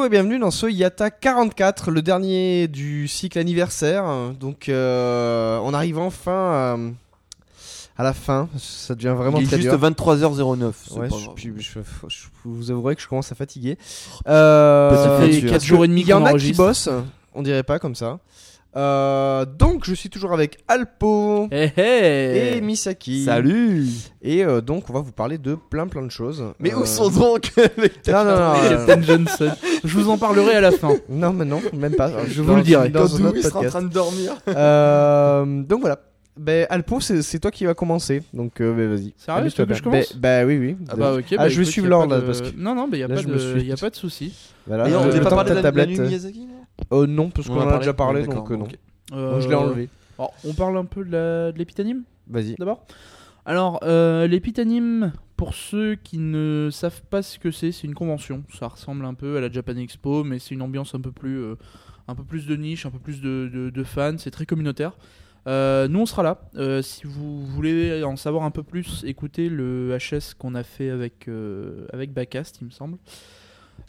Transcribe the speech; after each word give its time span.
Bonjour 0.00 0.14
et 0.14 0.16
bienvenue 0.16 0.38
dans 0.38 0.50
ce 0.50 0.66
Yata 0.66 1.10
44, 1.10 1.90
le 1.90 2.00
dernier 2.00 2.68
du 2.68 3.06
cycle 3.06 3.38
anniversaire. 3.38 4.32
Donc 4.40 4.70
euh, 4.70 5.58
on 5.62 5.74
arrive 5.74 5.98
enfin 5.98 6.32
euh, 6.32 6.90
à 7.98 8.02
la 8.02 8.14
fin, 8.14 8.48
ça 8.56 8.94
devient 8.94 9.14
vraiment 9.14 9.40
Il 9.40 9.44
est 9.44 9.46
très 9.46 9.56
juste 9.60 9.68
dur. 9.68 9.90
23h09. 9.90 10.72
c'est 10.72 10.98
Ouais, 10.98 11.08
je, 11.36 11.50
vous 12.46 12.70
avouerai 12.70 12.96
que 12.96 13.02
je 13.02 13.08
commence 13.08 13.30
à 13.30 13.34
fatiguer. 13.34 13.76
Euh, 14.26 14.96
Ça 14.96 15.18
fait 15.18 15.42
parce 15.42 15.52
4 15.52 15.60
que 15.60 15.66
jours 15.66 15.84
et 15.84 15.88
demi 15.88 16.00
Il 16.00 16.08
y 16.08 16.14
en 16.14 16.24
a 16.24 16.32
qui 16.32 16.54
bossent, 16.54 16.88
on 17.34 17.42
dirait 17.42 17.62
pas 17.62 17.78
comme 17.78 17.94
ça. 17.94 18.20
Euh, 18.76 19.44
donc 19.46 19.84
je 19.84 19.94
suis 19.94 20.08
toujours 20.10 20.32
avec 20.32 20.58
Alpo 20.68 21.48
Hey, 21.50 21.72
hey 21.76 22.56
et 22.56 22.60
Misaki. 22.60 23.24
Salut 23.24 23.86
Et 24.22 24.44
euh, 24.44 24.60
donc 24.60 24.88
on 24.88 24.92
va 24.92 25.00
vous 25.00 25.10
parler 25.10 25.38
de 25.38 25.56
plein 25.56 25.88
plein 25.88 26.02
de 26.02 26.10
choses. 26.10 26.44
Mais 26.60 26.72
Euh, 26.72 26.78
où 26.78 26.86
sont 26.86 27.10
donc 27.10 27.50
les 27.56 28.12
Non 28.12 28.24
non 28.24 28.36
non. 28.36 28.54
Euh, 28.62 28.86
Captain 28.86 29.02
Johnson. 29.02 29.50
Je 29.84 29.98
vous 29.98 30.08
en 30.08 30.18
parlerai 30.18 30.54
à 30.54 30.60
la 30.60 30.70
fin. 30.70 30.94
non 31.08 31.32
mais 31.32 31.44
non 31.44 31.60
même 31.72 31.96
pas. 31.96 32.10
Je 32.28 32.42
vous 32.42 32.54
le 32.54 32.62
dirai. 32.62 32.90
Dans 32.90 33.00
Quand 33.08 33.16
un 33.16 33.24
autre 33.24 33.32
Louis 33.34 33.42
sera 33.42 33.58
en 33.60 33.64
train 33.64 33.82
de 33.82 33.88
dormir. 33.88 34.34
Euh, 34.48 35.62
donc 35.62 35.80
voilà. 35.80 35.98
Ben, 36.36 36.66
Alpo, 36.70 37.00
c'est 37.00 37.38
toi 37.40 37.50
qui 37.50 37.66
va 37.66 37.74
commencer. 37.74 38.22
Donc 38.32 38.60
euh, 38.60 38.72
ben, 38.72 38.88
vas-y. 38.88 39.12
Sérieux, 39.16 39.50
tu 39.50 39.60
veux 39.60 39.66
que 39.66 39.74
je 39.74 39.82
commence 39.82 40.16
Ben, 40.16 40.46
ben 40.46 40.48
oui, 40.48 40.58
oui. 40.58 40.76
Ah 40.88 40.94
bah 40.96 41.14
ok. 41.14 41.24
Ah, 41.32 41.36
bah, 41.38 41.48
je 41.48 41.58
vais 41.58 41.64
suivre 41.64 41.88
a 41.88 41.90
l'ordre, 41.90 42.16
de- 42.16 42.20
parce 42.22 42.40
que- 42.40 42.56
Non 42.56 42.74
non, 42.74 42.88
mais 42.90 42.98
y 43.00 43.02
a 43.02 43.08
là, 43.08 43.16
pas 43.16 43.22
de, 43.22 43.60
y 43.60 43.72
a 43.72 43.76
pas 43.76 43.90
de 43.90 43.96
souci. 43.96 44.32
Voilà, 44.66 44.88
Et 44.88 44.94
on 44.94 45.04
devait 45.06 45.20
pas 45.20 45.30
parler 45.30 45.48
ta 45.48 45.50
de 45.50 45.54
la- 45.56 45.62
tablette. 45.62 45.88
Manu 45.90 46.00
Miyazaki 46.08 46.40
non? 46.46 46.54
Euh, 46.92 47.06
non, 47.06 47.30
parce 47.30 47.48
On 47.48 47.54
qu'on 47.54 47.60
en 47.62 47.68
a 47.68 47.78
déjà 47.78 47.94
parlé, 47.94 48.26
donc 48.26 48.50
euh, 48.50 48.56
non. 48.56 48.66
je 48.70 49.48
l'ai 49.48 49.54
Euh, 49.54 49.58
enlevé. 49.58 49.88
alors, 50.18 50.32
on 50.44 50.52
parle 50.54 50.76
un 50.78 50.84
peu 50.84 51.04
de 51.04 51.10
la- 51.12 51.52
de 51.52 51.58
l'épitanime 51.58 52.02
Vas-y. 52.28 52.54
d'abord. 52.56 52.84
Alors, 53.46 53.80
euh, 53.82 54.26
l'épitanime, 54.26 55.12
pour 55.36 55.54
ceux 55.54 55.94
qui 55.96 56.18
ne 56.18 56.68
savent 56.70 57.02
pas 57.10 57.22
ce 57.22 57.38
que 57.38 57.50
c'est, 57.50 57.72
c'est 57.72 57.86
une 57.86 57.94
convention. 57.94 58.44
Ça 58.58 58.68
ressemble 58.68 59.04
un 59.04 59.14
peu 59.14 59.38
à 59.38 59.40
la 59.40 59.50
Japan 59.50 59.76
Expo, 59.76 60.24
mais 60.24 60.38
c'est 60.38 60.54
une 60.54 60.62
ambiance 60.62 60.94
un 60.94 61.00
peu 61.00 61.10
plus, 61.10 61.38
euh, 61.38 61.54
un 62.06 62.14
peu 62.14 62.22
plus 62.24 62.46
de 62.46 62.54
niche, 62.56 62.84
un 62.86 62.90
peu 62.90 62.98
plus 62.98 63.20
de, 63.20 63.50
de- 63.52 63.70
de 63.70 63.84
fans. 63.84 64.18
C'est 64.18 64.30
très 64.30 64.46
communautaire. 64.46 64.92
Euh, 65.46 65.88
nous, 65.88 66.00
on 66.00 66.06
sera 66.06 66.22
là. 66.22 66.38
Euh, 66.56 66.82
si 66.82 67.06
vous 67.06 67.46
voulez 67.46 68.04
en 68.04 68.16
savoir 68.16 68.44
un 68.44 68.50
peu 68.50 68.62
plus, 68.62 69.02
écoutez 69.06 69.48
le 69.48 69.96
HS 69.98 70.34
qu'on 70.38 70.54
a 70.54 70.62
fait 70.62 70.90
avec, 70.90 71.26
euh, 71.28 71.86
avec 71.94 72.12
Backcast, 72.12 72.58
il 72.60 72.66
me 72.66 72.70
semble. 72.70 72.98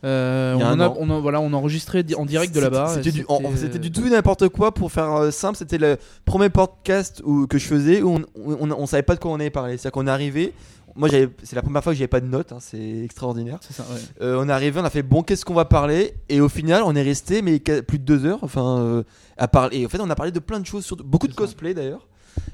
Euh, 0.03 0.55
on, 0.55 1.09
a 1.09 1.19
voilà, 1.19 1.41
on 1.41 1.53
a 1.53 1.55
enregistré 1.55 2.03
en 2.17 2.25
direct 2.25 2.53
de 2.55 2.59
là-bas. 2.59 2.87
C'était 2.95 3.11
du, 3.11 3.25
euh, 3.29 3.77
du 3.77 3.91
tout 3.91 4.05
et 4.05 4.09
n'importe 4.09 4.49
quoi 4.49 4.73
pour 4.73 4.91
faire 4.91 5.11
euh, 5.13 5.31
simple. 5.31 5.57
C'était 5.57 5.77
le 5.77 5.97
premier 6.25 6.49
podcast 6.49 7.21
où, 7.23 7.45
que 7.47 7.57
je 7.57 7.65
faisais 7.67 8.01
où 8.01 8.15
on, 8.15 8.21
on, 8.35 8.71
on 8.71 8.85
savait 8.87 9.03
pas 9.03 9.15
de 9.15 9.19
quoi 9.19 9.31
on 9.31 9.35
allait 9.35 9.49
parler. 9.49 9.73
C'est-à-dire 9.77 9.91
qu'on 9.91 10.07
est 10.07 10.11
arrivé. 10.11 10.53
Moi, 10.95 11.07
c'est 11.09 11.55
la 11.55 11.61
première 11.61 11.81
fois 11.83 11.93
que 11.93 11.97
j'avais 11.97 12.07
pas 12.09 12.19
de 12.19 12.25
notes. 12.25 12.51
hein, 12.51 12.57
c'est 12.59 12.99
extraordinaire. 13.03 13.59
Ça, 13.69 13.83
ouais. 13.83 13.99
Euh, 14.21 14.37
on 14.43 14.49
est 14.49 14.51
arrivé, 14.51 14.77
on 14.81 14.83
a 14.83 14.89
fait 14.89 15.03
bon, 15.03 15.23
qu'est-ce 15.23 15.45
qu'on 15.45 15.53
va 15.53 15.63
parler? 15.63 16.15
Et 16.27 16.41
au 16.41 16.49
final, 16.49 16.83
on 16.85 16.93
est 16.95 17.01
resté 17.01 17.41
mais 17.41 17.59
plus 17.59 17.97
de 17.99 18.03
deux 18.03 18.25
heures. 18.25 18.39
Enfin, 18.41 19.03
à 19.37 19.47
parler. 19.47 19.77
Et 19.79 19.85
en 19.85 19.89
fait, 19.89 19.99
on 20.01 20.09
a 20.09 20.15
parlé 20.15 20.31
de 20.33 20.39
plein 20.39 20.59
de 20.59 20.65
choses, 20.65 20.83
surtout 20.83 21.05
beaucoup 21.05 21.27
de 21.29 21.33
cosplay 21.33 21.73
d'ailleurs, 21.73 22.07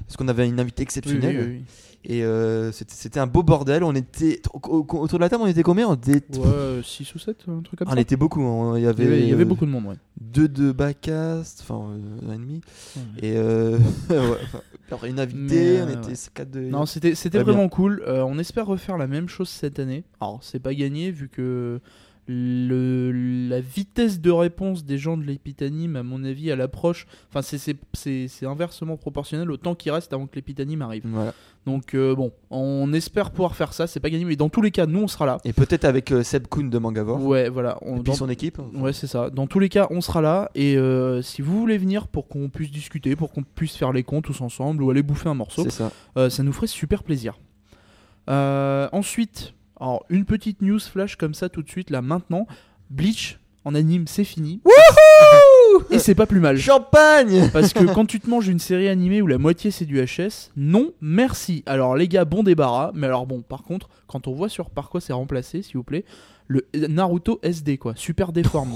parce 0.06 0.16
qu'on 0.16 0.28
avait 0.28 0.46
une 0.46 0.60
invitée 0.60 0.82
Oui, 0.82 0.84
exceptionnelle. 0.84 1.36
oui, 1.36 1.46
oui, 1.58 1.64
Et 2.04 2.22
euh, 2.24 2.70
c'était 2.72 3.18
un 3.20 3.26
beau 3.26 3.42
bordel. 3.42 3.82
On 3.84 3.92
était 3.94 4.40
au- 4.54 4.60
au- 4.68 4.98
autour 4.98 5.18
de 5.18 5.24
la 5.24 5.28
table, 5.28 5.42
on 5.42 5.48
était 5.48 5.62
combien? 5.64 5.88
On 5.88 5.94
était, 5.94 6.22
oui. 6.32 6.38
Ouais, 6.38 6.80
6 6.82 7.14
ou 7.14 7.18
7, 7.18 7.44
un 7.48 7.60
truc 7.60 7.80
comme 7.80 7.88
on 7.88 7.94
ça. 7.94 8.00
était 8.00 8.16
beaucoup. 8.16 8.40
hein. 8.42 8.78
Il 8.78 8.80
y 8.80 8.84
Il 8.84 8.88
avait, 8.88 9.04
y 9.04 9.06
avait, 9.06 9.20
il 9.22 9.28
y 9.28 9.32
avait 9.32 9.42
euh, 9.42 9.46
beaucoup 9.46 9.66
de 9.66 9.70
monde, 9.70 9.86
ouais. 9.86 9.96
deux 10.20 10.48
de 10.48 10.72
backcast, 10.72 11.60
enfin 11.62 11.90
euh, 11.90 12.30
un 12.30 12.34
et 12.34 12.38
demi. 12.38 12.60
Et 13.20 13.36
euh, 13.36 13.76
ouais, 14.10 14.16
enfin, 14.44 14.60
après 14.92 15.10
une 15.10 15.18
invitée, 15.20 15.80
Mais, 15.80 15.82
on 15.82 15.86
euh, 15.88 15.98
était 16.02 16.10
ouais. 16.12 16.16
quatre 16.34 16.50
de. 16.50 16.60
Non, 16.60 16.86
c'était 16.86 17.14
c'était 17.14 17.38
Très 17.38 17.44
bien. 17.44 17.52
vraiment 17.52 17.68
cool. 17.68 18.02
Euh, 18.06 18.22
on 18.22 18.38
espère 18.38 18.66
refaire 18.66 18.96
la 18.96 19.06
même 19.08 19.28
chose 19.28 19.48
cette 19.48 19.78
année. 19.80 20.04
Alors, 20.20 20.38
c'est 20.42 20.60
pas 20.60 20.74
gagné 20.74 21.10
vu 21.10 21.28
que 21.28 21.80
le, 22.28 23.10
la 23.48 23.60
vitesse 23.60 24.20
de 24.20 24.30
réponse 24.30 24.84
des 24.84 24.98
gens 24.98 25.16
de 25.16 25.24
l'épitanime, 25.24 25.96
à 25.96 26.02
mon 26.02 26.22
avis, 26.24 26.50
à 26.52 26.56
l'approche, 26.56 27.06
enfin, 27.30 27.42
c'est- 27.42 27.58
c'est 27.58 27.76
c'est- 27.94 28.28
c'est 28.28 28.46
inversement 28.46 28.96
proportionnel 28.96 29.50
au 29.50 29.56
temps 29.56 29.74
qui 29.74 29.90
reste 29.90 30.12
avant 30.12 30.26
que 30.26 30.36
l'épitanime 30.36 30.82
arrive. 30.82 31.02
Voilà. 31.06 31.32
Donc, 31.66 31.94
euh, 31.94 32.14
bon, 32.14 32.32
on 32.50 32.92
espère 32.92 33.30
pouvoir 33.30 33.56
faire 33.56 33.72
ça. 33.72 33.86
C'est 33.86 34.00
pas 34.00 34.08
gagné, 34.10 34.24
mais 34.24 34.36
dans 34.36 34.48
tous 34.48 34.62
les 34.62 34.70
cas, 34.70 34.86
nous, 34.86 35.00
on 35.00 35.08
sera 35.08 35.26
là. 35.26 35.38
Et 35.44 35.52
peut-être 35.52 35.84
avec 35.84 36.12
euh, 36.12 36.22
Seb 36.22 36.46
Kuhn 36.48 36.70
de 36.70 36.78
Mangavore. 36.78 37.22
Ouais, 37.24 37.48
voilà. 37.48 37.78
On, 37.82 37.96
Et 37.96 38.00
puis 38.02 38.04
dans- 38.04 38.14
son 38.14 38.28
équipe. 38.28 38.58
Ouais, 38.74 38.92
c'est 38.92 39.06
ça. 39.06 39.30
Dans 39.30 39.46
tous 39.46 39.58
les 39.58 39.68
cas, 39.68 39.86
on 39.90 40.00
sera 40.00 40.20
là. 40.20 40.50
Et 40.54 40.76
euh, 40.76 41.20
si 41.22 41.42
vous 41.42 41.58
voulez 41.58 41.76
venir 41.78 42.08
pour 42.08 42.28
qu'on 42.28 42.48
puisse 42.48 42.70
discuter, 42.70 43.16
pour 43.16 43.32
qu'on 43.32 43.42
puisse 43.42 43.74
faire 43.76 43.92
les 43.92 44.02
comptes 44.02 44.24
tous 44.24 44.40
ensemble 44.40 44.82
ou 44.82 44.90
aller 44.90 45.02
bouffer 45.02 45.28
un 45.28 45.34
morceau, 45.34 45.68
ça. 45.70 45.90
ça 46.30 46.42
nous 46.42 46.52
ferait 46.52 46.66
super 46.68 47.02
plaisir. 47.02 47.38
Ensuite, 48.28 49.54
alors, 49.80 50.04
une 50.08 50.24
petite 50.24 50.60
news 50.62 50.80
flash 50.80 51.16
comme 51.16 51.34
ça 51.34 51.48
tout 51.48 51.62
de 51.62 51.68
suite, 51.68 51.90
là 51.90 52.02
maintenant. 52.02 52.46
Bleach 52.90 53.38
en 53.64 53.74
anime, 53.74 54.06
c'est 54.06 54.24
fini. 54.24 54.60
Et 55.90 55.98
c'est 55.98 56.14
pas 56.14 56.26
plus 56.26 56.40
mal. 56.40 56.58
Champagne 56.58 57.50
Parce 57.52 57.72
que 57.72 57.84
quand 57.84 58.06
tu 58.06 58.18
te 58.20 58.28
manges 58.28 58.48
une 58.48 58.58
série 58.58 58.88
animée 58.88 59.20
où 59.22 59.26
la 59.26 59.38
moitié 59.38 59.70
c'est 59.70 59.84
du 59.84 60.02
HS, 60.02 60.50
non, 60.56 60.92
merci. 61.00 61.62
Alors 61.66 61.96
les 61.96 62.08
gars, 62.08 62.24
bon 62.24 62.42
débarras. 62.42 62.90
Mais 62.94 63.06
alors 63.06 63.26
bon, 63.26 63.42
par 63.42 63.62
contre, 63.62 63.88
quand 64.06 64.26
on 64.26 64.32
voit 64.32 64.48
sur 64.48 64.70
par 64.70 64.88
quoi 64.88 65.00
c'est 65.00 65.12
remplacé, 65.12 65.62
s'il 65.62 65.76
vous 65.76 65.84
plaît, 65.84 66.04
le 66.46 66.66
Naruto 66.74 67.38
SD 67.42 67.78
quoi, 67.78 67.92
super 67.94 68.32
déformé. 68.32 68.74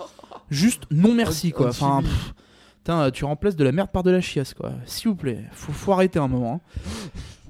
Juste 0.50 0.84
non 0.90 1.14
merci 1.14 1.52
quoi. 1.52 1.70
Enfin, 1.70 2.02
pff, 2.02 3.12
tu 3.14 3.24
remplaces 3.24 3.56
de 3.56 3.64
la 3.64 3.72
merde 3.72 3.90
par 3.90 4.02
de 4.02 4.10
la 4.10 4.20
chiasse 4.20 4.52
quoi. 4.52 4.72
S'il 4.84 5.08
vous 5.08 5.16
plaît, 5.16 5.42
faut, 5.52 5.72
faut 5.72 5.92
arrêter 5.92 6.18
un 6.18 6.28
moment. 6.28 6.60
hein. 6.76 6.80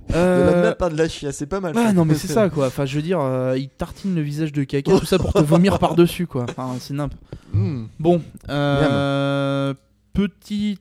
De 0.08 0.14
la 0.14 0.76
Euh, 0.80 0.88
de 0.90 0.96
la 0.98 1.08
chia, 1.08 1.32
c'est 1.32 1.46
pas 1.46 1.60
mal. 1.60 1.74
ah 1.76 1.92
non 1.92 2.04
mais 2.04 2.14
c'est 2.14 2.28
ça 2.32 2.48
quoi. 2.50 2.66
Enfin 2.66 2.84
je 2.84 2.96
veux 2.96 3.02
dire, 3.02 3.20
euh, 3.20 3.56
il 3.58 3.68
tartine 3.68 4.14
le 4.14 4.20
visage 4.22 4.52
de 4.52 4.64
caca, 4.64 4.98
tout 4.98 5.06
ça 5.06 5.18
pour 5.18 5.32
te 5.32 5.38
vomir 5.42 5.78
par 5.78 5.94
dessus 5.94 6.26
quoi. 6.26 6.44
Enfin 6.48 6.74
c'est 6.78 6.94
n'importe. 6.94 7.22
Hmm. 7.52 7.84
Bon, 7.98 8.20
euh, 8.48 9.74
petit 10.12 10.78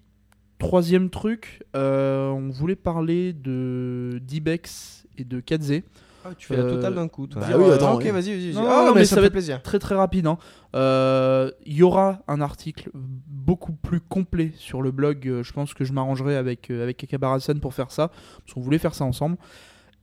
troisième 0.59 1.09
truc, 1.09 1.63
on 1.73 2.49
voulait 2.51 2.75
parler 2.75 3.33
de 3.33 4.19
d'Ibex 4.21 5.05
et 5.17 5.23
de 5.23 5.39
Kadze. 5.39 5.81
Ah, 6.25 6.29
tu 6.37 6.47
fais 6.47 6.55
la 6.57 6.63
Euh, 6.63 6.69
totale 6.75 6.95
d'un 6.95 7.07
coup, 7.07 7.27
toi. 7.27 7.41
bah 7.41 7.47
oui, 7.57 7.71
attends, 7.71 7.89
Ah, 7.89 7.95
ok, 7.95 8.03
ouais. 8.03 8.11
vas-y, 8.11 8.31
vas-y. 8.51 8.53
Non, 8.53 8.67
Ah, 8.69 8.83
non, 8.85 8.93
mais, 8.93 9.01
mais 9.01 9.05
ça, 9.05 9.15
ça 9.15 9.21
va 9.21 9.27
fait 9.27 9.31
plaisir. 9.31 9.61
Très 9.61 9.79
très 9.79 9.95
rapide. 9.95 10.27
hein. 10.27 10.37
Euh, 10.75 11.51
Il 11.65 11.73
y 11.73 11.83
aura 11.83 12.19
un 12.27 12.39
article 12.41 12.89
beaucoup 12.93 13.73
plus 13.73 13.99
complet 13.99 14.51
sur 14.55 14.81
le 14.81 14.91
blog. 14.91 15.27
euh, 15.27 15.43
Je 15.43 15.51
pense 15.53 15.73
que 15.73 15.83
je 15.83 15.91
m'arrangerai 15.93 16.35
avec 16.37 16.71
euh, 16.71 16.83
avec 16.83 17.03
Akabarasan 17.03 17.55
pour 17.59 17.73
faire 17.73 17.91
ça, 17.91 18.07
parce 18.09 18.53
qu'on 18.53 18.61
voulait 18.61 18.77
faire 18.77 18.93
ça 18.95 19.03
ensemble. 19.05 19.37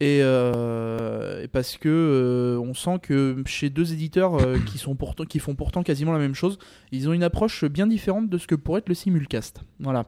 Et, 0.03 0.21
euh, 0.23 1.43
et 1.43 1.49
parce 1.49 1.77
que 1.77 1.89
euh, 1.91 2.59
on 2.59 2.73
sent 2.73 2.99
que 3.03 3.43
chez 3.45 3.69
deux 3.69 3.93
éditeurs 3.93 4.35
euh, 4.41 4.57
qui 4.65 4.79
sont 4.79 4.95
pourtant 4.95 5.25
qui 5.25 5.39
font 5.39 5.55
pourtant 5.55 5.83
quasiment 5.83 6.13
la 6.13 6.19
même 6.19 6.35
chose, 6.35 6.59
ils 6.91 7.07
ont 7.09 7.13
une 7.13 7.23
approche 7.23 7.65
bien 7.67 7.87
différente 7.87 8.31
de 8.31 8.39
ce 8.39 8.47
que 8.47 8.55
pourrait 8.55 8.79
être 8.79 8.89
le 8.89 8.95
simulcast. 8.95 9.61
Voilà. 9.79 10.07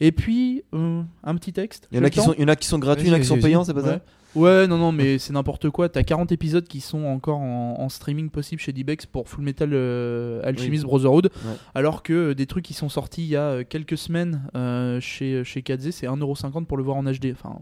Et 0.00 0.12
puis 0.12 0.62
euh, 0.74 1.02
un 1.24 1.34
petit 1.36 1.52
texte. 1.52 1.88
Il 1.92 1.98
y 1.98 2.00
en 2.00 2.04
a 2.04 2.10
qui 2.10 2.20
sont, 2.20 2.34
il 2.34 2.42
y 2.42 2.44
en 2.44 2.48
a 2.48 2.56
qui 2.56 2.66
sont 2.68 2.78
gratuits, 2.78 3.06
il 3.06 3.10
y 3.10 3.12
en 3.12 3.16
a 3.16 3.20
qui 3.20 3.26
sont 3.26 3.38
payants, 3.38 3.64
c'est 3.64 3.74
pas 3.74 3.80
Ouais. 3.82 3.88
ça 3.88 4.00
Ouais, 4.34 4.66
non, 4.66 4.76
non, 4.76 4.92
mais 4.92 5.16
c'est 5.16 5.32
n'importe 5.32 5.70
quoi. 5.70 5.88
T'as 5.88 6.02
40 6.02 6.30
épisodes 6.30 6.66
qui 6.68 6.82
sont 6.82 7.04
encore 7.04 7.38
en, 7.38 7.76
en 7.78 7.88
streaming 7.88 8.28
possible 8.28 8.60
chez 8.60 8.70
Dibex 8.74 9.06
pour 9.06 9.30
Full 9.30 9.42
Metal 9.42 9.70
euh, 9.72 10.42
Alchemist 10.44 10.84
Brotherhood, 10.84 11.30
Ouais. 11.46 11.52
alors 11.74 12.02
que 12.02 12.12
euh, 12.12 12.34
des 12.34 12.44
trucs 12.44 12.64
qui 12.66 12.74
sont 12.74 12.90
sortis 12.90 13.22
il 13.22 13.28
y 13.28 13.36
a 13.36 13.64
quelques 13.64 13.96
semaines 13.96 14.42
euh, 14.54 15.00
chez, 15.00 15.42
chez 15.44 15.62
Kadze, 15.62 15.88
c'est 15.90 16.06
1,50€ 16.06 16.66
pour 16.66 16.76
le 16.76 16.82
voir 16.82 16.98
en 16.98 17.04
HD. 17.04 17.32
Enfin, 17.32 17.60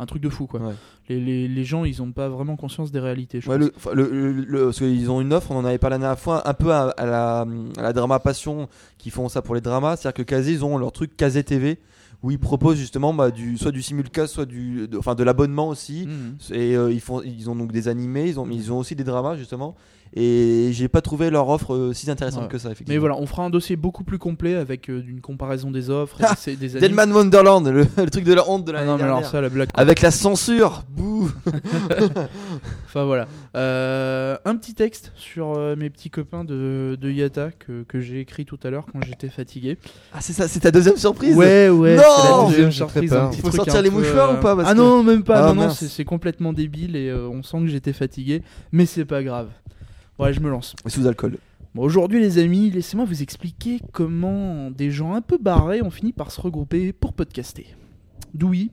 un 0.00 0.06
truc 0.06 0.22
de 0.22 0.28
fou, 0.30 0.46
quoi. 0.46 0.60
Ouais. 0.60 0.74
Les, 1.08 1.20
les, 1.20 1.46
les 1.48 1.64
gens, 1.64 1.84
ils 1.84 2.00
ont 2.02 2.10
pas 2.12 2.28
vraiment 2.28 2.56
conscience 2.56 2.90
des 2.90 3.00
réalités, 3.00 3.40
je 3.40 3.50
Ouais, 3.50 3.58
pense. 3.58 3.66
le, 3.66 3.72
enfin, 3.76 3.90
le- 3.94 4.08
le- 4.10 4.32
le- 4.32 4.64
parce 4.66 4.78
qu'ils 4.78 5.10
ont 5.10 5.20
une 5.20 5.32
offre, 5.32 5.50
on 5.50 5.56
en 5.58 5.64
avait 5.64 5.78
parlé 5.78 5.94
la 5.94 5.98
dernière 5.98 6.18
fois, 6.18 6.48
un 6.48 6.54
peu 6.54 6.72
à, 6.72 6.88
à 6.96 7.04
la, 7.06 7.40
à 7.76 7.82
la 7.82 7.92
Drama 7.92 8.18
Passion 8.18 8.68
qui 8.98 9.10
font 9.10 9.28
ça 9.28 9.42
pour 9.42 9.54
les 9.54 9.60
dramas. 9.60 9.96
C'est-à-dire 9.96 10.14
que 10.16 10.22
Kazé, 10.22 10.52
ils 10.52 10.64
ont 10.64 10.78
leur 10.78 10.92
truc 10.92 11.16
Kazé 11.16 11.44
TV 11.44 11.78
où 12.22 12.30
ils 12.30 12.38
proposent 12.38 12.76
justement 12.76 13.14
bah, 13.14 13.30
du, 13.30 13.56
soit 13.56 13.72
du 13.72 13.80
simulcast, 13.82 14.34
soit 14.34 14.44
du, 14.46 14.86
de, 14.88 14.98
enfin, 14.98 15.14
de 15.14 15.22
l'abonnement 15.24 15.68
aussi. 15.68 16.06
Mhm. 16.06 16.36
Et 16.54 16.76
euh, 16.76 16.92
ils, 16.92 17.00
font, 17.00 17.22
ils 17.22 17.48
ont 17.48 17.56
donc 17.56 17.72
des 17.72 17.88
animés, 17.88 18.28
ils 18.28 18.38
ont, 18.38 18.46
ils 18.50 18.72
ont 18.72 18.78
aussi 18.78 18.94
des 18.94 19.04
dramas 19.04 19.36
justement. 19.36 19.74
Et 20.14 20.70
j'ai 20.72 20.88
pas 20.88 21.00
trouvé 21.02 21.30
leur 21.30 21.48
offre 21.48 21.72
euh, 21.74 21.92
si 21.92 22.10
intéressante 22.10 22.42
Ouais. 22.44 22.48
que 22.48 22.58
ça, 22.58 22.68
effectivement. 22.70 22.94
Mais 22.94 22.98
voilà, 22.98 23.16
on 23.16 23.26
fera 23.26 23.44
un 23.44 23.50
dossier 23.50 23.76
beaucoup 23.76 24.02
plus 24.02 24.18
complet 24.18 24.56
avec 24.56 24.90
euh, 24.90 25.02
une 25.06 25.20
comparaison 25.20 25.70
des 25.70 25.88
offres, 25.88 26.20
et 26.20 26.24
Ah, 26.26 26.34
des. 26.46 26.68
Deadman 26.80 27.12
Wonderland, 27.12 27.66
le, 27.68 27.86
le 27.96 28.10
truc 28.10 28.24
de 28.24 28.34
la 28.34 28.48
honte 28.48 28.64
de 28.64 28.70
Ah 28.72 28.74
l'année 28.74 28.86
non, 28.88 28.96
mais 28.96 29.04
alors 29.04 29.24
ça, 29.24 29.40
la 29.40 29.48
blague. 29.48 29.68
Avec 29.74 30.00
la 30.02 30.10
censure 30.10 30.82
Bouh 30.90 31.30
Enfin 32.86 33.04
voilà. 33.04 33.28
Euh, 33.56 34.36
un 34.44 34.56
petit 34.56 34.74
texte 34.74 35.12
sur 35.14 35.54
euh, 35.56 35.76
mes 35.76 35.90
petits 35.90 36.10
copains 36.10 36.42
de, 36.44 36.98
de 37.00 37.10
Yata 37.10 37.50
que, 37.52 37.84
que 37.84 38.00
j'ai 38.00 38.18
écrit 38.20 38.44
tout 38.44 38.58
à 38.64 38.70
l'heure 38.70 38.86
quand 38.92 39.00
j'étais 39.04 39.28
fatigué. 39.28 39.78
Ah, 40.12 40.18
c'est 40.20 40.32
ça, 40.32 40.48
c'est 40.48 40.60
ta 40.60 40.70
deuxième 40.72 40.96
surprise 40.96 41.36
Ouais, 41.36 41.68
ouais. 41.68 41.96
Non 41.96 42.02
c'est 42.22 42.28
la 42.30 42.46
deuxième 42.48 42.72
surprise. 42.72 43.12
un 43.12 43.28
petit 43.28 43.40
Faut 43.40 43.48
truc 43.48 43.56
sortir 43.58 43.76
un 43.76 43.82
les 43.82 43.90
peu, 43.90 43.98
mouchoirs 43.98 44.32
ou 44.36 44.40
pas 44.40 44.56
Parce 44.56 44.68
Ah 44.68 44.72
que- 44.72 44.78
non, 44.78 45.02
même 45.04 45.22
pas. 45.22 45.44
Ah, 45.44 45.48
non, 45.48 45.54
non, 45.54 45.62
mince. 45.68 45.78
c'est 45.78 45.88
c'est 45.88 46.04
complètement 46.04 46.52
débile 46.52 46.96
et 46.96 47.08
euh, 47.10 47.28
on 47.28 47.42
sent 47.44 47.58
que 47.60 47.66
j'étais 47.68 47.92
fatigué. 47.92 48.42
Mais 48.72 48.86
c'est 48.86 49.04
pas 49.04 49.22
grave. 49.22 49.48
Ouais, 50.20 50.32
je 50.32 50.40
me 50.40 50.50
lance. 50.50 50.74
Sous 50.86 51.06
alcool. 51.06 51.38
Bon, 51.74 51.82
Aujourd'hui, 51.82 52.20
les 52.20 52.38
amis, 52.38 52.70
laissez-moi 52.70 53.04
vous 53.06 53.22
expliquer 53.22 53.80
comment 53.92 54.70
des 54.70 54.90
gens 54.90 55.14
un 55.14 55.20
peu 55.22 55.38
barrés 55.38 55.82
ont 55.82 55.90
fini 55.90 56.12
par 56.12 56.30
se 56.30 56.40
regrouper 56.40 56.92
pour 56.92 57.12
podcaster. 57.12 57.66
Dewey, 58.34 58.68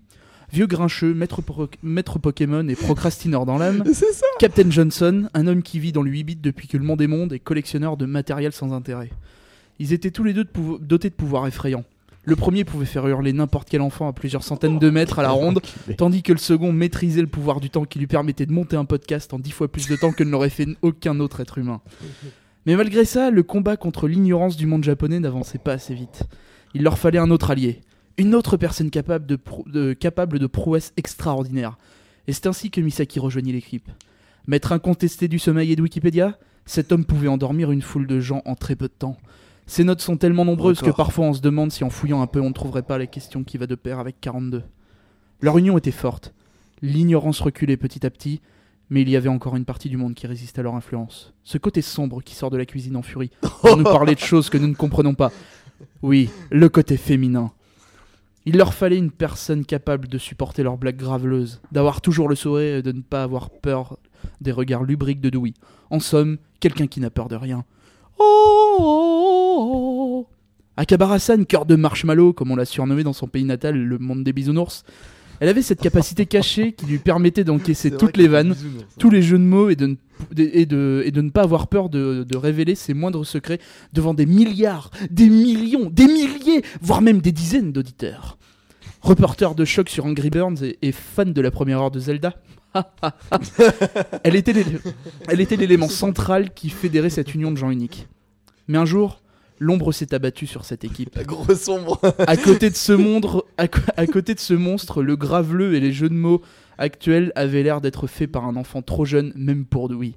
vieux 0.52 0.66
grincheux, 0.68 1.14
maître, 1.14 1.42
pro- 1.42 1.70
maître 1.84 2.20
Pokémon 2.20 2.68
et 2.68 2.76
procrastineur 2.76 3.46
dans 3.46 3.58
l'âme. 3.58 3.84
C'est 3.94 4.12
ça 4.14 4.26
Captain 4.40 4.70
Johnson, 4.70 5.30
un 5.34 5.48
homme 5.48 5.62
qui 5.64 5.80
vit 5.80 5.92
dans 5.92 6.02
le 6.02 6.12
8 6.12 6.24
bits 6.24 6.36
depuis 6.36 6.68
que 6.68 6.78
le 6.78 6.84
monde 6.84 7.02
est 7.02 7.08
monde 7.08 7.34
et 7.34 7.40
collectionneur 7.40 7.98
de 7.98 8.06
matériel 8.06 8.52
sans 8.52 8.74
intérêt. 8.74 9.10
Ils 9.80 9.94
étaient 9.94 10.12
tous 10.12 10.24
les 10.24 10.34
deux 10.34 10.44
de 10.44 10.50
dotés 10.82 11.10
de 11.10 11.16
pouvoirs 11.16 11.48
effrayants. 11.48 11.86
Le 12.28 12.36
premier 12.36 12.66
pouvait 12.66 12.86
faire 12.86 13.08
hurler 13.08 13.32
n'importe 13.32 13.70
quel 13.70 13.80
enfant 13.80 14.10
à 14.10 14.12
plusieurs 14.12 14.44
centaines 14.44 14.80
de 14.80 14.90
mètres 14.90 15.18
à 15.18 15.22
la 15.22 15.30
ronde, 15.30 15.62
tandis 15.98 16.24
que 16.24 16.34
le 16.34 16.38
second 16.38 16.74
maîtrisait 16.74 17.22
le 17.22 17.28
pouvoir 17.28 17.62
du 17.62 17.70
temps 17.70 17.86
qui 17.86 18.00
lui 18.00 18.08
permettait 18.08 18.46
de 18.46 18.52
monter 18.52 18.76
un 18.76 18.84
podcast 18.84 19.34
en 19.34 19.40
dix 19.40 19.52
fois 19.52 19.70
plus 19.70 19.88
de 19.88 19.96
temps 19.96 20.12
que 20.12 20.26
ne 20.26 20.30
l'aurait 20.30 20.50
fait 20.50 20.68
aucun 20.82 21.22
autre 21.22 21.40
être 21.40 21.58
humain. 21.58 21.80
Mais 22.66 22.76
malgré 22.76 23.06
ça, 23.06 23.32
le 23.32 23.44
combat 23.44 23.78
contre 23.78 24.10
l'ignorance 24.10 24.58
du 24.58 24.66
monde 24.66 24.84
japonais 24.84 25.22
n'avançait 25.22 25.58
pas 25.58 25.72
assez 25.72 25.94
vite. 25.94 26.24
Il 26.74 26.84
leur 26.84 26.98
fallait 26.98 27.18
un 27.18 27.32
autre 27.32 27.50
allié, 27.50 27.80
une 28.18 28.36
autre 28.36 28.58
personne 28.58 28.90
capable 28.90 29.26
de, 29.26 29.38
de 29.68 30.48
prouesses 30.48 30.92
extraordinaires. 30.98 31.78
Et 32.28 32.34
c'est 32.34 32.48
ainsi 32.48 32.72
que 32.72 32.82
Misaki 32.82 33.22
rejoignit 33.22 33.54
l'équipe. 33.54 33.90
Maître 34.48 34.74
incontesté 34.74 35.30
du 35.30 35.40
sommeil 35.40 35.72
et 35.72 35.78
de 35.78 35.82
Wikipédia, 35.82 36.38
cet 36.66 36.92
homme 36.92 37.06
pouvait 37.06 37.30
endormir 37.30 37.72
une 37.72 37.82
foule 37.82 38.06
de 38.06 38.20
gens 38.20 38.42
en 38.44 38.56
très 38.56 38.76
peu 38.76 38.90
de 38.90 38.94
temps. 39.00 39.16
Ces 39.68 39.84
notes 39.84 40.02
sont 40.02 40.16
tellement 40.16 40.46
nombreuses 40.46 40.80
que 40.80 40.90
parfois 40.92 41.26
on 41.26 41.34
se 41.34 41.42
demande 41.42 41.72
si 41.72 41.84
en 41.84 41.90
fouillant 41.90 42.22
un 42.22 42.28
peu 42.28 42.40
on 42.40 42.50
ne 42.50 42.54
trouverait 42.54 42.84
pas 42.84 42.98
les 42.98 43.08
questions 43.08 43.44
qui 43.44 43.58
va 43.58 43.68
de 43.68 43.76
pair 43.76 44.00
avec 44.00 44.20
42. 44.22 44.64
Leur 45.42 45.58
union 45.58 45.78
était 45.78 45.92
forte. 45.92 46.34
L'ignorance 46.82 47.42
reculait 47.42 47.78
petit 47.78 48.06
à 48.06 48.10
petit, 48.10 48.42
mais 48.90 49.02
il 49.02 49.10
y 49.10 49.18
avait 49.18 49.30
encore 49.30 49.58
une 49.58 49.66
partie 49.66 49.90
du 49.90 49.98
monde 49.98 50.16
qui 50.16 50.26
résistait 50.26 50.62
à 50.62 50.64
leur 50.64 50.76
influence. 50.76 51.34
Ce 51.44 51.58
côté 51.58 51.82
sombre 51.82 52.24
qui 52.24 52.34
sort 52.34 52.50
de 52.50 52.58
la 52.58 52.66
cuisine 52.66 52.96
en 52.96 53.02
furie 53.02 53.32
pour 53.62 53.76
nous 53.76 53.84
parler 53.84 54.16
de 54.16 54.20
choses 54.20 54.50
que 54.50 54.58
nous 54.58 54.68
ne 54.68 54.74
comprenons 54.74 55.14
pas. 55.14 55.32
Oui, 56.02 56.30
le 56.50 56.70
côté 56.70 56.96
féminin. 56.96 57.52
Il 58.46 58.56
leur 58.56 58.74
fallait 58.74 58.98
une 58.98 59.12
personne 59.12 59.66
capable 59.66 60.08
de 60.08 60.18
supporter 60.18 60.64
leurs 60.64 60.78
blagues 60.78 60.96
graveleuses, 60.96 61.60
d'avoir 61.74 62.00
toujours 62.00 62.30
le 62.30 62.36
sourire 62.36 62.78
et 62.78 62.82
de 62.82 62.94
ne 62.94 63.02
pas 63.02 63.24
avoir 63.24 63.50
peur 63.50 63.98
des 64.40 64.54
regards 64.54 64.84
lubriques 64.84 65.20
de 65.20 65.30
Dewey. 65.30 65.54
En 65.90 66.00
somme, 66.00 66.38
quelqu'un 66.62 66.88
qui 66.88 67.02
n'a 67.02 67.10
peur 67.10 67.28
de 67.28 67.36
rien. 67.36 67.66
Oh 69.00 70.28
Akabarasan, 70.76 71.44
cœur 71.46 71.66
de 71.66 71.76
marshmallow, 71.76 72.34
comme 72.34 72.52
on 72.52 72.56
l'a 72.56 72.66
surnommé 72.66 73.04
dans 73.04 73.14
son 73.14 73.28
pays 73.28 73.44
natal, 73.46 73.76
le 73.78 73.98
monde 73.98 74.24
des 74.24 74.32
bisounours, 74.34 74.84
elle 75.40 75.50
avait 75.50 75.62
cette 75.64 75.82
capacité 75.82 76.26
cachée 76.28 76.74
qui 76.74 76.86
lui 76.86 77.00
permettait 77.00 77.44
d'encaisser 77.44 77.90
toutes 77.92 78.18
les 78.18 78.28
vannes, 78.28 78.56
tous 79.00 79.10
les 79.10 79.22
jeux 79.24 79.38
de 79.40 79.44
mots 79.44 79.70
et 79.70 79.76
de 79.76 79.88
ne, 79.88 79.96
de- 80.34 80.50
et 80.54 80.66
de, 80.68 81.02
et 81.06 81.12
de 81.12 81.22
ne 81.22 81.30
pas 81.32 81.42
avoir 81.44 81.68
peur 81.68 81.90
de, 81.90 82.24
de 82.28 82.38
révéler 82.38 82.76
ses 82.76 82.94
moindres 82.94 83.26
secrets 83.26 83.60
devant 83.94 84.14
des 84.14 84.26
milliards, 84.28 84.92
des 85.10 85.30
millions, 85.30 85.90
des 85.92 86.06
milliers, 86.08 86.64
voire 86.82 87.02
même 87.02 87.22
des 87.22 87.32
dizaines 87.32 87.72
d'auditeurs. 87.72 88.38
Reporter 89.02 89.54
de 89.56 89.64
choc 89.66 89.90
sur 89.90 90.06
Angry 90.06 90.30
Birds 90.30 90.64
et, 90.64 90.78
et 90.82 90.92
fan 90.92 91.34
de 91.34 91.42
la 91.42 91.52
première 91.52 91.82
heure 91.82 91.92
de 91.92 92.00
Zelda. 92.00 92.36
elle 94.24 94.36
était 94.36 95.56
l'élément 95.56 95.90
central 95.90 96.54
qui 96.54 96.70
fédérait 96.70 97.10
cette 97.10 97.34
union 97.36 97.52
de 97.52 97.58
gens 97.58 97.70
uniques. 97.72 98.08
Mais 98.68 98.78
un 98.78 98.86
jour, 98.86 99.22
l'ombre 99.60 99.92
s'est 99.92 100.14
abattue 100.14 100.48
sur 100.48 100.66
cette 100.66 100.84
équipe. 100.84 101.16
La 101.16 101.24
grosse 101.24 101.62
sombre 101.62 102.00
À 102.26 102.38
côté 102.38 102.70
de 102.70 102.76
ce 102.76 102.94
monstre, 102.94 103.46
à, 103.58 103.68
co- 103.68 103.80
à 103.96 104.08
côté 104.08 104.34
de 104.34 104.40
ce 104.40 104.54
monstre, 104.54 105.02
le 105.02 105.16
graveleux 105.16 105.76
et 105.76 105.80
les 105.80 105.92
jeux 105.94 106.10
de 106.10 106.14
mots 106.14 106.42
actuels 106.78 107.32
avaient 107.36 107.64
l'air 107.64 107.82
d'être 107.82 108.08
faits 108.08 108.32
par 108.32 108.46
un 108.46 108.56
enfant 108.56 108.82
trop 108.82 109.06
jeune, 109.06 109.32
même 109.36 109.66
pour 109.66 109.90
Dewey. 109.90 110.14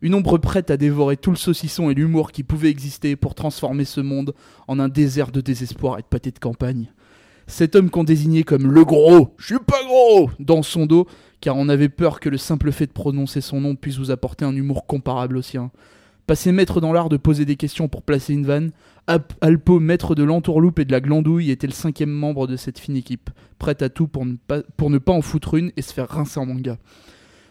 Une 0.00 0.14
ombre 0.14 0.38
prête 0.38 0.70
à 0.70 0.76
dévorer 0.76 1.16
tout 1.16 1.30
le 1.32 1.36
saucisson 1.36 1.90
et 1.90 1.94
l'humour 1.94 2.30
qui 2.30 2.44
pouvait 2.44 2.70
exister 2.70 3.16
pour 3.16 3.34
transformer 3.34 3.84
ce 3.84 4.00
monde 4.00 4.32
en 4.68 4.78
un 4.78 4.88
désert 4.88 5.32
de 5.32 5.40
désespoir 5.40 5.98
et 5.98 6.02
de 6.02 6.06
pâté 6.06 6.30
de 6.30 6.38
campagne. 6.38 6.92
Cet 7.48 7.74
homme 7.74 7.90
qu'on 7.90 8.04
désignait 8.04 8.44
comme 8.44 8.70
le 8.70 8.84
gros, 8.84 9.34
je 9.38 9.46
suis 9.46 9.64
pas 9.64 9.82
gros, 9.84 10.30
dans 10.38 10.62
son 10.62 10.86
dos, 10.86 11.08
car 11.40 11.56
on 11.56 11.68
avait 11.68 11.88
peur 11.88 12.20
que 12.20 12.28
le 12.28 12.38
simple 12.38 12.72
fait 12.72 12.86
de 12.86 12.92
prononcer 12.92 13.40
son 13.40 13.60
nom 13.60 13.74
puisse 13.76 13.98
vous 13.98 14.10
apporter 14.10 14.44
un 14.44 14.54
humour 14.54 14.86
comparable 14.86 15.36
au 15.36 15.42
sien. 15.42 15.70
Passé 16.26 16.52
maître 16.52 16.80
dans 16.80 16.92
l'art 16.92 17.08
de 17.08 17.16
poser 17.16 17.44
des 17.44 17.56
questions 17.56 17.88
pour 17.88 18.02
placer 18.02 18.34
une 18.34 18.44
vanne, 18.44 18.72
Alpo, 19.40 19.80
maître 19.80 20.14
de 20.14 20.22
l'entourloupe 20.22 20.78
et 20.78 20.84
de 20.84 20.92
la 20.92 21.00
glandouille, 21.00 21.50
était 21.50 21.66
le 21.66 21.72
cinquième 21.72 22.10
membre 22.10 22.46
de 22.46 22.56
cette 22.56 22.78
fine 22.78 22.96
équipe, 22.96 23.30
prête 23.58 23.80
à 23.80 23.88
tout 23.88 24.06
pour 24.06 24.26
ne, 24.26 24.34
pas, 24.34 24.60
pour 24.76 24.90
ne 24.90 24.98
pas 24.98 25.12
en 25.12 25.22
foutre 25.22 25.54
une 25.54 25.72
et 25.78 25.82
se 25.82 25.94
faire 25.94 26.08
rincer 26.08 26.38
en 26.38 26.44
manga. 26.44 26.76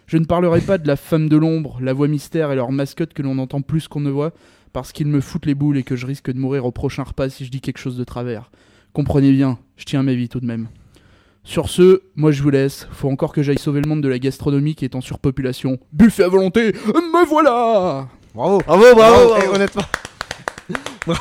Je 0.05 0.17
ne 0.17 0.25
parlerai 0.25 0.61
pas 0.61 0.77
de 0.77 0.87
la 0.87 0.95
femme 0.95 1.27
de 1.27 1.35
l'ombre, 1.35 1.79
la 1.81 1.93
voix 1.93 2.07
mystère 2.07 2.51
et 2.51 2.55
leur 2.55 2.71
mascotte 2.71 3.13
que 3.13 3.23
l'on 3.23 3.39
entend 3.39 3.61
plus 3.61 3.87
qu'on 3.87 3.99
ne 3.99 4.11
voit, 4.11 4.33
parce 4.73 4.91
qu'ils 4.91 5.07
me 5.07 5.21
foutent 5.21 5.47
les 5.47 5.55
boules 5.55 5.77
et 5.77 5.83
que 5.83 5.95
je 5.95 6.05
risque 6.05 6.31
de 6.31 6.37
mourir 6.37 6.65
au 6.65 6.71
prochain 6.71 7.01
repas 7.01 7.29
si 7.29 7.45
je 7.45 7.49
dis 7.49 7.61
quelque 7.61 7.79
chose 7.79 7.97
de 7.97 8.03
travers. 8.03 8.51
Comprenez 8.93 9.31
bien, 9.31 9.57
je 9.75 9.85
tiens 9.85 10.03
ma 10.03 10.13
vie 10.13 10.29
tout 10.29 10.39
de 10.39 10.45
même. 10.45 10.67
Sur 11.49 11.69
ce, 11.69 12.01
moi 12.17 12.31
je 12.33 12.43
vous 12.43 12.49
laisse, 12.49 12.89
faut 12.91 13.09
encore 13.09 13.31
que 13.31 13.41
j'aille 13.41 13.57
sauver 13.57 13.79
le 13.79 13.87
monde 13.87 14.01
de 14.01 14.09
la 14.09 14.19
gastronomie 14.19 14.75
qui 14.75 14.83
est 14.83 14.95
en 14.95 15.01
surpopulation. 15.01 15.77
Buffet 15.93 16.23
à 16.23 16.27
volonté, 16.27 16.73
me 16.73 17.25
voilà 17.25 18.09
Bravo. 18.35 18.57
Bravo, 18.67 18.83
bravo, 18.95 19.15
Eh, 19.37 19.39
bravo. 19.39 19.55
honnêtement. 19.55 19.83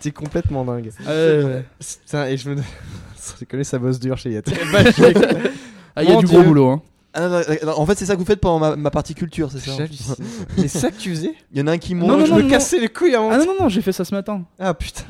T'es 0.00 0.10
complètement 0.10 0.64
dingue. 0.64 0.90
Euh, 1.06 1.60
Putain, 1.78 2.26
et 2.26 2.36
je 2.36 2.50
me. 2.50 2.56
Je 3.40 3.44
connais 3.44 3.62
sa 3.64 3.78
bosse 3.78 4.00
dure 4.00 4.18
chez 4.18 4.30
Yat. 4.30 4.42
Ah, 5.96 6.02
il 6.02 6.08
y 6.08 6.12
a 6.12 6.14
Mon 6.14 6.20
du 6.20 6.26
Dieu. 6.26 6.38
gros 6.38 6.46
boulot, 6.48 6.68
hein. 6.70 6.82
Ah, 7.14 7.28
non, 7.28 7.40
non, 7.64 7.78
en 7.78 7.86
fait, 7.86 7.96
c'est 7.96 8.06
ça 8.06 8.14
que 8.14 8.20
vous 8.20 8.24
faites 8.26 8.40
pendant 8.40 8.58
ma, 8.58 8.76
ma 8.76 8.90
partie 8.90 9.14
culture, 9.14 9.50
c'est 9.50 9.58
ça. 9.58 9.72
Mais 10.56 10.68
c'est 10.68 10.78
ça 10.78 10.90
que 10.90 10.96
tu 10.98 11.10
faisais 11.10 11.32
Il 11.52 11.58
y 11.58 11.62
en 11.62 11.66
a 11.68 11.72
un 11.72 11.78
qui 11.78 11.94
Non, 11.94 12.06
monte. 12.08 12.18
non, 12.20 12.26
Je 12.26 12.30
non, 12.32 12.36
me 12.38 12.42
non. 12.42 12.48
cassais 12.48 12.78
les 12.78 12.88
couilles 12.88 13.14
avant. 13.14 13.30
Ah 13.30 13.38
non, 13.38 13.46
non, 13.46 13.54
non, 13.60 13.68
j'ai 13.68 13.82
fait 13.82 13.92
ça 13.92 14.04
ce 14.04 14.14
matin. 14.14 14.42
Ah 14.58 14.74
putain. 14.74 15.04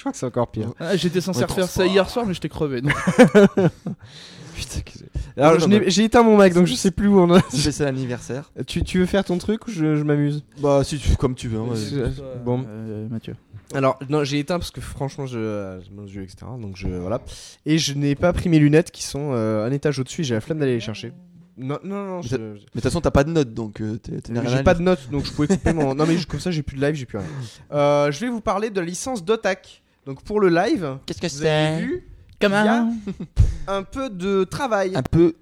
Je 0.00 0.04
crois 0.04 0.12
que 0.12 0.18
c'est 0.18 0.24
encore 0.24 0.50
pire. 0.50 0.72
Ah, 0.80 0.96
J'étais 0.96 1.20
censé 1.20 1.44
refaire 1.44 1.68
ça 1.68 1.84
hier 1.84 2.08
soir, 2.08 2.24
mais 2.24 2.32
j'étais 2.32 2.48
crevé. 2.48 2.80
donc. 2.80 2.94
Putain. 4.56 4.80
que- 4.80 5.40
Alors, 5.40 5.58
j'ai 5.88 6.04
éteint 6.04 6.22
mon 6.22 6.38
Mac 6.38 6.54
donc 6.54 6.66
je 6.66 6.74
sais 6.74 6.90
plus 6.90 7.06
où 7.08 7.18
on 7.20 7.28
en 7.30 7.36
est. 7.36 7.50
Spécial 7.54 7.88
anniversaire. 7.88 8.50
Tu, 8.66 8.82
tu 8.82 8.98
veux 8.98 9.04
faire 9.04 9.24
ton 9.24 9.36
truc 9.36 9.66
ou 9.66 9.70
je, 9.70 9.96
je 9.96 10.02
m'amuse 10.02 10.42
Bah, 10.62 10.82
si 10.84 10.96
tu, 10.98 11.16
comme 11.16 11.34
tu 11.34 11.48
veux. 11.48 11.58
hein, 11.60 12.10
Bon. 12.46 12.64
Euh, 12.66 13.08
Mathieu. 13.10 13.36
Alors, 13.74 13.98
non, 14.08 14.24
j'ai 14.24 14.38
éteint 14.38 14.58
parce 14.58 14.70
que 14.70 14.80
franchement, 14.80 15.26
je, 15.26 15.38
euh, 15.38 15.80
j'ai 15.82 15.90
mal 15.90 16.06
aux 16.06 16.08
yeux, 16.08 16.22
etc. 16.22 16.38
Donc, 16.58 16.76
je, 16.76 16.88
voilà. 16.88 17.20
Et 17.66 17.76
je 17.76 17.92
n'ai 17.92 18.14
pas 18.14 18.32
pris 18.32 18.48
mes 18.48 18.58
lunettes 18.58 18.90
qui 18.90 19.02
sont 19.02 19.32
euh, 19.34 19.66
un 19.66 19.70
étage 19.70 19.98
au-dessus. 19.98 20.24
J'ai 20.24 20.34
la 20.34 20.40
flemme 20.40 20.58
d'aller 20.60 20.74
les 20.76 20.80
chercher. 20.80 21.12
Non, 21.58 21.78
non, 21.84 22.06
non. 22.06 22.20
Mais 22.22 22.28
je- 22.28 22.36
de 22.36 22.56
toute 22.72 22.82
façon, 22.82 23.02
t'as 23.02 23.10
pas 23.10 23.22
de 23.24 23.30
notes 23.30 23.52
donc 23.52 23.82
euh, 23.82 23.98
J'ai 24.46 24.62
pas 24.62 24.72
de 24.72 24.80
notes, 24.80 25.10
donc 25.10 25.26
je 25.26 25.30
pouvais 25.32 25.48
couper 25.48 25.74
mon. 25.74 25.94
Non, 26.00 26.06
mais 26.06 26.16
comme 26.24 26.40
ça, 26.40 26.50
j'ai 26.50 26.62
plus 26.62 26.76
de 26.78 26.80
live, 26.86 26.94
j'ai 26.94 27.04
plus 27.06 27.18
rien. 27.18 27.26
Euh, 27.72 28.10
je 28.10 28.18
vais 28.20 28.30
vous 28.30 28.40
parler 28.40 28.70
de 28.70 28.80
la 28.80 28.86
licence 28.86 29.22
d'Otak. 29.24 29.82
Donc, 30.06 30.22
pour 30.22 30.40
le 30.40 30.48
live, 30.48 30.98
Qu'est-ce 31.06 31.20
que 31.20 31.26
vous 31.26 31.44
avez 31.44 31.80
vu, 31.82 32.08
il 32.40 32.48
y 32.48 32.54
a 32.54 32.86
un 33.68 33.82
peu 33.82 34.08
de 34.08 34.44
travail. 34.44 34.96
Un 34.96 35.02
peu. 35.02 35.34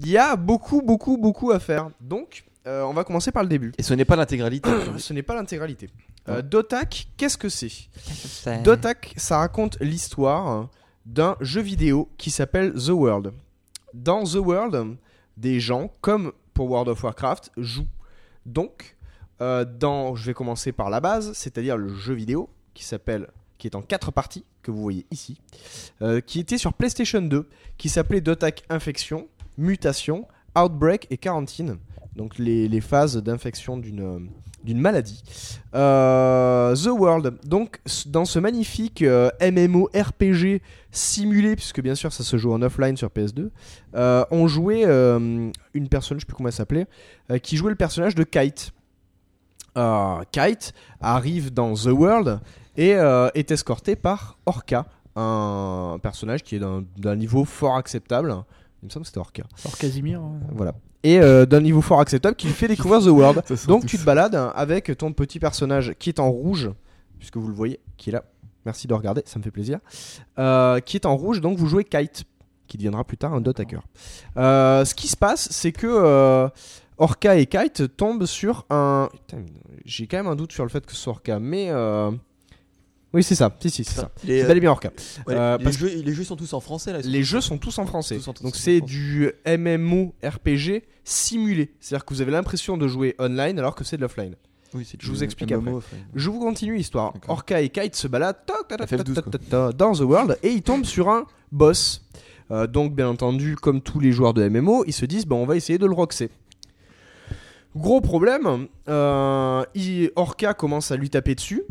Il 0.00 0.08
y 0.08 0.18
a 0.18 0.36
beaucoup, 0.36 0.82
beaucoup, 0.82 1.16
beaucoup 1.16 1.52
à 1.52 1.60
faire. 1.60 1.90
Donc, 2.00 2.44
euh, 2.66 2.82
on 2.82 2.92
va 2.92 3.04
commencer 3.04 3.30
par 3.30 3.42
le 3.42 3.48
début. 3.48 3.72
Et 3.78 3.82
ce 3.82 3.94
n'est 3.94 4.04
pas 4.04 4.16
l'intégralité. 4.16 4.68
Ce 4.98 5.12
n'est 5.12 5.22
pas 5.22 5.34
l'intégralité. 5.34 5.88
Euh. 6.28 6.42
Dotak, 6.42 7.08
qu'est-ce 7.16 7.38
que 7.38 7.48
c'est 7.48 7.70
Dotak, 8.64 9.14
ça 9.16 9.38
raconte 9.38 9.78
l'histoire 9.80 10.68
d'un 11.04 11.36
jeu 11.40 11.60
vidéo 11.60 12.08
qui 12.18 12.30
s'appelle 12.30 12.72
The 12.74 12.88
World. 12.88 13.32
Dans 13.94 14.24
The 14.24 14.34
World, 14.36 14.96
des 15.36 15.60
gens, 15.60 15.90
comme 16.00 16.32
pour 16.52 16.68
World 16.70 16.88
of 16.88 17.04
Warcraft, 17.04 17.52
jouent. 17.56 17.86
Donc, 18.44 18.96
euh, 19.40 19.64
dans, 19.64 20.16
je 20.16 20.26
vais 20.26 20.34
commencer 20.34 20.72
par 20.72 20.90
la 20.90 21.00
base, 21.00 21.32
c'est-à-dire 21.34 21.76
le 21.76 21.94
jeu 21.94 22.14
vidéo 22.14 22.50
qui 22.74 22.84
s'appelle, 22.84 23.28
qui 23.58 23.66
est 23.66 23.74
en 23.76 23.82
quatre 23.82 24.10
parties 24.10 24.44
que 24.62 24.70
vous 24.70 24.82
voyez 24.82 25.06
ici, 25.10 25.40
euh, 26.02 26.20
qui 26.20 26.40
était 26.40 26.58
sur 26.58 26.72
PlayStation 26.72 27.22
2, 27.22 27.48
qui 27.78 27.88
s'appelait 27.88 28.20
Dotak 28.20 28.64
Infection, 28.68 29.28
Mutation, 29.58 30.26
Outbreak 30.56 31.06
et 31.10 31.16
Quarantine. 31.16 31.78
Donc 32.14 32.38
les, 32.38 32.80
phases 32.80 33.16
d'infection 33.16 33.76
d'une 33.76 34.00
euh, 34.00 34.18
d'une 34.66 34.80
maladie. 34.80 35.22
Euh, 35.74 36.74
The 36.74 36.88
World, 36.88 37.38
donc 37.44 37.80
dans 38.06 38.24
ce 38.24 38.38
magnifique 38.38 39.00
euh, 39.02 39.30
MMO 39.40 39.88
RPG 39.94 40.60
simulé, 40.90 41.56
puisque 41.56 41.80
bien 41.80 41.94
sûr 41.94 42.12
ça 42.12 42.24
se 42.24 42.36
joue 42.36 42.52
en 42.52 42.60
offline 42.60 42.96
sur 42.96 43.08
PS2, 43.08 43.50
euh, 43.94 44.24
on 44.30 44.48
jouait 44.48 44.82
une 44.82 45.88
personne, 45.88 46.18
je 46.18 46.22
sais 46.22 46.26
plus 46.26 46.34
comment 46.34 46.48
elle 46.48 46.54
s'appelait, 46.54 46.86
qui 47.42 47.56
jouait 47.56 47.70
le 47.70 47.76
personnage 47.76 48.14
de 48.14 48.24
Kite. 48.24 48.72
Kite 50.32 50.74
arrive 51.00 51.52
dans 51.52 51.74
The 51.74 51.86
World 51.86 52.40
et 52.76 52.94
euh, 52.94 53.28
est 53.34 53.50
escorté 53.50 53.96
par 53.96 54.38
Orca, 54.46 54.86
un 55.16 55.98
personnage 56.02 56.42
qui 56.42 56.56
est 56.56 56.60
d'un 56.60 57.16
niveau 57.16 57.44
fort 57.44 57.76
acceptable. 57.76 58.34
Il 58.82 58.86
me 58.86 58.90
semble 58.90 59.04
que 59.04 59.08
c'était 59.08 59.18
Orca. 59.20 59.44
Alors 59.64 59.78
Casimir. 59.78 60.20
euh, 60.20 60.38
Voilà. 60.54 60.74
Et 61.02 61.18
euh, 61.20 61.46
d'un 61.46 61.60
niveau 61.60 61.80
fort 61.82 62.00
acceptable 62.00 62.36
qui 62.36 62.46
lui 62.48 62.54
fait 62.54 62.68
découvrir 62.68 63.00
The 63.00 63.06
World. 63.06 63.42
Donc 63.68 63.86
tu 63.86 63.96
te 63.98 64.04
balades 64.04 64.34
hein, 64.34 64.52
avec 64.54 64.96
ton 64.98 65.12
petit 65.12 65.38
personnage 65.38 65.94
qui 65.98 66.08
est 66.10 66.18
en 66.20 66.30
rouge, 66.30 66.70
puisque 67.18 67.36
vous 67.36 67.48
le 67.48 67.54
voyez, 67.54 67.80
qui 67.96 68.10
est 68.10 68.12
là. 68.12 68.24
Merci 68.64 68.88
de 68.88 68.94
regarder, 68.94 69.22
ça 69.26 69.38
me 69.38 69.44
fait 69.44 69.52
plaisir. 69.52 69.78
Euh, 70.38 70.80
qui 70.80 70.96
est 70.96 71.06
en 71.06 71.16
rouge, 71.16 71.40
donc 71.40 71.56
vous 71.56 71.66
jouez 71.68 71.84
Kite, 71.84 72.24
qui 72.66 72.76
deviendra 72.76 73.04
plus 73.04 73.16
tard 73.16 73.32
un 73.32 73.40
dot 73.40 73.58
hacker. 73.60 73.82
Euh, 74.36 74.84
ce 74.84 74.94
qui 74.94 75.06
se 75.06 75.16
passe, 75.16 75.48
c'est 75.52 75.70
que 75.70 75.86
euh, 75.86 76.48
Orca 76.98 77.36
et 77.36 77.46
Kite 77.46 77.96
tombent 77.96 78.26
sur 78.26 78.66
un. 78.70 79.08
J'ai 79.84 80.08
quand 80.08 80.16
même 80.16 80.26
un 80.26 80.34
doute 80.34 80.50
sur 80.52 80.64
le 80.64 80.68
fait 80.70 80.84
que 80.84 80.92
ce 80.92 80.98
soit 80.98 81.12
Orca, 81.12 81.38
mais. 81.38 81.70
Euh, 83.06 83.16
Oui, 83.16 83.22
c'est 83.22 83.34
ça, 83.34 83.56
si, 83.60 83.70
si, 83.70 83.84
c'est 83.84 83.94
ça. 83.94 84.10
Les, 84.24 84.40
C'est 84.42 84.46
bel 84.48 84.56
et 84.56 84.60
bien 84.60 84.70
Orca. 84.70 84.90
ouais, 85.26 85.34
euh, 85.34 85.58
les 85.58 85.64
parce 85.64 85.76
jeux, 85.78 86.02
les 86.04 86.12
jeux 86.12 86.24
sont 86.24 86.36
tous 86.36 86.52
en 86.52 86.60
français 86.60 86.92
là. 86.92 87.00
Les 87.02 87.22
jeux 87.22 87.40
sont 87.40 87.58
tous 87.58 87.78
en 87.78 87.86
français. 87.86 88.16
Tous 88.16 88.28
en- 88.28 88.32
tous 88.34 88.42
Donc 88.42 88.56
c'est 88.56 88.80
du 88.80 89.30
MMO 89.46 90.14
RPG 90.24 90.82
simulé. 91.04 91.72
C'est-à-dire 91.80 92.04
que 92.04 92.12
vous 92.14 92.20
avez 92.20 92.32
l'impression 92.32 92.76
de 92.76 92.86
jouer 92.88 93.14
online 93.18 93.58
alors 93.58 93.74
que 93.74 93.84
c'est 93.84 93.96
de 93.96 94.02
l'offline. 94.02 94.34
Oui, 94.74 94.84
c'est 94.84 95.00
Je 95.00 95.08
vous 95.10 95.22
explique 95.22 95.52
MMO, 95.52 95.78
enfin. 95.78 95.96
Je 96.14 96.28
vous 96.28 96.40
continue 96.40 96.76
l'histoire. 96.76 97.12
D'accord. 97.14 97.30
Orca 97.36 97.60
et 97.62 97.68
Kite 97.70 97.94
se 97.94 98.08
baladent 98.08 98.44
toc, 98.44 98.68
toc, 98.68 98.78
toc, 98.78 98.88
FF12, 98.88 99.14
toc, 99.14 99.24
quoi. 99.24 99.32
toc, 99.32 99.48
toc, 99.48 99.76
dans 99.76 99.92
The 99.92 100.00
World 100.00 100.38
et 100.42 100.50
ils 100.50 100.62
tombent 100.62 100.84
sur 100.84 101.08
un 101.08 101.24
boss. 101.52 102.02
Euh, 102.50 102.66
donc 102.66 102.94
bien 102.94 103.08
entendu, 103.08 103.56
comme 103.56 103.80
tous 103.80 103.98
les 104.00 104.12
joueurs 104.12 104.34
de 104.34 104.46
MMO, 104.48 104.84
ils 104.86 104.92
se 104.92 105.06
disent 105.06 105.24
bon, 105.26 105.42
on 105.42 105.46
va 105.46 105.56
essayer 105.56 105.78
de 105.78 105.86
le 105.86 105.94
roxer. 105.94 106.30
Gros 107.76 108.00
problème, 108.00 108.66
euh, 108.88 109.64
il- 109.74 110.10
Orca 110.16 110.54
commence 110.54 110.90
à 110.90 110.96
lui 110.96 111.10
taper 111.10 111.34
dessus. 111.34 111.62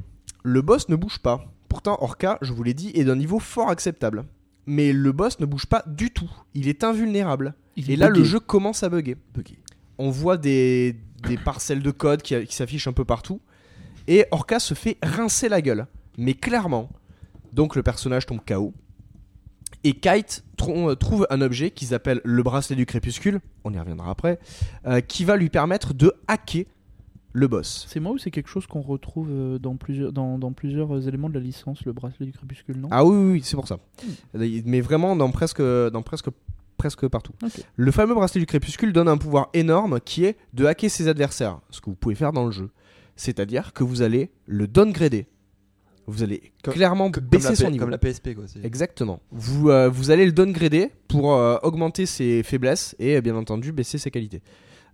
Le 0.48 0.62
boss 0.62 0.90
ne 0.90 0.96
bouge 0.96 1.18
pas. 1.18 1.44
Pourtant, 1.70 1.98
Orca, 2.02 2.38
je 2.44 2.54
vous 2.54 2.62
l'ai 2.62 2.76
dit, 2.76 2.92
est 2.94 3.04
d'un 3.04 3.16
niveau 3.16 3.40
fort 3.40 3.70
acceptable. 3.70 4.26
Mais 4.68 4.94
le 4.94 5.12
boss 5.12 5.40
ne 5.40 5.48
bouge 5.48 5.66
pas 5.66 5.84
du 5.88 6.12
tout. 6.12 6.30
Il 6.54 6.68
est 6.68 6.84
invulnérable. 6.84 7.56
il 7.76 7.90
Et 7.90 7.96
là, 7.96 8.10
le 8.10 8.24
jeu 8.24 8.40
commence 8.40 8.84
à 8.84 8.90
bugger. 8.90 9.18
On 9.98 10.12
voit 10.12 10.38
des, 10.38 10.98
des 11.28 11.38
parcelles 11.44 11.82
de 11.82 11.90
code 11.90 12.22
qui, 12.22 12.46
qui 12.46 12.56
s'affichent 12.56 12.88
un 12.88 12.94
peu 12.94 13.06
partout. 13.06 13.42
Et 14.08 14.28
Orca 14.30 14.60
se 14.60 14.76
fait 14.76 15.00
rincer 15.02 15.50
la 15.50 15.64
gueule. 15.64 15.88
Mais 16.20 16.36
clairement. 16.36 16.92
Donc 17.52 17.76
le 17.76 17.82
personnage 17.82 18.28
tombe 18.28 18.42
KO. 18.48 18.72
Et 19.84 19.94
Kite 19.94 20.44
euh, 20.68 20.94
trouve 20.94 21.26
un 21.32 21.42
objet 21.42 21.72
qu'ils 21.72 21.96
appellent 21.96 22.22
le 22.24 22.44
bracelet 22.44 22.76
du 22.76 22.86
crépuscule. 22.86 23.40
On 23.64 23.74
y 23.74 23.80
reviendra 23.80 24.12
après. 24.12 24.38
euh, 24.86 25.02
qui 25.02 25.26
va 25.26 25.38
lui 25.38 25.50
permettre 25.50 25.96
de 25.96 26.14
hacker 26.28 26.66
le 27.38 27.48
boss. 27.50 27.86
C'est 27.90 28.00
moi 28.00 28.14
ou 28.14 28.18
c'est 28.18 28.32
quelque 28.32 28.48
chose 28.48 28.66
qu'on 28.66 28.80
retrouve 28.82 29.28
euh, 29.30 29.60
dans 29.60 29.76
plusieurs, 29.76 30.14
dans, 30.14 30.40
dans 30.40 30.54
plusieurs 30.54 30.96
euh, 30.96 31.02
éléments 31.02 31.28
de 31.28 31.34
la 31.34 31.42
licence, 31.42 31.84
le 31.86 31.92
bracelet 31.92 32.26
du 32.26 32.32
crépuscule, 32.32 32.78
non? 32.78 32.88
Ah 32.92 33.04
oui, 33.04 33.16
oui, 33.18 33.32
oui, 33.34 33.42
c'est 33.44 33.58
pour 33.58 33.68
ça. 33.68 33.78
Mais 34.34 34.82
vraiment 34.82 35.16
dans 35.18 35.30
presque, 35.32 35.62
dans 35.62 36.02
presque, 36.02 36.28
presque 36.78 37.08
partout. 37.10 37.34
Le 37.76 37.92
fameux 37.92 38.14
bracelet 38.16 38.40
du 38.40 38.46
crépuscule 38.46 38.94
donne 38.94 39.10
un 39.10 39.18
pouvoir 39.18 39.50
énorme 39.54 40.00
qui 40.00 40.24
est 40.24 40.38
de 40.54 40.66
hacker 40.66 40.90
ses 40.90 41.08
adversaires, 41.10 41.60
ce 41.72 41.82
que 41.82 41.90
vous 41.90 41.96
pouvez 41.98 42.16
faire 42.16 42.32
dans 42.32 42.46
le 42.46 42.52
jeu. 42.52 42.70
C'est-à-dire 43.18 43.74
que 43.74 43.84
vous 43.84 44.02
allez 44.02 44.30
le 44.46 44.68
downgrader. 44.68 45.28
Vous 46.08 46.22
allez 46.22 46.52
Comme- 46.64 46.74
clairement 46.76 47.10
baisser 47.10 47.56
son 47.56 47.66
P- 47.66 47.72
niveau. 47.72 47.84
comme 47.86 47.90
la 47.92 47.98
PSP 47.98 48.36
quoi. 48.36 48.44
Exactement. 48.64 49.20
Vous, 49.32 49.70
euh, 49.72 49.90
vous 49.90 50.12
allez 50.12 50.26
le 50.26 50.32
downgrader 50.32 50.92
pour 51.08 51.34
euh, 51.34 51.58
augmenter 51.64 52.06
ses 52.06 52.44
faiblesses 52.44 52.96
et 53.00 53.20
bien 53.22 53.36
entendu 53.36 53.72
baisser 53.72 53.98
ses 53.98 54.12
qualités. 54.12 54.42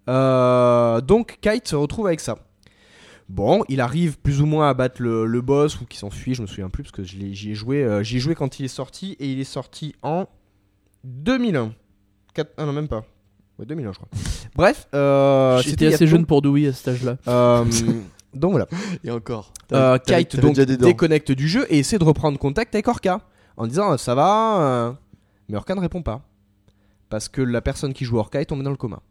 Euh, 0.09 1.01
donc 1.01 1.37
Kite 1.41 1.67
se 1.67 1.75
retrouve 1.75 2.07
avec 2.07 2.19
ça. 2.19 2.37
Bon, 3.29 3.63
il 3.69 3.79
arrive 3.79 4.19
plus 4.19 4.41
ou 4.41 4.45
moins 4.45 4.69
à 4.69 4.73
battre 4.73 5.01
le, 5.01 5.25
le 5.25 5.41
boss 5.41 5.79
ou 5.79 5.85
qui 5.85 5.97
s'enfuit, 5.97 6.33
je 6.33 6.41
me 6.41 6.47
souviens 6.47 6.69
plus 6.69 6.83
parce 6.83 6.91
que 6.91 7.03
j'y 7.03 7.51
ai 7.51 7.55
joué, 7.55 7.81
euh, 7.83 8.03
j'y 8.03 8.17
ai 8.17 8.19
joué 8.19 8.35
quand 8.35 8.59
il 8.59 8.65
est 8.65 8.69
sorti 8.69 9.15
et 9.19 9.31
il 9.31 9.39
est 9.39 9.45
sorti 9.45 9.95
en 10.01 10.25
2001. 11.05 11.73
Quatre- 12.33 12.51
ah 12.57 12.65
non 12.65 12.73
même 12.73 12.87
pas. 12.89 13.05
Ouais, 13.57 13.65
2001 13.65 13.93
je 13.93 13.97
crois. 13.99 14.09
Bref, 14.55 14.87
euh, 14.93 15.61
c'était 15.61 15.87
assez 15.93 16.07
jeune 16.07 16.25
pour 16.25 16.41
Dewey 16.41 16.67
à 16.67 16.73
cet 16.73 16.89
âge-là. 16.89 17.17
Euh, 17.27 17.63
donc 18.33 18.51
voilà. 18.51 18.67
Et 19.05 19.11
encore. 19.11 19.53
Euh, 19.71 19.97
Kite 19.97 20.37
donc 20.39 20.55
déconnecte 20.59 21.31
du 21.31 21.47
jeu 21.47 21.65
et 21.69 21.79
essaie 21.79 21.97
de 21.99 22.03
reprendre 22.03 22.37
contact 22.37 22.75
avec 22.75 22.87
Orca 22.89 23.21
en 23.55 23.65
disant 23.67 23.97
ça 23.97 24.13
va, 24.13 24.97
mais 25.47 25.55
Orca 25.55 25.73
ne 25.75 25.79
répond 25.79 26.01
pas 26.01 26.21
parce 27.09 27.29
que 27.29 27.41
la 27.41 27.61
personne 27.61 27.93
qui 27.93 28.03
joue 28.03 28.17
Orca 28.17 28.41
est 28.41 28.45
tombée 28.45 28.63
dans 28.63 28.71
le 28.71 28.75
coma. 28.77 29.01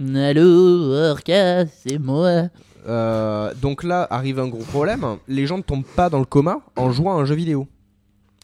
Allô, 0.00 0.92
Orca, 1.10 1.66
c'est 1.66 1.98
moi. 1.98 2.48
Euh, 2.86 3.52
donc 3.60 3.82
là 3.84 4.06
arrive 4.10 4.38
un 4.40 4.48
gros 4.48 4.64
problème, 4.64 5.04
les 5.28 5.46
gens 5.46 5.58
ne 5.58 5.62
tombent 5.62 5.84
pas 5.84 6.08
dans 6.08 6.18
le 6.18 6.24
coma 6.24 6.60
en 6.76 6.90
jouant 6.90 7.18
à 7.18 7.20
un 7.20 7.24
jeu 7.26 7.34
vidéo. 7.34 7.68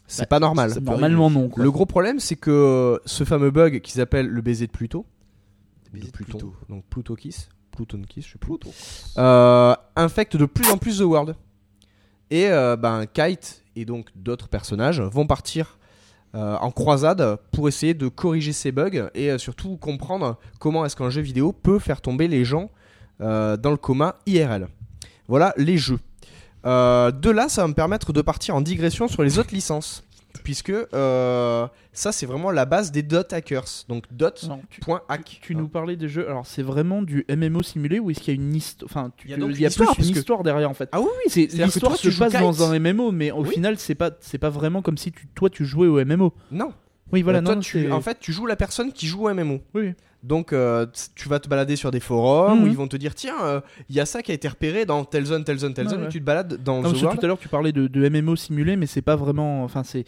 C'est 0.05 0.21
Bah, 0.23 0.27
pas 0.27 0.39
normal. 0.39 0.71
Normalement, 0.81 1.29
non. 1.31 1.49
quoi. 1.49 1.63
Le 1.63 1.71
gros 1.71 1.87
problème 1.87 2.19
c'est 2.19 2.35
que 2.35 3.01
ce 3.05 3.23
fameux 3.23 3.49
bug 3.51 3.81
qu'ils 3.81 3.99
appellent 3.99 4.27
le 4.27 4.41
baiser 4.41 4.67
de 4.67 4.71
Pluto, 4.71 5.05
Baiser 5.91 6.05
de 6.07 6.11
Pluton, 6.11 6.37
Pluto. 6.37 6.53
donc 6.69 6.83
Pluto 6.89 7.15
Kiss, 7.15 7.49
Pluton 7.71 8.01
Kiss, 8.07 8.27
je 8.27 8.31
sais 8.33 8.37
plus. 8.37 8.53
euh, 9.17 9.73
infecte 9.95 10.37
de 10.37 10.45
plus 10.45 10.69
en 10.69 10.77
plus 10.77 10.99
The 10.99 11.01
World. 11.01 11.35
Et 12.29 12.47
euh, 12.49 12.75
ben, 12.75 13.05
Kite 13.07 13.63
et 13.75 13.85
donc 13.85 14.09
d'autres 14.15 14.49
personnages 14.49 15.01
vont 15.01 15.25
partir 15.25 15.65
euh, 15.65 15.86
en 16.33 16.71
croisade 16.71 17.39
pour 17.51 17.67
essayer 17.67 17.93
de 17.93 18.07
corriger 18.07 18.53
ces 18.53 18.71
bugs 18.71 19.09
et 19.15 19.31
euh, 19.31 19.37
surtout 19.37 19.77
comprendre 19.77 20.37
comment 20.59 20.85
est-ce 20.85 20.95
qu'un 20.95 21.09
jeu 21.09 21.21
vidéo 21.21 21.51
peut 21.51 21.79
faire 21.79 22.01
tomber 22.01 22.27
les 22.27 22.45
gens 22.45 22.69
euh, 23.21 23.57
dans 23.57 23.71
le 23.71 23.77
coma 23.77 24.15
IRL. 24.27 24.67
Voilà 25.27 25.53
les 25.57 25.77
jeux. 25.77 25.99
Euh, 26.65 27.11
de 27.11 27.29
là, 27.29 27.49
ça 27.49 27.61
va 27.63 27.67
me 27.67 27.73
permettre 27.73 28.13
de 28.13 28.21
partir 28.21 28.55
en 28.55 28.61
digression 28.61 29.07
sur 29.07 29.23
les 29.23 29.39
autres 29.39 29.53
licences. 29.53 30.03
Puisque 30.43 30.69
euh, 30.71 31.67
ça, 31.93 32.11
c'est 32.11 32.25
vraiment 32.25 32.51
la 32.51 32.65
base 32.65 32.91
des 32.91 33.03
dot 33.03 33.31
hackers. 33.33 33.65
Donc 33.89 34.03
dot.hack. 34.11 34.61
Alors, 34.87 35.23
tu, 35.25 35.39
tu 35.39 35.55
nous 35.55 35.67
parlais 35.67 35.95
des 35.95 36.07
jeux. 36.07 36.27
Alors, 36.29 36.45
c'est 36.45 36.63
vraiment 36.63 37.01
du 37.01 37.25
MMO 37.29 37.63
simulé 37.63 37.99
ou 37.99 38.11
est-ce 38.11 38.19
qu'il 38.21 38.33
y 38.33 38.37
a 38.37 38.41
une 38.41 38.55
histoire 38.55 38.89
Enfin, 38.89 39.11
tu- 39.17 39.27
Il 39.27 39.31
y 39.31 39.33
a 39.33 39.37
donc 39.37 39.49
il 39.51 39.55
y 39.61 39.63
a 39.63 39.67
une 39.67 39.71
histoire, 39.71 39.95
plus 39.95 40.07
une 40.07 40.13
que- 40.13 40.19
histoire 40.19 40.43
derrière 40.43 40.69
en 40.69 40.73
fait. 40.73 40.89
Ah 40.91 40.99
oui, 41.01 41.07
oui, 41.25 41.31
C'est 41.31 41.41
l'histoire 41.63 41.91
toi, 41.93 41.97
se 41.97 42.01
tu 42.03 42.11
joues 42.11 42.19
passe 42.19 42.31
Kite. 42.33 42.41
dans 42.41 42.63
un 42.71 42.79
MMO, 42.79 43.11
mais 43.11 43.31
au 43.31 43.43
Oui. 43.43 43.49
final, 43.49 43.77
c'est 43.77 43.95
pas 43.95 44.11
c'est 44.19 44.37
pas 44.37 44.49
vraiment 44.49 44.81
comme 44.81 44.97
si 44.97 45.11
tu, 45.11 45.27
toi 45.35 45.49
tu 45.49 45.65
jouais 45.65 45.87
au 45.87 46.03
MMO. 46.03 46.33
Non. 46.51 46.73
Oui, 47.11 47.21
voilà. 47.21 47.39
Euh, 47.39 47.41
toi, 47.43 47.55
non, 47.55 47.61
tu, 47.61 47.89
en 47.91 48.01
fait, 48.01 48.19
tu 48.19 48.33
joues 48.33 48.45
la 48.47 48.57
personne 48.57 48.91
qui 48.91 49.07
joue 49.07 49.27
au 49.27 49.33
MMO. 49.33 49.59
oui. 49.73 49.93
Donc, 50.27 50.51
euh, 50.51 50.85
tu 51.15 51.29
vas 51.29 51.39
te 51.39 51.47
balader 51.47 51.75
sur 51.77 51.89
des 51.89 51.99
forums 52.01 52.59
Mhm. 52.59 52.63
où 52.63 52.67
ils 52.67 52.75
vont 52.75 52.87
te 52.87 52.97
dire 52.97 53.15
tiens, 53.15 53.35
euh, 53.43 53.61
il 53.89 53.95
y 53.95 53.99
a 54.01 54.05
ça 54.05 54.21
qui 54.21 54.31
a 54.31 54.33
été 54.33 54.47
repéré 54.47 54.85
dans 54.85 55.05
telle 55.05 55.25
zone, 55.25 55.43
telle 55.45 55.57
zone, 55.57 55.73
telle 55.73 55.87
zone, 55.87 56.01
ouais. 56.01 56.07
et 56.07 56.09
tu 56.09 56.19
te 56.19 56.25
balades 56.25 56.61
dans 56.63 56.81
Non, 56.81 56.91
tout 56.91 57.07
à 57.07 57.25
l'heure 57.27 57.37
tu 57.39 57.47
parlais 57.47 57.71
de, 57.71 57.87
de 57.87 58.09
MMO 58.09 58.35
simulé, 58.35 58.75
mais 58.75 58.87
c'est 58.87 59.01
pas 59.01 59.15
vraiment. 59.15 59.63
Enfin, 59.63 59.83
c'est 59.83 60.05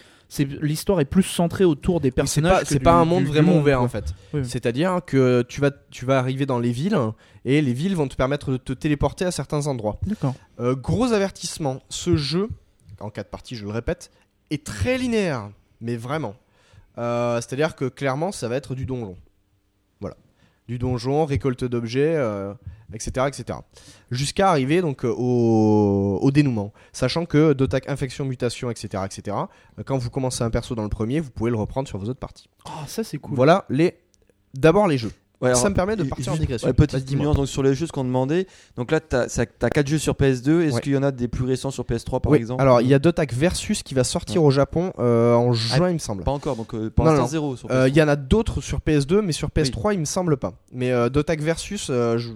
l'histoire 0.62 1.00
est 1.00 1.06
plus 1.06 1.24
centrée 1.24 1.64
autour 1.64 2.02
des 2.02 2.10
C'est 2.10 2.16
personnages. 2.16 2.60
pas, 2.60 2.66
c'est 2.66 2.78
du- 2.80 2.84
pas 2.84 2.94
un 2.94 3.06
monde 3.06 3.24
du 3.24 3.30
vraiment 3.30 3.54
monde, 3.54 3.62
ouvert 3.62 3.78
quoi. 3.78 3.86
en 3.86 3.90
fait. 3.90 4.14
Oui. 4.34 4.42
C'est-à-dire 4.44 5.00
que 5.06 5.42
tu 5.48 5.62
vas, 5.62 5.72
tu 5.90 6.06
vas 6.06 6.20
arriver 6.20 6.46
dans 6.46 6.60
les 6.60 6.72
villes 6.72 6.98
et 7.46 7.62
les 7.62 7.74
villes 7.74 7.96
vont 7.96 8.08
te 8.08 8.16
permettre 8.16 8.52
de 8.52 8.58
te 8.58 8.74
téléporter 8.74 9.26
à 9.26 9.32
certains 9.32 9.66
endroits. 9.68 10.00
D'accord. 10.06 10.36
Euh, 10.60 10.76
gros 10.76 11.14
avertissement, 11.14 11.80
ce 11.90 12.16
jeu, 12.18 12.50
en 13.00 13.10
quatre 13.10 13.30
parties, 13.30 13.56
je 13.56 13.64
le 13.66 13.72
répète, 13.72 14.12
est 14.52 14.66
très 14.66 14.98
linéaire, 14.98 15.50
mais 15.82 15.96
vraiment. 15.96 16.36
Euh, 16.98 17.38
C'est-à-dire 17.38 17.76
que 17.76 17.86
clairement, 17.86 18.32
ça 18.34 18.48
va 18.50 18.56
être 18.58 18.76
du 18.76 18.86
donjon. 18.86 19.16
Du 20.70 20.78
donjon, 20.78 21.26
récolte 21.26 21.64
d'objets, 21.64 22.14
euh, 22.16 22.54
etc., 22.94 23.26
etc. 23.28 23.58
Jusqu'à 24.12 24.52
arriver 24.52 24.82
donc 24.82 25.04
euh, 25.04 25.10
au, 25.10 26.20
au 26.22 26.30
dénouement. 26.30 26.74
Sachant 26.94 27.26
que 27.26 27.54
d'attaque, 27.54 27.90
infection, 27.90 28.24
mutation, 28.24 28.70
etc., 28.70 29.04
etc., 29.04 29.36
euh, 29.80 29.84
quand 29.84 29.98
vous 29.98 30.12
commencez 30.12 30.44
un 30.44 30.52
perso 30.52 30.76
dans 30.76 30.84
le 30.84 30.90
premier, 30.90 31.22
vous 31.22 31.32
pouvez 31.32 31.50
le 31.50 31.58
reprendre 31.58 31.88
sur 31.88 31.98
vos 31.98 32.08
autres 32.08 32.20
parties. 32.20 32.52
Ah, 32.66 32.86
ça 32.86 33.04
c'est 33.04 33.18
cool. 33.18 33.36
Voilà 33.36 33.66
les. 33.72 33.98
D'abord 34.54 34.88
les 34.88 35.00
jeux. 35.00 35.12
Ouais, 35.42 35.56
ça 35.56 35.70
me 35.70 35.74
permet 35.76 35.96
de 35.96 36.04
partir 36.04 36.28
en 36.34 36.36
juste- 36.36 36.42
digression. 36.42 36.68
ouais, 36.68 36.74
petite 36.74 37.10
nuance 37.16 37.36
donc, 37.36 37.48
sur 37.48 37.64
les 37.64 37.74
jeux, 37.74 37.88
ce 37.88 37.92
qu'on 37.94 38.04
demandait. 38.04 38.46
Donc 38.76 38.92
là, 38.92 39.00
tu 39.00 39.16
as, 39.16 39.46
4 39.70 39.88
jeux 39.88 39.98
sur 39.98 40.14
PS2. 40.16 40.62
Est-ce 40.64 40.76
Ouais. 40.76 40.82
qu'il 40.82 40.92
y 40.92 40.98
en 40.98 41.04
a 41.04 41.12
des 41.12 41.30
plus 41.30 41.46
récents 41.46 41.72
sur 41.72 41.86
PS3 41.86 42.20
par 42.20 42.36
exemple? 42.36 42.62
Alors, 42.62 42.82
il 42.82 42.88
y 42.88 42.94
a 42.94 43.00
Dotac 43.00 43.34
Versus 43.34 43.82
qui 43.82 43.94
va 43.94 44.04
sortir 44.04 44.44
au 44.44 44.52
Japon 44.52 44.92
euh, 45.00 45.34
en 45.36 45.54
juin, 45.54 45.90
il 45.90 45.94
me 45.94 46.00
semble. 46.00 46.24
Pas 46.24 46.32
encore, 46.32 46.58
donc 46.58 46.74
euh, 46.74 46.92
non. 46.98 47.26
zéro 47.28 47.54
Euh, 47.70 47.86
PS3. 47.86 47.88
Il 47.90 47.96
y 47.96 48.02
en 48.04 48.08
a 48.10 48.16
d'autres 48.18 48.60
sur 48.60 48.80
PS2, 48.82 49.22
mais 49.22 49.32
sur 49.32 49.48
PS3, 49.50 49.94
il 49.94 50.00
me 50.00 50.06
semble 50.06 50.36
pas. 50.36 50.54
Mais 50.74 50.92
euh, 50.92 51.08
Dotac 51.10 51.40
Versus, 51.40 51.88
je, 51.88 52.30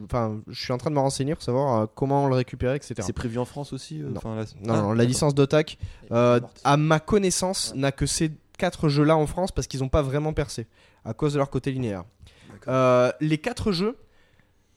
suis 0.53 0.71
en 0.71 0.77
train 0.77 0.89
de 0.89 0.95
me 0.95 1.01
renseigner 1.01 1.33
pour 1.35 1.43
savoir 1.43 1.87
comment 1.95 2.27
le 2.27 2.35
récupérer, 2.35 2.75
etc. 2.77 2.95
C'est 3.01 3.11
prévu 3.13 3.37
en 3.37 3.45
France 3.45 3.73
aussi 3.73 3.97
Non. 3.99 4.13
enfin, 4.15 4.35
là- 4.35 4.45
Non, 4.63 4.73
Ah, 4.73 4.81
non, 4.81 4.93
la 4.93 5.03
licence 5.03 5.35
Dotac, 5.35 5.77
euh, 6.11 6.39
à 6.63 6.77
ma 6.77 6.99
connaissance, 7.01 7.73
n'a 7.75 7.91
que 7.91 8.05
ces 8.05 8.31
quatre 8.57 8.87
jeux-là 8.87 9.17
en 9.17 9.27
France 9.27 9.51
parce 9.51 9.67
qu'ils 9.67 9.81
n'ont 9.81 9.89
pas 9.89 10.01
vraiment 10.01 10.31
percé 10.31 10.67
à 11.05 11.13
cause 11.13 11.33
de 11.33 11.37
leur 11.37 11.49
côté 11.49 11.71
linéaire. 11.71 12.03
Euh, 12.67 13.11
les 13.19 13.37
quatre 13.37 13.71
jeux 13.71 13.97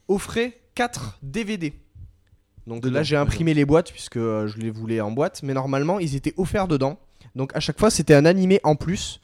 offraient 0.07 0.59
4 0.75 1.19
DVD. 1.23 1.73
Donc 2.65 2.81
Dedans, 2.81 2.95
là, 2.95 3.03
j'ai 3.03 3.15
imprimé 3.15 3.53
les 3.53 3.65
boîtes 3.65 3.91
puisque 3.91 4.17
euh, 4.17 4.47
je 4.47 4.57
les 4.57 4.69
voulais 4.69 4.99
en 5.01 5.11
boîte, 5.11 5.41
mais 5.43 5.53
normalement, 5.53 5.99
ils 5.99 6.15
étaient 6.15 6.33
offerts 6.37 6.67
dedans. 6.67 6.99
Donc 7.35 7.55
à 7.55 7.59
chaque 7.59 7.79
fois, 7.79 7.89
c'était 7.89 8.13
un 8.13 8.25
animé 8.25 8.59
en 8.63 8.75
plus 8.75 9.21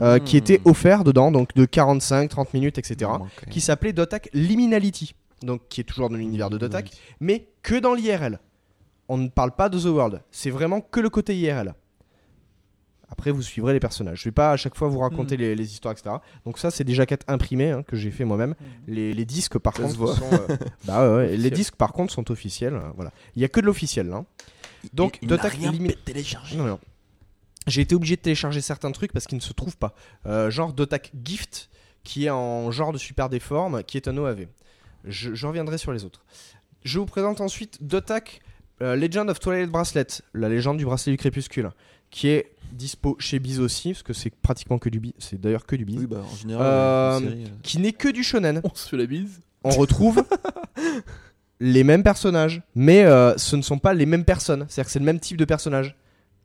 euh, 0.00 0.18
qui 0.18 0.36
Mmh. 0.36 0.38
était 0.38 0.60
offert 0.64 1.04
dedans, 1.04 1.32
donc 1.32 1.54
de 1.54 1.64
45, 1.64 2.28
30 2.30 2.54
minutes, 2.54 2.78
etc. 2.78 3.10
Qui 3.50 3.60
s'appelait 3.60 3.92
Dotak 3.92 4.28
Liminality, 4.32 5.14
donc 5.42 5.62
qui 5.68 5.80
est 5.80 5.84
toujours 5.84 6.10
dans 6.10 6.16
l'univers 6.16 6.50
de 6.50 6.58
Dotak, 6.58 6.90
mais 7.20 7.48
que 7.62 7.74
dans 7.74 7.94
l'IRL. 7.94 8.38
On 9.08 9.18
ne 9.18 9.28
parle 9.28 9.50
pas 9.50 9.68
de 9.68 9.78
The 9.78 9.86
World, 9.86 10.22
c'est 10.30 10.50
vraiment 10.50 10.80
que 10.80 11.00
le 11.00 11.10
côté 11.10 11.36
IRL. 11.36 11.74
Après, 13.10 13.30
vous 13.32 13.42
suivrez 13.42 13.72
les 13.72 13.80
personnages. 13.80 14.20
Je 14.20 14.24
vais 14.24 14.32
pas 14.32 14.52
à 14.52 14.56
chaque 14.56 14.76
fois 14.76 14.88
vous 14.88 15.00
raconter 15.00 15.36
Hmm. 15.36 15.40
les, 15.40 15.54
les 15.56 15.72
histoires, 15.72 15.92
etc. 15.92 16.16
Donc 16.46 16.58
ça, 16.58 16.70
c'est 16.70 16.84
déjà 16.84 17.06
quatre 17.06 17.24
imprimés 17.28 17.70
hein, 17.70 17.82
que 17.82 17.96
j'ai 17.96 18.10
fait 18.10 18.24
moi-même. 18.24 18.54
Les, 18.86 19.12
les 19.12 19.24
disques, 19.24 19.58
par 19.58 19.76
Ça 19.76 19.82
contre, 19.82 20.14
sont, 20.16 20.24
euh, 20.32 20.56
bah 20.86 21.08
ouais, 21.08 21.16
ouais, 21.16 21.36
les 21.36 21.50
disques, 21.50 21.74
par 21.76 21.92
contre, 21.92 22.12
sont 22.12 22.30
officiels. 22.30 22.74
euh, 22.74 22.90
voilà. 22.94 23.12
Il 23.36 23.42
y 23.42 23.44
a 23.44 23.48
que 23.48 23.60
de 23.60 23.66
l'officiel. 23.66 24.12
Hein. 24.12 24.24
Donc, 24.92 25.18
il, 25.20 25.26
il 25.26 25.30
n'a 25.30 25.36
Dotak 25.36 25.52
rien 25.54 25.72
Limi- 25.72 25.96
téléchargé. 26.04 26.56
Non, 26.56 26.64
non. 26.64 26.78
J'ai 27.66 27.82
été 27.82 27.94
obligé 27.94 28.16
de 28.16 28.22
télécharger 28.22 28.60
certains 28.60 28.90
trucs 28.92 29.12
parce 29.12 29.26
qu'ils 29.26 29.36
ne 29.36 29.42
se 29.42 29.52
trouvent 29.52 29.76
pas. 29.76 29.94
Euh, 30.26 30.50
genre 30.50 30.72
Dotak 30.72 31.12
Gift, 31.24 31.68
qui 32.04 32.26
est 32.26 32.30
en 32.30 32.70
genre 32.70 32.92
de 32.92 32.98
super 32.98 33.28
déforme, 33.28 33.82
qui 33.84 33.96
est 33.98 34.08
un 34.08 34.16
OAV. 34.16 34.46
Je, 35.04 35.34
je 35.34 35.46
reviendrai 35.46 35.76
sur 35.78 35.92
les 35.92 36.04
autres. 36.04 36.24
Je 36.84 36.98
vous 36.98 37.06
présente 37.06 37.40
ensuite 37.42 37.82
Dotak 37.84 38.40
euh, 38.82 38.96
Legend 38.96 39.28
of 39.28 39.38
Twilight 39.40 39.68
Bracelet, 39.70 40.06
la 40.32 40.48
légende 40.48 40.78
du 40.78 40.86
bracelet 40.86 41.12
du 41.12 41.18
crépuscule, 41.18 41.70
qui 42.10 42.28
est 42.28 42.52
dispo 42.72 43.16
chez 43.18 43.38
Biz 43.38 43.60
aussi, 43.60 43.92
parce 43.92 44.02
que 44.02 44.12
c'est 44.12 44.30
pratiquement 44.30 44.78
que 44.78 44.88
du 44.88 45.00
Biz. 45.00 45.12
C'est 45.18 45.40
d'ailleurs 45.40 45.66
que 45.66 45.76
du 45.76 45.84
Biz. 45.84 45.98
Oui, 46.00 46.06
bah 46.06 46.22
en 46.30 46.36
général, 46.36 46.66
Euh, 46.66 47.18
une 47.20 47.28
série, 47.28 47.44
euh, 47.44 47.48
Qui 47.62 47.78
n'est 47.78 47.92
que 47.92 48.08
du 48.08 48.22
shonen. 48.22 48.60
On 48.64 48.74
se 48.74 48.88
fait 48.88 48.96
la 48.96 49.06
bise. 49.06 49.40
On 49.64 49.70
retrouve 49.70 50.22
les 51.60 51.84
mêmes 51.84 52.02
personnages, 52.02 52.62
mais 52.74 53.04
euh, 53.04 53.36
ce 53.36 53.56
ne 53.56 53.62
sont 53.62 53.78
pas 53.78 53.92
les 53.94 54.06
mêmes 54.06 54.24
personnes. 54.24 54.64
C'est-à-dire 54.68 54.86
que 54.86 54.92
c'est 54.92 54.98
le 54.98 55.04
même 55.04 55.20
type 55.20 55.36
de 55.36 55.44
personnage. 55.44 55.96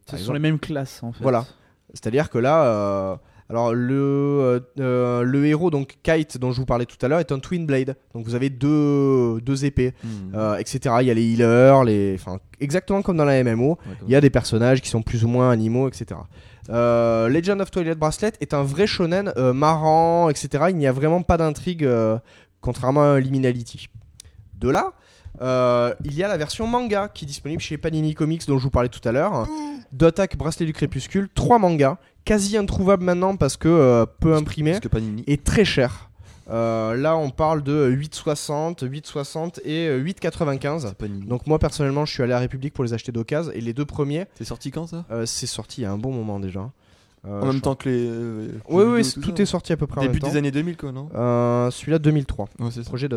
Ce 0.05 0.11
Par 0.11 0.19
sont 0.19 0.23
exemple. 0.23 0.33
les 0.37 0.39
mêmes 0.41 0.59
classes 0.59 1.01
en 1.03 1.11
fait. 1.13 1.23
Voilà. 1.23 1.45
C'est-à-dire 1.93 2.29
que 2.29 2.37
là, 2.37 2.63
euh, 2.65 3.15
alors 3.49 3.73
le, 3.73 3.93
euh, 3.95 4.59
euh, 4.79 5.21
le 5.21 5.45
héros, 5.45 5.69
donc 5.69 5.97
Kite, 6.01 6.39
dont 6.39 6.51
je 6.51 6.59
vous 6.59 6.65
parlais 6.65 6.85
tout 6.85 6.97
à 7.03 7.07
l'heure, 7.07 7.19
est 7.19 7.31
un 7.31 7.39
Twin 7.39 7.65
Blade. 7.65 7.95
Donc 8.13 8.25
vous 8.25 8.33
avez 8.33 8.49
deux, 8.49 9.39
deux 9.41 9.65
épées, 9.65 9.93
hmm, 10.03 10.35
euh, 10.35 10.57
etc. 10.57 10.95
Il 11.01 11.07
y 11.07 11.11
a 11.11 11.13
les 11.13 11.23
healers, 11.23 11.83
les... 11.83 12.15
Enfin, 12.15 12.39
exactement 12.59 13.03
comme 13.03 13.17
dans 13.17 13.25
la 13.25 13.43
MMO. 13.43 13.77
Il 14.07 14.11
y 14.11 14.15
a 14.15 14.21
des 14.21 14.31
personnages 14.31 14.81
qui 14.81 14.89
sont 14.89 15.03
plus 15.03 15.23
ou 15.23 15.27
moins 15.27 15.51
animaux, 15.51 15.87
etc. 15.87 16.19
Euh, 16.69 17.29
Legend 17.29 17.61
of 17.61 17.69
Twilight 17.69 17.99
Bracelet 17.99 18.33
est 18.41 18.55
un 18.55 18.63
vrai 18.63 18.87
shonen 18.87 19.31
marrant, 19.53 20.29
etc. 20.29 20.65
Il 20.69 20.77
n'y 20.77 20.87
a 20.87 20.91
vraiment 20.91 21.21
pas 21.21 21.37
d'intrigue, 21.37 21.87
contrairement 22.61 23.13
à 23.13 23.19
Liminality. 23.19 23.89
De 24.59 24.69
là, 24.69 24.93
euh, 25.41 25.93
il 26.03 26.13
y 26.15 26.23
a 26.23 26.27
la 26.27 26.37
version 26.37 26.67
manga 26.67 27.07
qui 27.07 27.25
est 27.25 27.27
disponible 27.27 27.61
chez 27.61 27.77
Panini 27.77 28.13
Comics 28.13 28.45
dont 28.47 28.57
je 28.57 28.63
vous 28.63 28.69
parlais 28.69 28.89
tout 28.89 29.05
à 29.07 29.11
l'heure. 29.11 29.47
Dotak 29.91 30.35
Bracelet 30.37 30.65
du 30.65 30.73
Crépuscule, 30.73 31.29
trois 31.33 31.59
mangas, 31.59 31.97
quasi 32.25 32.57
introuvables 32.57 33.03
maintenant 33.03 33.35
parce 33.35 33.55
que 33.57 33.67
euh, 33.67 34.05
peu 34.19 34.33
imprimés 34.35 34.71
Parce 34.71 34.81
que 34.83 34.87
Panini. 34.89 35.23
et 35.27 35.37
très 35.37 35.65
cher. 35.65 36.09
Euh, 36.49 36.93
là, 36.95 37.17
on 37.17 37.31
parle 37.31 37.63
de 37.63 37.89
8,60, 37.89 38.83
8,60 38.87 39.61
et 39.63 39.87
euh, 39.87 40.03
8,95. 40.03 40.81
C'est 40.81 40.93
Panini. 40.95 41.25
Donc 41.25 41.47
moi 41.47 41.57
personnellement, 41.59 42.05
je 42.05 42.13
suis 42.13 42.23
allé 42.23 42.33
à 42.33 42.39
République 42.39 42.73
pour 42.73 42.83
les 42.83 42.93
acheter 42.93 43.11
d'occasion 43.11 43.51
et 43.53 43.61
les 43.61 43.73
deux 43.73 43.85
premiers, 43.85 44.25
C'est 44.37 44.43
sorti 44.45 44.69
quand 44.71 44.85
ça? 44.87 45.05
euh, 45.11 45.25
c'est 45.25 45.47
sorti 45.47 45.81
il 45.81 45.83
y 45.85 45.87
a 45.87 45.91
un 45.91 45.97
bon 45.97 46.11
moment 46.11 46.39
déjà. 46.39 46.69
Euh, 47.27 47.41
En 47.41 47.45
même 47.47 47.61
temps 47.61 47.75
que 47.75 47.89
les. 47.89 48.07
euh, 48.07 48.47
Oui, 48.69 48.83
oui, 48.83 49.13
tout, 49.21 49.41
est 49.41 49.45
sorti 49.45 49.73
à 49.73 49.77
peu 49.77 49.87
près 49.87 49.99
en 49.99 50.03
Début 50.03 50.13
même 50.13 50.21
temps. 50.21 50.29
des 50.29 50.37
années 50.37 50.51
2000, 50.51 50.77
quoi, 50.77 50.91
non? 50.91 51.09
Euh, 51.15 51.71
Celui-là 51.71 51.99
2003, 51.99 52.49
Ouais, 52.59 52.67
c'est 52.71 52.83
ça. 52.83 52.89
projet. 52.89 53.09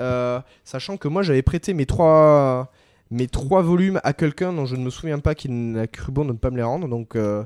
Euh, 0.00 0.40
sachant 0.64 0.96
que 0.96 1.08
moi 1.08 1.22
j'avais 1.22 1.42
prêté 1.42 1.74
mes 1.74 1.86
trois, 1.86 2.72
mes 3.10 3.28
trois 3.28 3.62
volumes 3.62 4.00
à 4.02 4.12
quelqu'un 4.12 4.52
dont 4.52 4.64
je 4.66 4.74
ne 4.74 4.82
me 4.82 4.90
souviens 4.90 5.18
pas 5.20 5.34
qu'il 5.34 5.78
a 5.78 5.86
cru 5.86 6.10
bon 6.10 6.24
de 6.24 6.32
ne 6.32 6.36
pas 6.38 6.50
me 6.50 6.56
les 6.56 6.62
rendre. 6.62 6.88
Donc, 6.88 7.14
euh, 7.14 7.44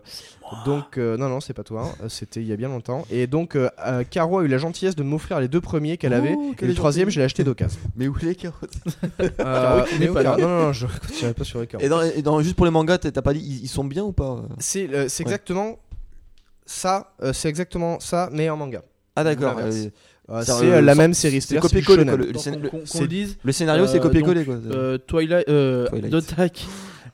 donc 0.65 0.97
euh, 0.97 1.17
non, 1.19 1.29
non, 1.29 1.41
c'est 1.41 1.53
pas 1.53 1.65
toi, 1.65 1.83
hein. 2.03 2.07
C'était 2.09 2.41
il 2.41 2.47
y 2.47 2.53
a 2.53 2.57
bien 2.57 2.69
longtemps. 2.69 3.05
Et 3.11 3.27
donc 3.27 3.55
euh, 3.57 3.69
Caro 4.09 4.39
a 4.39 4.45
eu 4.45 4.49
la 4.49 4.59
gentillesse 4.59 4.97
de 4.97 5.03
m'offrir 5.03 5.41
les 5.41 5.49
deux 5.49 5.61
premiers 5.61 5.99
qu'elle 5.99 6.15
Oh, 6.15 6.17
avait. 6.19 6.37
Et 6.63 6.67
le 6.67 6.75
troisième, 6.75 7.11
je 7.11 7.19
l'ai 7.19 7.25
acheté 7.25 7.45
d'occasion. 7.45 7.81
Mais 7.97 8.09
où 8.09 8.15
Euh, 9.41 9.85
mais 10.01 10.07
pas 10.09 10.23
là. 10.23 10.37
cas- 10.37 10.43
Non, 10.43 10.49
non, 10.49 10.63
non, 10.67 10.73
je 10.73 10.87
ne 11.27 11.33
pas 11.33 11.45
sur 11.45 11.61
les 11.61 11.67
carottes. 11.67 11.85
et, 11.85 11.89
dans, 11.89 12.01
et 12.03 12.23
dans- 12.23 12.41
juste 12.41 12.57
pour 12.57 12.65
les 12.65 12.73
mangas, 12.73 12.99
t'as 12.99 13.23
pas 13.23 13.35
dit, 13.35 13.41
ils, 13.41 13.65
ils 13.65 13.69
sont 13.69 13.85
bien 13.85 14.05
ou 14.05 14.13
pas? 14.13 14.43
C'est 14.59 14.89
euh, 14.95 15.05
exactement 15.21 15.79
ça, 16.69 17.15
euh, 17.23 17.33
c'est 17.33 17.49
exactement 17.49 17.99
ça, 18.01 18.29
mais 18.33 18.49
en 18.51 18.57
manga. 18.57 18.83
Ah 19.17 19.25
d'accord. 19.25 19.57
Euh, 19.59 19.89
Euh, 20.31 20.43
C'est 20.59 20.67
euh, 20.67 20.81
la 20.83 20.95
même 20.95 21.15
série, 21.15 21.41
c'est 21.41 21.55
copier-coller, 21.63 22.05
le- 22.19 22.33
le 23.43 23.53
scénario, 23.53 23.87
c'est 23.87 23.99
copier-coller. 24.03 24.45
Euh, 24.75 24.99
Twilight, 24.99 25.49
euh, 25.49 25.87
Twilight. 25.89 26.13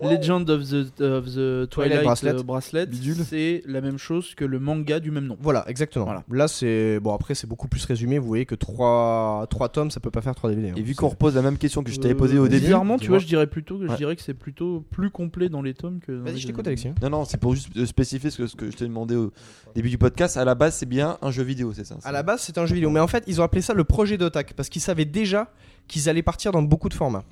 Dotak, 0.01 0.19
Legend 0.19 0.51
of 0.51 0.63
the, 0.69 1.01
of 1.01 1.25
the 1.27 1.69
Twilight, 1.71 2.03
Bracelet. 2.05 2.35
euh, 2.35 2.43
Bracelet, 2.43 2.87
c'est 3.29 3.63
la 3.67 3.81
même 3.81 3.99
chose 3.99 4.35
que 4.35 4.45
le 4.45 4.59
manga 4.59 5.01
du 5.01 5.11
même 5.11 5.27
nom. 5.27 5.37
Voilà, 5.41 5.65
exactement. 5.69 6.05
Voilà. 6.05 6.25
Là, 6.31 6.49
c'est 6.49 6.99
bon. 7.01 7.15
Après, 7.15 7.35
c'est 7.35 7.47
beaucoup 7.47 7.69
plus 7.69 7.85
résumé. 7.85 8.19
Vous 8.19 8.27
voyez 8.27 8.47
que 8.47 8.55
3, 8.55 9.47
trois 9.51 9.69
tomes, 9.69 9.91
ça 9.91 10.01
peut 10.01 10.11
pas 10.11 10.23
faire 10.23 10.35
3 10.35 10.51
DVD. 10.51 10.71
hein. 10.71 10.75
Et 10.77 10.83
vu 10.83 10.95
qu'on 10.95 11.09
repose 11.09 11.35
la 11.35 11.43
même 11.43 11.59
question 11.59 11.83
que 11.83 11.91
je 11.91 11.99
t'avais 11.99 12.15
Euh, 12.15 12.19
posée 12.19 12.39
au 12.39 12.49
début. 12.49 12.65
Bizarrement, 12.67 12.99
tu 12.99 13.09
vois, 13.09 13.19
je 13.19 13.27
dirais 13.27 13.47
plutôt 13.47 13.79
que 13.79 13.87
je 13.87 13.91
Ouais. 13.91 13.97
dirais 13.97 14.17
que 14.17 14.23
c'est 14.23 14.35
plutôt 14.35 14.85
plus 14.91 15.11
complet 15.11 15.49
dans 15.49 15.63
les 15.63 15.75
tomes 15.75 16.01
que. 16.01 16.13
dans 16.13 16.25
Vas-y, 16.25 16.39
je 16.39 16.47
t'écoute, 16.47 16.67
Alexis. 16.67 16.89
Non, 17.03 17.11
non, 17.11 17.25
c'est 17.25 17.39
pour 17.39 17.55
juste 17.55 17.69
euh, 17.77 17.87
spécifier 17.87 18.31
ce 18.31 18.39
que, 18.39 18.47
ce 18.47 18.57
que 18.57 18.71
je 18.71 18.77
t'ai 18.77 18.85
demandé 18.87 19.15
au 19.17 19.33
début 19.75 19.91
du 19.91 19.99
podcast. 19.99 20.37
À 20.37 20.45
la 20.45 20.55
base, 20.55 20.75
c'est 20.77 20.87
bien 20.87 21.19
un 21.23 21.31
jeu 21.31 21.43
vidéo, 21.43 21.73
c'est 21.75 21.85
ça 21.85 21.97
À 22.05 22.13
la 22.13 22.23
base, 22.23 22.41
c'est 22.43 22.59
un 22.59 22.67
jeu 22.67 22.75
vidéo, 22.75 22.91
mais 22.91 23.01
en 23.01 23.07
fait, 23.09 23.25
ils 23.27 23.41
ont 23.41 23.45
appelé 23.45 23.63
ça 23.63 23.75
le 23.75 23.85
projet 23.85 24.17
d'Otak 24.19 24.55
parce 24.55 24.69
qu'ils 24.69 24.83
savaient 24.83 25.05
déjà 25.05 25.53
qu'ils 25.89 26.09
allaient 26.09 26.23
partir 26.23 26.53
dans 26.53 26.63
beaucoup 26.63 26.89
de 26.89 26.95
formats. 26.95 27.25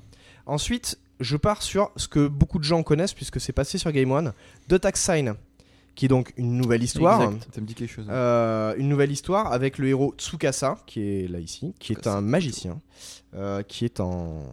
Ensuite, 0.45 0.99
je 1.19 1.37
pars 1.37 1.61
sur 1.61 1.91
ce 1.95 2.07
que 2.07 2.27
beaucoup 2.27 2.59
de 2.59 2.63
gens 2.63 2.83
connaissent 2.83 3.13
puisque 3.13 3.39
c'est 3.39 3.53
passé 3.53 3.77
sur 3.77 3.91
Game 3.91 4.11
One, 4.11 4.33
Dotak 4.67 4.97
Sign, 4.97 5.35
qui 5.95 6.05
est 6.05 6.09
donc 6.09 6.33
une 6.37 6.57
nouvelle 6.57 6.83
histoire. 6.83 7.21
Exact. 7.21 7.47
Ça 7.55 7.61
me 7.61 7.65
dit 7.65 7.75
quelque 7.75 7.91
chose. 7.91 8.07
Euh, 8.09 8.73
une 8.77 8.89
nouvelle 8.89 9.11
histoire 9.11 9.51
avec 9.53 9.77
le 9.77 9.87
héros 9.87 10.13
Tsukasa, 10.17 10.77
qui 10.85 11.01
est 11.01 11.27
là 11.29 11.39
ici, 11.39 11.73
qui 11.79 11.93
est 11.93 11.95
Tsukasa. 11.95 12.17
un 12.17 12.21
magicien, 12.21 12.81
euh, 13.35 13.61
qui 13.63 13.85
est 13.85 13.99
en, 13.99 14.43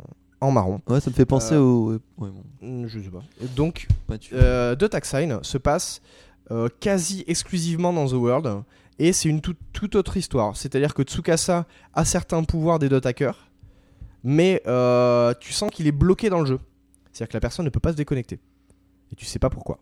en 0.40 0.50
marron. 0.52 0.80
Ouais, 0.86 1.00
ça 1.00 1.10
me 1.10 1.14
fait 1.14 1.26
penser 1.26 1.54
euh, 1.54 1.60
au. 1.60 1.92
Ouais, 1.92 1.98
bon, 2.18 2.42
Hmm, 2.60 2.86
Je 2.86 3.00
sais 3.00 3.10
pas. 3.10 3.22
Donc, 3.56 3.88
pas 4.06 4.18
tu- 4.18 4.34
euh, 4.34 4.76
Dotak 4.76 5.04
Sign 5.06 5.38
se 5.42 5.58
passe 5.58 6.02
euh, 6.50 6.68
quasi 6.80 7.24
exclusivement 7.26 7.92
dans 7.92 8.06
The 8.06 8.12
World. 8.12 8.62
Et 8.98 9.14
c'est 9.14 9.30
une 9.30 9.40
toute, 9.40 9.56
toute 9.72 9.96
autre 9.96 10.18
histoire. 10.18 10.56
C'est-à-dire 10.58 10.92
que 10.92 11.02
Tsukasa 11.02 11.66
a 11.94 12.04
certains 12.04 12.44
pouvoirs 12.44 12.78
des 12.78 12.90
Dotakers, 12.90 13.49
mais 14.24 14.62
euh, 14.66 15.34
tu 15.40 15.52
sens 15.52 15.70
qu'il 15.70 15.86
est 15.86 15.92
bloqué 15.92 16.30
dans 16.30 16.40
le 16.40 16.46
jeu. 16.46 16.58
C'est-à-dire 17.12 17.28
que 17.28 17.36
la 17.36 17.40
personne 17.40 17.64
ne 17.64 17.70
peut 17.70 17.80
pas 17.80 17.92
se 17.92 17.96
déconnecter. 17.96 18.38
Et 19.12 19.16
tu 19.16 19.24
sais 19.24 19.38
pas 19.38 19.50
pourquoi. 19.50 19.78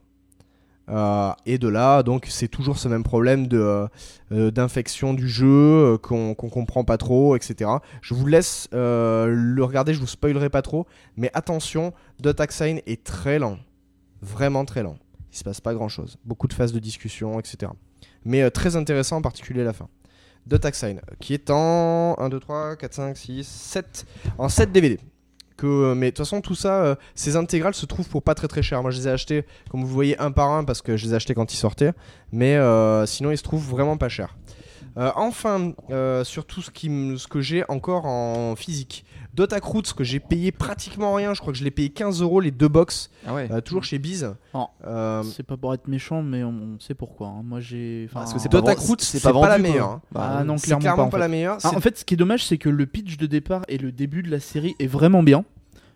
Euh, 0.88 1.32
et 1.44 1.58
de 1.58 1.68
là, 1.68 2.02
donc, 2.02 2.26
c'est 2.30 2.48
toujours 2.48 2.78
ce 2.78 2.88
même 2.88 3.02
problème 3.02 3.46
de, 3.46 3.88
euh, 4.32 4.50
d'infection 4.50 5.12
du 5.12 5.28
jeu 5.28 5.98
qu'on 6.02 6.34
qu'on 6.34 6.48
comprend 6.48 6.84
pas 6.84 6.96
trop, 6.96 7.36
etc. 7.36 7.70
Je 8.00 8.14
vous 8.14 8.26
laisse 8.26 8.68
le 8.72 9.60
regarder, 9.60 9.92
je 9.92 10.00
vous 10.00 10.06
spoilerai 10.06 10.48
pas 10.48 10.62
trop, 10.62 10.86
mais 11.16 11.30
attention, 11.34 11.92
Dotak 12.20 12.52
Sign 12.52 12.80
est 12.86 13.04
très 13.04 13.38
lent, 13.38 13.58
vraiment 14.22 14.64
très 14.64 14.82
lent. 14.82 14.96
Il 15.30 15.36
se 15.36 15.44
passe 15.44 15.60
pas 15.60 15.74
grand 15.74 15.88
chose, 15.88 16.16
beaucoup 16.24 16.48
de 16.48 16.54
phases 16.54 16.72
de 16.72 16.78
discussion, 16.78 17.38
etc. 17.38 17.70
Mais 18.24 18.50
très 18.50 18.74
intéressant 18.74 19.18
en 19.18 19.22
particulier 19.22 19.64
la 19.64 19.74
fin. 19.74 19.88
Dotak 20.48 20.74
Sign, 20.74 21.00
qui 21.20 21.34
est 21.34 21.50
en 21.50 22.16
1, 22.18 22.28
2, 22.30 22.40
3, 22.40 22.76
4, 22.76 22.94
5, 22.94 23.16
6, 23.16 23.46
7, 23.46 24.06
en 24.38 24.48
7 24.48 24.72
DVD. 24.72 24.98
Que, 25.56 25.92
mais 25.94 26.06
de 26.06 26.10
toute 26.10 26.18
façon, 26.24 26.40
tout 26.40 26.54
ça, 26.54 26.82
euh, 26.84 26.94
ces 27.16 27.34
intégrales 27.34 27.74
se 27.74 27.84
trouvent 27.84 28.08
pour 28.08 28.22
pas 28.22 28.34
très 28.36 28.46
très 28.46 28.62
cher. 28.62 28.80
Moi, 28.80 28.92
je 28.92 28.98
les 28.98 29.08
ai 29.08 29.10
achetés, 29.10 29.44
comme 29.70 29.80
vous 29.82 29.88
voyez, 29.88 30.16
un 30.20 30.30
par 30.30 30.50
un 30.50 30.62
parce 30.64 30.82
que 30.82 30.96
je 30.96 31.04
les 31.06 31.12
ai 31.12 31.16
achetés 31.16 31.34
quand 31.34 31.52
ils 31.52 31.56
sortaient. 31.56 31.92
Mais 32.30 32.54
euh, 32.56 33.06
sinon, 33.06 33.32
ils 33.32 33.38
se 33.38 33.42
trouvent 33.42 33.68
vraiment 33.68 33.96
pas 33.96 34.08
cher. 34.08 34.36
Euh, 34.96 35.10
enfin, 35.16 35.72
euh, 35.90 36.22
sur 36.24 36.44
tout 36.46 36.62
ce, 36.62 36.70
qui 36.70 36.86
m- 36.86 37.18
ce 37.18 37.26
que 37.28 37.40
j'ai 37.40 37.64
encore 37.68 38.06
en 38.06 38.54
physique. 38.56 39.04
Dotak 39.34 39.62
Roots, 39.62 39.92
que 39.96 40.02
j'ai 40.04 40.18
payé 40.20 40.50
pratiquement 40.52 41.14
rien. 41.14 41.32
Je 41.34 41.40
crois 41.40 41.52
que 41.52 41.58
je 41.58 41.64
l'ai 41.64 41.70
payé 41.70 41.90
15 41.90 42.22
euros 42.22 42.40
les 42.40 42.50
deux 42.50 42.66
box, 42.68 43.10
Ah 43.26 43.34
ouais. 43.34 43.48
euh, 43.52 43.60
toujours 43.60 43.84
chez 43.84 43.98
Biz. 43.98 44.34
Oh. 44.54 44.66
Euh, 44.84 45.22
C'est 45.22 45.42
pas 45.44 45.56
pour 45.56 45.72
être 45.74 45.86
méchant, 45.86 46.22
mais 46.22 46.42
on, 46.42 46.48
on 46.76 46.80
sait 46.80 46.94
pourquoi. 46.94 47.28
hein. 47.28 47.42
Moi, 47.44 47.60
j'ai. 47.60 48.06
enfin, 48.10 48.20
Parce 48.20 48.34
que 48.34 48.40
c'est 48.40 48.52
vend- 48.52 48.60
Roots, 48.76 48.96
c'est 49.00 49.22
pas 49.22 49.32
pas, 49.32 49.48
la 49.48 49.58
meilleure. 49.58 49.88
hein. 49.90 50.02
Ah 50.14 50.42
non, 50.44 50.56
clairement, 50.56 50.80
clairement 50.80 51.04
pas, 51.04 51.10
pas, 51.10 51.16
en 51.16 51.20
la 51.20 51.26
fait. 51.26 51.30
meilleure. 51.30 51.54
Ah, 51.62 51.68
c'est- 51.70 51.76
en 51.76 51.80
fait, 51.80 51.98
ce 51.98 52.04
qui 52.04 52.14
est 52.14 52.16
dommage, 52.16 52.44
c'est 52.44 52.58
que 52.58 52.68
le 52.68 52.86
pitch 52.86 53.16
de 53.16 53.26
départ 53.26 53.62
et 53.68 53.78
le 53.78 53.92
début 53.92 54.22
de 54.22 54.30
la 54.30 54.40
série 54.40 54.74
est 54.80 54.86
vraiment 54.88 55.22
bien, 55.22 55.44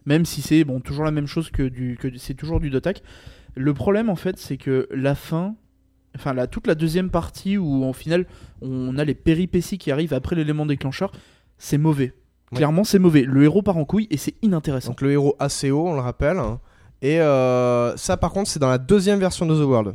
même 0.07 0.25
si 0.25 0.41
c'est 0.43 0.63
bon 0.65 0.81
toujours 0.81 1.05
la 1.05 1.11
même 1.11 1.27
chose 1.27 1.51
que 1.51 1.63
du 1.63 1.97
que 2.01 2.17
c'est 2.19 2.35
toujours 2.35 2.61
du 2.61 2.71
Dotak. 2.71 3.03
Le 3.55 3.75
problème, 3.75 4.09
en 4.09 4.17
fait, 4.17 4.39
c'est 4.39 4.57
que 4.57 4.89
la 4.93 5.15
fin, 5.15 5.57
enfin 6.17 6.33
la 6.33 6.47
toute 6.47 6.67
la 6.67 6.75
deuxième 6.75 7.11
partie 7.11 7.59
où 7.59 7.85
en 7.85 7.93
final 7.93 8.27
on 8.61 8.97
a 8.99 9.05
les 9.05 9.15
péripéties 9.15 9.79
qui 9.79 9.91
arrivent 9.91 10.15
après 10.15 10.37
l'élément 10.37 10.65
déclencheur, 10.67 11.11
c'est 11.59 11.79
mauvais. 11.79 12.15
Clairement, 12.55 12.85
c'est 12.85 12.99
mauvais. 12.99 13.23
Le 13.23 13.43
héros 13.45 13.63
part 13.63 13.77
en 13.77 13.85
couille 13.85 14.07
et 14.11 14.17
c'est 14.17 14.35
inintéressant. 14.43 14.89
Donc 14.91 15.01
le 15.01 15.13
héros 15.13 15.37
assez 15.39 15.71
haut, 15.71 15.89
on 15.89 15.95
le 15.95 16.01
rappelle. 16.01 16.41
Et 17.01 17.21
euh, 17.21 17.97
ça, 17.97 18.17
par 18.17 18.31
contre, 18.33 18.49
c'est 18.49 18.61
dans 18.61 18.69
la 18.71 18.79
deuxième 18.79 19.19
version 19.19 19.47
de 19.47 19.55
The 19.55 19.67
World. 19.67 19.95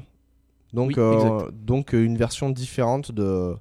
Donc, 0.74 0.90
Oui, 0.90 0.96
euh, 0.98 1.50
donc 1.54 1.94
euh, 1.94 2.04
une 2.04 2.18
version 2.18 2.50
différente 2.50 3.12
de, 3.12 3.56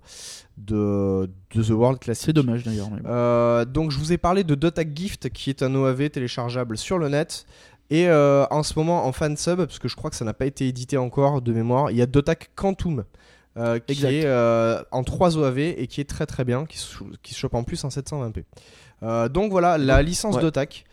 de, 0.59 1.31
de 1.55 1.63
The 1.63 1.71
World 1.71 1.99
classique. 2.01 2.27
C'est 2.27 2.33
dommage 2.33 2.65
d'ailleurs. 2.65 2.89
bon. 2.89 2.99
Euh, 3.07 3.65
donc 3.65 3.93
je 3.93 3.99
vous 3.99 4.13
ai 4.13 4.19
parlé 4.19 4.43
de 4.43 4.55
Dota 4.55 4.83
Gift 4.93 5.31
qui 5.31 5.51
est 5.51 5.63
un 5.63 5.75
OAV 5.75 6.11
téléchargeable 6.11 6.77
sur 6.77 6.99
le 6.99 7.09
net. 7.09 7.47
Et 7.89 8.11
en 8.11 8.63
ce 8.65 8.77
moment 8.77 9.07
en 9.07 9.13
fansub, 9.13 9.59
parce 9.59 9.79
que 9.79 9.87
je 9.87 9.95
crois 9.95 10.11
que 10.11 10.17
ça 10.17 10.25
n'a 10.25 10.35
pas 10.35 10.47
été 10.47 10.67
édité 10.67 10.97
encore 10.97 11.41
de 11.41 11.53
mémoire, 11.53 11.93
il 11.93 11.97
y 11.97 12.03
a 12.03 12.07
Dota 12.07 12.35
Quantum. 12.35 13.05
qui 13.87 14.05
est 14.05 14.29
en 14.91 15.05
3 15.05 15.37
OAV 15.39 15.59
et 15.61 15.87
qui 15.87 16.01
est 16.01 16.09
très 16.09 16.27
très 16.27 16.45
bien, 16.45 16.67
qui 16.67 16.79
se, 16.79 16.97
qui 17.23 17.33
se 17.33 17.39
chope 17.39 17.55
en 17.55 17.63
plus 17.63 17.85
en 17.85 17.89
720p. 17.89 18.43
Euh, 19.03 19.29
donc 19.29 19.51
voilà, 19.51 19.79
la 19.79 20.03
licence 20.03 20.37
Ouais. 20.37 20.43
Dotac. 20.43 20.85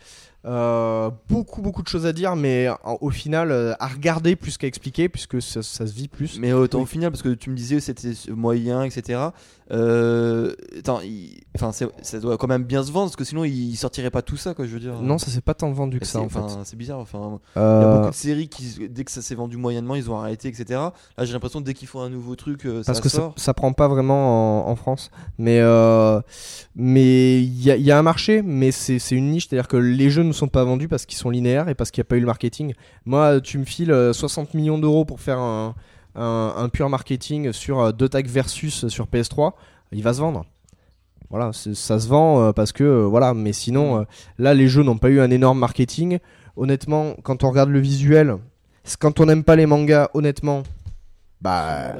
Euh, 0.45 1.09
beaucoup 1.29 1.61
beaucoup 1.61 1.83
de 1.83 1.87
choses 1.87 2.05
à 2.05 2.11
dire, 2.11 2.35
mais 2.35 2.67
au 2.99 3.09
final 3.11 3.49
euh, 3.49 3.73
à 3.79 3.87
regarder 3.87 4.35
plus 4.35 4.57
qu'à 4.57 4.67
expliquer, 4.67 5.07
puisque 5.07 5.41
ça, 5.41 5.63
ça 5.63 5.87
se 5.87 5.93
vit 5.93 6.09
plus. 6.09 6.37
Mais 6.37 6.51
autant 6.51 6.81
au 6.81 6.85
final, 6.85 7.11
parce 7.11 7.21
que 7.21 7.29
tu 7.29 7.49
me 7.49 7.55
disais 7.55 7.79
c'était 7.79 8.11
moyen, 8.29 8.83
etc. 8.83 9.19
Euh, 9.73 10.53
attends, 10.77 11.01
il- 11.01 11.39
enfin, 11.55 11.71
ça 11.71 12.19
doit 12.19 12.37
quand 12.37 12.47
même 12.47 12.63
bien 12.63 12.83
se 12.83 12.91
vendre, 12.91 13.07
parce 13.07 13.15
que 13.15 13.23
sinon 13.23 13.43
il 13.43 13.75
sortirait 13.75 14.11
pas 14.11 14.21
tout 14.21 14.37
ça, 14.37 14.53
quoi. 14.53 14.65
Je 14.65 14.71
veux 14.73 14.79
dire. 14.79 15.01
Non, 15.01 15.17
ça 15.17 15.31
s'est 15.31 15.41
pas 15.41 15.53
tant 15.55 15.71
vendu 15.71 15.99
que 15.99 16.05
ça 16.05 16.19
en 16.19 16.29
fait. 16.29 16.39
c'est 16.63 16.75
bizarre. 16.77 16.99
Enfin, 16.99 17.39
il 17.55 17.59
y 17.59 17.61
Euh, 17.61 17.81
a 17.91 17.97
beaucoup 17.97 18.09
de 18.11 18.15
séries 18.15 18.47
qui, 18.49 18.87
dès 18.89 19.03
que 19.03 19.11
ça 19.11 19.21
s'est 19.21 19.35
vendu 19.35 19.57
moyennement, 19.57 19.95
ils 19.95 20.09
ont 20.11 20.17
arrêté, 20.17 20.47
etc. 20.47 20.65
Là, 21.17 21.25
j'ai 21.25 21.33
l'impression 21.33 21.59
que 21.59 21.65
dès 21.65 21.73
qu'ils 21.73 21.87
font 21.87 22.01
un 22.01 22.09
nouveau 22.09 22.35
truc, 22.35 22.65
euh, 22.65 22.83
parce 22.85 22.97
ça 22.99 23.03
que 23.03 23.09
ça, 23.09 23.17
sort. 23.17 23.33
ça 23.37 23.53
prend 23.53 23.73
pas 23.73 23.87
vraiment 23.87 24.67
en, 24.67 24.71
en 24.71 24.75
France. 24.75 25.09
Mais 25.37 25.59
euh, 25.59 26.21
mais 26.75 27.41
il 27.41 27.61
y, 27.61 27.81
y 27.81 27.91
a 27.91 27.97
un 27.97 28.03
marché, 28.03 28.41
mais 28.43 28.71
c'est 28.71 28.97
une 29.11 29.31
niche, 29.31 29.47
c'est-à-dire 29.49 29.67
que 29.67 29.77
les 29.77 30.09
jeux 30.09 30.23
ne 30.23 30.33
sont 30.33 30.47
pas 30.47 30.63
vendus 30.63 30.87
parce 30.87 31.05
qu'ils 31.05 31.17
sont 31.17 31.29
linéaires 31.29 31.69
et 31.69 31.75
parce 31.75 31.91
qu'il 31.91 32.01
n'y 32.01 32.07
a 32.07 32.09
pas 32.09 32.17
eu 32.17 32.19
le 32.21 32.25
marketing. 32.25 32.73
Moi, 33.05 33.41
tu 33.41 33.57
me 33.57 33.65
files 33.65 33.91
euh, 33.91 34.13
60 34.13 34.53
millions 34.53 34.77
d'euros 34.77 35.05
pour 35.05 35.19
faire 35.19 35.39
un, 35.39 35.75
un, 36.15 36.69
pur 36.69 36.89
marketing 36.89 37.51
sur 37.51 37.79
euh, 37.79 37.91
Dotag 37.91 38.27
versus 38.27 38.87
sur 38.87 39.07
PS3, 39.07 39.53
il 39.91 40.03
va 40.03 40.13
se 40.13 40.19
vendre. 40.19 40.45
Voilà, 41.29 41.51
ça 41.51 41.99
se 41.99 42.07
vend 42.07 42.43
euh, 42.43 42.51
parce 42.51 42.71
que 42.71 42.83
euh, 42.83 43.05
voilà, 43.05 43.33
mais 43.33 43.53
sinon 43.53 44.01
euh, 44.01 44.03
là 44.37 44.53
les 44.53 44.67
jeux 44.67 44.83
n'ont 44.83 44.99
pas 44.99 45.09
eu 45.09 45.19
un 45.19 45.31
énorme 45.31 45.57
marketing. 45.57 46.19
Honnêtement, 46.55 47.15
quand 47.23 47.43
on 47.43 47.49
regarde 47.49 47.69
le 47.69 47.79
visuel, 47.79 48.37
quand 48.99 49.19
on 49.19 49.25
n'aime 49.25 49.43
pas 49.43 49.55
les 49.55 49.65
mangas, 49.65 50.09
honnêtement, 50.13 50.61
bah. 51.41 51.95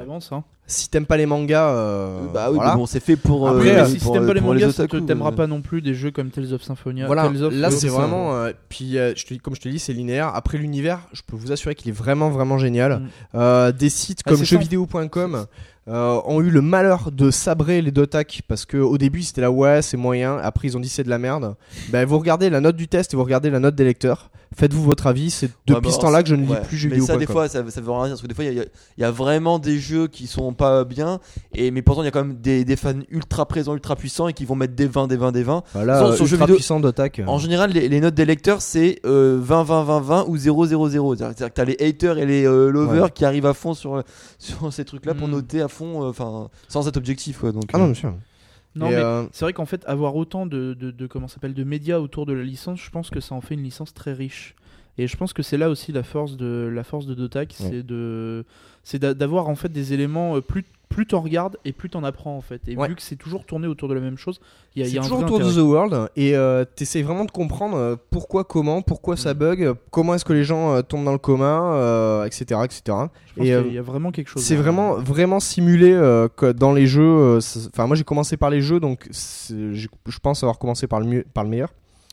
Si 0.66 0.88
t'aimes 0.88 1.04
pas 1.04 1.16
les 1.18 1.26
mangas, 1.26 1.68
euh, 1.70 2.20
bah 2.32 2.46
oui, 2.48 2.54
voilà. 2.56 2.70
mais 2.72 2.76
bon, 2.78 2.86
c'est 2.86 3.00
fait 3.00 3.16
pour. 3.16 3.48
Après, 3.48 3.76
euh, 3.76 3.82
euh, 3.82 3.86
si 3.86 3.98
t'aimes 3.98 4.26
pas 4.26 4.32
les 4.32 4.40
mangas, 4.40 4.72
ça 4.72 4.84
otaku, 4.84 5.00
te- 5.02 5.06
t'aimeras 5.06 5.30
euh. 5.32 5.36
pas 5.36 5.46
non 5.46 5.60
plus 5.60 5.82
des 5.82 5.94
jeux 5.94 6.10
comme 6.10 6.30
Tales 6.30 6.52
of 6.54 6.62
Symphonia. 6.62 7.06
Voilà, 7.06 7.24
Tales 7.24 7.42
of, 7.42 7.52
là 7.54 7.68
euh, 7.68 7.70
c'est 7.70 7.88
vraiment. 7.88 8.34
euh, 8.34 8.52
puis 8.70 8.96
euh, 8.96 9.12
je 9.14 9.26
te 9.26 9.34
dis, 9.34 9.40
comme 9.40 9.54
je 9.54 9.60
te 9.60 9.68
dis, 9.68 9.78
c'est 9.78 9.92
linéaire. 9.92 10.28
Après 10.34 10.56
l'univers, 10.56 11.00
je 11.12 11.20
peux 11.26 11.36
vous 11.36 11.52
assurer 11.52 11.74
qu'il 11.74 11.90
est 11.90 11.94
vraiment 11.94 12.30
vraiment 12.30 12.56
génial. 12.56 13.00
Mm. 13.00 13.08
Euh, 13.34 13.72
des 13.72 13.90
sites 13.90 14.20
Ah, 14.24 14.30
comme 14.30 14.42
jeuxvideo.com 14.42 15.46
euh, 15.86 16.20
ont 16.24 16.40
eu 16.40 16.48
le 16.48 16.62
malheur 16.62 17.10
de 17.12 17.30
sabrer 17.30 17.82
les 17.82 17.90
Dotac 17.90 18.40
parce 18.48 18.64
que 18.64 18.78
au 18.78 18.96
début 18.96 19.22
c'était 19.22 19.42
là 19.42 19.50
ouais 19.50 19.82
c'est 19.82 19.98
moyen. 19.98 20.38
Après 20.38 20.68
ils 20.68 20.76
ont 20.78 20.80
dit 20.80 20.88
c'est 20.88 21.04
de 21.04 21.10
la 21.10 21.18
merde. 21.18 21.56
Ben 21.90 22.06
vous 22.06 22.18
regardez 22.18 22.48
la 22.48 22.60
note 22.60 22.76
du 22.76 22.88
test 22.88 23.12
et 23.12 23.16
vous 23.18 23.24
regardez 23.24 23.50
la 23.50 23.60
note 23.60 23.74
des 23.74 23.84
lecteurs. 23.84 24.30
Faites-vous 24.56 24.82
votre 24.84 25.06
avis. 25.06 25.30
C'est 25.30 25.48
depuis 25.66 25.74
Ouais, 25.74 25.80
bah, 25.80 25.90
ce 25.90 25.98
temps-là 26.00 26.22
que 26.22 26.28
je 26.28 26.34
ne 26.34 26.42
lis 26.44 26.52
ouais. 26.52 26.60
plus 26.62 26.76
Mais 26.88 26.96
jeuxvideo.com. 26.96 27.06
ça, 27.06 27.16
des 27.18 27.26
fois, 27.26 27.48
ça, 27.48 27.70
ça 27.70 27.80
veut 27.80 27.90
rien 27.90 28.04
dire. 28.04 28.10
Parce 28.10 28.22
que 28.22 28.26
des 28.28 28.34
fois, 28.34 28.44
il 28.44 28.54
y, 28.54 28.60
a- 28.60 28.64
il 28.96 29.00
y 29.00 29.04
a 29.04 29.10
vraiment 29.10 29.58
des 29.58 29.78
jeux 29.78 30.06
qui 30.06 30.26
sont 30.26 30.52
pas 30.52 30.84
bien. 30.84 31.18
Et, 31.54 31.70
mais 31.70 31.82
pourtant, 31.82 32.02
il 32.02 32.04
y 32.04 32.08
a 32.08 32.10
quand 32.10 32.24
même 32.24 32.36
des, 32.36 32.64
des 32.64 32.76
fans 32.76 32.92
ultra 33.10 33.46
présents, 33.46 33.74
ultra 33.74 33.96
puissants 33.96 34.28
et 34.28 34.32
qui 34.32 34.44
vont 34.44 34.54
mettre 34.54 34.74
des 34.74 34.86
20, 34.86 35.06
des 35.08 35.16
20, 35.16 35.32
des 35.32 35.42
20. 35.42 35.62
Voilà, 35.74 35.98
Sur- 35.98 36.06
euh, 36.06 36.14
sur 36.16 36.24
ultra 36.24 36.28
jeux 36.28 36.36
vidéo- 36.44 36.56
puissant 36.56 36.80
Dotac. 36.80 37.20
En 37.26 37.38
général, 37.38 37.70
les, 37.72 37.88
les 37.88 38.00
notes 38.00 38.14
des 38.14 38.24
lecteurs, 38.24 38.62
c'est 38.62 39.00
euh, 39.04 39.38
20, 39.42 39.62
20, 39.64 39.82
20, 39.84 40.00
20 40.00 40.24
ou 40.28 40.36
0, 40.36 40.66
0, 40.66 40.88
0. 40.88 41.16
C'est-à-dire 41.16 41.48
que 41.48 41.52
t'as 41.54 41.64
les 41.64 41.76
haters 41.80 42.18
et 42.18 42.26
les 42.26 42.46
euh, 42.46 42.70
lovers 42.70 43.04
Ouais. 43.04 43.10
qui 43.10 43.24
arrivent 43.24 43.46
à 43.46 43.54
fond 43.54 43.74
sur, 43.74 44.02
sur 44.38 44.72
ces 44.72 44.84
trucs-là 44.84 45.14
pour 45.14 45.26
Mm. 45.28 45.32
noter 45.32 45.60
à 45.62 45.68
fond, 45.68 46.04
euh, 46.04 46.10
enfin, 46.10 46.48
sans 46.68 46.82
cet 46.82 46.96
objectif. 46.96 47.38
quoi. 47.40 47.50
donc, 47.52 47.64
Ah 47.72 47.78
non 47.78 47.84
euh, 47.86 47.88
monsieur. 47.88 48.08
Non, 48.76 48.86
Et, 48.88 48.90
mais 48.90 48.96
euh, 48.96 49.24
c'est 49.32 49.44
vrai 49.44 49.52
qu'en 49.52 49.66
fait, 49.66 49.84
avoir 49.86 50.16
autant 50.16 50.46
de, 50.46 50.74
de, 50.74 50.90
de- 50.90 51.06
comment 51.06 51.28
s'appelle 51.28 51.54
de 51.54 51.64
médias 51.64 51.98
autour 51.98 52.26
de 52.26 52.32
la 52.32 52.42
licence, 52.42 52.80
je 52.82 52.90
pense 52.90 53.08
que 53.10 53.20
ça 53.20 53.34
en 53.34 53.40
fait 53.40 53.54
une 53.54 53.62
licence 53.62 53.94
très 53.94 54.12
riche. 54.12 54.54
Et 54.98 55.06
je 55.08 55.16
pense 55.16 55.32
que 55.32 55.42
c'est 55.42 55.56
là 55.58 55.70
aussi 55.70 55.90
la 55.92 56.02
force 56.04 56.36
de 56.36 56.70
la 56.72 56.84
force 56.84 57.06
de 57.06 57.14
Dotac, 57.14 57.54
Ouais. 57.60 57.66
c'est 57.70 57.82
de 57.82 58.44
c'est 58.84 58.98
d'a- 58.98 59.14
d'avoir 59.14 59.48
en 59.48 59.54
fait 59.56 59.68
des 59.70 59.92
éléments 59.92 60.36
euh, 60.36 60.40
plus 60.40 60.64
plus 60.94 61.06
t'en 61.06 61.20
regardes 61.20 61.56
et 61.64 61.72
plus 61.72 61.90
t'en 61.90 62.04
apprends 62.04 62.36
en 62.36 62.40
fait. 62.40 62.60
Et 62.68 62.76
Ouais. 62.76 62.86
vu 62.86 62.94
que 62.94 63.02
c'est 63.02 63.16
toujours 63.16 63.44
tourné 63.44 63.66
autour 63.66 63.88
de 63.88 63.94
la 63.94 64.00
même 64.00 64.16
chose, 64.16 64.38
il 64.76 64.86
y 64.86 64.96
a, 64.96 65.02
toujours 65.02 65.18
autour 65.18 65.40
de. 65.40 65.50
The 65.52 65.56
World 65.58 66.08
et 66.14 66.36
euh, 66.36 66.64
t'essayes 66.64 67.02
vraiment 67.02 67.24
de 67.24 67.32
comprendre 67.32 67.76
euh, 67.76 67.96
pourquoi, 68.10 68.44
comment, 68.44 68.80
pourquoi 68.80 69.16
ça 69.16 69.34
Mm. 69.34 69.38
bug, 69.38 69.72
comment 69.90 70.14
est-ce 70.14 70.24
que 70.24 70.32
les 70.32 70.44
gens 70.44 70.72
euh, 70.72 70.82
tombent 70.82 71.04
dans 71.04 71.12
le 71.12 71.18
coma, 71.18 71.74
euh, 71.74 72.24
etc., 72.24 72.60
etc. 72.64 72.82
Je 72.86 73.34
pense 73.34 73.46
Et, 73.46 73.48
y 73.48 73.66
il 73.66 73.72
y 73.74 73.78
a 73.78 73.82
vraiment 73.82 74.12
quelque 74.12 74.28
chose. 74.28 74.42
C'est 74.42 74.54
vraiment, 74.54 74.94
vraiment 74.94 75.40
simulé 75.40 75.90
euh, 75.92 76.28
que 76.28 76.52
dans 76.52 76.72
les 76.72 76.86
jeux. 76.86 77.38
Enfin, 77.72 77.88
moi 77.88 77.96
j'ai 77.96 78.04
commencé 78.04 78.36
par 78.36 78.50
les 78.50 78.60
jeux, 78.60 78.78
donc 78.78 79.08
je 79.10 80.18
pense 80.22 80.44
avoir 80.44 80.58
commencé 80.60 80.86
par 80.86 81.00
le, 81.00 81.06
mieux, 81.06 81.24
par 81.34 81.42
le 81.42 81.50
meilleur. 81.50 81.72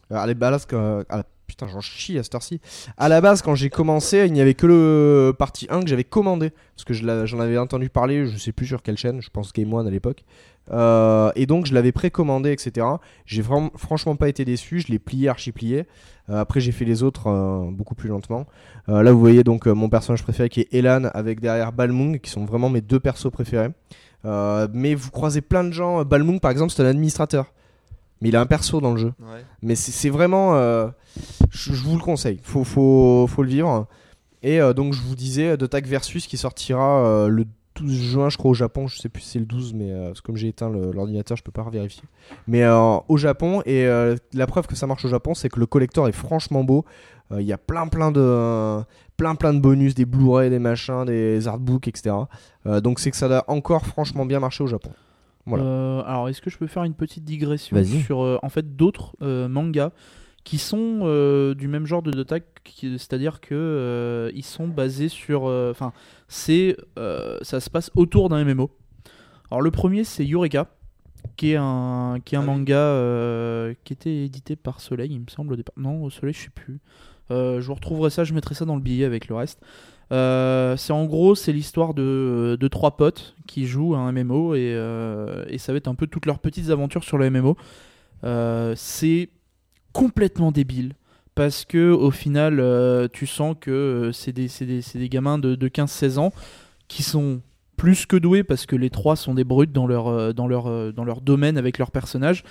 À 0.09 0.25
la 0.25 0.33
base, 0.33 0.65
à 0.73 1.17
la- 1.17 1.23
putain, 1.51 1.67
j'en 1.67 1.81
chie 1.81 2.17
à 2.17 2.23
cette 2.23 2.33
heure-ci. 2.33 2.61
À 2.97 3.09
la 3.09 3.19
base, 3.19 3.41
quand 3.41 3.55
j'ai 3.55 3.69
commencé, 3.69 4.23
il 4.25 4.31
n'y 4.31 4.39
avait 4.39 4.53
que 4.53 4.65
le 4.65 5.33
partie 5.37 5.67
1 5.69 5.81
que 5.81 5.87
j'avais 5.87 6.05
commandé. 6.05 6.51
Parce 6.75 6.85
que 6.85 6.93
j'en 6.93 7.39
avais 7.39 7.57
entendu 7.57 7.89
parler, 7.89 8.25
je 8.25 8.37
sais 8.37 8.53
plus 8.53 8.65
sur 8.65 8.81
quelle 8.81 8.97
chaîne, 8.97 9.21
je 9.21 9.29
pense 9.29 9.51
Game 9.51 9.73
One 9.73 9.85
à 9.85 9.91
l'époque. 9.91 10.23
Euh, 10.71 11.31
et 11.35 11.45
donc 11.45 11.65
je 11.65 11.73
l'avais 11.73 11.91
précommandé, 11.91 12.51
etc. 12.51 12.87
J'ai 13.25 13.43
franchement 13.43 14.15
pas 14.15 14.29
été 14.29 14.45
déçu, 14.45 14.79
je 14.79 14.87
l'ai 14.87 14.99
plié, 14.99 15.27
archi 15.27 15.51
plié. 15.51 15.85
Euh, 16.29 16.39
après 16.39 16.61
j'ai 16.61 16.71
fait 16.71 16.85
les 16.85 17.03
autres 17.03 17.27
euh, 17.27 17.69
beaucoup 17.69 17.95
plus 17.95 18.09
lentement. 18.09 18.45
Là 18.87 19.11
vous 19.11 19.19
voyez 19.19 19.43
donc 19.43 19.67
mon 19.67 19.89
personnage 19.89 20.23
préféré 20.23 20.49
qui 20.49 20.61
est 20.61 20.73
Elan 20.73 21.05
avec 21.13 21.41
derrière 21.41 21.73
Balmung 21.73 22.19
qui 22.19 22.29
sont 22.29 22.45
vraiment 22.45 22.69
mes 22.69 22.81
deux 22.81 22.99
persos 22.99 23.31
préférés. 23.31 23.69
Mais 24.23 24.95
vous 24.95 25.11
croisez 25.11 25.41
plein 25.41 25.63
de 25.65 25.71
gens. 25.71 26.05
Balmung 26.05 26.39
par 26.39 26.51
exemple 26.51 26.71
c'est 26.71 26.83
un 26.83 26.87
administrateur. 26.87 27.51
Mais 28.21 28.29
il 28.29 28.35
a 28.35 28.41
un 28.41 28.45
perso 28.45 28.79
dans 28.81 28.91
le 28.91 28.97
jeu. 28.97 29.13
ouais. 29.19 29.43
Mais 29.61 29.75
c'est 29.75 30.09
vraiment. 30.09 30.55
euh, 30.55 30.87
je, 31.49 31.73
je 31.73 31.83
vous 31.83 31.95
le 31.97 32.01
conseille. 32.03 32.39
Faut, 32.43 32.63
faut, 32.63 33.25
faut 33.27 33.43
le 33.43 33.49
vivre. 33.49 33.87
Et 34.43 34.59
euh, 34.61 34.73
donc, 34.73 34.93
je 34.93 35.01
vous 35.01 35.15
disais, 35.15 35.57
Dotac 35.57 35.85
Versus 35.85 36.27
qui 36.27 36.37
sortira 36.37 37.05
euh, 37.05 37.27
le 37.27 37.45
12 37.75 37.91
juin, 37.93 38.29
je 38.29 38.37
crois, 38.37 38.51
au 38.51 38.53
Japon. 38.55 38.87
Je 38.87 38.97
sais 38.99 39.09
plus 39.09 39.21
si 39.21 39.29
c'est 39.31 39.39
le 39.39 39.45
12, 39.45 39.73
mais 39.73 39.91
euh, 39.91 40.13
comme 40.23 40.35
j'ai 40.37 40.47
éteint 40.49 40.69
l'ordinateur, 40.69 41.37
je 41.37 41.43
peux 41.43 41.51
pas 41.51 41.67
vérifier. 41.69 42.03
Mais 42.47 42.63
euh, 42.63 42.97
au 43.07 43.17
Japon, 43.17 43.61
et 43.65 43.85
euh, 43.85 44.15
la 44.33 44.45
preuve 44.47 44.67
que 44.67 44.75
ça 44.75 44.87
marche 44.87 45.05
au 45.05 45.09
Japon, 45.09 45.33
c'est 45.33 45.49
que 45.49 45.59
le 45.59 45.65
collector 45.65 46.07
est 46.07 46.11
franchement 46.13 46.63
beau. 46.63 46.85
Euh, 47.31 47.41
Il 47.41 47.47
y 47.47 47.53
a 47.53 47.57
plein, 47.57 47.87
plein 47.87 48.11
de. 48.11 48.81
plein 49.17 49.35
plein 49.35 49.53
de 49.53 49.59
bonus, 49.59 49.95
des 49.95 50.05
Blu-ray, 50.05 50.49
des 50.49 50.59
machins, 50.59 51.05
des 51.05 51.47
artbooks, 51.47 51.87
etc. 51.87 52.15
Euh, 52.65 52.81
donc 52.81 52.99
c'est 52.99 53.09
que 53.11 53.17
ça 53.17 53.39
a 53.39 53.43
encore 53.47 53.85
franchement 53.85 54.25
bien 54.25 54.39
marché 54.39 54.63
au 54.63 54.67
Japon. 54.67 54.91
Voilà. 55.45 55.63
Euh, 55.63 56.03
alors, 56.05 56.29
est-ce 56.29 56.41
que 56.41 56.49
je 56.49 56.57
peux 56.57 56.67
faire 56.67 56.83
une 56.83 56.93
petite 56.93 57.23
digression 57.23 57.75
sur 58.01 58.21
euh, 58.21 58.37
en 58.43 58.49
fait 58.49 58.75
d'autres 58.75 59.15
euh, 59.21 59.47
mangas 59.47 59.91
qui 60.43 60.57
sont 60.57 60.99
euh, 61.03 61.53
du 61.53 61.67
même 61.67 61.85
genre 61.85 62.01
de 62.01 62.11
Dotac, 62.11 62.43
qui- 62.63 62.97
c'est-à-dire 62.97 63.41
que 63.41 63.53
euh, 63.53 64.31
ils 64.33 64.45
sont 64.45 64.67
basés 64.67 65.07
sur, 65.09 65.47
euh, 65.47 65.69
enfin, 65.71 65.93
c'est, 66.27 66.75
euh, 66.97 67.37
ça 67.41 67.59
se 67.59 67.69
passe 67.69 67.91
autour 67.95 68.29
d'un 68.29 68.43
MMO. 68.43 68.71
Alors 69.51 69.61
le 69.61 69.69
premier 69.71 70.03
c'est 70.03 70.25
Eureka, 70.25 70.67
qui 71.37 71.51
est 71.51 71.57
un, 71.59 72.17
qui 72.25 72.33
est 72.35 72.37
un 72.39 72.41
Ah 72.41 72.45
manga 72.45 72.75
euh, 72.77 73.73
qui 73.83 73.93
était 73.93 74.25
édité 74.25 74.55
par 74.55 74.79
Soleil, 74.81 75.11
il 75.11 75.19
me 75.19 75.27
semble 75.29 75.53
au 75.53 75.55
départ. 75.55 75.73
Non, 75.77 76.03
au 76.03 76.09
Soleil, 76.09 76.33
je 76.33 76.43
sais 76.45 76.49
plus. 76.49 76.79
Euh, 77.29 77.61
je 77.61 77.67
vous 77.67 77.75
retrouverai 77.75 78.09
ça, 78.09 78.23
je 78.23 78.33
mettrai 78.33 78.55
ça 78.55 78.65
dans 78.65 78.75
le 78.75 78.81
billet 78.81 79.05
avec 79.05 79.27
le 79.27 79.35
reste. 79.35 79.61
Euh, 80.11 80.75
c'est 80.75 80.93
en 80.93 81.05
gros, 81.05 81.35
c'est 81.35 81.53
l'histoire 81.53 81.93
de, 81.93 82.57
trois 82.69 82.97
potes 82.97 83.35
qui 83.47 83.65
jouent 83.65 83.95
à 83.95 83.99
un 83.99 84.11
MMO 84.11 84.55
et, 84.55 84.73
euh, 84.75 85.45
et 85.47 85.57
ça 85.57 85.71
va 85.71 85.77
être 85.77 85.87
un 85.87 85.95
peu 85.95 86.07
toutes 86.07 86.25
leurs 86.25 86.39
petites 86.39 86.69
aventures 86.69 87.03
sur 87.03 87.17
le 87.17 87.29
MMO. 87.29 87.55
Euh, 88.23 88.73
c'est 88.75 89.29
complètement 89.93 90.51
débile 90.51 90.93
parce 91.33 91.65
que 91.65 91.91
au 91.91 92.11
final, 92.11 93.09
tu 93.13 93.25
sens 93.25 93.55
que 93.59 94.11
c'est 94.13 94.33
des, 94.33 95.09
gamins 95.09 95.37
de, 95.37 95.55
de 95.55 95.67
15-16 95.69 96.19
ans 96.19 96.33
qui 96.87 97.03
sont 97.03 97.41
plus 97.77 98.05
que 98.05 98.17
doués 98.17 98.43
parce 98.43 98.65
que 98.65 98.75
les 98.75 98.89
trois 98.89 99.15
sont 99.15 99.33
des 99.33 99.45
brutes 99.45 99.71
dans 99.71 99.87
leur, 99.87 100.33
dans 100.33 100.47
leur, 100.47 100.93
dans 100.93 101.05
leur 101.05 101.21
domaine 101.21 101.57
avec 101.57 101.77
leurs 101.77 101.91
personnages. 101.91 102.43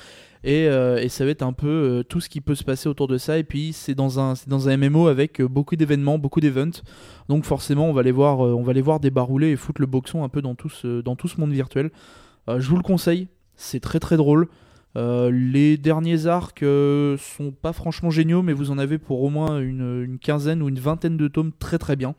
Et, 0.43 0.69
euh, 0.69 0.99
et 0.99 1.09
ça 1.09 1.25
va 1.25 1.31
être 1.31 1.43
un 1.43 1.53
peu 1.53 1.69
euh, 1.69 2.03
tout 2.03 2.21
ce 2.21 2.29
qui 2.31 2.41
peut 2.41 2.55
se 2.55 2.65
passer 2.65 2.89
autour 2.89 3.09
de 3.09 3.19
ça. 3.19 3.39
Et 3.39 3.45
puis 3.45 3.73
c'est 3.73 3.95
dans 3.95 4.19
un, 4.21 4.35
dans 4.47 4.69
un 4.69 4.77
MMO 4.77 5.09
avec 5.09 5.41
euh, 5.41 5.49
beaucoup 5.49 5.77
d'événements, 5.77 6.19
beaucoup 6.19 6.41
d'events. 6.41 6.83
Donc 7.29 7.45
forcément, 7.45 7.89
on 7.89 7.93
va 7.93 8.03
les 8.03 8.13
voir, 8.13 8.41
on 8.41 8.63
va 8.63 8.73
les 8.73 8.83
voir 8.83 9.01
débarrouler 9.01 9.51
et 9.51 9.57
foutre 9.57 9.81
le 9.81 9.87
boxon 9.87 10.25
un 10.25 10.29
peu 10.29 10.43
dans 10.43 10.55
tout 10.55 10.69
ce, 10.69 11.41
monde 11.41 11.53
virtuel. 11.53 11.91
Je 12.49 12.69
vous 12.69 12.77
le 12.77 12.83
conseille, 12.83 13.29
c'est 13.55 13.79
très 13.79 14.01
très 14.01 14.17
drôle. 14.17 14.49
Les 14.97 15.77
derniers 15.77 16.27
arcs 16.27 16.63
euh, 16.63 17.17
sont 17.19 17.53
pas 17.53 17.73
franchement 17.73 18.11
géniaux, 18.11 18.43
mais 18.43 18.53
vous 18.53 18.71
en 18.71 18.79
avez 18.79 18.99
pour 18.99 19.23
au 19.23 19.31
moins 19.31 19.61
une 19.61 20.19
quinzaine 20.21 20.63
ou 20.63 20.69
une 20.69 20.79
vingtaine 20.81 21.17
de 21.17 21.29
tomes 21.29 21.53
très 21.53 21.79
très 21.79 21.97
bien. 21.97 22.15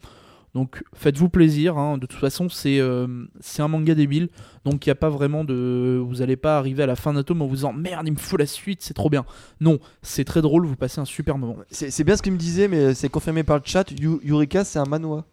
Donc 0.53 0.83
faites-vous 0.93 1.29
plaisir. 1.29 1.77
hein. 1.77 1.97
De 1.97 2.05
toute 2.05 2.19
façon, 2.19 2.49
c'est 2.49 2.79
euh, 2.79 3.07
c'est 3.39 3.61
un 3.61 3.69
manga 3.69 3.95
débile, 3.95 4.27
donc 4.65 4.85
il 4.85 4.89
n'y 4.89 4.91
a 4.91 4.95
pas 4.95 5.09
vraiment 5.09 5.43
de. 5.45 6.01
Vous 6.05 6.15
n'allez 6.17 6.35
pas 6.35 6.57
arriver 6.57 6.83
à 6.83 6.87
la 6.87 6.97
fin 6.97 7.13
d'un 7.13 7.23
tome 7.23 7.41
en 7.41 7.47
vous 7.47 7.55
disant 7.55 7.71
merde, 7.71 8.05
il 8.07 8.11
me 8.13 8.17
faut 8.17 8.35
la 8.37 8.45
suite, 8.45 8.81
c'est 8.81 8.93
trop 8.93 9.09
bien. 9.09 9.23
Non, 9.61 9.79
c'est 10.01 10.25
très 10.25 10.41
drôle, 10.41 10.65
vous 10.65 10.75
passez 10.75 10.99
un 10.99 11.05
super 11.05 11.37
moment. 11.37 11.55
C'est 11.71 12.03
bien 12.03 12.17
ce 12.17 12.21
qu'il 12.21 12.33
me 12.33 12.37
disait, 12.37 12.67
mais 12.67 12.93
c'est 12.93 13.07
confirmé 13.09 13.43
par 13.43 13.57
le 13.57 13.63
chat. 13.65 13.89
Yu- 13.91 14.19
Eureka, 14.27 14.65
c'est 14.65 14.79
un 14.79 14.85
manoir. 14.85 15.23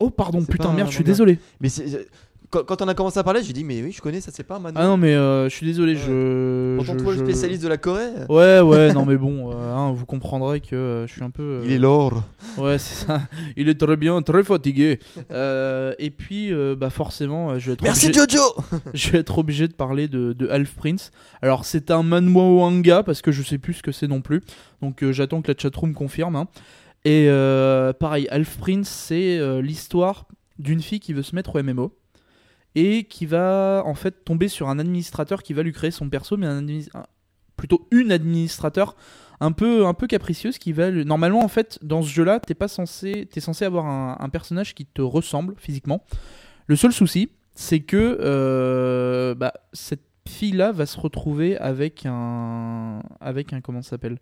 Oh, 0.00 0.10
pardon, 0.10 0.44
putain, 0.44 0.72
merde, 0.74 0.88
je 0.90 0.94
suis 0.96 1.04
désolé. 1.04 1.38
Mais 1.60 1.68
c'est- 1.68 2.08
quand, 2.52 2.64
quand 2.64 2.82
on 2.82 2.86
a 2.88 2.94
commencé 2.94 3.18
à 3.18 3.24
parler, 3.24 3.42
j'ai 3.42 3.52
dit, 3.52 3.64
mais 3.64 3.82
oui, 3.82 3.90
je 3.90 4.00
connais, 4.00 4.20
ça 4.20 4.30
c'est 4.32 4.44
pas 4.44 4.58
manga. 4.60 4.74
Ah 4.78 4.84
non, 4.84 4.96
mais 4.96 5.14
euh, 5.14 5.48
je 5.48 5.54
suis 5.56 5.66
désolé, 5.66 5.96
je. 5.96 6.76
Pourtant, 6.76 6.92
je- 6.98 7.02
toi, 7.02 7.12
le 7.12 7.18
je- 7.18 7.24
spécialiste 7.24 7.62
de 7.62 7.68
la 7.68 7.78
Corée, 7.78 8.08
Ouais, 8.28 8.60
ouais, 8.60 8.92
non, 8.92 9.04
mais 9.04 9.16
bon, 9.16 9.50
euh, 9.50 9.74
hein, 9.74 9.92
vous 9.92 10.06
comprendrez 10.06 10.60
que 10.60 10.76
euh, 10.76 11.06
je 11.08 11.12
suis 11.12 11.24
un 11.24 11.30
peu. 11.30 11.42
euh, 11.42 11.62
il 11.64 11.72
est 11.72 11.78
l'or. 11.78 12.22
Ouais, 12.58 12.78
c'est 12.78 13.06
ça. 13.06 13.22
Il 13.56 13.68
est 13.68 13.74
très 13.80 13.96
bien, 13.96 14.20
très 14.22 14.44
fatigué. 14.44 15.00
Euh, 15.30 15.94
et 15.98 16.10
puis, 16.10 16.52
euh, 16.52 16.76
bah 16.76 16.90
forcément, 16.90 17.50
euh, 17.50 17.58
je 17.58 17.66
vais 17.68 17.72
être 17.72 17.82
Merci 17.82 18.06
obligé, 18.06 18.20
Jojo 18.36 18.54
je 18.94 19.10
vais 19.10 19.18
être 19.18 19.38
obligé 19.38 19.66
de 19.68 19.72
parler 19.72 20.06
de, 20.08 20.32
de 20.32 20.48
Half 20.48 20.74
Prince. 20.74 21.10
Alors, 21.40 21.64
c'est 21.64 21.90
un 21.90 22.02
manhwa 22.02 22.42
manga 22.70 23.02
parce 23.02 23.22
que 23.22 23.32
je 23.32 23.42
sais 23.42 23.58
plus 23.58 23.74
ce 23.74 23.82
que 23.82 23.92
c'est 23.92 24.08
non 24.08 24.20
plus. 24.20 24.42
Donc, 24.82 25.02
euh, 25.02 25.12
j'attends 25.12 25.40
que 25.42 25.50
la 25.50 25.58
chatroom 25.58 25.94
confirme. 25.94 26.36
hein. 26.36 26.46
Et 27.04 27.26
euh, 27.28 27.92
pareil, 27.92 28.28
Half 28.30 28.58
Prince, 28.58 28.88
c'est 28.88 29.38
euh, 29.38 29.60
l'histoire 29.62 30.26
d'une 30.58 30.80
fille 30.82 31.00
qui 31.00 31.12
veut 31.12 31.22
se 31.22 31.34
mettre 31.34 31.56
au 31.56 31.62
MMO 31.62 31.92
et 32.74 33.04
qui 33.04 33.26
va 33.26 33.82
en 33.84 33.94
fait 33.94 34.24
tomber 34.24 34.48
sur 34.48 34.68
un 34.68 34.78
administrateur 34.78 35.42
qui 35.42 35.52
va 35.52 35.62
lui 35.62 35.72
créer 35.72 35.90
son 35.90 36.08
perso, 36.08 36.36
mais 36.36 36.46
un, 36.46 36.64
plutôt 37.56 37.86
une 37.90 38.12
administrateur 38.12 38.96
un 39.40 39.52
peu 39.52 39.86
un 39.86 39.94
peu 39.94 40.06
capricieuse 40.06 40.58
qui 40.58 40.72
va 40.72 40.90
lui- 40.90 41.04
normalement 41.04 41.44
en 41.44 41.48
fait 41.48 41.78
dans 41.82 42.00
ce 42.02 42.08
jeu-là 42.08 42.38
t'es 42.40 42.54
pas 42.54 42.68
censé 42.68 43.28
t'es 43.30 43.40
censé 43.40 43.64
avoir 43.64 43.86
un, 43.86 44.16
un 44.20 44.28
personnage 44.28 44.74
qui 44.74 44.86
te 44.86 45.02
ressemble 45.02 45.54
physiquement. 45.58 46.04
Le 46.66 46.76
seul 46.76 46.92
souci 46.92 47.30
c'est 47.54 47.80
que 47.80 48.18
euh, 48.20 49.34
bah, 49.34 49.52
cette 49.72 50.04
fille-là 50.26 50.72
va 50.72 50.86
se 50.86 50.98
retrouver 50.98 51.58
avec 51.58 52.06
un 52.06 53.02
avec 53.20 53.52
un 53.52 53.60
comment 53.60 53.82
ça 53.82 53.90
s'appelle? 53.90 54.18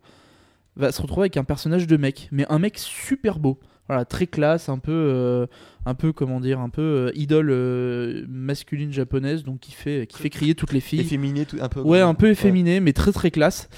Va 0.77 0.91
se 0.93 1.03
retrouver 1.03 1.25
avec 1.25 1.37
un 1.37 1.45
personnage 1.45 1.87
de 1.87 1.97
mec, 1.97 2.29
mais 2.33 2.47
un 2.49 2.59
mec 2.59 2.79
super 2.79 3.39
beau. 3.39 3.61
Voilà, 3.91 4.05
très 4.05 4.29
classe, 4.29 4.69
un 4.69 4.79
peu, 4.79 4.93
euh, 4.93 5.47
un 5.85 5.95
peu 5.95 6.13
comment 6.13 6.39
dire, 6.39 6.61
un 6.61 6.69
peu 6.69 6.81
euh, 6.81 7.13
idole 7.17 7.51
euh, 7.51 8.25
masculine 8.29 8.93
japonaise, 8.93 9.43
donc 9.43 9.59
qui 9.59 9.73
fait, 9.73 10.07
qui 10.07 10.23
fait 10.23 10.31
crier 10.31 10.55
toutes 10.55 10.73
les 10.73 10.79
filles. 10.79 11.01
Efféminé, 11.01 11.45
tout, 11.45 11.57
un 11.61 11.69
peu. 11.69 11.81
Ouais, 11.81 12.01
un 12.01 12.15
peu 12.15 12.31
efféminé, 12.31 12.79
mais 12.79 12.93
très 12.93 13.11
très 13.11 13.33
classe. 13.33 13.69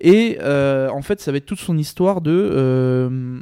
Et 0.00 0.38
en 0.40 1.02
fait, 1.02 1.20
ça 1.20 1.30
va 1.30 1.36
être 1.36 1.46
toute 1.46 1.60
son 1.60 1.78
histoire 1.78 2.20
de 2.20 3.40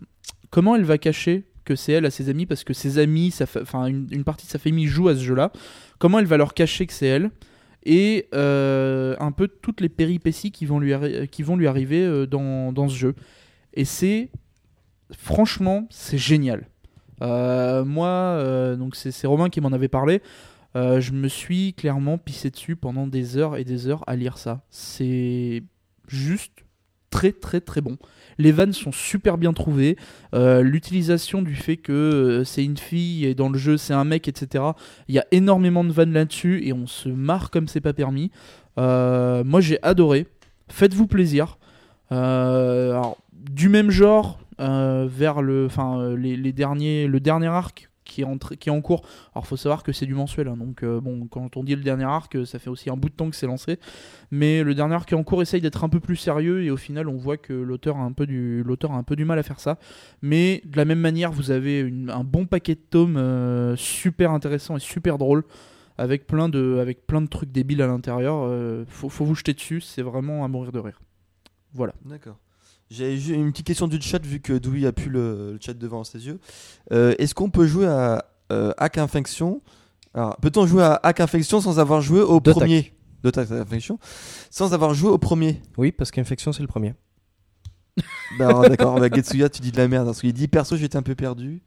comment 0.50 0.76
elle 0.76 0.84
va 0.84 0.98
cacher 0.98 1.44
que 1.64 1.74
c'est 1.74 1.92
elle 1.92 2.04
à 2.04 2.10
ses 2.10 2.28
amis, 2.28 2.44
parce 2.44 2.62
que 2.62 2.74
ses 2.74 2.98
amis, 2.98 3.34
enfin 3.40 3.86
une, 3.86 4.06
une 4.10 4.24
partie 4.24 4.46
de 4.46 4.50
sa 4.50 4.58
famille 4.58 4.86
joue 4.86 5.08
à 5.08 5.14
ce 5.14 5.20
jeu-là. 5.20 5.50
Comment 5.98 6.18
elle 6.18 6.26
va 6.26 6.36
leur 6.36 6.52
cacher 6.52 6.86
que 6.86 6.92
c'est 6.92 7.06
elle 7.06 7.30
et 7.84 8.28
euh, 8.34 9.16
un 9.18 9.32
peu 9.32 9.48
toutes 9.48 9.80
les 9.80 9.88
péripéties 9.88 10.50
qui 10.50 10.66
vont 10.66 10.78
lui, 10.78 10.92
qui 11.30 11.42
vont 11.42 11.56
lui 11.56 11.66
arriver 11.66 12.04
euh, 12.04 12.26
dans, 12.26 12.72
dans 12.72 12.88
ce 12.88 12.94
jeu. 12.94 13.14
Et 13.72 13.86
c'est 13.86 14.28
franchement, 15.12 15.86
c'est 15.90 16.18
génial. 16.18 16.66
Euh, 17.22 17.84
moi, 17.84 18.08
euh, 18.08 18.76
donc 18.76 18.96
c'est 18.96 19.26
Romain 19.26 19.48
qui 19.48 19.60
m'en 19.60 19.72
avait 19.72 19.88
parlé. 19.88 20.22
Euh, 20.76 21.00
je 21.00 21.12
me 21.12 21.28
suis 21.28 21.72
clairement 21.74 22.18
pissé 22.18 22.50
dessus 22.50 22.76
pendant 22.76 23.06
des 23.06 23.36
heures 23.36 23.56
et 23.56 23.64
des 23.64 23.88
heures 23.88 24.04
à 24.06 24.16
lire 24.16 24.38
ça. 24.38 24.60
C'est 24.70 25.62
juste 26.06 26.52
très 27.10 27.32
très 27.32 27.60
très 27.60 27.80
bon. 27.80 27.96
Les 28.36 28.52
vannes 28.52 28.74
sont 28.74 28.92
super 28.92 29.38
bien 29.38 29.52
trouvées. 29.52 29.96
L'utilisation 30.32 31.42
du 31.42 31.56
fait 31.56 31.76
que 31.76 32.42
c'est 32.44 32.64
une 32.64 32.76
fille 32.76 33.24
et 33.24 33.34
dans 33.34 33.48
le 33.48 33.58
jeu 33.58 33.76
c'est 33.76 33.94
un 33.94 34.04
mec, 34.04 34.28
etc. 34.28 34.62
Il 35.08 35.14
y 35.14 35.18
a 35.18 35.26
énormément 35.32 35.82
de 35.82 35.90
vannes 35.90 36.12
là-dessus 36.12 36.64
et 36.64 36.72
on 36.72 36.86
se 36.86 37.08
marre 37.08 37.50
comme 37.50 37.66
c'est 37.66 37.80
pas 37.80 37.94
permis. 37.94 38.30
Moi 38.76 39.60
j'ai 39.60 39.82
adoré. 39.82 40.28
Faites-vous 40.68 41.08
plaisir. 41.08 41.58
Du 42.10 43.68
même 43.68 43.90
genre, 43.90 44.38
vers 44.58 45.42
le, 45.42 45.66
enfin, 45.66 46.00
euh, 46.00 46.16
les, 46.16 46.52
derniers, 46.52 47.06
le 47.06 47.20
dernier 47.20 47.46
arc 47.48 47.90
qui 48.08 48.22
est 48.22 48.24
en, 48.24 48.38
qui 48.38 48.70
est 48.70 48.72
en 48.72 48.80
cours. 48.80 49.02
Alors, 49.34 49.46
faut 49.46 49.56
savoir 49.56 49.82
que 49.82 49.92
c'est 49.92 50.06
du 50.06 50.14
mensuel, 50.14 50.48
hein, 50.48 50.56
donc 50.56 50.82
euh, 50.82 51.00
bon, 51.00 51.26
quand 51.26 51.56
on 51.56 51.62
dit 51.62 51.76
le 51.76 51.82
dernier 51.82 52.04
arc, 52.04 52.34
euh, 52.34 52.44
ça 52.44 52.58
fait 52.58 52.70
aussi 52.70 52.88
un 52.90 52.96
bout 52.96 53.10
de 53.10 53.14
temps 53.14 53.28
que 53.28 53.36
c'est 53.36 53.46
lancé. 53.46 53.78
Mais 54.30 54.62
le 54.62 54.74
dernier 54.74 54.94
arc 54.94 55.08
qui 55.08 55.14
est 55.14 55.16
en 55.18 55.24
cours 55.24 55.42
essaye 55.42 55.60
d'être 55.60 55.84
un 55.84 55.88
peu 55.88 56.00
plus 56.00 56.16
sérieux 56.16 56.62
et 56.62 56.70
au 56.70 56.76
final, 56.76 57.08
on 57.08 57.16
voit 57.16 57.36
que 57.36 57.52
l'auteur 57.52 57.98
a 57.98 58.02
un 58.02 58.12
peu 58.12 58.26
du, 58.26 58.64
a 58.66 58.92
un 58.92 59.02
peu 59.02 59.14
du 59.14 59.24
mal 59.24 59.38
à 59.38 59.42
faire 59.42 59.60
ça. 59.60 59.78
Mais 60.22 60.62
de 60.64 60.76
la 60.76 60.84
même 60.86 61.00
manière, 61.00 61.30
vous 61.32 61.50
avez 61.50 61.92
un 62.08 62.24
bon 62.24 62.46
paquet 62.46 62.74
de 62.74 62.80
tomes 62.80 63.18
euh, 63.18 63.76
super 63.76 64.30
intéressant 64.30 64.76
et 64.76 64.80
super 64.80 65.18
drôle. 65.18 65.44
Avec 66.00 66.28
plein, 66.28 66.48
de, 66.48 66.78
avec 66.80 67.08
plein 67.08 67.20
de 67.20 67.26
trucs 67.26 67.50
débiles 67.50 67.82
à 67.82 67.88
l'intérieur, 67.88 68.44
Euh, 68.44 68.84
faut, 68.86 69.08
faut 69.08 69.24
vous 69.24 69.34
jeter 69.34 69.52
dessus, 69.52 69.80
c'est 69.80 70.02
vraiment 70.02 70.44
à 70.44 70.48
mourir 70.48 70.70
de 70.70 70.78
rire. 70.78 71.00
Voilà. 71.74 71.92
D'accord. 72.04 72.38
J'ai 72.90 73.34
une 73.34 73.52
petite 73.52 73.66
question 73.66 73.86
du 73.86 74.00
chat 74.00 74.24
vu 74.24 74.40
que 74.40 74.54
Dewey 74.54 74.86
a 74.86 74.92
pu 74.92 75.10
le, 75.10 75.52
le 75.52 75.58
chat 75.60 75.74
devant 75.74 76.04
ses 76.04 76.26
yeux. 76.26 76.38
Euh, 76.92 77.14
Est-ce 77.18 77.34
qu'on 77.34 77.50
peut 77.50 77.66
jouer 77.66 77.86
à 77.86 78.24
euh, 78.50 78.72
Hack 78.78 78.96
Infection? 78.96 79.60
Alors, 80.14 80.36
peut-on 80.38 80.66
jouer 80.66 80.82
à 80.82 80.98
Hack 81.02 81.20
Infection 81.20 81.60
sans 81.60 81.78
avoir 81.78 82.00
joué 82.00 82.20
au 82.20 82.40
premier? 82.40 82.94
D'Attack 83.22 83.50
Infection? 83.50 83.98
Sans 84.50 84.72
avoir 84.72 84.94
joué 84.94 85.10
au 85.10 85.18
premier? 85.18 85.60
Oui, 85.76 85.92
parce 85.92 86.10
qu'infection, 86.10 86.52
c'est 86.52 86.62
le 86.62 86.68
premier. 86.68 86.94
Ben, 88.38 88.62
D'accord, 88.62 88.98
bah, 88.98 89.08
Getsuya, 89.12 89.48
tu 89.48 89.60
dis 89.60 89.72
de 89.72 89.76
la 89.76 89.88
merde. 89.88 90.06
Parce 90.06 90.20
qu'il 90.20 90.32
dit 90.32 90.48
perso, 90.48 90.76
j'étais 90.76 90.96
un 90.96 91.02
peu 91.02 91.14
perdu. 91.14 91.62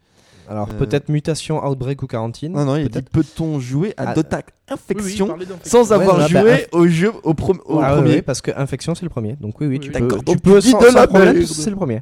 Alors, 0.49 0.69
Euh. 0.69 0.77
peut-être 0.77 1.09
mutation, 1.09 1.65
outbreak 1.65 2.01
ou 2.03 2.07
quarantine. 2.07 2.51
Non, 2.53 2.65
non, 2.65 2.75
il 2.75 2.89
dit 2.89 3.01
peut-on 3.01 3.59
jouer 3.59 3.93
à 3.97 4.09
Ah, 4.09 4.13
Dotac 4.13 4.47
Infection 4.69 5.27
Oui, 5.37 5.45
oui, 5.49 5.55
sans 5.63 5.91
avoir 5.93 6.17
Ouais, 6.17 6.27
joué 6.27 6.41
bah, 6.43 6.77
au 6.77 6.87
jeu 6.87 7.11
au, 7.23 7.33
Ah, 7.81 7.93
premier 7.95 8.21
parce 8.21 8.41
que 8.41 8.51
infection, 8.55 8.95
c'est 8.95 9.03
le 9.03 9.09
premier. 9.09 9.35
Donc, 9.39 9.59
oui, 9.61 9.67
oui, 9.67 9.79
tu 9.79 9.91
Oui, 9.93 9.99
peux, 9.99 10.17
tu 10.25 10.37
peux 10.37 10.61
sans, 10.61 10.79
de 10.79 10.85
sans 10.87 10.93
la 10.93 11.07
problème, 11.07 11.45
c'est 11.45 11.69
le 11.69 11.75
premier. 11.75 12.01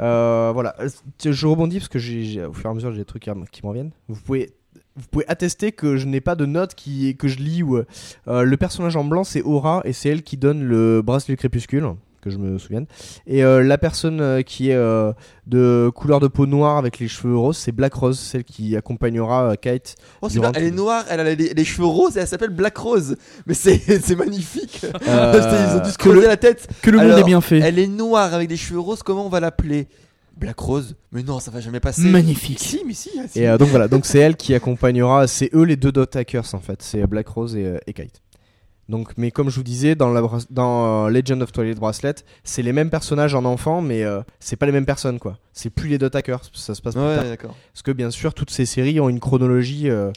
Euh, 0.00 0.50
voilà, 0.52 0.74
Euh, 0.80 0.88
je 1.24 1.46
rebondis 1.46 1.78
parce 1.78 1.88
que 1.88 1.98
j'ai, 1.98 2.44
au 2.44 2.52
fur 2.52 2.66
et 2.66 2.70
à 2.70 2.74
mesure 2.74 2.92
j'ai 2.92 2.98
des 2.98 3.04
trucs 3.06 3.22
qui, 3.22 3.30
qui 3.50 3.64
m'en 3.64 3.72
viennent. 3.72 3.92
Vous 4.08 4.20
pouvez, 4.20 4.50
vous 4.94 5.06
pouvez 5.10 5.24
attester 5.28 5.72
que 5.72 5.96
je 5.96 6.06
n'ai 6.06 6.20
pas 6.20 6.34
de 6.34 6.44
notes 6.44 6.74
qui, 6.74 7.16
que 7.16 7.28
je 7.28 7.38
lis 7.38 7.62
où 7.62 7.78
euh, 7.78 8.42
le 8.42 8.56
personnage 8.58 8.94
en 8.96 9.04
blanc 9.04 9.24
c'est 9.24 9.40
Aura 9.42 9.80
et 9.84 9.92
c'est 9.94 10.10
elle 10.10 10.22
qui 10.22 10.36
donne 10.36 10.62
le 10.64 11.00
bracelet 11.02 11.36
crépuscule 11.36 11.86
que 12.26 12.32
je 12.32 12.38
me 12.38 12.58
souvienne. 12.58 12.86
Et 13.26 13.44
euh, 13.44 13.62
la 13.62 13.78
personne 13.78 14.20
euh, 14.20 14.42
qui 14.42 14.70
est 14.70 14.74
euh, 14.74 15.12
de 15.46 15.90
couleur 15.94 16.18
de 16.20 16.26
peau 16.26 16.46
noire 16.46 16.76
avec 16.76 16.98
les 16.98 17.06
cheveux 17.08 17.36
roses, 17.36 17.56
c'est 17.56 17.72
Black 17.72 17.94
Rose, 17.94 18.18
celle 18.18 18.42
qui 18.44 18.76
accompagnera 18.76 19.56
Kate. 19.56 19.94
Oh, 20.22 20.28
c'est 20.28 20.40
elle 20.54 20.64
est 20.64 20.70
noire, 20.72 21.04
elle 21.08 21.20
a 21.20 21.34
les, 21.34 21.54
les 21.54 21.64
cheveux 21.64 21.86
roses 21.86 22.16
et 22.16 22.20
elle 22.20 22.26
s'appelle 22.28 22.50
Black 22.50 22.76
Rose. 22.76 23.16
Mais 23.46 23.54
c'est 23.54 24.16
magnifique. 24.16 24.84
Ils 25.06 25.76
ont 25.76 25.82
dû 25.84 25.90
se 25.90 25.96
que 25.98 26.02
creuser 26.02 26.20
le- 26.22 26.26
la 26.28 26.36
tête. 26.36 26.68
Que 26.82 26.90
le 26.90 26.98
monde 26.98 27.18
est 27.18 27.24
bien 27.24 27.40
fait. 27.40 27.60
Elle 27.60 27.78
est 27.78 27.86
noire 27.86 28.34
avec 28.34 28.48
des 28.48 28.56
cheveux 28.56 28.80
roses, 28.80 29.02
comment 29.02 29.26
on 29.26 29.30
va 29.30 29.40
l'appeler? 29.40 29.86
Black 30.36 30.58
Rose 30.58 30.96
Mais 31.12 31.22
non, 31.22 31.40
ça 31.40 31.50
va 31.50 31.60
jamais 31.60 31.80
passer. 31.80 32.02
Magnifique. 32.02 32.58
Si, 32.60 32.82
mais 32.86 32.92
si. 32.92 33.08
ah, 33.18 33.22
si. 33.26 33.40
Et 33.40 33.48
euh, 33.48 33.56
donc 33.56 33.68
voilà, 33.68 33.88
donc 33.88 34.04
c'est 34.04 34.18
elle 34.18 34.36
qui 34.36 34.54
accompagnera, 34.54 35.26
c'est 35.26 35.48
eux 35.54 35.62
les 35.62 35.76
deux 35.76 35.92
dot 35.92 36.14
hackers 36.14 36.54
en 36.54 36.58
fait, 36.60 36.82
c'est 36.82 37.06
Black 37.06 37.26
Rose 37.28 37.56
et, 37.56 37.78
et 37.86 37.92
Kite. 37.94 38.20
Donc, 38.88 39.12
mais 39.16 39.30
comme 39.32 39.50
je 39.50 39.56
vous 39.56 39.64
disais, 39.64 39.94
dans, 39.96 40.10
la, 40.12 40.22
dans 40.50 41.06
euh, 41.06 41.10
Legend 41.10 41.42
of 41.42 41.50
Twilight 41.52 41.78
Bracelet, 41.78 42.14
c'est 42.44 42.62
les 42.62 42.72
mêmes 42.72 42.90
personnages 42.90 43.34
en 43.34 43.44
enfant, 43.44 43.80
mais 43.82 44.04
euh, 44.04 44.20
c'est 44.38 44.56
pas 44.56 44.66
les 44.66 44.72
mêmes 44.72 44.86
personnes 44.86 45.18
quoi. 45.18 45.38
C'est 45.52 45.70
plus 45.70 45.88
les 45.88 45.98
dot 45.98 46.14
hackers, 46.14 46.42
ça 46.52 46.74
se 46.74 46.80
passe 46.82 46.94
plus 46.94 47.02
Ouais, 47.02 47.36
tard. 47.36 47.50
Parce 47.72 47.82
que 47.82 47.90
bien 47.90 48.10
sûr, 48.10 48.32
toutes 48.32 48.50
ces 48.50 48.64
séries 48.66 49.00
ont 49.00 49.08
une 49.08 49.20
chronologie. 49.20 49.90
euh, 49.90 50.12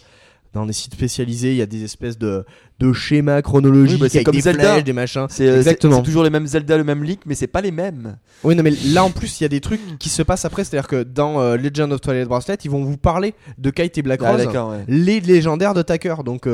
dans 0.52 0.66
des 0.66 0.74
sites 0.74 0.96
spécialisés, 0.96 1.52
il 1.52 1.58
y 1.58 1.62
a 1.62 1.68
des 1.68 1.84
espèces 1.84 2.18
de, 2.18 2.44
de 2.80 2.92
schémas 2.92 3.44
chronologiques 3.44 3.98
Oui, 3.98 4.02
bah, 4.02 4.10
c'est 4.10 4.18
avec 4.18 4.26
comme 4.26 4.34
des 4.36 4.42
Zelda. 4.42 4.72
flèches, 4.72 4.84
des 4.84 4.94
machins. 4.94 5.28
C'est 5.30 5.44
euh, 5.48 5.52
c'est- 5.52 5.58
Exactement. 5.60 5.98
c'est 5.98 6.02
toujours 6.04 6.24
les 6.24 6.32
mêmes 6.32 6.48
Zelda, 6.48 6.76
le 6.76 6.84
même 6.84 7.04
Link, 7.04 7.20
mais 7.28 7.36
c'est 7.36 7.46
pas 7.46 7.62
les 7.62 7.70
mêmes. 7.70 8.18
Oui, 8.44 8.56
non, 8.56 8.64
mais 8.64 8.74
là 8.88 9.04
en 9.04 9.12
plus, 9.12 9.40
il 9.40 9.44
y 9.44 9.46
a 9.46 9.50
des 9.50 9.62
trucs 9.62 10.00
qui 10.00 10.10
se 10.10 10.24
passent 10.24 10.46
après. 10.46 10.64
C'est-à-dire 10.64 10.88
que 10.88 11.04
dans 11.04 11.40
euh, 11.40 11.56
Legend 11.56 11.94
of 11.94 12.02
Twilight 12.02 12.28
Bracelet, 12.28 12.58
ils 12.64 12.72
vont 12.72 12.84
vous 12.84 12.98
parler 12.98 13.36
de 13.60 13.70
Kite 13.70 14.00
et 14.00 14.02
Black 14.02 14.22
Ah, 14.24 14.32
Rose, 14.32 14.48
ouais. 14.48 14.84
les 14.88 15.20
légendaires 15.20 15.76
de 15.76 15.84
Tacker. 15.84 16.16
Donc, 16.26 16.48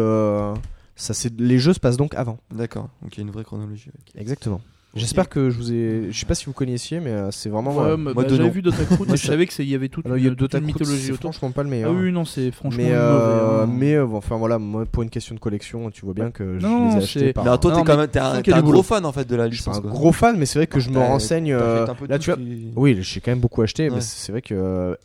ça, 0.95 1.13
c'est 1.13 1.39
les 1.39 1.59
jeux 1.59 1.73
se 1.73 1.79
passent 1.79 1.97
donc 1.97 2.15
avant. 2.15 2.39
D'accord. 2.51 2.89
Donc 3.01 3.15
il 3.15 3.19
y 3.19 3.21
a 3.21 3.25
une 3.25 3.31
vraie 3.31 3.43
chronologie. 3.43 3.89
ok. 3.89 4.13
Exactement. 4.15 4.61
J'espère 4.95 5.27
que 5.27 5.49
je 5.49 5.57
vous 5.57 5.73
ai. 5.73 6.07
Je 6.09 6.17
sais 6.19 6.25
pas 6.25 6.35
si 6.35 6.45
vous 6.45 6.53
connaissiez, 6.53 6.99
mais 7.01 7.09
euh, 7.11 7.29
c'est 7.31 7.49
vraiment. 7.49 7.75
Ouais, 7.75 7.83
euh, 7.91 7.97
moi, 7.97 8.13
bah, 8.13 8.23
j'avais 8.29 8.49
vu 8.49 8.61
Dotaku, 8.61 8.95
Moi, 9.05 9.15
je 9.15 9.21
je- 9.21 9.27
savais 9.27 9.45
qu'il 9.45 9.67
y 9.67 9.75
avait 9.75 9.89
toute 9.89 10.05
alors, 10.05 10.15
une, 10.17 10.23
il 10.23 10.27
y 10.27 10.31
a 10.31 10.35
toute 10.35 10.53
une 10.53 10.63
mythologie 10.65 11.11
autour. 11.11 11.31
franchement 11.33 11.51
pas 11.51 11.63
le 11.63 11.67
Ah 11.67 11.71
meilleur. 11.71 11.91
oui, 11.91 12.11
non, 12.13 12.23
c'est 12.23 12.51
franchement 12.51 12.77
mais 12.81 12.89
mauvais, 12.89 12.95
euh, 12.97 13.63
hein. 13.63 13.67
mais 13.69 13.93
euh, 13.95 14.05
enfin 14.13 14.37
voilà, 14.37 14.57
moi 14.57 14.85
pour 14.89 15.03
une 15.03 15.09
question 15.09 15.35
de 15.35 15.39
collection, 15.41 15.89
tu 15.91 16.05
vois 16.05 16.13
bien 16.13 16.31
que 16.31 16.59
je 16.59 16.65
Non, 16.65 16.89
les 16.89 16.95
ai 16.95 17.03
achetés 17.03 17.33
par. 17.33 17.43
Mais 17.43 17.49
alors, 17.49 17.59
toi, 17.59 17.71
t'es 17.75 17.83
quand 17.83 17.97
même 17.97 18.07
t'es 18.07 18.19
un, 18.53 18.61
gros 18.61 18.83
fan 18.83 19.05
en 19.05 19.11
fait 19.11 19.27
de 19.27 19.35
la 19.35 19.49
je 19.49 19.55
suis 19.61 19.69
licence. 19.69 19.77
un 19.77 19.81
gros 19.89 20.11
fan, 20.13 20.37
mais 20.37 20.45
c'est 20.45 20.59
vrai 20.59 20.67
que 20.67 20.79
je 20.79 20.89
me 20.89 20.99
renseigne. 20.99 21.51
là, 21.53 21.85
tout 21.87 22.17
tu 22.19 22.31
vois. 22.31 22.39
Oui, 22.75 22.97
j'ai 23.01 23.19
quand 23.19 23.31
même 23.31 23.39
beaucoup 23.41 23.61
acheté, 23.61 23.89
mais 23.89 23.99
c'est 24.01 24.31
vrai 24.31 24.41
que 24.41 24.97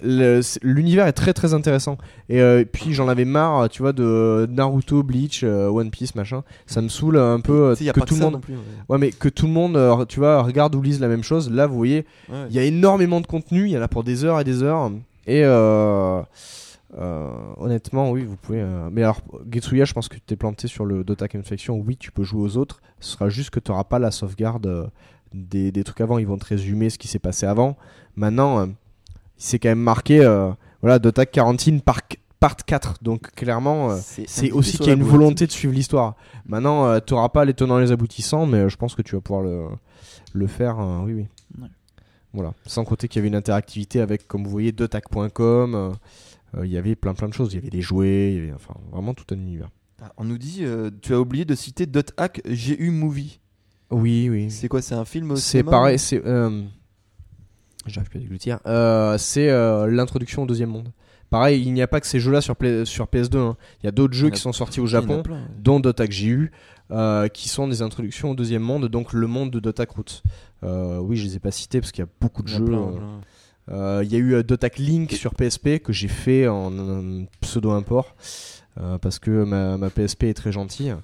l'univers 0.62 1.06
est 1.06 1.12
très 1.12 1.32
très 1.32 1.54
intéressant. 1.54 1.98
Et 2.28 2.40
puis 2.70 2.92
j'en 2.94 3.08
avais 3.08 3.24
marre, 3.24 3.68
tu 3.68 3.82
vois, 3.82 3.92
de 3.92 4.46
Naruto, 4.50 5.02
Bleach, 5.02 5.42
One 5.44 5.90
Piece, 5.90 6.14
machin. 6.14 6.42
Ça 6.66 6.80
me 6.80 6.88
saoule 6.88 7.18
un 7.18 7.40
peu 7.40 7.74
que 7.76 7.98
pas 7.98 8.06
tout 8.06 8.14
le 8.14 8.20
monde. 8.20 8.32
non 8.34 8.40
plus, 8.40 8.54
ouais. 8.54 8.60
Ouais, 8.88 8.98
mais 8.98 9.10
que 9.10 9.28
tout 9.28 9.46
le 9.46 9.52
monde, 9.52 9.76
euh, 9.80 10.04
tu 10.04 10.20
vois, 10.20 10.42
regarde 10.42 10.74
ou 10.74 10.82
lise 10.82 11.00
la 11.00 11.08
même 11.08 11.22
chose. 11.22 11.50
Là, 11.50 11.66
vous 11.66 11.76
voyez, 11.76 12.04
Ouais. 12.28 12.46
il 12.50 12.54
y 12.54 12.58
a 12.58 12.62
énormément 12.64 13.20
de 13.20 13.26
contenu, 13.26 13.64
il 13.64 13.70
y 13.70 13.78
en 13.78 13.82
a 13.82 13.88
pour 13.88 14.04
des 14.04 14.24
heures 14.24 14.38
et 14.40 14.44
des 14.44 14.62
heures. 14.62 14.90
Et 15.26 15.42
euh, 15.44 16.22
euh, 16.98 17.28
honnêtement, 17.58 18.10
oui, 18.10 18.24
vous 18.24 18.36
pouvez. 18.36 18.60
euh, 18.60 18.88
Mais 18.90 19.02
alors, 19.02 19.20
Getsuya, 19.50 19.84
je 19.84 19.92
pense 19.92 20.08
que 20.08 20.14
tu 20.16 20.20
t'es 20.22 20.36
planté 20.36 20.66
sur 20.68 20.84
le 20.84 21.04
Dotак 21.04 21.34
Infection. 21.34 21.76
Oui, 21.78 21.96
tu 21.96 22.10
peux 22.12 22.24
jouer 22.24 22.42
aux 22.42 22.56
autres. 22.56 22.80
Ce 23.00 23.12
sera 23.12 23.28
juste 23.28 23.50
que 23.50 23.60
tu 23.60 23.70
n'auras 23.70 23.84
pas 23.84 23.98
la 23.98 24.10
sauvegarde 24.10 24.90
des, 25.32 25.70
des 25.72 25.84
trucs 25.84 26.00
avant. 26.00 26.18
Ils 26.18 26.26
vont 26.26 26.38
te 26.38 26.46
résumer 26.46 26.90
ce 26.90 26.98
qui 26.98 27.06
s'est 27.08 27.18
passé 27.20 27.46
avant. 27.46 27.76
Maintenant, 28.16 28.60
euh, 28.60 28.66
c'est 29.36 29.58
quand 29.58 29.68
même 29.68 29.78
marqué. 29.80 30.18
voilà, 30.82 30.98
Dotak 30.98 31.30
Quarantine 31.30 31.80
part, 31.80 32.00
part 32.40 32.56
4. 32.56 33.02
Donc 33.02 33.30
clairement, 33.32 33.90
euh, 33.92 33.98
c'est 34.02 34.50
aussi 34.50 34.78
qu'il 34.78 34.86
y 34.86 34.90
a 34.90 34.94
une 34.94 35.02
volonté 35.04 35.46
de 35.46 35.52
suivre 35.52 35.72
l'histoire. 35.74 36.16
Maintenant, 36.46 36.86
euh, 36.86 36.98
tu 37.06 37.14
n'auras 37.14 37.28
pas 37.28 37.44
les 37.44 37.54
tenants 37.54 37.78
et 37.78 37.82
les 37.82 37.92
aboutissants, 37.92 38.46
mais 38.46 38.58
euh, 38.58 38.68
je 38.68 38.76
pense 38.76 38.94
que 38.94 39.02
tu 39.02 39.14
vas 39.14 39.20
pouvoir 39.20 39.42
le, 39.44 39.66
le 40.32 40.46
faire. 40.46 40.80
euh, 40.80 41.00
oui, 41.04 41.12
oui. 41.14 41.26
Ouais. 41.60 41.68
Voilà. 42.32 42.54
Sans 42.66 42.84
compter 42.84 43.08
qu'il 43.08 43.18
y 43.18 43.20
avait 43.20 43.28
une 43.28 43.34
interactivité 43.36 44.00
avec, 44.00 44.26
comme 44.26 44.44
vous 44.44 44.50
voyez, 44.50 44.72
dotac.com. 44.72 45.74
euh, 45.74 45.90
euh, 46.56 46.64
Il 46.66 46.72
y 46.72 46.78
avait 46.78 46.94
plein 46.96 47.12
plein 47.14 47.28
de 47.28 47.34
choses. 47.34 47.52
Il 47.52 47.56
y 47.56 47.58
avait 47.58 47.70
des 47.70 47.80
jouets, 47.82 48.32
il 48.32 48.34
y 48.36 48.38
avait 48.38 48.52
enfin 48.54 48.74
vraiment 48.92 49.14
tout 49.14 49.24
un 49.32 49.36
univers. 49.36 49.68
Ah, 50.02 50.12
On 50.16 50.24
nous 50.24 50.38
dit, 50.38 50.60
euh, 50.62 50.90
tu 51.02 51.12
as 51.12 51.20
oublié 51.20 51.44
de 51.44 51.54
citer 51.54 51.86
Dot 51.86 52.12
Hack 52.16 52.40
GU 52.46 52.90
Movie. 52.90 53.40
Oui, 53.90 54.28
oui. 54.30 54.50
C'est 54.50 54.68
quoi 54.68 54.80
C'est 54.80 54.94
un 54.94 55.04
film 55.04 55.34
C'est 55.36 55.62
pareil, 55.64 55.98
c'est. 55.98 56.24
euh, 56.24 56.62
J'arrive 57.86 58.08
plus 58.10 58.18
à 58.18 58.22
déglutir. 58.22 58.60
Euh, 58.66 59.18
c'est 59.18 59.50
euh, 59.50 59.86
l'introduction 59.88 60.42
au 60.44 60.46
deuxième 60.46 60.70
monde. 60.70 60.92
Pareil, 61.30 61.62
il 61.64 61.72
n'y 61.72 61.80
a 61.82 61.86
pas 61.86 62.00
que 62.00 62.06
ces 62.08 62.18
jeux-là 62.20 62.40
sur, 62.40 62.56
Play- 62.56 62.84
sur 62.84 63.06
PS2. 63.06 63.38
hein. 63.38 63.56
Il 63.82 63.86
y 63.86 63.88
a 63.88 63.92
d'autres 63.92 64.14
jeux 64.14 64.28
a- 64.28 64.30
qui 64.30 64.40
sont 64.40 64.52
sortis 64.52 64.80
au 64.80 64.86
Japon, 64.86 65.22
plein, 65.22 65.36
ouais. 65.36 65.40
dont 65.58 65.78
Dota 65.80 66.06
GU, 66.06 66.50
euh, 66.90 67.28
qui 67.28 67.48
sont 67.48 67.68
des 67.68 67.82
introductions 67.82 68.32
au 68.32 68.34
deuxième 68.34 68.62
monde, 68.62 68.86
donc 68.88 69.12
le 69.12 69.26
monde 69.28 69.50
de 69.50 69.60
Dota 69.60 69.84
Root. 69.88 70.22
Euh, 70.64 70.98
oui, 70.98 71.16
je 71.16 71.24
les 71.24 71.36
ai 71.36 71.38
pas 71.38 71.52
cités 71.52 71.80
parce 71.80 71.92
qu'il 71.92 72.02
y 72.04 72.06
a 72.06 72.10
beaucoup 72.20 72.42
de 72.42 72.48
Il 72.48 72.54
y 72.54 72.58
jeux. 72.58 72.64
plein, 72.64 72.82
euh, 72.82 72.90
plein. 72.96 73.20
euh, 73.70 74.02
Il 74.04 74.12
y 74.12 74.16
a 74.16 74.18
eu 74.18 74.42
Dota 74.42 74.68
Link 74.76 75.12
sur 75.12 75.34
PSP 75.34 75.78
que 75.78 75.92
j'ai 75.92 76.08
fait 76.08 76.48
en 76.48 76.72
pseudo-import 77.40 78.14
euh, 78.80 78.98
parce 78.98 79.18
que 79.18 79.44
ma, 79.44 79.76
ma 79.76 79.90
PSP 79.90 80.24
est 80.24 80.34
très 80.34 80.52
gentille 80.52 80.94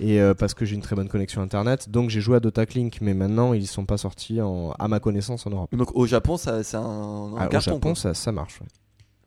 et 0.00 0.20
euh, 0.20 0.34
parce 0.34 0.54
que 0.54 0.64
j'ai 0.64 0.74
une 0.74 0.82
très 0.82 0.96
bonne 0.96 1.08
connexion 1.08 1.42
internet. 1.42 1.90
Donc 1.90 2.08
j'ai 2.10 2.20
joué 2.20 2.36
à 2.36 2.40
Dota 2.40 2.64
Link, 2.74 2.98
mais 3.02 3.14
maintenant 3.14 3.52
ils 3.52 3.66
sont 3.66 3.84
pas 3.84 3.96
sortis 3.98 4.40
en- 4.40 4.72
à 4.78 4.88
ma 4.88 5.00
connaissance 5.00 5.46
en 5.46 5.50
Europe. 5.50 5.74
Donc 5.76 5.94
au 5.94 6.06
Japon, 6.06 6.36
ça, 6.36 6.62
c'est 6.62 6.76
un, 6.76 6.80
un 6.80 7.34
Ah, 7.36 7.46
carton. 7.48 7.56
au 7.72 7.74
Japon, 7.74 7.80
quoi. 7.80 7.94
ça, 7.94 8.14
ça 8.14 8.32
marche. 8.32 8.60
ouais. 8.60 8.66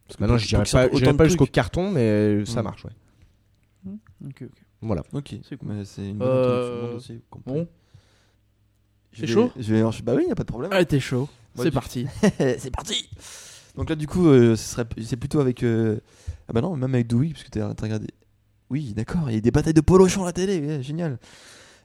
Parce 0.09 0.17
que 0.17 0.23
Maintenant, 0.23 0.37
je 0.39 0.47
dirais 0.47 0.63
pas, 0.71 0.87
autant 0.87 1.15
pas 1.15 1.25
jusqu'au 1.25 1.45
carton, 1.45 1.91
mais 1.91 2.43
ça 2.45 2.61
Mm. 2.61 2.63
marche. 2.65 2.83
Ouais. 2.85 3.91
Ok, 4.27 4.41
ok. 4.41 4.49
Voilà. 4.81 5.03
Ok, 5.13 5.35
C'est 5.47 5.55
cool. 5.57 5.69
mais 5.69 5.85
c'est 5.85 6.09
une 6.09 6.17
bonne 6.17 6.27
Euh, 6.27 6.95
aussi. 6.95 7.21
complet. 7.29 7.53
Bon, 7.53 7.67
vais- 9.13 9.27
chaud? 9.27 9.51
je 9.57 9.73
vais, 9.75 9.83
Bah 10.03 10.13
oui, 10.15 10.25
y 10.27 10.31
a 10.31 10.35
pas 10.35 10.43
de 10.43 10.47
problème. 10.47 10.73
allez, 10.73 10.85
t'es 10.85 10.99
chaud. 10.99 11.29
Moi, 11.55 11.63
C'est 11.65 11.69
du- 11.69 11.75
parti. 11.75 12.07
c'est 12.57 12.71
parti. 12.71 13.07
Donc 13.75 13.89
là, 13.89 13.95
du 13.95 14.07
coup, 14.07 14.27
euh, 14.27 14.55
ce 14.55 14.63
serait, 14.71 14.85
c'est 15.05 15.15
plutôt 15.17 15.39
avec. 15.41 15.61
euh, 15.63 15.99
Ah 16.47 16.53
bah 16.53 16.61
non, 16.61 16.75
même 16.75 16.93
avec 16.95 17.05
Dewey, 17.07 17.29
parce 17.29 17.43
que 17.43 17.49
t'as 17.49 17.71
t'as 17.75 17.83
regardé. 17.85 18.07
Oui, 18.71 18.93
d'accord, 18.95 19.29
il 19.29 19.35
y 19.35 19.37
a 19.37 19.41
des 19.41 19.51
batailles 19.51 19.73
de 19.75 19.81
polochon 19.81 20.23
à 20.23 20.25
la 20.27 20.33
télé, 20.33 20.59
ouais, 20.59 20.81
génial. 20.83 21.19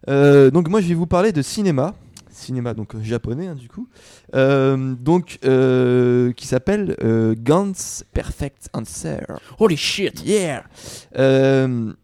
Euh, 0.08 0.50
donc 0.50 0.68
moi, 0.68 0.80
je 0.80 0.88
vais 0.88 0.94
vous 0.94 1.06
parler 1.06 1.32
de 1.32 1.42
cinéma. 1.42 1.94
Cinéma, 2.35 2.75
donc 2.75 2.94
euh, 2.94 3.03
japonais, 3.03 3.47
hein, 3.47 3.55
du 3.55 3.68
coup. 3.68 3.88
Euh, 4.35 4.94
donc, 4.99 5.38
euh, 5.44 6.33
qui 6.33 6.47
s'appelle 6.47 6.97
euh, 7.03 7.35
Gantz 7.38 8.05
Perfect 8.12 8.68
Answer. 8.75 9.20
Holy 9.59 9.77
shit. 9.77 10.23
Yeah 10.27 10.64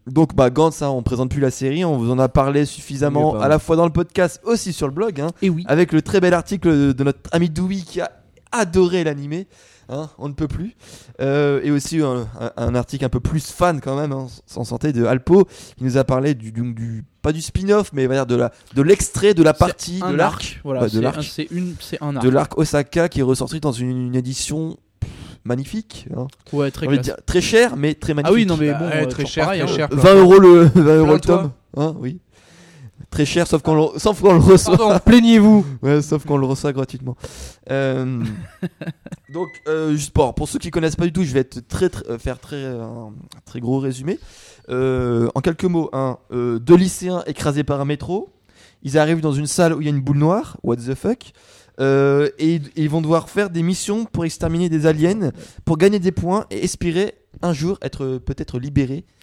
Donc 0.07 0.35
bah 0.35 0.49
Gantz, 0.49 0.81
hein, 0.81 0.89
on 0.89 1.03
présente 1.03 1.29
plus 1.31 1.41
la 1.41 1.51
série, 1.51 1.85
on 1.85 1.97
vous 1.97 2.11
en 2.11 2.19
a 2.19 2.29
parlé 2.29 2.65
suffisamment 2.65 3.39
à 3.39 3.47
la 3.47 3.59
fois 3.59 3.75
dans 3.75 3.85
le 3.85 3.91
podcast, 3.93 4.39
aussi 4.43 4.73
sur 4.73 4.87
le 4.87 4.93
blog, 4.93 5.19
hein, 5.21 5.27
Et 5.41 5.49
oui. 5.49 5.63
avec 5.67 5.91
le 5.91 6.01
très 6.01 6.19
bel 6.19 6.33
article 6.33 6.69
de, 6.69 6.91
de 6.91 7.03
notre 7.03 7.19
ami 7.31 7.49
Dewey 7.49 7.77
qui 7.77 8.01
a 8.01 8.11
adoré 8.51 9.03
l'animé, 9.03 9.47
hein, 9.89 10.09
on 10.17 10.27
ne 10.27 10.33
peut 10.33 10.47
plus, 10.47 10.75
Euh, 11.21 11.61
et 11.63 11.71
aussi 11.71 12.01
un 12.01 12.75
article 12.75 13.05
un 13.05 13.09
peu 13.09 13.19
plus 13.19 13.51
fan 13.51 13.79
quand 13.79 13.95
même, 13.99 14.11
hein, 14.11 14.27
sans 14.45 14.63
santé, 14.63 14.91
de 14.91 15.05
Alpo, 15.05 15.45
qui 15.77 15.83
nous 15.83 15.97
a 15.97 16.03
parlé 16.03 16.33
du, 16.33 16.51
du, 16.51 16.73
du- 16.73 17.05
pas 17.21 17.31
du 17.31 17.41
spin-off, 17.41 17.91
mais 17.93 18.05
on 18.05 18.09
va 18.09 18.15
dire 18.15 18.25
de 18.25 18.35
la 18.35 18.51
de 18.75 18.81
l'extrait 18.81 19.33
de 19.33 19.43
la 19.43 19.53
partie 19.53 19.99
de 19.99 20.13
l'arc, 20.15 20.59
Voilà, 20.63 20.83
de 20.83 20.87
c'est 20.89 21.01
l'arc. 21.01 21.17
un- 21.17 21.21
c'est 21.21 21.47
une, 21.51 21.75
c'est 21.79 22.01
un 22.01 22.15
arc. 22.15 22.25
de 22.25 22.29
l'arc 22.29 22.57
Osaka 22.57 23.09
qui 23.09 23.19
est 23.19 23.23
ressorti 23.23 23.59
dans 23.59 23.71
une, 23.71 24.07
une 24.07 24.15
édition 24.15 24.77
magnifique, 25.43 26.07
hein. 26.15 26.27
Ouais, 26.53 26.69
très 26.71 26.87
dire, 26.97 27.15
très 27.25 27.41
cher, 27.41 27.75
mais 27.75 27.93
très 27.95 28.13
magnifique. 28.13 28.31
Ah 28.31 28.35
oui, 28.35 28.45
non 28.45 28.57
mais 28.57 28.71
Bah, 28.71 28.77
bon, 28.79 28.85
ouais, 28.87 29.03
euh, 29.03 29.07
très 29.07 29.25
cher, 29.25 29.45
pareil, 29.45 29.61
très 29.61 29.71
hein. 29.71 29.75
cher. 29.75 29.87
20 29.91 30.15
euros 30.15 30.39
le, 30.39 30.63
20 30.75 30.95
euros 30.97 31.13
le 31.13 31.19
tome. 31.19 31.51
Hein, 31.77 31.95
oui. 31.99 32.19
Très 33.11 33.25
cher, 33.25 33.45
sauf 33.45 33.61
qu'on 33.61 33.75
le, 33.75 33.99
sauf 33.99 34.21
qu'on 34.21 34.33
le 34.33 34.39
reçoit. 34.39 34.99
Plaignez-vous. 35.01 35.65
Ouais, 35.81 36.01
sauf 36.01 36.25
qu'on 36.25 36.37
le 36.37 36.45
reçoit 36.45 36.71
gratuitement. 36.71 37.17
Euh, 37.69 38.23
donc, 39.33 39.49
euh, 39.67 39.91
juste 39.91 40.11
pour, 40.13 40.33
ceux 40.47 40.59
qui 40.59 40.71
connaissent 40.71 40.95
pas 40.95 41.05
du 41.05 41.11
tout, 41.11 41.23
je 41.23 41.33
vais 41.33 41.41
être 41.41 41.67
très, 41.67 41.89
très- 41.89 42.09
euh, 42.09 42.17
faire 42.17 42.39
très, 42.39 42.55
euh, 42.55 42.81
un 42.81 43.11
très 43.45 43.59
gros 43.59 43.79
résumé. 43.79 44.17
Euh, 44.69 45.27
en 45.35 45.41
quelques 45.41 45.65
mots, 45.65 45.89
hein, 45.91 46.19
euh, 46.31 46.57
deux 46.59 46.75
lycéens 46.77 47.23
écrasés 47.27 47.63
par 47.65 47.81
un 47.81 47.85
métro. 47.85 48.29
Ils 48.83 48.97
arrivent 48.97 49.21
dans 49.21 49.33
une 49.33 49.45
salle 49.47 49.73
où 49.73 49.81
il 49.81 49.85
y 49.85 49.87
a 49.87 49.93
une 49.93 50.01
boule 50.01 50.17
noire. 50.17 50.57
What 50.63 50.77
the 50.77 50.95
fuck 50.95 51.33
Euh, 51.79 52.29
et, 52.39 52.55
et 52.55 52.61
ils 52.77 52.89
vont 52.89 53.01
devoir 53.01 53.29
faire 53.29 53.49
des 53.49 53.63
missions 53.63 54.05
pour 54.05 54.23
exterminer 54.23 54.69
des 54.69 54.85
aliens, 54.85 55.31
pour 55.65 55.77
gagner 55.77 55.99
des 55.99 56.11
points 56.11 56.45
et 56.51 56.63
espérer 56.63 57.15
un 57.41 57.53
jour 57.53 57.77
être 57.81 58.17
peut-être 58.17 58.59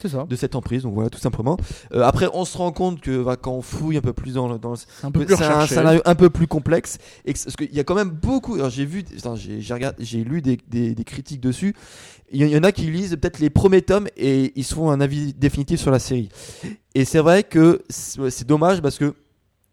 ça. 0.09 0.25
de 0.29 0.35
cette 0.37 0.55
emprise. 0.55 0.83
Donc 0.83 0.94
voilà, 0.94 1.11
tout 1.11 1.18
simplement. 1.18 1.57
Euh, 1.92 2.03
après, 2.03 2.27
on 2.33 2.44
se 2.44 2.57
rend 2.57 2.73
compte 2.73 3.01
que 3.01 3.23
bah, 3.23 3.37
quand 3.37 3.53
on 3.53 3.62
fouille 3.62 3.97
un 3.97 4.01
peu 4.01 4.12
plus 4.12 4.35
dans 4.35 4.49
le, 4.49 4.59
dans 4.59 4.75
un 5.03 5.11
peu 5.11 5.21
plus 5.27 5.37
c'est 5.37 5.44
un 5.44 5.66
scénario 5.66 6.01
un 6.05 6.14
peu 6.14 6.31
plus 6.31 6.47
complexe 6.47 6.99
et 7.25 7.33
que- 7.35 7.38
parce 7.44 7.57
qu'il 7.57 7.75
y 7.75 7.81
a 7.81 7.85
quand 7.85 7.94
même 7.94 8.11
beaucoup 8.11 8.55
alors 8.55 8.71
j'ai 8.71 8.85
vu 8.87 9.05
j'ai 9.99 10.25
lu 10.25 10.40
des, 10.42 10.59
des- 10.68 10.94
des 10.94 11.05
critiques 11.05 11.40
dessus 11.40 11.75
il 12.31 12.47
y, 12.47 12.57
en 12.59 12.62
a 12.62 12.73
qui 12.73 12.83
lisent 12.90 13.16
peut-être 13.16 13.38
les 13.38 13.51
premiers 13.51 13.83
tomes 13.83 14.07
et 14.16 14.53
ils 14.57 14.64
se 14.64 14.75
font 14.75 14.90
un 14.90 15.01
avis 15.01 15.33
définitif 15.35 15.81
sur 15.81 15.90
la 15.90 15.99
série 15.99 16.29
et 16.94 17.05
c'est 17.05 17.21
vrai 17.21 17.42
que 17.42 17.83
c'est 17.90 18.47
dommage 18.47 18.81
parce 18.83 18.99
que 18.99 19.14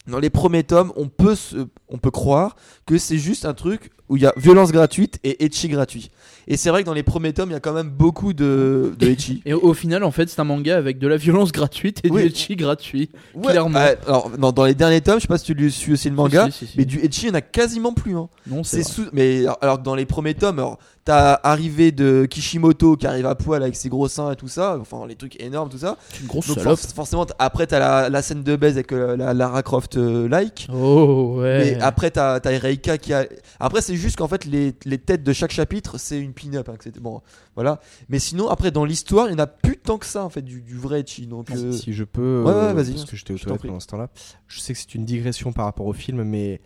dans 0.08 0.20
les 0.20 0.30
premiers 0.30 0.64
tomes 0.64 0.92
on 0.96 1.08
peut 1.08 1.36
se, 1.36 1.68
on 1.90 1.98
peut 1.98 2.12
croire 2.12 2.56
que 2.86 2.98
c'est 2.98 3.18
juste 3.18 3.46
un 3.46 3.54
truc 3.54 3.92
où 4.08 4.18
il 4.18 4.22
y 4.24 4.26
a 4.28 4.34
violence 4.38 4.72
gratuite 4.72 5.18
et 5.24 5.44
etchi 5.46 5.68
gratuit 5.68 6.12
et 6.48 6.58
c'est 6.58 6.70
vrai 6.70 6.84
que 6.84 6.86
dans 6.86 6.94
les 6.94 7.02
premiers 7.02 7.34
tomes 7.34 7.50
il 7.50 7.54
y 7.54 7.56
a 7.56 7.60
quand 7.60 7.74
même 7.74 7.90
beaucoup 7.90 8.34
de, 8.34 8.94
de 9.00 9.08
etchi 9.08 9.42
Et 9.46 9.54
au, 9.56 9.74
final, 9.74 10.04
en 10.04 10.12
fait, 10.12 10.30
c'est 10.30 10.40
un 10.40 10.44
manga 10.44 10.78
avec 10.78 11.00
de 11.00 11.08
la 11.08 11.18
violence 11.18 11.52
gratuite 11.52 12.02
et 12.04 12.12
Oui. 12.12 12.22
du 12.22 12.28
etchi 12.28 12.56
gratuit. 12.56 13.10
Ouais, 13.34 13.52
Clairement. 13.52 13.80
euh, 13.80 13.96
alors 14.06 14.30
dans, 14.38 14.52
dans 14.52 14.66
les 14.66 14.76
derniers 14.76 15.02
tomes 15.02 15.16
je 15.18 15.22
sais 15.22 15.28
pas 15.28 15.40
si 15.40 15.56
tu 15.56 15.72
suis 15.72 15.94
aussi 15.94 16.08
le 16.12 16.16
manga 16.16 16.46
Si, 16.52 16.66
si, 16.66 16.68
si. 16.68 16.78
mais 16.78 16.86
du 16.86 17.00
etchi 17.00 17.24
il 17.26 17.28
y 17.30 17.32
en 17.32 17.34
a 17.36 17.42
quasiment 17.42 17.94
plus 17.94 18.16
hein. 18.16 18.30
non, 18.46 18.64
C'est 18.64 18.84
sous... 18.84 19.06
mais 19.12 19.46
alors- 19.62 19.80
dans 19.80 19.96
les 19.96 20.06
premiers 20.06 20.36
tomes, 20.36 20.60
alors 20.60 20.78
t'as 21.06 21.40
arrivé 21.44 21.92
de 21.92 22.26
Kishimoto 22.26 22.98
qui 22.98 23.06
arrive 23.06 23.28
à 23.28 23.36
poil 23.36 23.62
avec 23.62 23.76
ses 23.76 23.90
gros 23.90 24.08
seins 24.08 24.32
et 24.32 24.36
tout 24.36 24.48
ça, 24.48 24.78
enfin 24.82 25.06
les 25.08 25.16
trucs 25.16 25.40
énormes 25.42 25.70
tout 25.70 25.78
ça. 25.78 25.98
une 26.20 26.28
grosse 26.28 26.48
Donc 26.48 26.58
salope. 26.58 26.80
forc- 26.80 26.94
forcément, 26.96 27.26
après 27.38 27.68
t'as 27.68 27.78
la, 27.80 28.10
la 28.10 28.22
scène 28.24 28.42
de 28.44 28.56
baise 28.56 28.74
avec 28.74 28.92
euh, 28.92 29.16
la 29.16 29.34
Lara 29.36 29.62
Croft 29.64 29.98
euh, 29.98 30.28
like. 30.28 30.68
Oh 30.74 31.36
ouais. 31.38 31.76
Mais 31.76 31.82
après 31.82 32.10
t'as 32.12 32.40
Reika 32.44 32.98
qui 32.98 33.14
a. 33.14 33.28
Après 33.60 33.82
c'est 33.82 33.96
juste 33.96 34.18
qu'en 34.18 34.28
fait 34.28 34.46
les, 34.46 34.74
les 34.86 34.98
têtes 34.98 35.24
de 35.24 35.32
chaque 35.32 35.52
chapitre 35.52 36.00
c'est 36.00 36.20
une 36.20 36.34
pin-up. 36.34 36.68
hein, 36.70 36.76
bon 37.00 37.22
voilà. 37.56 37.80
Mais 38.10 38.18
sinon 38.20 38.50
après 38.50 38.72
dans 38.72 38.84
l'histoire 38.84 39.28
il 39.28 39.34
y 39.34 39.36
en 39.36 39.40
a 39.40 39.48
plus 39.48 39.78
tant 39.78 40.00
que 40.00 40.08
ça 40.08 40.24
en 40.26 40.30
fait 40.30 40.42
du, 40.42 40.62
du 40.62 40.76
vrai 40.76 41.04
chi. 41.06 41.28
Donc 41.28 41.52
euh, 41.52 41.72
Si 41.72 41.94
je 41.94 42.04
peux, 42.04 42.42
Ouais, 42.44 42.52
ouais, 42.52 42.58
euh, 42.58 42.74
vas-y, 42.74 42.94
parce 42.94 43.06
que 43.06 43.16
j'étais 43.16 43.36
prie. 43.36 43.68
pendant 43.68 43.80
ce 43.80 43.88
temps-là. 43.88 44.10
Je 44.48 44.60
sais 44.60 44.74
que 44.74 44.80
c'est 44.80 44.96
une 44.96 45.06
digression 45.06 45.54
par 45.54 45.66
rapport 45.66 45.86
au 45.86 45.94
film, 45.94 46.24
mais 46.24 46.62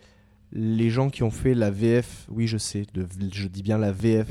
les 0.52 0.90
gens 0.90 1.10
qui 1.10 1.22
ont 1.22 1.30
fait 1.30 1.54
la 1.54 1.70
VF, 1.70 2.26
oui, 2.30 2.46
je 2.46 2.58
sais, 2.58 2.84
de- 2.94 3.06
je 3.32 3.46
dis 3.48 3.62
bien 3.62 3.78
la 3.78 3.92
VF 3.92 4.26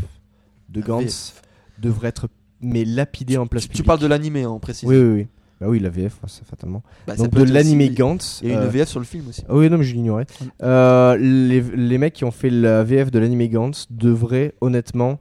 de 0.70 0.82
La 0.82 0.86
Gantz, 0.88 1.34
devraient 1.80 2.10
être 2.10 2.28
mais 2.62 2.84
lapidés 2.84 3.38
en 3.38 3.48
place 3.48 3.64
tu, 3.64 3.68
tu 3.70 3.72
publique. 3.74 3.88
parles 3.88 4.00
de 4.02 4.08
l'animé 4.08 4.44
hein, 4.44 4.50
en 4.50 4.60
précis. 4.60 4.86
Oui, 4.86 4.98
oui, 4.98 5.10
oui. 5.14 5.28
Bah 5.62 5.68
oui, 5.68 5.80
la 5.80 5.90
VF, 5.90 6.18
ça 6.28 6.42
fatalement. 6.46 6.84
Bah, 7.08 7.16
Donc 7.18 7.32
de 7.32 7.44
l'animé 7.44 7.90
Gantz. 7.90 8.40
Il 8.44 8.50
y 8.50 8.52
a 8.52 8.56
une 8.56 8.62
euh, 8.62 8.70
VF 8.70 8.88
sur 8.88 9.00
le 9.00 9.06
film 9.06 9.28
aussi. 9.28 9.44
Ah 9.50 9.56
oui, 9.56 9.70
non, 9.70 9.78
mais 9.78 9.84
je 9.84 9.94
l'ignorais. 9.94 10.26
Euh, 10.64 11.18
les, 11.18 11.62
les 11.62 11.98
mecs 11.98 12.14
qui 12.14 12.24
ont 12.24 12.32
fait 12.32 12.50
la 12.50 12.84
VF 12.84 13.12
de 13.12 13.20
l'anime 13.20 13.46
Gantz 13.48 13.88
devraient 13.90 14.54
honnêtement 14.62 15.20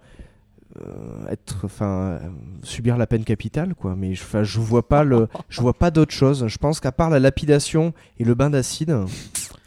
euh, 0.80 1.28
être, 1.28 1.62
enfin, 1.64 2.20
subir 2.62 2.96
la 2.96 3.08
peine 3.08 3.24
capitale, 3.24 3.74
quoi. 3.74 3.96
Mais 3.96 4.14
je 4.14 4.61
vois 4.61 4.87
pas 4.87 5.02
le, 5.02 5.26
je 5.48 5.61
vois 5.61 5.74
pas 5.74 5.90
d'autre 5.90 6.12
chose. 6.12 6.46
Je 6.46 6.58
pense 6.58 6.78
qu'à 6.78 6.92
part 6.92 7.11
la 7.11 7.18
lapidation 7.18 7.92
et 8.18 8.24
le 8.24 8.34
bain 8.37 8.50
d'acide, 8.50 8.96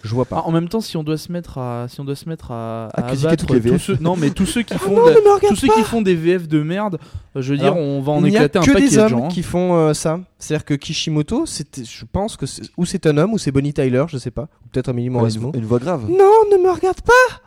je 0.03 0.13
vois 0.15 0.25
Ah, 0.31 0.35
pas. 0.35 0.41
en 0.41 0.51
même 0.51 0.67
temps, 0.69 0.81
si 0.81 0.97
on 0.97 1.03
doit 1.03 1.17
se 1.17 1.31
mettre 1.31 1.57
à, 1.57 1.87
si 1.89 1.99
on 1.99 2.05
doit 2.05 2.15
se 2.15 2.27
mettre 2.27 2.51
à, 2.51 2.87
À 2.93 3.07
abattre 3.11 3.35
toutes 3.45 3.51
les 3.51 3.61
tous 3.61 3.69
VF. 3.69 3.81
ceux, 3.83 3.97
non 4.01 4.15
mais 4.15 4.29
tous 4.31 4.45
ceux 4.45 4.61
qui 4.63 4.73
font, 4.77 4.95
non, 4.95 5.05
de- 5.05 5.11
me 5.11 5.33
regarde 5.35 5.47
tous 5.49 5.55
ceux 5.55 5.67
qui 5.67 5.83
font 5.83 6.01
des 6.01 6.15
VF 6.15 6.47
de 6.47 6.61
merde, 6.63 6.97
euh, 7.35 7.41
je 7.41 7.51
veux 7.51 7.57
dire, 7.57 7.73
Alors, 7.73 7.77
on 7.77 8.01
va 8.01 8.11
en 8.13 8.17
Il 8.25 8.29
n'y 8.31 8.37
a 8.37 8.45
éclater 8.45 8.59
un 8.59 8.61
que 8.63 8.71
paquet 8.71 8.89
des 8.89 8.95
de 8.95 9.01
hommes 9.01 9.09
gens. 9.09 9.25
hein. 9.25 9.29
qui 9.29 9.43
font 9.43 9.75
euh, 9.75 9.93
ça. 9.93 10.19
C'est-à-dire 10.39 10.65
que 10.65 10.73
Kishimoto, 10.73 11.45
je 11.45 12.05
pense 12.11 12.37
que 12.37 12.45
c'est- 12.45 12.69
ou 12.77 12.85
c'est 12.85 13.05
un 13.05 13.17
homme 13.17 13.33
ou 13.33 13.37
c'est 13.37 13.51
Bonnie 13.51 13.73
Tyler, 13.73 14.05
je 14.07 14.17
sais 14.17 14.31
pas, 14.31 14.49
ou 14.65 14.69
peut-être 14.71 14.91
Ouais, 14.93 15.09
Mauresmo. 15.09 15.51
une, 15.53 15.59
une 15.61 15.65
voix 15.65 15.79
grave. 15.79 16.03
Non, 16.09 16.31
ne 16.51 16.57
me 16.63 16.71
regarde 16.71 17.01
pas. 17.01 17.41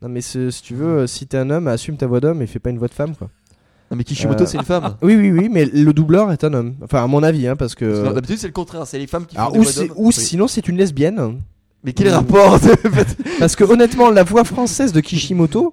Non 0.00 0.08
mais 0.08 0.20
si 0.20 0.48
tu 0.62 0.74
veux, 0.74 0.98
euh, 1.00 1.06
si 1.06 1.26
t'es 1.26 1.36
un 1.38 1.50
homme, 1.50 1.66
assume 1.66 1.96
ta 1.96 2.06
voix 2.06 2.20
d'homme 2.20 2.40
et 2.40 2.46
fais 2.46 2.60
pas 2.60 2.70
une 2.70 2.78
voix 2.78 2.86
de 2.88 2.94
femme, 2.94 3.16
quoi. 3.16 3.28
Non 3.90 3.96
mais 3.96 4.04
Kishimoto 4.04 4.44
Euh, 4.44 4.46
c'est 4.46 4.58
une 4.58 4.64
femme. 4.64 4.96
Oui, 5.02 5.16
oui, 5.16 5.30
oui, 5.32 5.48
mais 5.50 5.64
le 5.64 5.92
doubleur 5.92 6.30
est 6.30 6.44
un 6.44 6.52
homme. 6.54 6.74
Enfin, 6.84 7.02
à 7.02 7.06
mon 7.06 7.22
avis, 7.22 7.48
hein, 7.48 7.56
parce 7.56 7.74
que 7.74 8.04
que. 8.06 8.12
D'habitude 8.14 8.38
c'est 8.38 8.46
le 8.46 8.52
contraire, 8.52 8.86
c'est 8.86 8.98
les 8.98 9.06
femmes 9.06 9.24
qui 9.26 9.34
font 9.34 9.40
Alors, 9.40 9.52
des 9.52 9.58
ou 9.58 9.62
voix 9.62 9.84
ou 9.96 10.06
Oui. 10.08 10.12
sinon, 10.12 10.46
c'est 10.46 10.68
une 10.68 10.76
lesbienne. 10.76 11.40
Mais 11.88 11.92
quel 11.94 12.08
rapport 12.10 12.58
Parce 13.38 13.56
que 13.56 13.64
honnêtement, 13.64 14.10
la 14.10 14.22
voix 14.22 14.44
française 14.44 14.92
de 14.92 15.00
Kishimoto, 15.00 15.72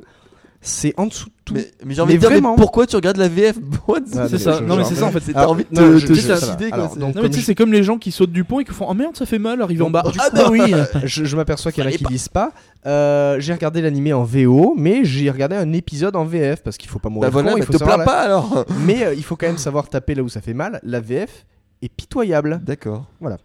C'est 0.61 0.93
en 0.97 1.07
dessous 1.07 1.25
de 1.27 1.31
tout. 1.43 1.53
Mais, 1.53 1.67
mais 1.85 1.93
j'ai 1.93 2.01
envie 2.01 2.13
Mais 2.13 2.17
de 2.17 2.21
dire, 2.21 2.29
mais 2.29 2.35
vraiment. 2.37 2.55
pourquoi 2.55 2.87
tu 2.87 2.95
regardes 2.95 3.17
la 3.17 3.27
VF 3.27 3.57
Ah, 3.87 3.93
C'est 4.29 4.37
ça. 4.39 4.59
je- 4.59 4.63
Non, 4.63 4.77
mais 4.77 4.83
c'est 4.85 4.95
ça 4.95 5.05
en 5.05 5.11
fait. 5.11 5.19
T'as 5.31 5.39
Alors, 5.39 5.51
envie 5.51 5.65
de 5.69 5.79
non, 5.79 5.99
te, 5.99 6.05
te 6.05 6.73
alors, 6.73 6.95
donc, 6.95 6.99
Non, 6.99 7.07
mais 7.07 7.13
tu 7.13 7.21
comme 7.21 7.31
sais, 7.33 7.39
je- 7.41 7.45
c'est 7.45 7.55
comme 7.55 7.71
les 7.73 7.83
gens 7.83 7.97
qui 7.97 8.11
sautent 8.11 8.31
du 8.31 8.43
pont 8.45 8.61
et 8.61 8.63
qui 8.65 8.71
font 8.71 8.87
Oh 8.89 8.93
merde, 8.95 9.15
ça 9.17 9.25
fait 9.25 9.37
mal, 9.39 9.61
arrive 9.61 9.83
en 9.83 9.89
bas. 9.91 10.03
Ah 10.17 10.29
bah 10.33 10.47
oui 10.49 10.73
je, 11.03 11.25
je 11.25 11.35
m'aperçois 11.35 11.71
qu'il 11.71 11.83
y 11.83 11.85
en 11.85 11.89
a 11.89 11.93
qui 11.93 12.03
pas. 12.03 12.09
lisent 12.09 12.29
pas. 12.29 12.51
Euh, 12.87 13.35
j'ai 13.39 13.53
regardé 13.53 13.81
l'animé 13.81 14.13
en 14.13 14.23
VO, 14.23 14.73
mais 14.77 15.03
j'ai 15.05 15.29
regardé 15.29 15.55
un 15.57 15.71
épisode 15.73 16.15
en 16.15 16.23
VF 16.25 16.63
parce 16.63 16.77
qu'il 16.77 16.89
faut 16.89 16.99
pas 16.99 17.09
mourir. 17.09 17.29
Bah 17.29 17.33
voilà, 17.33 17.51
con, 17.51 17.57
il 17.57 17.59
mais 17.59 17.65
faut 17.65 17.73
te 17.73 17.83
plains 17.83 17.97
la- 17.97 18.05
pas 18.05 18.21
alors. 18.21 18.65
Mais 18.85 19.03
euh, 19.05 19.13
il 19.13 19.23
faut 19.23 19.35
quand 19.35 19.47
même 19.47 19.57
savoir 19.57 19.87
taper 19.89 20.15
là 20.15 20.23
où 20.23 20.29
ça 20.29 20.39
fait 20.41 20.53
mal. 20.55 20.79
La 20.83 20.99
VF 21.01 21.45
est 21.83 21.89
pitoyable. 21.89 22.61
D'accord. 22.63 23.05
Très 23.21 23.37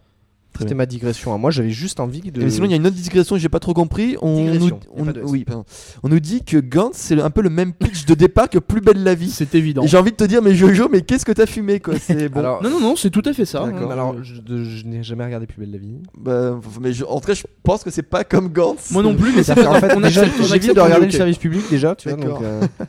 C'était 0.59 0.75
ma 0.75 0.85
digression. 0.85 1.33
à 1.33 1.37
Moi, 1.37 1.49
j'avais 1.49 1.69
juste 1.71 1.99
envie 1.99 2.21
de. 2.31 2.41
Mais 2.43 2.49
sinon, 2.49 2.65
il 2.65 2.71
y 2.71 2.73
a 2.73 2.77
une 2.77 2.85
autre 2.85 2.95
digression 2.95 3.35
que 3.35 3.41
j'ai 3.41 3.49
pas 3.49 3.59
trop 3.59 3.73
compris. 3.73 4.15
On 4.21 4.43
Digression, 4.51 4.79
nous, 4.95 5.01
on, 5.01 5.05
pas 5.05 5.13
de 5.13 5.21
S. 5.21 5.25
oui, 5.27 5.43
pardon. 5.43 5.63
on 6.03 6.09
nous 6.09 6.19
dit 6.19 6.43
que 6.43 6.57
Gantz, 6.57 6.91
c'est 6.97 7.19
un 7.19 7.29
peu 7.29 7.41
le 7.41 7.49
même 7.49 7.73
pitch 7.73 8.05
de 8.05 8.13
départ 8.13 8.49
que 8.49 8.59
Plus 8.59 8.81
belle 8.81 9.03
la 9.03 9.15
vie. 9.15 9.31
C'est 9.31 9.55
évident. 9.55 9.81
Et 9.83 9.87
j'ai 9.87 9.97
envie 9.97 10.11
de 10.11 10.15
te 10.17 10.23
dire, 10.23 10.41
mais 10.41 10.53
Jojo, 10.53 10.87
mais 10.91 11.01
qu'est-ce 11.01 11.25
que 11.25 11.31
t'as 11.31 11.45
fumé 11.45 11.79
quoi 11.79 11.95
C'est 11.99 12.29
bon. 12.29 12.39
Alors, 12.39 12.61
Non, 12.61 12.69
non, 12.69 12.79
non, 12.79 12.95
c'est 12.95 13.09
tout 13.09 13.23
à 13.25 13.33
fait 13.33 13.45
ça. 13.45 13.65
D'accord. 13.65 13.89
Euh, 13.89 13.93
alors, 13.93 14.23
je, 14.23 14.39
de- 14.39 14.63
je 14.63 14.85
n'ai 14.85 15.03
jamais 15.03 15.23
regardé 15.25 15.47
Plus 15.47 15.61
belle 15.61 15.71
la 15.71 15.77
vie. 15.79 15.95
Bah, 16.17 16.59
mais 16.79 16.93
je- 16.93 17.05
en 17.05 17.19
tout 17.19 17.27
cas, 17.27 17.33
je 17.33 17.43
pense 17.63 17.83
que 17.83 17.89
c'est 17.89 18.03
pas 18.03 18.23
comme 18.23 18.49
Gantz. 18.49 18.91
Moi 18.91 19.01
non 19.03 19.15
plus, 19.15 19.33
mais 19.35 19.43
ça 19.43 19.53
en 19.69 19.79
fait, 19.79 19.93
on 19.95 20.01
déjà, 20.01 20.23
j'évite 20.25 20.75
de 20.75 20.79
regarder 20.81 21.05
le 21.07 21.11
service 21.11 21.37
public 21.37 21.63
déjà, 21.69 21.95
tu 21.95 22.09
vois. 22.09 22.17
D'accord. 22.17 22.39
Donc, 22.39 22.43
euh, 22.43 22.61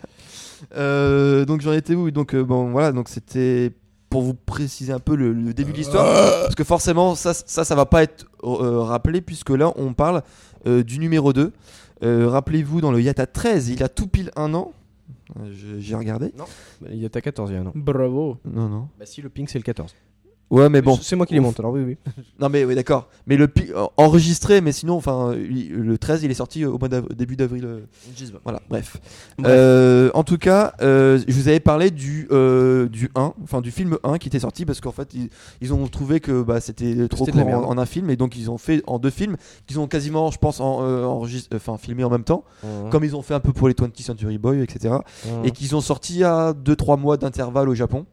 Euh, 0.77 1.45
donc 1.45 1.61
j'en 1.61 1.73
étais 1.73 1.95
où 1.95 2.11
Donc 2.11 2.35
euh, 2.35 2.45
bon, 2.45 2.71
voilà, 2.71 2.93
donc 2.93 3.09
c'était 3.09 3.73
pour 4.13 4.23
vous 4.23 4.35
préciser 4.35 4.93
un 4.93 4.99
peu 5.01 5.17
le, 5.17 5.33
le 5.33 5.55
début 5.55 5.73
de 5.73 5.79
l'histoire, 5.79 6.05
parce 6.43 6.55
que 6.55 6.65
forcément 6.65 7.15
ça, 7.15 7.33
ça, 7.35 7.65
ça 7.65 7.75
va 7.75 7.87
pas 7.87 8.03
être 8.03 8.27
euh, 8.45 8.81
rappelé 8.83 9.21
puisque 9.23 9.51
là 9.51 9.73
on 9.77 9.95
parle 9.95 10.23
euh, 10.67 10.83
du 10.85 10.99
numéro 10.99 11.33
2. 11.33 11.51
Euh, 12.05 12.29
Rappelez-vous 12.29 12.81
dans 12.81 12.93
le 12.93 13.01
Yata 13.01 13.27
13, 13.27 13.71
il 13.71 13.83
a 13.83 13.89
tout 13.89 14.07
pile 14.09 14.31
un 14.37 14.53
an. 14.55 14.73
Euh, 15.41 15.51
je- 15.53 15.79
J'ai 15.79 15.95
regardé. 15.95 16.33
il 16.91 16.97
y 16.99 17.07
a 17.07 17.09
ta 17.09 17.21
14, 17.21 17.51
il 17.51 17.55
y 17.55 17.57
a 17.57 17.61
un 17.63 17.67
an. 17.67 17.73
Bravo. 17.75 18.37
Non, 18.45 18.69
non. 18.69 18.89
Bah, 18.99 19.07
si, 19.07 19.23
le 19.23 19.29
pink, 19.31 19.49
c'est 19.49 19.59
le 19.59 19.65
14. 19.65 19.95
Ouais, 20.53 20.69
mais 20.69 20.83
bon. 20.83 20.97
C'est 21.01 21.17
moi 21.17 21.25
qui 21.25 21.33
les 21.35 21.41
monte, 21.41 21.59
alors 21.61 21.73
oui, 21.73 21.83
oui. 21.83 21.97
Non, 22.41 22.49
mais 22.51 22.65
oui, 22.65 22.75
d'accord. 22.75 23.09
Mais 23.27 23.37
le 23.37 23.49
pi- 23.49 23.71
euh, 23.75 23.87
enregistré, 23.97 24.61
mais 24.61 24.71
sinon, 24.73 24.95
enfin, 24.97 25.33
le 25.35 25.97
13, 25.97 26.23
il 26.25 26.31
est 26.31 26.35
sorti 26.35 26.65
au 26.67 26.79
mois 26.79 26.89
début 26.89 27.37
d'avril. 27.37 27.65
euh, 27.65 27.81
Voilà, 28.45 28.61
bref. 28.69 28.99
Bref. 29.39 29.51
Euh, 29.51 30.11
en 30.13 30.25
tout 30.25 30.37
cas, 30.37 30.75
euh, 30.83 31.19
je 31.27 31.33
vous 31.35 31.49
avais 31.49 31.61
parlé 31.61 31.91
du, 31.91 32.29
euh, 32.33 32.89
du 32.89 33.11
1, 33.15 33.33
enfin 33.43 33.63
du 33.63 33.71
film 33.71 33.97
1 34.05 34.19
qui 34.19 34.29
était 34.29 34.41
sorti 34.41 34.67
parce 34.67 34.81
qu'en 34.83 34.93
fait, 34.93 35.15
ils, 35.15 35.31
ils 35.63 35.73
ont 35.73 35.87
trouvé 35.89 36.21
que 36.21 36.43
bah, 36.43 36.61
c'était 36.61 37.09
trop 37.09 37.25
court 37.33 37.41
en, 37.71 37.79
un 37.79 37.87
film 37.87 38.11
et 38.11 38.17
donc 38.17 38.37
ils 38.37 38.51
ont 38.51 38.59
fait 38.59 38.83
en 38.87 38.99
deux 38.99 39.09
films 39.11 39.37
qu'ils 39.67 39.81
ont 39.81 39.87
quasiment, 39.87 40.31
je 40.31 40.39
pense, 40.39 40.61
en, 40.61 40.83
euh, 40.83 41.05
enregistré- 41.05 41.57
enfin, 41.57 41.79
filmé 41.79 42.05
en 42.05 42.11
même 42.11 42.25
temps, 42.25 42.45
comme 42.91 43.05
ils 43.05 43.17
ont 43.17 43.23
fait 43.23 43.35
un 43.35 43.41
peu 43.41 43.53
pour 43.55 43.69
les 43.69 43.75
20th 43.75 44.03
Century 44.03 44.37
Boy, 44.37 44.61
etc. 44.61 44.97
Et 45.45 45.51
qu'ils 45.51 45.75
ont 45.75 45.81
sorti 45.81 46.25
à 46.25 46.53
2-3 46.53 46.99
mois 46.99 47.17
d'intervalle 47.17 47.69
au 47.71 47.75
Japon. 47.75 48.05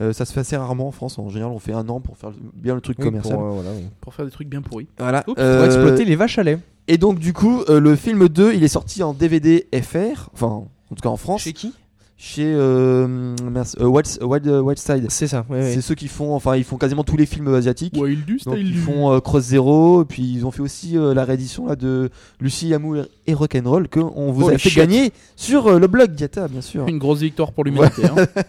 Euh, 0.00 0.12
ça 0.12 0.24
se 0.24 0.32
fait 0.32 0.40
assez 0.40 0.56
rarement 0.56 0.88
en 0.88 0.92
France. 0.92 1.18
En 1.18 1.28
général, 1.28 1.52
on 1.52 1.58
fait 1.58 1.72
un 1.72 1.88
an 1.88 2.00
pour 2.00 2.16
faire 2.16 2.30
bien 2.54 2.74
le 2.74 2.80
truc 2.80 2.96
Oui, 2.98 3.04
commercial. 3.06 3.36
pour, 3.36 3.46
euh, 3.46 3.50
voilà, 3.50 3.70
oui. 3.76 3.84
Pour 4.00 4.12
faire 4.14 4.24
des 4.24 4.30
trucs 4.32 4.48
bien 4.48 4.60
pourris. 4.62 4.88
Voilà. 4.98 5.22
Oups. 5.28 5.40
Euh, 5.40 5.56
Pour 5.58 5.66
exploiter 5.66 6.04
les 6.04 6.16
vaches 6.16 6.38
à 6.38 6.42
lait. 6.42 6.58
Et 6.88 6.98
donc, 6.98 7.18
du 7.18 7.32
coup, 7.32 7.62
euh, 7.68 7.78
le 7.80 7.94
film 7.96 8.28
2, 8.28 8.54
il 8.54 8.64
est 8.64 8.68
sorti 8.68 9.02
en 9.02 9.14
DVD 9.14 9.66
FR, 9.72 10.28
enfin, 10.34 10.46
en 10.46 10.94
tout 10.94 11.02
cas 11.02 11.08
en 11.08 11.16
France, 11.16 11.44
qui? 11.44 11.72
Chez 12.16 12.44
euh, 12.54 13.34
euh, 13.80 13.84
Wild, 13.86 14.06
Wild, 14.22 14.46
euh, 14.46 14.60
Wild 14.60 14.78
Side. 14.78 15.06
C'est 15.08 15.26
ça, 15.26 15.44
oui, 15.50 15.58
oui. 15.60 15.72
C'est 15.74 15.80
ceux 15.80 15.96
qui 15.96 16.06
font, 16.08 16.34
enfin, 16.34 16.56
ils 16.56 16.62
font 16.62 16.76
quasiment 16.76 17.02
tous 17.02 17.16
les 17.16 17.26
films 17.26 17.52
asiatiques. 17.52 17.92
Du 17.94 18.38
Donc, 18.46 18.56
ils 18.56 18.76
font 18.78 19.12
euh, 19.12 19.18
Cross 19.20 19.42
Zero, 19.46 20.04
puis 20.04 20.22
ils 20.22 20.46
ont 20.46 20.52
fait 20.52 20.62
aussi 20.62 20.96
euh, 20.96 21.12
la 21.12 21.24
réédition 21.24 21.66
là, 21.66 21.74
de 21.74 22.10
Lucie 22.40 22.72
Amour 22.72 22.98
et 23.26 23.34
Rock'n'Roll 23.34 23.88
que 23.88 23.98
on 24.00 24.30
vous 24.30 24.44
Oh, 24.44 24.48
a 24.50 24.52
fait 24.58 24.68
shit. 24.70 24.76
gagner 24.76 25.12
sur 25.34 25.66
euh, 25.66 25.78
le 25.80 25.86
blog 25.88 26.12
Diata, 26.12 26.46
bien 26.46 26.60
sûr. 26.60 26.86
Une 26.86 26.98
grosse 26.98 27.18
victoire 27.20 27.50
pour 27.52 27.64
l'humanité. 27.64 28.02
hein. 28.06 28.14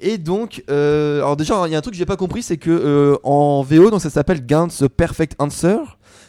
Et 0.00 0.16
donc, 0.18 0.64
euh, 0.70 1.18
alors 1.18 1.36
déjà, 1.36 1.62
il 1.66 1.72
y 1.72 1.74
a 1.74 1.78
un 1.78 1.82
truc 1.82 1.92
que 1.94 1.98
j'ai 1.98 2.06
pas 2.06 2.16
compris, 2.16 2.42
c'est 2.42 2.56
que 2.56 2.70
euh, 2.70 3.16
en 3.22 3.62
VO, 3.62 3.90
donc 3.90 4.00
ça 4.00 4.08
s'appelle 4.10 4.46
Gantz 4.46 4.82
Perfect 4.96 5.34
Answer, 5.38 5.76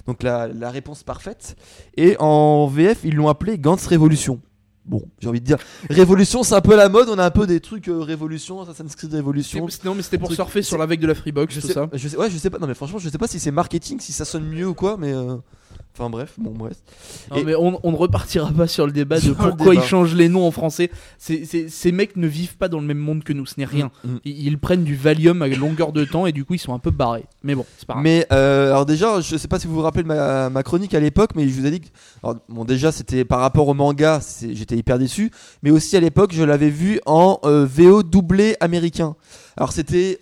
donc 0.07 0.23
la, 0.23 0.47
la 0.49 0.69
réponse 0.71 1.03
parfaite, 1.03 1.55
et 1.95 2.17
en 2.19 2.67
VF, 2.67 2.99
ils 3.05 3.15
l'ont 3.15 3.29
appelé 3.29 3.57
Gantz 3.57 3.85
Révolution. 3.87 4.41
Bon, 4.83 5.01
j'ai 5.19 5.29
envie 5.29 5.39
de 5.39 5.45
dire, 5.45 5.57
Révolution, 5.89 6.43
c'est 6.43 6.55
un 6.55 6.59
peu 6.61 6.75
la 6.75 6.89
mode, 6.89 7.07
on 7.07 7.17
a 7.19 7.23
un 7.25 7.29
peu 7.31 7.47
des 7.47 7.59
trucs 7.61 7.87
euh, 7.87 7.99
Révolution, 8.01 8.59
Assassin's 8.61 8.95
Creed 8.95 9.13
Révolution. 9.13 9.65
Non, 9.85 9.95
mais 9.95 10.01
c'était 10.01 10.17
pour 10.17 10.27
Truc- 10.27 10.35
surfer 10.37 10.63
sur 10.63 10.77
la 10.77 10.85
vague 10.87 10.99
de 10.99 11.07
la 11.07 11.15
Freebox, 11.15 11.53
Je 11.53 11.61
tout 11.61 11.67
sais, 11.67 11.73
ça. 11.73 11.87
je 11.93 12.07
sais, 12.09 12.17
ouais, 12.17 12.29
je 12.29 12.37
sais 12.37 12.49
pas, 12.49 12.57
non 12.59 12.67
mais 12.67 12.73
franchement, 12.73 12.97
je 12.99 13.07
sais 13.07 13.17
pas 13.19 13.27
si 13.27 13.39
c'est 13.39 13.51
marketing, 13.51 13.99
si 14.01 14.11
ça 14.11 14.25
sonne 14.25 14.45
mieux 14.49 14.67
ou 14.67 14.73
quoi, 14.73 14.97
mais. 14.99 15.13
Enfin 15.93 16.09
bref, 16.09 16.35
bon 16.37 16.51
bref. 16.51 16.77
Non, 17.29 17.37
Et- 17.37 17.43
mais 17.43 17.53
on, 17.55 17.77
on 17.83 17.91
ne 17.91 17.97
repartira 17.97 18.49
pas 18.51 18.65
sur 18.67 18.85
le 18.85 18.93
débat 18.93 19.19
de 19.19 19.31
pourquoi 19.33 19.73
débat. 19.73 19.83
ils 19.85 19.87
changent 19.87 20.15
les 20.15 20.29
noms 20.29 20.47
en 20.47 20.51
français. 20.51 20.89
C'est- 21.17 21.43
c'est- 21.45 21.67
ces 21.69 21.91
mecs 21.91 22.15
ne 22.15 22.27
vivent 22.27 22.55
pas 22.55 22.69
dans 22.69 22.79
le 22.79 22.85
même 22.87 22.97
monde 22.97 23.23
que 23.25 23.33
nous, 23.33 23.45
ce 23.45 23.55
n'est 23.57 23.65
rien. 23.65 23.91
Mm, 24.05 24.11
mm. 24.13 24.19
Ils, 24.23 24.47
ils 24.47 24.57
prennent 24.57 24.83
du 24.85 24.95
Valium 24.95 25.41
à 25.41 25.47
longueur 25.49 25.91
de 25.91 26.05
temps 26.05 26.25
et 26.25 26.31
du 26.31 26.45
coup 26.45 26.53
ils 26.53 26.59
sont 26.59 26.73
un 26.73 26.79
peu 26.79 26.91
barrés. 26.91 27.25
Mais 27.43 27.55
bon, 27.55 27.65
c'est 27.77 27.85
pas 27.85 27.93
grave. 27.93 28.03
Mais 28.03 28.25
euh, 28.31 28.67
alors 28.71 28.85
déjà, 28.85 29.19
je 29.19 29.35
sais 29.35 29.47
pas 29.49 29.59
si 29.59 29.67
vous 29.67 29.73
vous 29.75 29.81
rappelez 29.81 30.03
de 30.03 30.07
ma, 30.07 30.49
ma 30.49 30.63
chronique 30.63 30.93
à 30.93 30.99
l'époque, 31.01 31.31
mais 31.35 31.47
je 31.47 31.53
vous 31.59 31.65
ai 31.65 31.71
dit 31.71 31.81
que 31.81 31.87
alors, 32.23 32.37
bon 32.47 32.63
déjà 32.63 32.91
c'était 32.93 33.25
par 33.25 33.39
rapport 33.41 33.67
au 33.67 33.73
manga, 33.73 34.21
j'étais 34.53 34.77
hyper 34.77 34.97
déçu, 34.97 35.29
mais 35.61 35.71
aussi 35.71 35.97
à 35.97 35.99
l'époque 35.99 36.31
je 36.33 36.43
l'avais 36.43 36.69
vu 36.69 37.01
en 37.05 37.39
euh, 37.43 37.65
VO 37.69 38.01
doublé 38.03 38.55
américain. 38.61 39.15
Alors 39.57 39.73
c'était 39.73 40.19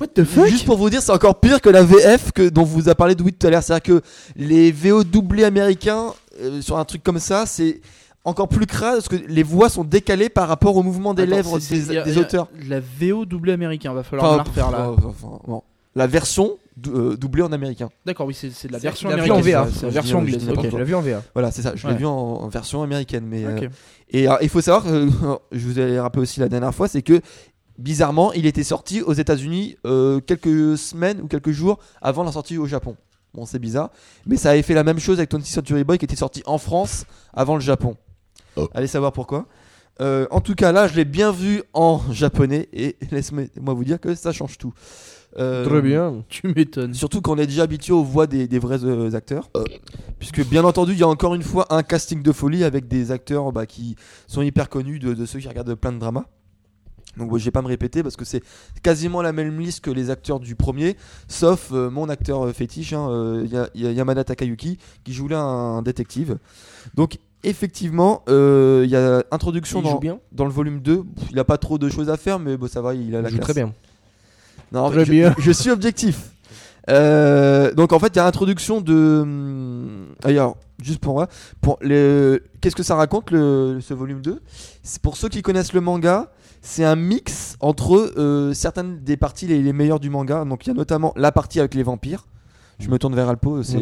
What 0.00 0.08
the 0.08 0.24
fuck? 0.24 0.46
Juste 0.46 0.64
pour 0.64 0.76
vous 0.78 0.90
dire, 0.90 1.02
c'est 1.02 1.12
encore 1.12 1.40
pire 1.40 1.60
que 1.60 1.68
la 1.68 1.82
VF 1.82 2.32
que 2.32 2.48
dont 2.48 2.62
vous 2.64 2.88
a 2.88 2.94
parlé 2.94 3.14
de 3.14 3.22
tout 3.22 3.46
à 3.46 3.50
l'heure, 3.50 3.62
c'est-à-dire 3.62 3.82
que 4.00 4.02
les 4.36 4.70
VO 4.72 5.02
doublés 5.04 5.44
américains 5.44 6.14
euh, 6.40 6.60
sur 6.60 6.78
un 6.78 6.84
truc 6.84 7.02
comme 7.02 7.18
ça, 7.18 7.46
c'est 7.46 7.80
encore 8.24 8.48
plus 8.48 8.66
crade 8.66 8.94
parce 8.96 9.08
que 9.08 9.16
les 9.16 9.42
voix 9.42 9.68
sont 9.68 9.84
décalées 9.84 10.28
par 10.28 10.48
rapport 10.48 10.76
au 10.76 10.82
mouvement 10.82 11.14
des 11.14 11.22
Attends, 11.24 11.30
lèvres 11.34 11.58
c'est- 11.58 11.74
des, 11.74 11.82
c'est- 12.12 12.16
a- 12.16 12.20
auteurs. 12.20 12.48
La 12.68 12.78
VO 12.80 13.24
doublé 13.24 13.52
américain, 13.52 13.92
va 13.92 14.02
falloir 14.02 14.28
Enfin, 14.32 14.36
la 14.36 14.42
refaire 14.44 14.70
là. 14.70 14.92
pff, 14.94 15.04
enfin, 15.06 15.38
bon. 15.46 15.62
La 15.96 16.06
version 16.06 16.58
dou- 16.76 16.92
euh, 16.94 17.16
doublée 17.16 17.42
en 17.42 17.50
américain. 17.50 17.88
D'accord, 18.06 18.26
oui, 18.26 18.34
c'est 18.34 18.50
c'est 18.50 18.70
la 18.70 18.78
version 18.78 19.08
américaine. 19.10 19.36
en 19.36 19.40
VA. 19.40 19.68
c'est 19.74 19.82
la 19.82 19.88
Je 19.88 19.94
version 19.94 20.18
je 20.18 20.22
anglaise. 20.22 20.46
Tu 20.70 20.78
l'as 20.78 20.84
vu 20.84 20.94
en 20.94 21.00
VA 21.00 21.22
Voilà, 21.34 21.50
c'est 21.50 21.62
ça. 21.62 21.72
Je 21.74 21.84
Ouais. 21.86 21.92
l'ai 21.92 21.98
vu 21.98 22.06
en, 22.06 22.12
en 22.12 22.48
version 22.48 22.82
américaine, 22.82 23.24
mais 23.26 23.44
euh, 23.44 23.68
et 24.10 24.26
il 24.42 24.48
faut 24.48 24.60
savoir, 24.60 24.84
euh, 24.86 25.08
je 25.52 25.66
vous 25.66 25.80
ai 25.80 25.98
rappelé 25.98 26.22
aussi 26.22 26.38
la 26.38 26.48
dernière 26.48 26.72
fois, 26.74 26.86
c'est 26.86 27.02
que 27.02 27.20
bizarrement, 27.78 28.32
il 28.32 28.46
était 28.46 28.64
sorti 28.64 29.02
aux 29.02 29.12
États-Unis 29.14 29.76
euh, 29.86 30.20
quelques 30.20 30.76
semaines 30.76 31.20
ou 31.20 31.26
quelques 31.26 31.52
jours 31.52 31.78
avant 32.02 32.24
la 32.24 32.32
sortie 32.32 32.58
au 32.58 32.66
Japon. 32.66 32.96
Bon, 33.34 33.46
c'est 33.46 33.58
bizarre, 33.58 33.90
mais 34.26 34.36
ça 34.36 34.50
avait 34.50 34.62
fait 34.62 34.74
la 34.74 34.84
même 34.84 34.98
chose 34.98 35.18
avec 35.18 35.30
20th 35.30 35.44
Century 35.44 35.84
Boy 35.84 35.98
qui 35.98 36.04
était 36.04 36.16
sorti 36.16 36.42
en 36.46 36.58
France 36.58 37.04
avant 37.32 37.54
le 37.54 37.60
Japon. 37.60 37.96
Allez 38.74 38.88
savoir 38.88 39.12
pourquoi. 39.12 39.46
Euh, 40.00 40.26
en 40.30 40.40
tout 40.40 40.54
cas, 40.54 40.72
là, 40.72 40.86
je 40.86 40.94
l'ai 40.94 41.04
bien 41.04 41.32
vu 41.32 41.62
en 41.72 42.00
japonais 42.12 42.68
et 42.72 42.96
laissez-moi 43.10 43.74
vous 43.74 43.84
dire 43.84 44.00
que 44.00 44.14
ça 44.14 44.32
change 44.32 44.58
tout. 44.58 44.72
Euh, 45.38 45.64
Très 45.64 45.82
bien. 45.82 46.24
Tu 46.28 46.48
m'étonnes. 46.48 46.94
Surtout 46.94 47.20
qu'on 47.20 47.36
est 47.36 47.46
déjà 47.46 47.62
habitué 47.64 47.92
aux 47.92 48.02
voix 48.02 48.26
des, 48.26 48.48
des 48.48 48.58
vrais 48.58 48.84
euh, 48.84 49.14
acteurs. 49.14 49.50
Puisque 50.18 50.44
bien 50.46 50.64
entendu, 50.64 50.92
il 50.92 50.98
y 50.98 51.02
a 51.02 51.08
encore 51.08 51.34
une 51.34 51.42
fois 51.42 51.66
un 51.70 51.82
casting 51.82 52.22
de 52.22 52.32
folie 52.32 52.64
avec 52.64 52.88
des 52.88 53.10
acteurs 53.12 53.52
bah, 53.52 53.66
qui 53.66 53.96
sont 54.26 54.42
hyper 54.42 54.68
connus 54.68 54.98
de, 54.98 55.14
de 55.14 55.26
ceux 55.26 55.38
qui 55.38 55.48
regardent 55.48 55.74
plein 55.74 55.92
de 55.92 55.98
dramas. 55.98 56.24
Donc 57.16 57.36
je 57.36 57.44
vais 57.44 57.50
pas 57.50 57.62
me 57.62 57.66
répéter 57.68 58.02
parce 58.02 58.16
que 58.16 58.24
c'est 58.24 58.42
quasiment 58.82 59.22
la 59.22 59.32
même 59.32 59.58
liste 59.58 59.80
que 59.80 59.90
les 59.90 60.10
acteurs 60.10 60.38
du 60.40 60.54
premier, 60.54 60.96
sauf 61.26 61.70
euh, 61.72 61.90
mon 61.90 62.08
acteur 62.08 62.46
euh, 62.46 62.52
fétiche, 62.52 62.92
hein, 62.92 63.08
euh, 63.10 63.46
Ya- 63.50 63.68
Ya- 63.74 63.92
Yamada 63.92 64.22
Takayuki, 64.24 64.78
qui 65.04 65.12
joue 65.12 65.26
là 65.28 65.40
un 65.40 65.82
détective. 65.82 66.38
Donc 66.94 67.18
effectivement, 67.44 68.22
euh, 68.28 68.82
il 68.84 68.90
y 68.90 68.96
a 68.96 69.24
introduction 69.30 69.80
dans, 69.82 69.98
bien 69.98 70.18
dans 70.32 70.44
le 70.44 70.50
volume 70.50 70.80
2. 70.80 71.02
Pff, 71.04 71.30
Il 71.32 71.38
a 71.38 71.44
pas 71.44 71.58
trop 71.58 71.78
de 71.78 71.88
choses 71.88 72.10
à 72.10 72.16
faire, 72.16 72.38
mais 72.38 72.56
bon, 72.56 72.68
ça 72.68 72.80
va, 72.82 72.94
il 72.94 73.16
a 73.16 73.22
la 73.22 73.28
Il 73.28 73.32
joue 73.32 73.38
classe. 73.38 73.50
très 73.50 73.54
bien. 73.64 73.72
Non, 74.70 74.90
Très 74.90 75.04
je, 75.04 75.10
bien. 75.10 75.34
je 75.38 75.50
suis 75.50 75.70
objectif. 75.70 76.30
Euh, 76.90 77.72
donc 77.74 77.92
en 77.92 77.98
fait, 77.98 78.08
il 78.08 78.16
y 78.16 78.18
a 78.20 78.24
l'introduction 78.24 78.80
de. 78.80 80.06
Alors, 80.24 80.56
juste 80.82 81.00
pour 81.00 81.14
moi, 81.14 81.28
pour 81.60 81.78
le... 81.80 82.42
qu'est-ce 82.60 82.76
que 82.76 82.82
ça 82.82 82.94
raconte 82.94 83.30
le... 83.30 83.78
ce 83.80 83.92
volume 83.94 84.20
2 84.22 84.40
C'est 84.82 85.00
pour 85.02 85.16
ceux 85.16 85.28
qui 85.28 85.42
connaissent 85.42 85.72
le 85.74 85.80
manga, 85.80 86.30
c'est 86.68 86.84
un 86.84 86.96
mix 86.96 87.56
entre 87.60 88.12
euh, 88.18 88.52
certaines 88.52 89.02
des 89.02 89.16
parties 89.16 89.46
les, 89.46 89.62
les 89.62 89.72
meilleures 89.72 90.00
du 90.00 90.10
manga. 90.10 90.44
Donc 90.44 90.66
il 90.66 90.68
y 90.68 90.72
a 90.72 90.74
notamment 90.74 91.14
la 91.16 91.32
partie 91.32 91.60
avec 91.60 91.74
les 91.74 91.82
vampires. 91.82 92.26
Je 92.80 92.88
me 92.88 92.98
tourne 92.98 93.14
vers 93.14 93.28
Alpo. 93.28 93.62
C'est 93.64 93.78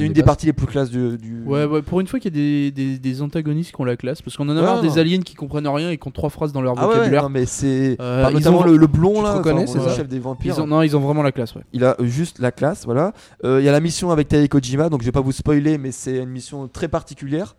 une 0.00 0.12
des 0.12 0.22
parties 0.22 0.46
les 0.46 0.52
plus 0.52 0.66
classes 0.66 0.90
du. 0.90 1.16
du- 1.16 1.42
Ouais, 1.46 1.64
ouais, 1.64 1.80
pour 1.82 2.00
une 2.00 2.06
fois 2.08 2.18
qu'il 2.18 2.34
y 2.34 2.38
a 2.38 2.40
des, 2.42 2.70
des, 2.72 2.98
des 2.98 3.22
antagonistes 3.22 3.72
qui 3.74 3.80
ont 3.80 3.84
la 3.84 3.96
classe, 3.96 4.20
parce 4.20 4.36
qu'on 4.36 4.48
en 4.48 4.56
a 4.56 4.60
Ouais, 4.60 4.62
marre 4.62 4.76
non. 4.76 4.82
des 4.82 4.98
aliens 4.98 5.20
qui 5.20 5.34
comprennent 5.34 5.68
rien 5.68 5.90
et 5.90 5.96
qui 5.98 6.08
ont 6.08 6.10
trois 6.10 6.28
phrases 6.30 6.52
dans 6.52 6.60
leur 6.60 6.74
Ah 6.76 6.86
vocabulaire. 6.86 7.22
non, 7.24 7.28
mais 7.28 7.46
c'est 7.46 7.96
Euh, 8.00 8.28
notamment 8.30 8.60
ont- 8.60 8.64
le, 8.64 8.76
le 8.76 8.86
blond 8.88 9.14
tu 9.18 9.22
là, 9.22 9.36
enfin, 9.38 9.66
c'est 9.66 9.78
le 9.78 9.84
ça 9.84 9.94
chef 9.96 10.08
des 10.08 10.18
vampires. 10.18 10.54
Ils 10.56 10.60
ont, 10.60 10.66
non, 10.66 10.82
ils 10.82 10.96
ont 10.96 11.00
vraiment 11.00 11.22
la 11.22 11.30
classe, 11.32 11.54
ouais. 11.54 11.62
Il 11.72 11.84
a 11.84 11.96
euh, 12.00 12.04
juste 12.04 12.40
la 12.40 12.50
classe, 12.50 12.84
voilà. 12.84 13.12
Euh, 13.44 13.60
Il 13.60 13.64
y 13.64 13.68
a 13.68 13.72
la 13.72 13.80
mission 13.80 14.10
avec 14.10 14.26
Tae 14.28 14.48
Kojima, 14.48 14.88
donc 14.88 15.02
je 15.02 15.06
vais 15.06 15.12
pas 15.12 15.20
vous 15.20 15.30
spoiler, 15.32 15.78
mais 15.78 15.92
c'est 15.92 16.18
une 16.18 16.30
mission 16.30 16.66
très 16.68 16.88
particulière. 16.88 17.54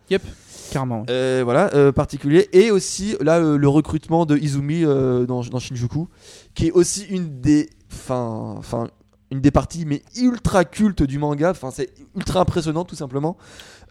Carrément. 0.70 1.00
ouais. 1.00 1.06
Euh, 1.10 1.40
voilà, 1.44 1.70
euh, 1.74 1.92
particulier. 1.92 2.48
Et 2.52 2.70
aussi 2.70 3.16
là 3.20 3.38
le 3.40 3.68
recrutement 3.68 4.26
de 4.26 4.36
Izumi 4.36 4.84
euh, 4.84 5.24
dans, 5.26 5.40
dans 5.42 5.58
Shinjuku, 5.58 6.08
qui 6.54 6.66
est 6.68 6.72
aussi 6.72 7.04
une 7.08 7.40
des, 7.40 7.70
enfin, 7.92 8.88
une 9.30 9.40
des 9.40 9.50
parties 9.50 9.84
mais 9.86 10.02
ultra 10.16 10.64
culte 10.64 11.02
du 11.02 11.18
manga. 11.18 11.50
Enfin, 11.50 11.70
c'est 11.70 11.92
ultra 12.14 12.40
impressionnant 12.40 12.84
tout 12.84 12.96
simplement. 12.96 13.36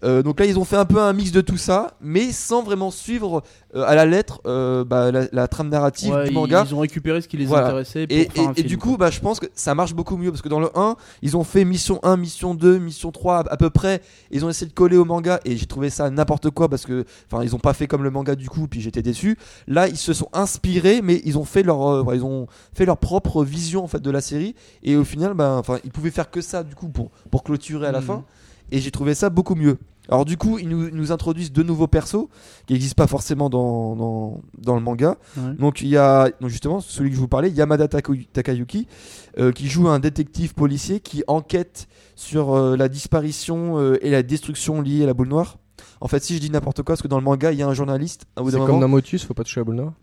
Euh, 0.04 0.22
donc 0.22 0.40
là, 0.40 0.46
ils 0.46 0.60
ont 0.60 0.66
fait 0.66 0.76
un 0.76 0.86
peu 0.86 1.00
un 1.00 1.14
mix 1.14 1.32
de 1.32 1.40
tout 1.42 1.58
ça, 1.58 1.96
mais 2.02 2.32
sans 2.32 2.62
vraiment 2.62 2.92
suivre 2.92 3.42
euh, 3.76 3.84
à 3.88 3.96
la 3.96 4.06
lettre 4.06 4.42
euh, 4.46 4.84
bah, 4.84 5.12
la, 5.12 5.28
la 5.32 5.48
trame 5.48 5.70
narrative 5.70 6.14
Ouais, 6.14 6.28
du 6.28 6.32
manga. 6.34 6.66
Ils 6.68 6.76
ont 6.76 6.80
récupéré 6.80 7.22
ce 7.22 7.28
qui 7.28 7.38
les 7.38 7.46
Voilà. 7.46 7.68
intéressait 7.68 8.06
pour 8.08 8.18
Et, 8.18 8.26
faire 8.26 8.44
un 8.44 8.48
et- 8.50 8.52
et 8.52 8.54
film, 8.56 8.68
du 8.68 8.78
quoi. 8.78 8.92
coup, 8.92 8.98
bah, 8.98 9.10
je 9.12 9.20
pense 9.22 9.40
que 9.40 9.46
ça 9.56 9.74
marche 9.76 9.94
beaucoup 9.94 10.18
mieux 10.18 10.30
parce 10.30 10.42
que 10.42 10.50
dans 10.50 10.60
le 10.60 10.70
1, 10.76 10.96
ils 11.22 11.38
ont 11.38 11.44
fait 11.46 11.64
mission 11.64 12.00
1, 12.04 12.18
mission 12.18 12.54
2, 12.54 12.80
mission 12.80 13.12
3 13.12 13.38
à, 13.48 13.54
à 13.54 13.58
peu 13.58 13.70
près. 13.70 14.02
Ils 14.32 14.44
ont 14.46 14.50
essayé 14.50 14.68
de 14.68 14.74
coller 14.74 14.98
au 14.98 15.06
manga 15.06 15.40
et 15.46 15.56
j'ai 15.56 15.66
trouvé 15.68 15.90
ça 15.90 16.10
n'importe 16.10 16.50
quoi 16.50 16.68
parce 16.68 16.86
que, 16.86 17.06
enfin, 17.32 17.44
ils 17.44 17.56
ont 17.56 17.60
pas 17.60 17.74
fait 17.74 17.88
comme 17.88 18.04
le 18.04 18.12
manga 18.12 18.36
du 18.36 18.50
coup, 18.50 18.68
puis 18.68 18.82
j'étais 18.82 19.02
déçu. 19.02 19.38
Là, 19.68 19.88
ils 19.88 19.96
se 19.98 20.12
sont 20.14 20.28
inspirés, 20.34 21.02
mais 21.02 21.22
ils 21.24 21.38
ont 21.38 21.46
fait 21.46 21.64
leur, 21.64 22.14
ils 22.14 22.24
ont 22.26 22.48
fait 22.74 22.86
leur 22.86 22.98
propre 22.98 23.44
vision 23.46 23.84
en 23.84 23.88
fait 23.88 24.02
de 24.02 24.12
la 24.12 24.20
série 24.22 24.54
et 24.84 24.96
au 24.98 25.04
final, 25.06 25.34
bah, 25.34 25.56
enfin, 25.58 25.78
ils 25.86 25.92
pouvaient 25.92 26.12
faire 26.12 26.30
que 26.30 26.42
ça 26.42 26.64
du 26.64 26.76
coup 26.76 26.90
pour 26.90 27.10
pour 27.32 27.44
clôturer 27.44 27.88
à 27.88 27.92
la 27.94 28.02
Mhm. 28.02 28.06
fin. 28.06 28.24
Et 28.72 28.80
j'ai 28.80 28.92
trouvé 28.92 29.14
ça 29.14 29.30
beaucoup 29.30 29.56
mieux. 29.56 29.78
Alors 30.10 30.26
du 30.26 30.36
coup, 30.38 30.60
ils 30.60 30.68
nous, 30.68 30.90
nous 30.92 31.12
introduisent 31.12 31.52
deux 31.52 31.64
nouveaux 31.64 31.88
persos 31.88 32.28
qui 32.68 32.74
n'existent 32.74 33.02
pas 33.02 33.08
forcément 33.08 33.50
dans, 33.50 33.96
dans, 33.96 34.42
dans 34.58 34.76
le 34.76 34.82
manga. 34.82 35.18
Ouais. 35.38 35.54
Donc 35.58 35.82
il 35.82 35.88
y 35.88 35.98
a 35.98 36.30
donc 36.42 36.50
justement 36.50 36.82
celui 36.82 37.10
que 37.10 37.16
je 37.16 37.22
vous 37.22 37.28
parlais, 37.30 37.50
Yamada 37.50 37.88
Takayuki, 37.88 38.88
euh, 39.40 39.52
qui 39.52 39.68
joue 39.70 39.88
un 39.88 40.00
détective 40.00 40.54
policier 40.54 41.00
qui 41.00 41.24
enquête 41.28 41.88
sur 42.16 42.54
euh, 42.54 42.76
la 42.76 42.90
disparition 42.90 43.80
euh, 43.80 43.98
et 44.06 44.12
la 44.12 44.24
destruction 44.24 44.82
liée 44.82 45.04
à 45.04 45.06
la 45.08 45.14
boule 45.14 45.30
noire. 45.30 45.58
En 46.02 46.08
fait, 46.08 46.22
si 46.24 46.36
je 46.36 46.40
dis 46.40 46.50
n'importe 46.50 46.78
quoi, 46.84 46.94
parce 46.94 47.02
que 47.02 47.08
dans 47.08 47.18
le 47.18 47.24
manga, 47.24 47.52
il 47.54 47.58
y 47.60 47.64
a 47.64 47.68
un 47.68 47.74
journaliste. 47.74 48.26
à 48.36 48.42
C'est 48.46 48.52
comme 48.58 48.68
moment- 48.68 48.80
dans 48.80 48.88
Motus, 48.90 49.24
faut 49.26 49.34
pas 49.34 49.44
toucher 49.44 49.62
la 49.62 49.64
boule 49.64 49.76
noire. 49.76 49.94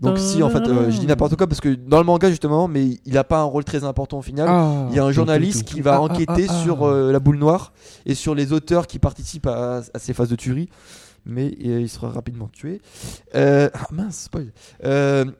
Donc 0.00 0.18
si 0.18 0.42
en 0.42 0.50
fait, 0.50 0.66
euh, 0.68 0.90
je 0.90 0.98
dis 0.98 1.06
n'importe 1.06 1.36
quoi 1.36 1.46
parce 1.46 1.60
que 1.60 1.74
dans 1.74 1.98
le 1.98 2.04
manga 2.04 2.28
justement, 2.30 2.68
mais 2.68 2.98
il 3.04 3.18
a 3.18 3.24
pas 3.24 3.40
un 3.40 3.44
rôle 3.44 3.64
très 3.64 3.84
important 3.84 4.18
au 4.18 4.22
final. 4.22 4.46
Ah, 4.48 4.86
Il 4.90 4.96
y 4.96 4.98
a 4.98 5.04
un 5.04 5.12
journaliste 5.12 5.64
qui 5.64 5.80
va 5.80 5.94
Ah, 5.94 5.96
ah, 5.96 6.00
enquêter 6.02 6.46
ah, 6.48 6.62
sur 6.62 6.84
euh, 6.84 7.12
la 7.12 7.20
boule 7.20 7.38
noire 7.38 7.72
et 8.06 8.14
sur 8.14 8.34
les 8.34 8.52
auteurs 8.52 8.86
qui 8.86 8.98
participent 8.98 9.46
à, 9.46 9.82
à 9.92 9.98
ces 9.98 10.12
phases 10.12 10.28
de 10.28 10.36
tuerie. 10.36 10.68
Mais 11.26 11.46
euh, 11.64 11.80
il 11.80 11.88
sera 11.88 12.10
rapidement 12.10 12.48
tué. 12.48 12.82
Ah 13.34 13.70
mince, 13.90 14.24
spoil. 14.24 14.52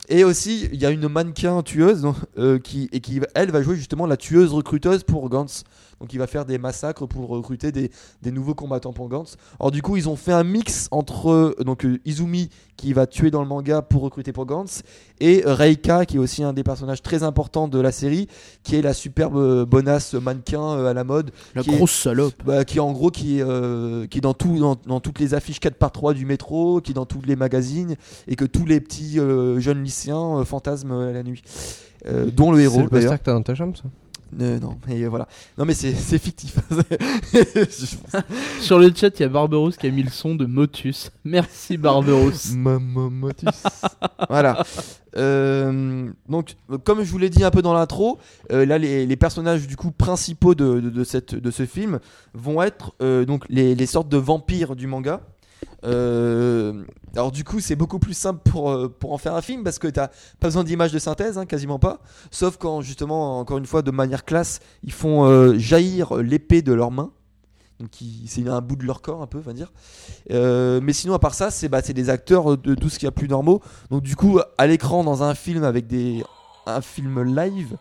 Et 0.08 0.24
aussi, 0.24 0.68
il 0.72 0.80
y 0.80 0.86
a 0.86 0.90
une 0.90 1.08
mannequin 1.08 1.62
tueuse 1.62 2.06
qui, 2.64 2.88
et 2.92 3.00
qui, 3.00 3.20
elle, 3.34 3.50
va 3.50 3.62
jouer 3.62 3.76
justement 3.76 4.06
la 4.06 4.16
tueuse 4.16 4.52
recruteuse 4.52 5.04
pour 5.04 5.28
Gantz. 5.28 5.64
Donc 6.00 6.12
il 6.12 6.18
va 6.18 6.26
faire 6.26 6.44
des 6.44 6.58
massacres 6.58 7.06
pour 7.06 7.28
recruter 7.28 7.72
des, 7.72 7.90
des 8.22 8.30
nouveaux 8.32 8.54
combattants 8.54 8.92
pour 8.92 9.08
Gantz. 9.08 9.36
Alors 9.60 9.70
du 9.70 9.80
coup, 9.82 9.96
ils 9.96 10.08
ont 10.08 10.16
fait 10.16 10.32
un 10.32 10.44
mix 10.44 10.88
entre 10.90 11.30
euh, 11.30 11.54
donc, 11.64 11.84
euh, 11.84 11.98
Izumi 12.04 12.50
qui 12.76 12.92
va 12.92 13.06
tuer 13.06 13.30
dans 13.30 13.40
le 13.40 13.46
manga 13.48 13.80
pour 13.82 14.02
recruter 14.02 14.32
pour 14.32 14.46
Gantz 14.46 14.82
et 15.20 15.46
euh, 15.46 15.54
Reika 15.54 16.04
qui 16.06 16.16
est 16.16 16.18
aussi 16.18 16.42
un 16.42 16.52
des 16.52 16.64
personnages 16.64 17.00
très 17.02 17.22
importants 17.22 17.68
de 17.68 17.78
la 17.80 17.92
série 17.92 18.28
qui 18.64 18.74
est 18.76 18.82
la 18.82 18.92
superbe 18.92 19.64
bonasse 19.64 20.14
mannequin 20.14 20.84
à 20.84 20.92
la 20.92 21.04
mode 21.04 21.30
La 21.54 21.62
qui 21.62 21.70
est- 21.70 21.76
grosse 21.76 21.92
salope. 21.92 22.34
bah, 22.44 22.64
qui 22.64 22.78
est 22.78 22.80
en 22.80 22.92
gros 22.92 23.10
qui 23.10 23.38
est, 23.38 23.42
euh, 23.42 24.06
qui 24.08 24.18
est 24.18 24.20
dans, 24.20 24.34
tout, 24.34 24.58
dans, 24.58 24.76
dans 24.86 25.00
toutes 25.00 25.20
les 25.20 25.34
affiches 25.34 25.60
4x3 25.60 26.14
du 26.14 26.26
métro, 26.26 26.80
qui 26.80 26.90
est 26.90 26.94
dans 26.94 27.06
tous 27.06 27.22
les 27.24 27.36
magazines 27.36 27.94
et 28.26 28.34
que 28.36 28.44
tous 28.44 28.66
les 28.66 28.80
petits 28.80 29.20
euh, 29.20 29.60
jeunes 29.60 29.82
lycéens 29.82 30.40
euh, 30.40 30.44
fantasment 30.44 31.00
à 31.00 31.12
la 31.12 31.22
nuit. 31.22 31.42
Dont 32.34 32.50
le 32.52 32.58
C'est 32.58 32.64
héros 32.64 32.80
le 32.82 32.88
d'ailleurs. 32.88 33.10
poster 33.12 33.18
que 33.18 33.24
t'as 33.24 33.32
dans 33.32 33.42
ta 33.42 33.54
chambre, 33.54 33.76
ça? 33.78 33.84
Euh, 34.40 34.58
non, 34.58 34.76
mais 34.86 35.04
voilà. 35.06 35.28
Non, 35.58 35.64
mais 35.64 35.74
c'est 35.74 36.18
fictif. 36.18 36.56
Sur 38.60 38.78
le 38.78 38.92
chat, 38.94 39.18
il 39.18 39.22
y 39.22 39.24
a 39.24 39.28
Barberousse 39.28 39.76
qui 39.76 39.86
a 39.86 39.90
mis 39.90 40.02
le 40.02 40.10
son 40.10 40.34
de 40.34 40.46
Motus. 40.46 41.10
Merci 41.24 41.76
Barberousse. 41.76 42.52
Maman 42.56 43.10
Motus. 43.10 43.62
voilà. 44.28 44.64
Euh, 45.16 46.10
donc, 46.28 46.56
comme 46.84 47.02
je 47.04 47.10
vous 47.10 47.18
l'ai 47.18 47.30
dit 47.30 47.44
un 47.44 47.50
peu 47.50 47.62
dans 47.62 47.74
l'intro, 47.74 48.18
euh, 48.50 48.66
là, 48.66 48.78
les, 48.78 49.06
les 49.06 49.16
personnages 49.16 49.66
du 49.66 49.76
coup 49.76 49.90
principaux 49.90 50.54
de, 50.54 50.80
de, 50.80 50.90
de 50.90 51.04
cette, 51.04 51.34
de 51.34 51.50
ce 51.50 51.66
film 51.66 52.00
vont 52.32 52.62
être 52.62 52.94
euh, 53.00 53.24
donc 53.24 53.44
les, 53.48 53.74
les 53.74 53.86
sortes 53.86 54.08
de 54.08 54.16
vampires 54.16 54.74
du 54.74 54.86
manga. 54.86 55.20
Euh, 55.84 56.84
alors 57.14 57.30
du 57.30 57.44
coup 57.44 57.60
c'est 57.60 57.76
beaucoup 57.76 57.98
plus 57.98 58.14
simple 58.14 58.40
pour, 58.50 58.70
euh, 58.70 58.88
pour 58.88 59.12
en 59.12 59.18
faire 59.18 59.34
un 59.34 59.42
film 59.42 59.62
parce 59.62 59.78
que 59.78 59.86
t'as 59.86 60.08
pas 60.40 60.48
besoin 60.48 60.64
d'images 60.64 60.92
de 60.92 60.98
synthèse, 60.98 61.38
hein, 61.38 61.46
quasiment 61.46 61.78
pas. 61.78 62.00
Sauf 62.30 62.56
quand 62.56 62.80
justement, 62.80 63.38
encore 63.38 63.58
une 63.58 63.66
fois, 63.66 63.82
de 63.82 63.90
manière 63.90 64.24
classe, 64.24 64.60
ils 64.82 64.92
font 64.92 65.24
euh, 65.24 65.58
jaillir 65.58 66.16
l'épée 66.16 66.62
de 66.62 66.72
leurs 66.72 66.90
mains. 66.90 67.10
Donc 67.80 67.90
c'est 68.26 68.46
un 68.48 68.60
bout 68.60 68.76
de 68.76 68.84
leur 68.84 69.02
corps 69.02 69.20
un 69.20 69.26
peu, 69.26 69.38
on 69.38 69.42
va 69.42 69.52
dire. 69.52 69.72
Euh, 70.30 70.80
mais 70.82 70.92
sinon 70.92 71.14
à 71.14 71.18
part 71.18 71.34
ça, 71.34 71.50
c'est 71.50 71.68
bah, 71.68 71.82
des 71.82 72.08
acteurs 72.08 72.56
de 72.56 72.74
tout 72.74 72.88
ce 72.88 72.98
qu'il 72.98 73.06
y 73.06 73.08
a 73.08 73.12
plus 73.12 73.28
normaux. 73.28 73.60
Donc 73.90 74.02
du 74.02 74.16
coup 74.16 74.40
à 74.58 74.66
l'écran 74.66 75.04
dans 75.04 75.22
un 75.22 75.34
film 75.34 75.64
avec 75.64 75.86
des 75.86 76.22
un 76.66 76.80
film 76.80 77.22
live. 77.22 77.76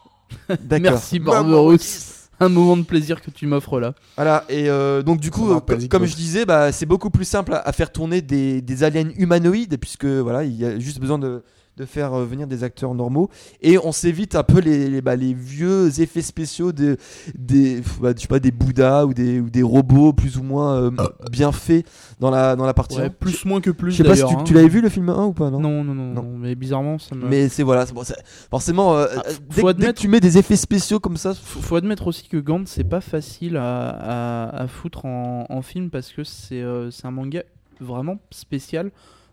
D'accord. 0.48 0.92
Merci 0.92 1.18
Barberousse. 1.18 2.19
Un 2.42 2.48
moment 2.48 2.76
de 2.76 2.82
plaisir 2.82 3.20
que 3.20 3.30
tu 3.30 3.46
m'offres 3.46 3.78
là. 3.80 3.94
Voilà, 4.16 4.44
et 4.48 4.70
euh, 4.70 5.02
donc 5.02 5.20
du 5.20 5.30
coup, 5.30 5.52
euh, 5.52 5.60
comme 5.90 6.06
je 6.06 6.16
disais, 6.16 6.46
bah, 6.46 6.72
c'est 6.72 6.86
beaucoup 6.86 7.10
plus 7.10 7.26
simple 7.26 7.52
à, 7.52 7.58
à 7.58 7.72
faire 7.72 7.92
tourner 7.92 8.22
des, 8.22 8.62
des 8.62 8.82
aliens 8.82 9.10
humanoïdes, 9.16 9.78
puisque 9.78 10.06
voilà, 10.06 10.44
il 10.44 10.54
y 10.54 10.64
a 10.64 10.78
juste 10.78 11.00
besoin 11.00 11.18
de, 11.18 11.42
de 11.80 11.86
faire 11.86 12.12
euh, 12.14 12.24
venir 12.26 12.46
des 12.46 12.62
acteurs 12.62 12.94
normaux. 12.94 13.30
Et 13.62 13.78
on 13.78 13.90
s'évite 13.92 14.34
un 14.36 14.42
peu 14.42 14.60
les, 14.60 14.88
les, 14.90 15.00
bah, 15.00 15.16
les 15.16 15.32
vieux 15.34 16.00
effets 16.00 16.20
spéciaux 16.22 16.72
de, 16.72 16.96
des, 17.34 17.82
bah, 18.00 18.12
je 18.14 18.20
sais 18.22 18.28
pas, 18.28 18.38
des 18.38 18.50
Bouddhas 18.50 19.06
ou 19.06 19.14
des, 19.14 19.40
ou 19.40 19.48
des 19.50 19.62
robots 19.62 20.12
plus 20.12 20.36
ou 20.36 20.42
moins 20.42 20.74
euh, 20.76 20.90
bien 21.30 21.52
faits 21.52 21.86
dans 22.20 22.30
la, 22.30 22.54
dans 22.56 22.66
la 22.66 22.74
partie. 22.74 22.98
Ouais, 22.98 23.06
1. 23.06 23.10
plus 23.10 23.44
moins 23.46 23.60
que 23.60 23.70
plus 23.70 23.92
Je 23.92 24.02
sais 24.02 24.04
pas 24.08 24.14
si 24.16 24.24
tu, 24.26 24.34
hein. 24.34 24.44
tu 24.44 24.52
l'avais 24.54 24.68
vu 24.68 24.80
le 24.82 24.88
film 24.90 25.08
1 25.08 25.24
ou 25.24 25.32
pas, 25.32 25.50
non? 25.50 25.58
Non, 25.60 25.82
non, 25.82 25.94
non, 25.94 26.36
mais 26.38 26.54
bizarrement, 26.54 26.98
ça 26.98 27.14
me. 27.14 27.26
Mais 27.26 27.48
c'est 27.48 27.62
voilà, 27.62 27.86
bon, 27.86 28.02
forcément, 28.50 28.94
euh, 28.96 29.06
Ah, 29.16 29.22
euh, 29.26 29.30
faut 29.32 29.38
dès, 29.40 29.54
que- 29.54 29.60
dès 29.62 29.68
admettre- 29.68 29.94
que 29.94 30.00
tu 30.00 30.08
mets 30.08 30.20
des 30.20 30.36
effets 30.38 30.56
spéciaux 30.56 31.00
comme 31.00 31.16
ça, 31.16 31.34
Faut, 31.34 31.60
faut 31.60 31.76
admettre 31.76 32.06
aussi 32.06 32.28
que 32.28 32.36
Gantz 32.36 32.68
c'est 32.70 32.84
pas 32.84 33.00
facile 33.00 33.56
à, 33.56 33.88
à- 33.88 34.62
à 34.62 34.66
foutre 34.68 35.06
en, 35.06 35.46
en 35.48 35.62
film 35.62 35.88
parce 35.90 36.12
que 36.12 36.24
c'est 36.24 36.60
euh, 36.60 36.90
c'est 36.90 37.06
un 37.06 37.10
manga 37.10 37.42
vraiment 37.80 38.18
spécial 38.30 38.90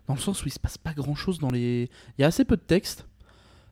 dans 0.08 0.14
le 0.14 0.20
sens 0.20 0.42
où 0.42 0.48
il 0.48 0.50
se 0.50 0.58
passe 0.58 0.78
pas 0.78 0.92
grand 0.94 1.14
chose 1.14 1.38
dans 1.38 1.50
les. 1.50 1.88
Il 2.18 2.22
y 2.22 2.24
a 2.24 2.26
assez 2.28 2.44
peu 2.44 2.56
de 2.56 2.62
texte. 2.62 3.06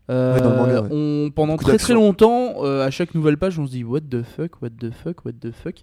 Euh, 0.09 0.34
Ouais, 0.37 0.41
dans 0.41 0.51
le 0.51 0.57
manga, 0.57 0.82
ouais. 0.82 0.89
on, 0.93 1.30
pendant 1.34 1.57
très 1.57 1.78
très 1.78 1.95
longtemps, 1.95 2.62
euh, 2.64 2.87
à 2.87 2.91
chaque 2.93 3.12
nouvelle 3.14 3.37
page, 3.39 3.59
on 3.59 3.66
se 3.66 3.72
dit 3.72 3.82
what 3.82 4.03
the 4.03 4.22
fuck, 4.22 4.62
what 4.62 4.70
the 4.70 4.93
fuck, 4.93 5.24
what 5.24 5.32
the 5.32 5.51
fuck. 5.51 5.76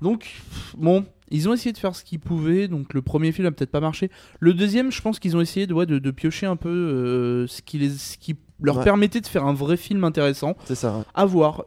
Donc, 0.00 0.42
bon, 0.76 1.04
ils 1.30 1.48
ont 1.48 1.54
essayé 1.54 1.72
de 1.72 1.78
faire 1.78 1.96
ce 1.96 2.04
qu'ils 2.04 2.20
pouvaient. 2.20 2.68
Donc, 2.68 2.94
le 2.94 3.02
premier 3.02 3.32
film 3.32 3.48
a 3.48 3.50
peut-être 3.50 3.70
pas 3.72 3.80
marché. 3.80 4.10
Le 4.38 4.54
deuxième, 4.54 4.92
je 4.92 5.00
pense 5.02 5.18
qu'ils 5.18 5.36
ont 5.36 5.40
essayé 5.40 5.66
de, 5.66 5.74
ouais, 5.74 5.86
de, 5.86 5.98
de 5.98 6.10
piocher 6.12 6.46
un 6.46 6.54
peu 6.56 6.68
euh, 6.68 7.46
ce, 7.48 7.60
qui 7.62 7.78
les, 7.78 7.90
ce 7.90 8.18
qui 8.18 8.36
leur 8.60 8.84
permettait 8.84 9.20
de 9.22 9.26
faire 9.26 9.44
un 9.44 9.54
vrai 9.54 9.76
film 9.76 10.04
intéressant. 10.04 10.54
c'est 10.66 10.74
ça. 10.76 11.02
À 11.14 11.24
voir. 11.24 11.64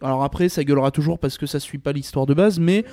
Alors 0.00 0.22
après, 0.22 0.48
ça 0.48 0.62
gueulera 0.64 0.92
toujours 0.92 1.18
parce 1.18 1.36
que 1.36 1.46
ça 1.46 1.58
suit 1.60 1.78
pas 1.78 1.92
l'histoire 1.92 2.24
de 2.24 2.32
base, 2.32 2.58
mais 2.60 2.84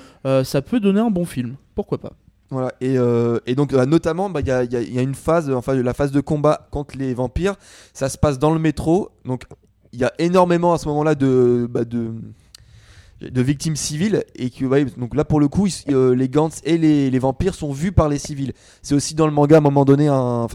ça 0.42 0.60
peut 0.60 0.80
donner 0.80 1.00
un 1.00 1.10
bon 1.10 1.24
film. 1.24 1.56
Pourquoi 1.74 1.98
pas 1.98 2.12
Voilà, 2.50 2.72
et, 2.80 2.96
euh, 2.96 3.38
et 3.46 3.56
donc 3.56 3.72
euh, 3.72 3.86
notamment, 3.86 4.30
bah, 4.30 4.40
y, 4.40 4.50
a, 4.52 4.62
il 4.62 4.72
y 4.72 4.76
a- 4.76 4.80
il 4.80 4.94
y 4.94 4.98
a 4.98 5.02
une 5.02 5.16
phase, 5.16 5.50
enfin 5.50 5.74
la 5.74 5.94
phase 5.94 6.12
de 6.12 6.20
combat 6.20 6.68
contre 6.70 6.96
les 6.96 7.12
vampires, 7.12 7.56
ça 7.92 8.08
se 8.08 8.16
passe 8.16 8.38
dans 8.38 8.52
le 8.54 8.60
métro, 8.60 9.10
donc 9.24 9.42
il 9.92 9.98
y 9.98 10.04
a 10.04 10.12
énormément 10.18 10.72
à 10.72 10.78
ce 10.78 10.86
moment-là 10.88 11.16
de, 11.16 11.66
bah, 11.68 11.84
de, 11.84 12.12
victimes 13.42 13.74
civiles, 13.74 14.22
et 14.36 14.50
que, 14.50 14.64
donc 14.98 15.16
là 15.16 15.24
pour 15.24 15.40
le 15.40 15.48
coup, 15.48 15.66
euh, 15.90 16.14
les 16.14 16.28
Gantz 16.28 16.60
et 16.64 16.78
les, 16.78 17.10
les 17.10 17.18
vampires 17.18 17.54
sont 17.54 17.72
vus 17.72 17.90
par 17.90 18.08
les 18.08 18.18
civils. 18.18 18.52
C'est 18.80 18.94
aussi 18.94 19.14
dans 19.16 19.26
le 19.26 19.32
manga 19.32 19.56
à 19.56 19.58
un 19.58 19.62
moment 19.62 19.84
donné 19.84 20.06
un 20.06 20.46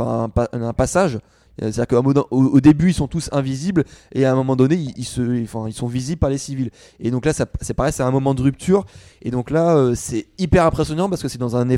passage. 0.77 1.19
Euh, 1.61 1.71
C'est-à-dire 1.71 1.87
qu'au 2.01 2.13
au, 2.31 2.43
au 2.45 2.61
début 2.61 2.89
ils 2.89 2.93
sont 2.93 3.07
tous 3.07 3.29
invisibles 3.33 3.83
et 4.13 4.25
à 4.25 4.31
un 4.31 4.35
moment 4.35 4.55
donné 4.55 4.75
ils, 4.75 4.93
ils 4.97 5.03
se, 5.05 5.43
enfin, 5.43 5.65
ils 5.67 5.73
sont 5.73 5.87
visibles 5.87 6.19
par 6.19 6.29
les 6.29 6.37
civils. 6.37 6.71
Et 6.99 7.11
donc 7.11 7.25
là 7.25 7.33
c'est 7.33 7.73
pareil, 7.73 7.91
c'est 7.93 8.03
un 8.03 8.11
moment 8.11 8.33
de 8.33 8.41
rupture 8.41 8.85
et 9.23 9.29
donc 9.31 9.51
là, 9.51 9.75
euh, 9.75 9.93
c'est 9.95 10.27
hyper 10.39 10.65
impressionnant 10.65 11.07
parce 11.09 11.21
que 11.21 11.27
c'est 11.27 11.37
dans 11.37 11.55
un, 11.55 11.69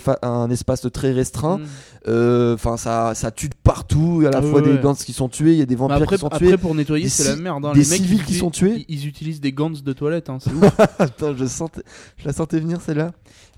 espace 0.49 0.87
très 0.93 1.11
restreint. 1.11 1.57
Mm. 1.57 1.65
Euh, 2.07 2.53
Enfin, 2.53 2.77
ça, 2.77 3.13
ça 3.15 3.31
tue 3.31 3.49
partout. 3.63 4.19
Il 4.19 4.23
y 4.23 4.25
a 4.25 4.29
à 4.29 4.31
la 4.31 4.37
Ah 4.37 4.41
fois 4.41 4.61
ouais, 4.61 4.67
des 4.67 4.73
ouais. 4.75 4.81
gants 4.81 4.93
qui 4.93 5.11
sont 5.11 5.27
tués, 5.27 5.53
il 5.53 5.57
y 5.59 5.61
a 5.61 5.65
des 5.65 5.75
vampires 5.75 5.97
après, 5.97 6.15
qui 6.15 6.21
sont 6.21 6.27
après, 6.27 6.39
tués. 6.47 6.57
pour 6.57 6.73
nettoyer, 6.75 7.09
c'est 7.09 7.23
la 7.27 7.35
merde. 7.35 7.65
hein. 7.65 7.73
des 7.73 7.79
Les 7.83 7.89
mecs, 7.89 7.99
civils 7.99 8.19
ils 8.19 8.25
qui 8.25 8.35
sont 8.35 8.51
tués. 8.51 8.85
Ils, 8.87 8.99
ils 8.99 9.07
utilisent 9.07 9.41
des 9.41 9.51
gants 9.51 9.69
de 9.71 9.93
toilette. 9.93 10.29
hein. 10.29 10.37
Attends, 10.99 11.35
je, 11.35 11.45
sentais, 11.45 11.81
je 12.17 12.25
la 12.25 12.33
sentais 12.33 12.59
venir 12.59 12.79
celle-là. 12.79 13.11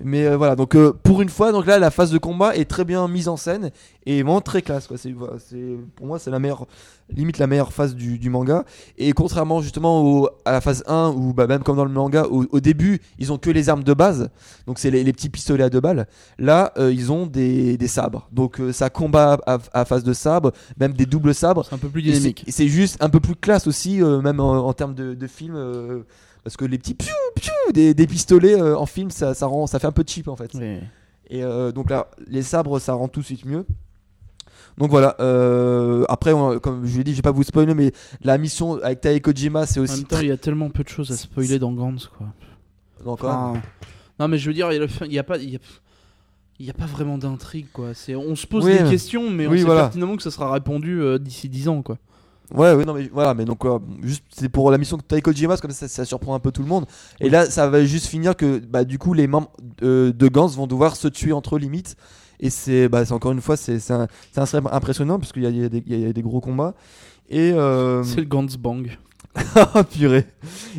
Mais 0.03 0.25
euh, 0.25 0.37
voilà, 0.37 0.55
donc 0.55 0.75
pour 1.03 1.21
une 1.21 1.29
fois, 1.29 1.51
donc 1.51 1.65
là, 1.67 1.77
la 1.79 1.91
phase 1.91 2.11
de 2.11 2.17
combat 2.17 2.55
est 2.55 2.65
très 2.65 2.85
bien 2.85 3.07
mise 3.07 3.27
en 3.27 3.37
scène 3.37 3.71
et 4.05 4.21
vraiment 4.23 4.41
très 4.41 4.61
classe. 4.61 4.87
Quoi. 4.87 4.97
C'est, 4.97 5.13
pour 5.95 6.05
moi, 6.05 6.19
c'est 6.19 6.29
la 6.29 6.39
meilleure, 6.39 6.65
limite 7.09 7.37
la 7.39 7.47
meilleure 7.47 7.73
phase 7.73 7.95
du, 7.95 8.19
du 8.19 8.29
manga. 8.29 8.63
Et 8.97 9.11
contrairement 9.13 9.61
justement 9.61 10.01
au- 10.03 10.29
à 10.45 10.51
la 10.51 10.61
phase 10.61 10.83
1, 10.87 11.09
où 11.15 11.33
bah, 11.33 11.47
même 11.47 11.63
comme 11.63 11.77
dans 11.77 11.85
le 11.85 11.91
manga, 11.91 12.25
au, 12.29 12.45
au 12.51 12.59
début, 12.59 12.99
ils 13.19 13.31
ont 13.33 13.37
que 13.37 13.49
les 13.49 13.69
armes 13.69 13.83
de 13.83 13.93
base, 13.93 14.29
donc 14.67 14.77
c'est 14.79 14.91
les, 14.91 15.03
les 15.03 15.11
petits 15.13 15.29
pistolets 15.29 15.63
à 15.63 15.69
deux 15.69 15.81
balles. 15.81 16.07
Là, 16.37 16.71
euh, 16.77 16.93
ils 16.93 17.11
ont 17.11 17.25
des, 17.25 17.77
des 17.77 17.87
sabres. 17.87 18.27
Donc 18.31 18.59
euh, 18.59 18.71
ça 18.71 18.89
combat 18.89 19.39
à, 19.47 19.57
à 19.73 19.85
phase 19.85 20.03
de 20.03 20.13
sabre, 20.13 20.51
même 20.79 20.93
des 20.93 21.05
doubles 21.05 21.33
sabres. 21.33 21.65
C'est 21.67 21.75
un 21.75 21.79
peu 21.79 21.89
plus 21.89 22.01
dynamique. 22.03 22.43
et 22.47 22.51
C'est 22.51 22.67
juste 22.67 22.97
un 23.01 23.09
peu 23.09 23.19
plus 23.19 23.35
classe 23.35 23.65
aussi, 23.67 24.01
euh, 24.03 24.21
même 24.21 24.39
en, 24.39 24.67
en 24.67 24.73
termes 24.73 24.93
de, 24.93 25.13
de 25.15 25.27
film. 25.27 25.55
parce 26.43 26.57
que 26.57 26.65
les 26.65 26.77
petits 26.77 26.93
piou, 26.93 27.09
piou 27.35 27.51
des, 27.73 27.93
des 27.95 28.05
pistolets 28.07 28.61
en 28.61 28.85
film, 28.85 29.09
ça, 29.09 29.33
ça, 29.33 29.47
rend, 29.47 29.65
ça 29.65 29.79
fait 29.79 29.87
un 29.87 29.91
peu 29.91 30.03
cheap 30.05 30.27
en 30.27 30.35
fait. 30.35 30.53
Et 31.31 31.41
donc 31.73 31.89
là, 31.89 32.11
les 32.27 32.43
sabres, 32.43 32.77
ça 32.79 32.93
rend 32.93 33.07
tout 33.07 33.21
de 33.21 33.25
suite 33.25 33.45
mieux. 33.45 33.65
Donc 34.77 34.89
voilà. 34.89 35.15
euh, 35.19 36.03
après, 36.09 36.33
on- 36.33 36.59
comme 36.59 36.85
je 36.85 36.97
l'ai 36.97 37.03
dit, 37.03 37.11
je 37.11 37.17
vais 37.17 37.21
pas 37.21 37.31
vous 37.31 37.43
spoiler, 37.43 37.73
mais 37.73 37.91
la 38.21 38.37
mission 38.37 38.81
avec 38.83 39.01
Tai 39.01 39.19
Kojima, 39.21 39.65
c'est 39.65 39.79
En 39.79 39.83
aussi 39.83 39.97
même 39.99 40.03
temps, 40.05 40.19
il 40.19 40.27
y 40.27 40.31
a 40.31 40.37
tellement 40.37 40.69
peu 40.69 40.83
de 40.83 40.89
choses 40.89 41.11
à 41.11 41.15
spoiler 41.15 41.59
dans 41.59 41.71
Gantz, 41.71 42.07
quoi. 42.17 42.27
Enfin, 43.05 43.53
non, 44.19 44.27
mais 44.27 44.37
je 44.37 44.47
veux 44.49 44.53
dire, 44.53 44.71
il 44.71 45.13
y 45.13 45.19
a, 45.19 45.23
pas. 45.23 45.37
Y 45.37 45.55
a... 45.55 45.59
il 46.59 46.65
y 46.65 46.69
a 46.69 46.73
pas 46.73 46.85
vraiment 46.85 47.17
d'intrigue 47.17 47.67
quoi. 47.73 47.93
C'est 47.93 48.15
on 48.15 48.35
se 48.35 48.47
pose 48.47 48.65
Oui, 48.65 48.77
des 48.81 48.89
questions 48.89 49.29
mais 49.29 49.45
on 49.47 49.51
sait 49.51 49.63
voilà. 49.63 49.81
pertinemment 49.83 50.15
que 50.15 50.23
ça 50.23 50.31
sera 50.31 50.51
répondu 50.51 51.01
euh, 51.01 51.19
d'ici 51.19 51.49
10 51.49 51.67
ans 51.67 51.81
quoi. 51.81 51.97
Ouais, 52.53 52.73
ouais, 52.73 52.85
non, 52.85 52.93
mais 52.93 53.09
voilà, 53.11 53.33
mais 53.33 53.43
donc, 53.43 53.65
euh, 53.65 53.79
juste, 54.03 54.23
c'est 54.31 54.49
pour 54.49 54.69
la 54.69 54.77
mission 54.77 54.97
de 54.97 55.01
Tai 55.01 55.19
Kojima, 55.19 55.49
parce 55.49 55.61
que 55.61 55.71
ça, 55.73 55.87
ça 55.87 56.05
surprend 56.05 56.35
un 56.35 56.39
peu 56.39 56.51
tout 56.51 56.61
le 56.61 56.67
monde. 56.67 56.85
Et 57.19 57.31
là, 57.31 57.49
ça 57.49 57.67
va 57.67 57.83
juste 57.83 58.05
finir 58.05 58.35
que, 58.37 58.59
bah, 58.59 58.83
du 58.83 58.99
coup, 58.99 59.15
les 59.15 59.25
membres 59.25 59.49
euh, 59.81 60.13
de 60.13 60.27
Gantz 60.27 60.55
vont 60.55 60.67
devoir 60.67 60.95
se 60.95 61.07
tuer 61.07 61.33
entre 61.33 61.57
limites. 61.57 61.95
Et 62.39 62.49
c'est, 62.49 62.89
bah, 62.89 63.05
c'est 63.05 63.13
encore 63.13 63.31
une 63.31 63.41
fois, 63.41 63.57
c'est, 63.57 63.79
c'est 63.79 63.93
un, 63.93 64.07
c'est 64.31 64.41
un 64.41 64.45
serait 64.45 64.63
impressionnant, 64.71 65.19
puisqu'il 65.19 65.43
y 65.43 65.47
a, 65.47 65.49
il 65.49 65.57
y 65.63 65.83
il 65.87 65.99
y 65.99 66.05
a 66.05 66.13
des 66.13 66.21
gros 66.21 66.41
combats. 66.41 66.73
Et, 67.29 67.51
euh, 67.53 68.03
C'est 68.03 68.17
le 68.21 68.25
Gantz 68.25 68.57
Bang. 68.57 68.97
Ah 69.55 69.83
purée. 69.89 70.25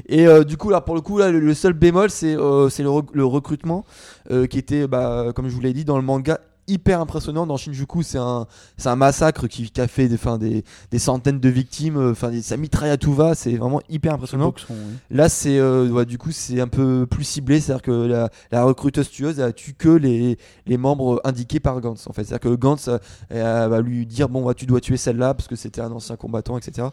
Et 0.09 0.26
euh, 0.26 0.42
du 0.42 0.57
coup 0.57 0.70
là 0.70 0.80
pour 0.80 0.94
le 0.94 1.02
coup 1.02 1.18
là 1.18 1.30
le, 1.30 1.40
le 1.40 1.52
seul 1.52 1.74
bémol 1.74 2.09
c'est 2.09 2.34
euh, 2.34 2.70
c'est 2.70 2.82
le, 2.82 2.88
rec- 2.88 3.11
le 3.12 3.24
recrutement 3.26 3.84
euh, 4.30 4.46
qui 4.46 4.57
était 4.59 4.86
bah, 4.86 5.26
comme 5.34 5.48
je 5.50 5.54
vous 5.54 5.61
l'ai 5.61 5.74
dit 5.74 5.84
dans 5.84 5.96
le 5.98 6.02
manga 6.02 6.40
hyper 6.68 7.00
impressionnant 7.00 7.46
dans 7.46 7.56
Shinjuku 7.56 8.02
c'est 8.02 8.18
un 8.18 8.46
c'est 8.76 8.88
un 8.88 8.96
massacre 8.96 9.46
qui, 9.46 9.70
qui 9.70 9.80
a 9.80 9.88
fait 9.88 10.08
des, 10.08 10.18
des, 10.38 10.64
des 10.90 10.98
centaines 10.98 11.40
de 11.40 11.48
victimes 11.48 11.96
euh, 11.96 12.12
enfin 12.12 12.30
ça 12.42 12.56
mitraille 12.56 12.90
à 12.90 12.96
tout 12.96 13.14
va 13.14 13.34
c'est 13.34 13.56
vraiment 13.56 13.80
hyper 13.88 14.14
impressionnant 14.14 14.46
Boxon, 14.46 14.74
oui. 14.74 14.94
Là, 15.10 15.28
c'est 15.28 15.58
euh, 15.58 15.88
ouais, 15.88 16.04
du 16.06 16.18
coup, 16.18 16.30
c'est 16.32 16.60
un 16.60 16.68
peu 16.68 17.06
plus 17.06 17.24
ciblé, 17.24 17.60
c'est-à-dire 17.60 17.82
que 17.82 17.90
la, 17.90 18.30
la 18.50 18.64
recruteuse 18.64 19.10
tueuse 19.10 19.38
elle 19.40 19.54
tue 19.54 19.74
que 19.74 19.88
les, 19.88 20.38
les 20.66 20.76
membres 20.76 21.20
indiqués 21.24 21.60
par 21.60 21.80
Gantz. 21.80 22.06
En 22.06 22.12
fait, 22.12 22.24
c'est-à-dire 22.24 22.50
que 22.50 22.54
Gantz 22.56 22.88
euh, 22.88 22.98
elle 23.30 23.70
va 23.70 23.80
lui 23.80 24.06
dire 24.06 24.28
bon, 24.28 24.44
bah, 24.44 24.54
tu 24.54 24.66
dois 24.66 24.80
tuer 24.80 24.96
celle-là 24.96 25.34
parce 25.34 25.48
que 25.48 25.56
c'était 25.56 25.80
un 25.80 25.92
ancien 25.92 26.16
combattant, 26.16 26.58
etc. 26.58 26.88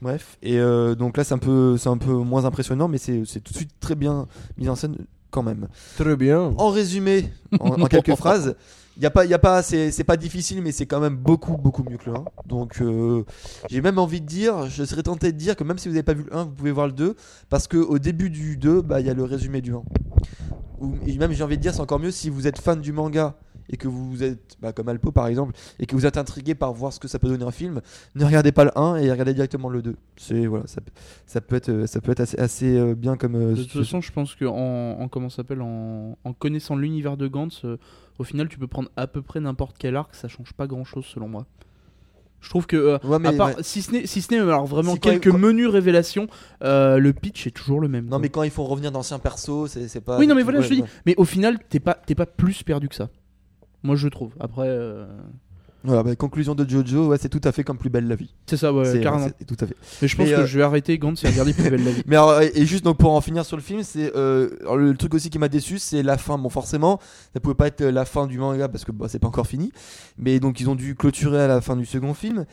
Bref, 0.00 0.38
et 0.42 0.58
euh, 0.58 0.94
donc 0.94 1.16
là, 1.16 1.24
c'est 1.24 1.34
un 1.34 1.38
peu, 1.38 1.76
c'est 1.76 1.88
un 1.88 1.98
peu 1.98 2.12
moins 2.12 2.44
impressionnant, 2.44 2.88
mais 2.88 2.98
c'est 2.98 3.22
c'est 3.26 3.40
tout 3.40 3.52
de 3.52 3.58
suite 3.58 3.72
très 3.80 3.94
bien 3.94 4.26
mis 4.56 4.68
en 4.68 4.76
scène 4.76 4.96
quand 5.30 5.42
même. 5.42 5.68
Très 5.96 6.16
bien. 6.16 6.52
En 6.56 6.70
résumé, 6.70 7.30
en, 7.60 7.82
en 7.82 7.86
quelques 7.88 8.16
phrases. 8.16 8.56
Il 8.96 9.02
y 9.04 9.06
a 9.06 9.10
pas, 9.10 9.24
y 9.24 9.34
a 9.34 9.38
pas, 9.38 9.62
c'est 9.62 9.92
c'est 9.92 10.02
pas 10.02 10.16
difficile, 10.16 10.60
mais 10.60 10.72
c'est 10.72 10.86
quand 10.86 10.98
même 10.98 11.14
beaucoup, 11.16 11.56
beaucoup 11.56 11.84
mieux 11.88 11.98
que 11.98 12.10
le 12.10 12.16
1. 12.16 12.24
Donc, 12.46 12.80
euh, 12.80 13.24
j'ai 13.70 13.80
même 13.80 13.96
envie 13.98 14.20
de 14.20 14.26
dire, 14.26 14.68
je 14.68 14.82
serais 14.82 15.04
tenté 15.04 15.30
de 15.30 15.38
dire 15.38 15.54
que 15.54 15.62
même 15.62 15.78
si 15.78 15.86
vous 15.86 15.94
n'avez 15.94 16.02
pas 16.02 16.14
vu 16.14 16.24
le 16.24 16.34
1, 16.36 16.44
vous 16.44 16.50
pouvez 16.50 16.72
voir 16.72 16.88
le 16.88 16.92
2, 16.92 17.14
parce 17.48 17.68
que 17.68 17.76
au 17.76 18.00
début 18.00 18.28
du 18.28 18.56
2, 18.56 18.82
bah, 18.82 18.98
il 19.00 19.06
y 19.06 19.10
a 19.10 19.14
le 19.14 19.22
résumé 19.22 19.60
du 19.60 19.72
1. 19.72 19.82
Ou, 20.80 20.94
et 21.06 21.16
même 21.16 21.30
j'ai 21.32 21.44
envie 21.44 21.56
de 21.56 21.62
dire, 21.62 21.74
c'est 21.74 21.80
encore 21.80 22.00
mieux 22.00 22.10
si 22.10 22.28
vous 22.28 22.48
êtes 22.48 22.58
fan 22.58 22.80
du 22.80 22.92
manga 22.92 23.36
et 23.70 23.76
que 23.76 23.88
vous 23.88 24.22
êtes, 24.22 24.56
bah, 24.60 24.72
comme 24.72 24.88
Alpo 24.88 25.12
par 25.12 25.26
exemple, 25.26 25.54
et 25.78 25.86
que 25.86 25.94
vous 25.94 26.06
êtes 26.06 26.16
intrigué 26.16 26.54
par 26.54 26.72
voir 26.72 26.92
ce 26.92 26.98
que 27.00 27.08
ça 27.08 27.18
peut 27.18 27.28
donner 27.28 27.44
un 27.44 27.50
film, 27.50 27.80
ne 28.14 28.24
regardez 28.24 28.52
pas 28.52 28.64
le 28.64 28.76
1 28.78 28.96
et 28.96 29.10
regardez 29.10 29.34
directement 29.34 29.68
le 29.68 29.82
2. 29.82 29.96
C'est 30.16 30.46
voilà, 30.46 30.66
ça, 30.66 30.80
peut- 30.80 30.92
ça 31.26 31.40
peut 31.40 31.56
être, 31.56 31.86
ça 31.86 32.00
peut 32.00 32.12
être 32.12 32.20
assez, 32.20 32.38
assez 32.38 32.76
euh, 32.78 32.94
bien 32.94 33.16
comme. 33.16 33.34
euh, 33.34 33.54
De 33.54 33.62
toute 33.62 33.72
façon, 33.72 34.00
je 34.00 34.10
pense 34.12 34.34
que 34.34 34.44
en, 34.44 35.00
en 35.00 35.08
comment 35.08 35.28
s'appelle 35.30 35.60
en, 35.62 36.16
en 36.24 36.32
connaissant 36.32 36.76
l'univers 36.76 37.16
de 37.16 37.28
Gantz, 37.28 37.62
euh, 37.64 37.76
au 38.18 38.24
final, 38.24 38.48
tu 38.48 38.58
peux 38.58 38.66
prendre 38.66 38.88
à 38.96 39.06
peu 39.06 39.22
près 39.22 39.40
n'importe 39.40 39.76
quel 39.78 39.96
arc, 39.96 40.14
ça 40.14 40.28
change 40.28 40.52
pas 40.52 40.66
grand-chose 40.66 41.04
selon 41.04 41.28
moi. 41.28 41.46
Je 42.40 42.50
trouve 42.50 42.66
que 42.68 42.76
euh, 42.76 42.98
Ouais, 43.02 43.18
mais, 43.18 43.28
à 43.30 43.32
part, 43.32 43.48
ouais. 43.48 43.54
si 43.62 43.82
ce 43.82 43.90
n'est 43.90 44.06
si 44.06 44.22
ce 44.22 44.32
n'est 44.32 44.38
alors 44.38 44.64
vraiment 44.64 44.92
Si 44.94 45.00
quelques 45.00 45.24
il- 45.26 45.32
quand- 45.32 45.38
menus 45.38 45.66
révélations, 45.66 46.28
euh, 46.62 46.98
le 46.98 47.12
pitch 47.12 47.48
est 47.48 47.50
toujours 47.50 47.80
le 47.80 47.88
même. 47.88 48.04
Non, 48.04 48.10
quoi. 48.10 48.18
mais 48.20 48.28
quand 48.28 48.44
ils 48.44 48.50
font 48.52 48.64
revenir 48.64 48.92
d'anciens 48.92 49.18
persos, 49.18 49.66
c'est 49.88 50.00
pas. 50.00 50.18
oui, 50.20 50.28
non, 50.28 50.36
mais 50.36 50.44
voilà, 50.44 50.60
je 50.60 50.68
te 50.68 50.74
dis. 50.74 50.84
Mais 51.04 51.14
au 51.16 51.24
final, 51.24 51.58
t'es 51.68 51.80
pas 51.80 51.94
t'es 51.94 52.14
pas 52.14 52.26
plus 52.26 52.62
perdu 52.62 52.88
que 52.88 52.94
ça. 52.94 53.08
Moi, 53.82 53.96
je 53.96 54.08
trouve. 54.08 54.32
Après, 54.40 54.66
euh, 54.68 55.06
Voilà, 55.84 56.02
bah, 56.02 56.16
conclusion 56.16 56.56
de 56.56 56.68
Jojo, 56.68 57.06
ouais, 57.06 57.18
c'est 57.20 57.28
tout 57.28 57.40
à 57.44 57.52
fait 57.52 57.62
comme 57.62 57.78
Plus 57.78 57.88
belle 57.88 58.08
la 58.08 58.16
vie. 58.16 58.34
c'est 58.46 58.56
ça, 58.56 58.72
ouais, 58.72 58.84
C'est- 58.84 59.00
carrément. 59.00 59.28
c'est- 59.38 59.44
tout 59.44 59.56
à 59.60 59.66
fait. 59.66 59.76
Mais 60.02 60.08
je 60.08 60.16
pense 60.16 60.26
Mais, 60.26 60.32
que 60.34 60.40
euh, 60.40 60.46
je 60.46 60.58
vais 60.58 60.64
arrêter 60.64 60.98
Gantz 60.98 61.22
et 61.24 61.28
regarder 61.28 61.52
Plus 61.54 61.70
belle 61.70 61.84
la 61.84 61.92
vie. 61.92 62.02
Mais 62.06 62.16
alors, 62.16 62.42
et 62.42 62.50
et 62.54 62.66
juste 62.66 62.84
donc 62.84 62.98
pour 62.98 63.12
en 63.12 63.20
finir 63.20 63.44
sur 63.46 63.56
le 63.56 63.62
film, 63.62 63.84
c'est 63.84 64.12
euh, 64.16 64.50
alors, 64.62 64.76
le, 64.76 64.94
truc 64.96 65.14
aussi 65.14 65.30
qui 65.30 65.38
m'a 65.38 65.48
déçu, 65.48 65.78
c'est 65.78 66.02
la 66.02 66.18
fin. 66.18 66.36
Bon, 66.36 66.48
forcément, 66.48 66.98
ça 67.32 67.38
pouvait 67.40 67.54
pas 67.54 67.68
être 67.68 67.84
la 67.84 68.04
fin 68.04 68.26
du 68.26 68.38
manga 68.38 68.68
parce 68.68 68.84
que 68.84 68.90
bah, 68.90 69.06
c'est 69.08 69.20
pas 69.20 69.28
encore 69.28 69.46
fini. 69.46 69.70
Mais 70.18 70.40
donc 70.40 70.60
ils 70.60 70.68
ont 70.68 70.74
dû 70.74 70.96
clôturer 70.96 71.40
à 71.42 71.46
la 71.46 71.60
fin 71.60 71.76
du 71.76 71.86
second 71.86 72.12
film. 72.12 72.44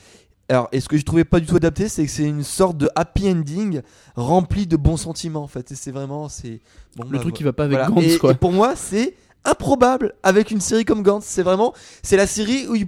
Alors, 0.48 0.70
et 0.72 0.80
ce 0.80 0.88
que 0.88 0.96
je 0.96 1.04
trouvais 1.04 1.24
pas 1.26 1.40
du 1.40 1.48
tout 1.48 1.56
adapté, 1.56 1.90
c'est 1.90 2.06
que 2.06 2.12
c'est 2.12 2.24
une 2.30 2.44
sorte 2.44 2.78
de 2.78 2.88
happy 2.96 3.28
ending 3.32 3.82
rempli 4.16 4.68
de 4.68 4.78
bons 4.78 4.98
sentiments 4.98 5.42
en 5.42 5.48
fait. 5.48 5.72
Et 5.72 5.76
c'est 5.76 5.90
vraiment, 5.90 6.30
c'est 6.30 6.60
bon, 6.96 7.06
Le 7.10 7.18
bah, 7.18 7.20
truc 7.20 7.34
qui 7.34 7.42
va 7.44 7.52
pas 7.54 7.64
avec 7.64 7.80
Voilà. 7.80 7.92
Gantz, 7.92 8.04
et, 8.14 8.18
quoi. 8.20 8.32
et 8.34 8.36
pour 8.36 8.52
moi, 8.54 8.76
c'est 8.76 9.16
improbable 9.46 10.14
avec 10.24 10.52
une 10.52 10.62
série 10.62 10.86
comme 10.86 11.04
Gantz. 11.04 11.26
C'est 11.26 11.44
vraiment, 11.44 11.74
c'est 12.04 12.18
la 12.18 12.28
série 12.28 12.68
où 12.68 12.76
il 12.76 12.88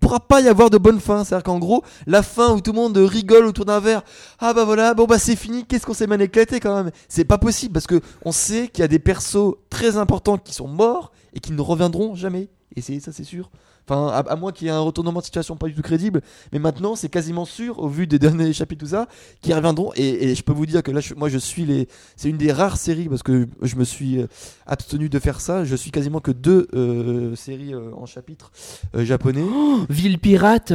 pourra 0.00 0.20
pas 0.20 0.40
y 0.40 0.48
avoir 0.48 0.70
de 0.70 0.78
bonne 0.78 1.00
fin. 1.00 1.24
C'est-à-dire 1.24 1.44
qu'en 1.44 1.58
gros, 1.58 1.82
la 2.06 2.22
fin 2.22 2.54
où 2.54 2.60
tout 2.60 2.72
le 2.72 2.76
monde 2.76 2.96
rigole 2.96 3.44
autour 3.46 3.64
d'un 3.64 3.80
verre. 3.80 4.02
Ah 4.38 4.54
bah 4.54 4.64
voilà, 4.64 4.94
bon 4.94 5.04
bah 5.04 5.18
c'est 5.18 5.36
fini. 5.36 5.64
Qu'est-ce 5.64 5.84
qu'on 5.86 5.94
s'est 5.94 6.06
mal 6.06 6.22
éclaté 6.22 6.60
quand 6.60 6.74
même? 6.74 6.92
C'est 7.08 7.24
pas 7.24 7.38
possible 7.38 7.72
parce 7.72 7.86
que 7.86 8.00
on 8.24 8.32
sait 8.32 8.68
qu'il 8.68 8.82
y 8.82 8.84
a 8.84 8.88
des 8.88 8.98
persos 8.98 9.56
très 9.70 9.96
importants 9.96 10.38
qui 10.38 10.54
sont 10.54 10.68
morts 10.68 11.12
et 11.34 11.40
qui 11.40 11.52
ne 11.52 11.60
reviendront 11.60 12.14
jamais. 12.14 12.48
Et 12.76 12.80
c'est 12.80 13.00
ça, 13.00 13.12
c'est 13.12 13.24
sûr. 13.24 13.50
Enfin, 13.88 14.08
à, 14.08 14.18
à 14.18 14.36
moins 14.36 14.52
qu'il 14.52 14.66
y 14.66 14.70
ait 14.70 14.72
un 14.74 14.80
retournement 14.80 15.20
de 15.20 15.24
situation 15.24 15.56
pas 15.56 15.66
du 15.66 15.74
tout 15.74 15.80
crédible, 15.82 16.20
mais 16.52 16.58
maintenant 16.58 16.94
c'est 16.94 17.08
quasiment 17.08 17.44
sûr 17.46 17.78
au 17.78 17.88
vu 17.88 18.06
des 18.06 18.18
derniers 18.26 18.52
chapitres 18.52 18.80
tout 18.84 18.90
ça 18.90 19.08
qu'ils 19.40 19.54
reviendront. 19.54 19.92
Et, 19.96 20.30
et 20.30 20.34
je 20.34 20.42
peux 20.42 20.52
vous 20.52 20.66
dire 20.66 20.82
que 20.82 20.90
là, 20.90 21.00
je- 21.00 21.14
moi, 21.14 21.28
je 21.30 21.38
suis 21.38 21.64
les. 21.64 21.88
C'est 22.16 22.28
une 22.28 22.36
des 22.36 22.52
rares 22.52 22.76
séries 22.76 23.08
parce 23.08 23.22
que 23.22 23.48
je 23.62 23.76
me 23.76 23.84
suis 23.84 24.20
euh, 24.20 24.26
abstenu 24.66 25.08
de 25.08 25.18
faire 25.18 25.40
ça. 25.40 25.64
Je 25.64 25.74
suis 25.74 25.90
quasiment 25.90 26.20
que 26.20 26.30
deux 26.32 26.68
euh, 26.74 27.34
séries 27.34 27.72
euh, 27.74 27.90
en 27.96 28.04
chapitres 28.06 28.52
euh, 28.94 29.04
japonais. 29.04 29.44
Ville 29.88 30.18
pirate. 30.18 30.72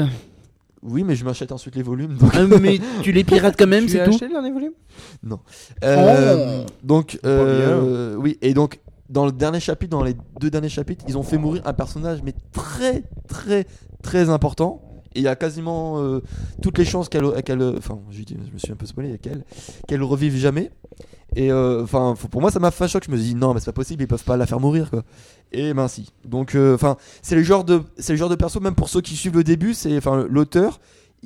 Oui, 0.85 1.03
mais 1.05 1.15
je 1.15 1.23
m'achète 1.23 1.53
ensuite 1.53 1.75
les 1.77 1.81
volumes. 1.83 2.15
Donc, 2.17 2.31
Ah, 2.33 2.43
mais 2.59 2.77
tu 3.03 3.11
les 3.13 3.23
pirates 3.23 3.55
quand 3.57 3.67
même, 3.67 3.85
Tu 3.87 3.91
c'est 3.91 4.01
as 4.01 4.05
tout. 4.05 4.11
acheté 4.11 4.25
le 4.27 4.33
dernier 4.33 4.51
volume? 4.51 4.73
Euh, 5.83 6.63
Oh. 6.65 6.71
donc, 6.83 7.19
euh, 7.25 8.15
oui, 8.15 8.37
et 8.41 8.53
donc 8.53 8.79
dans 9.13 9.25
le 9.25 9.31
dernier 9.31 9.59
chapitre, 9.59 9.91
dans 9.91 10.03
les 10.03 10.15
deux 10.39 10.49
derniers 10.49 10.69
chapitres, 10.69 11.05
ils 11.07 11.17
ont 11.17 11.23
fait 11.23 11.37
mourir 11.37 11.61
un 11.65 11.73
personnage, 11.73 12.21
mais 12.23 12.33
très, 12.51 13.03
très, 13.27 13.65
très 14.01 14.29
important. 14.29 14.81
Et 15.15 15.19
il 15.19 15.23
y 15.23 15.27
a 15.27 15.35
quasiment 15.35 15.99
euh, 16.01 16.21
toutes 16.63 16.79
les 16.79 16.85
chances 16.85 17.07
qu'elle, 17.07 17.43
qu'elle, 17.43 17.61
enfin, 17.77 17.99
je, 18.09 18.23
dis- 18.23 18.35
me 18.51 18.57
suis 18.57 18.71
un 18.71 18.75
peu 18.75 18.87
spoilé, 18.87 19.19
qu'elle, 19.19 19.45
qu'elle 19.87 20.01
revive 20.01 20.35
jamais. 20.35 20.71
Et 21.35 21.51
euh, 21.51 21.83
enfin, 21.83 22.15
pour 22.31 22.41
moi, 22.41 22.49
ça 22.49 22.59
m'a 22.59 22.71
fait 22.71 22.83
un 22.85 22.87
choc. 22.87 23.03
Je 23.05 23.11
me 23.11 23.17
dit 23.17 23.35
non, 23.35 23.53
mais 23.53 23.59
c'est 23.59 23.67
pas 23.67 23.73
possible, 23.73 24.01
ils 24.03 24.07
peuvent 24.07 24.23
pas 24.23 24.37
la 24.37 24.47
faire 24.47 24.59
mourir. 24.59 24.89
Et 25.51 25.73
ben 25.75 25.87
si. 25.87 26.09
Donc, 26.25 26.55
euh, 26.55 26.73
enfin, 26.73 26.97
c'est 27.21 27.35
le 27.35 27.43
genre 27.43 27.63
de, 27.63 27.83
c'est 27.99 28.13
le 28.13 28.17
genre 28.17 28.29
de 28.29 28.35
perso, 28.35 28.59
même 28.59 28.73
pour 28.75 28.89
ceux 28.89 29.01
qui 29.01 29.15
suivent 29.15 29.35
le 29.35 29.43
début, 29.43 29.75
c'est, 29.75 29.95
enfin, 29.97 30.25
l'auteur. 30.27 30.79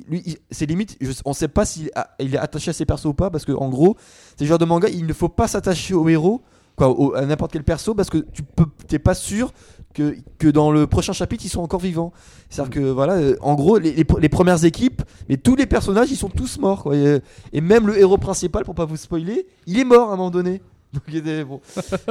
Lui, 0.08 0.36
c'est 0.50 0.66
limite, 0.66 0.96
je- 1.00 1.10
on 1.24 1.32
sait 1.32 1.48
pas 1.48 1.64
s'il 1.64 1.90
est 2.18 2.36
attaché 2.36 2.70
à 2.70 2.72
ses 2.74 2.84
persos 2.84 3.06
ou 3.06 3.14
pas, 3.14 3.30
parce 3.30 3.44
que 3.46 3.52
en 3.52 3.68
gros, 3.70 3.96
c'est 4.36 4.44
le 4.44 4.48
genre 4.48 4.58
de 4.58 4.64
manga, 4.66 4.88
il 4.88 5.06
ne 5.06 5.12
faut 5.14 5.28
pas 5.30 5.48
s'attacher 5.48 5.94
au 5.94 6.06
héros, 6.08 6.42
quoi, 6.78 6.88
au- 6.88 7.14
à 7.14 7.26
n'importe 7.26 7.52
quel 7.52 7.64
perso, 7.64 7.94
parce 7.94 8.08
que 8.08 8.18
tu 8.32 8.42
peux, 8.42 8.64
t'es 8.86 8.98
pas 8.98 9.14
sûr 9.14 9.52
que, 9.94 10.16
que 10.38 10.48
dans 10.48 10.70
le 10.70 10.86
prochain 10.86 11.12
chapitre 11.12 11.44
ils 11.44 11.48
sont 11.50 11.60
encore 11.60 11.80
vivants. 11.80 12.12
C'est-à-dire 12.48 12.70
que 12.70 12.80
voilà, 12.90 13.14
euh, 13.14 13.36
en 13.42 13.54
gros, 13.54 13.76
les, 13.78 13.92
les- 13.92 14.06
les 14.20 14.28
premières 14.28 14.64
équipes, 14.64 15.02
mais 15.28 15.36
tous 15.36 15.56
les 15.56 15.66
personnages 15.66 16.10
ils 16.10 16.16
sont 16.16 16.28
tous 16.30 16.58
morts, 16.58 16.84
quoi. 16.84 16.96
Et, 16.96 17.20
et 17.52 17.60
même 17.60 17.86
le 17.86 17.98
héros 17.98 18.16
principal, 18.18 18.64
pour 18.64 18.74
pas 18.74 18.84
vous 18.86 18.96
spoiler, 18.96 19.46
il 19.66 19.78
est 19.78 19.84
mort 19.84 20.08
à 20.10 20.14
un 20.14 20.16
moment 20.16 20.30
donné. 20.30 20.62
Donc 20.94 21.02
il 21.08 21.16
était 21.16 21.44
bon. 21.44 21.60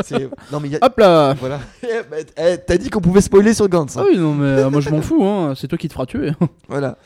c'est- 0.03 0.29
non 0.51 0.59
mais 0.59 0.67
il 0.67 0.71
y 0.73 0.75
a- 0.75 0.85
Hop 0.85 0.99
là 0.99 1.33
voilà. 1.39 1.59
Eh, 2.37 2.57
T'as 2.65 2.77
dit 2.77 2.89
qu'on 2.91 3.01
pouvait 3.01 3.21
spoiler 3.21 3.53
sur 3.55 3.67
Gantz. 3.67 3.97
hein. 3.97 4.03
Ah 4.03 4.07
oui, 4.11 4.17
non, 4.19 4.35
mais 4.35 4.45
euh, 4.45 4.69
moi 4.69 4.81
je 4.81 4.89
m'en 4.91 5.01
fous, 5.01 5.23
hein. 5.23 5.53
c'est 5.55 5.67
toi 5.67 5.77
qui 5.79 5.87
te 5.87 5.93
feras 5.93 6.05
tuer. 6.05 6.31
Voilà. 6.69 6.97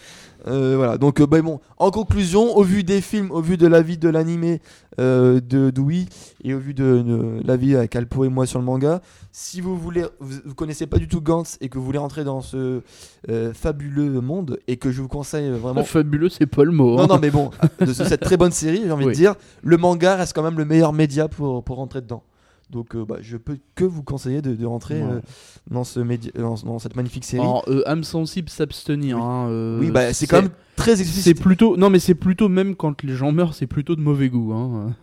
Euh, 0.48 0.76
voilà. 0.76 0.98
Donc, 0.98 1.20
euh, 1.22 1.28
bah, 1.28 1.42
bon, 1.42 1.60
en 1.78 1.92
conclusion, 1.92 2.58
au 2.58 2.64
vu 2.64 2.84
des 2.84 3.02
films, 3.02 3.30
au 3.32 3.42
vu 3.42 3.58
de 3.58 3.68
la 3.68 3.82
vie 3.82 3.98
de 3.98 4.10
l'animé 4.10 4.60
euh, 5.00 5.40
de 5.40 5.70
Dewey 5.70 6.06
et 6.44 6.54
au 6.54 6.60
vu 6.60 6.74
de, 6.74 7.02
de 7.02 7.42
la 7.46 7.56
vie 7.58 7.76
avec 7.76 7.96
Alpo 7.96 8.26
et 8.26 8.30
moi 8.30 8.46
sur 8.46 8.58
le 8.60 8.66
manga, 8.66 9.02
si 9.32 9.62
vous 9.62 9.78
voulez, 9.78 10.04
vous, 10.20 10.40
vous 10.46 10.56
connaissez 10.56 10.88
pas 10.88 10.98
du 10.98 11.08
tout 11.08 11.22
Gantz 11.22 11.58
et 11.62 11.70
que 11.70 11.78
vous 11.78 11.86
voulez 11.86 12.00
rentrer 12.00 12.24
dans 12.24 12.42
ce 12.42 12.82
euh, 13.30 13.54
fabuleux 13.54 14.20
monde 14.22 14.60
et 14.68 14.78
que 14.78 14.92
je 14.92 15.02
vous 15.02 15.08
conseille 15.08 15.50
vraiment. 15.52 15.84
Fabuleux, 15.84 16.30
c'est 16.30 16.46
pas 16.48 16.64
le 16.64 16.72
mot. 16.72 16.96
Non, 16.98 17.04
hein. 17.04 17.08
non, 17.08 17.20
mais 17.22 17.30
bon, 17.30 17.52
de 17.80 17.94
ce- 17.94 18.04
cette 18.06 18.22
très 18.22 18.38
bonne 18.38 18.52
série, 18.52 18.82
j'ai 18.84 18.92
envie 18.92 19.06
Oui. 19.06 19.12
de 19.12 19.18
dire, 19.18 19.36
le 19.64 19.78
manga 19.78 20.16
reste 20.16 20.34
quand 20.34 20.44
même 20.44 20.58
le 20.58 20.66
meilleur 20.66 20.92
média 20.94 21.28
pour, 21.28 21.64
pour 21.64 21.78
rentrer 21.78 22.02
dedans. 22.02 22.24
Donc, 22.72 22.96
euh, 22.96 23.06
bah, 23.06 23.18
je 23.22 23.38
peux 23.38 23.58
que 23.76 23.84
vous 23.84 24.02
conseiller 24.04 24.42
de, 24.42 24.56
de 24.56 24.66
rentrer 24.66 25.02
Ouais. 25.02 25.12
euh, 25.12 25.22
dans, 25.70 25.84
ce 25.84 26.00
média, 26.00 26.32
dans, 26.36 26.56
dans 26.56 26.80
cette 26.80 26.96
magnifique 26.96 27.26
série. 27.26 27.42
Alors, 27.44 27.64
euh, 27.68 27.84
âme 27.86 28.04
sensible 28.04 28.50
s'abstenir. 28.50 29.18
Oui. 29.18 29.22
hein, 29.24 29.48
euh, 29.50 29.80
oui, 29.80 29.92
bah, 29.92 30.14
c'est 30.14 30.26
quand 30.28 30.42
même 30.42 30.52
très 30.76 30.96
C'est 30.96 31.02
explicite. 31.02 31.42
plutôt. 31.42 31.78
Non, 31.78 31.90
mais 31.90 32.00
c'est 32.00 32.16
plutôt, 32.16 32.50
même 32.50 32.76
quand 32.76 33.04
les 33.04 33.14
gens 33.16 33.32
meurent, 33.32 33.54
c'est 33.54 33.68
plutôt 33.68 33.96
de 33.96 34.02
mauvais 34.02 34.30
goût. 34.30 34.54
Hein. 34.54 34.96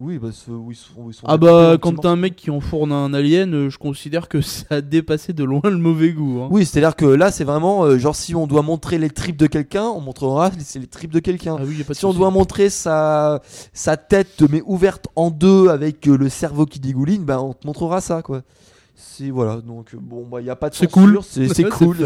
Oui, 0.00 0.18
bah, 0.18 0.28
ce- 0.32 0.50
oui, 0.50 0.74
ils 0.74 0.76
sont- 0.76 1.08
ils 1.08 1.14
sont 1.14 1.24
Ah 1.28 1.36
bah, 1.36 1.78
quand 1.80 1.92
t'as 1.94 2.10
un 2.10 2.16
mec 2.16 2.34
qui 2.34 2.50
enfourne 2.50 2.90
un 2.90 3.14
alien, 3.14 3.54
euh, 3.54 3.70
je 3.70 3.78
considère 3.78 4.28
que 4.28 4.40
ça 4.40 4.64
a 4.70 4.80
dépassé 4.80 5.32
de 5.32 5.44
loin 5.44 5.60
le 5.64 5.78
mauvais 5.78 6.12
goût. 6.12 6.40
hein. 6.42 6.48
Oui, 6.50 6.66
c'est-à-dire 6.66 6.96
que 6.96 7.04
là, 7.06 7.30
c'est 7.30 7.44
vraiment 7.44 7.84
euh, 7.84 7.96
genre 7.96 8.16
si 8.16 8.34
on 8.34 8.46
doit 8.48 8.62
montrer 8.62 8.98
les 8.98 9.08
tripes 9.08 9.36
de 9.36 9.46
quelqu'un, 9.46 9.84
on 9.84 10.00
montrera 10.00 10.50
c'est 10.58 10.80
les 10.80 10.88
tripes 10.88 11.12
de 11.12 11.20
quelqu'un. 11.20 11.56
Ah 11.58 11.62
oui, 11.64 11.84
si 11.92 12.04
on 12.04 12.12
doit 12.12 12.30
montrer 12.30 12.70
sa, 12.70 13.40
sa 13.72 13.96
tête 13.96 14.42
mais 14.50 14.62
ouverte 14.66 15.06
en 15.14 15.30
deux 15.30 15.68
avec 15.68 16.06
euh, 16.08 16.16
le 16.18 16.28
cerveau 16.28 16.66
qui 16.66 16.80
dégouline, 16.80 17.24
ben 17.24 17.38
on 17.38 17.52
te 17.54 17.64
montrera 17.66 18.00
ça 18.00 18.20
quoi. 18.22 18.42
C'est 18.96 19.30
voilà, 19.30 19.56
donc 19.60 19.94
euh, 19.94 19.98
bon, 20.00 20.26
bah 20.30 20.40
il 20.40 20.46
y 20.46 20.50
a 20.50 20.56
pas 20.56 20.70
de 20.70 20.74
censure, 20.86 20.90
cool. 20.90 21.20
c'est 21.22 21.64
cool. 21.70 21.96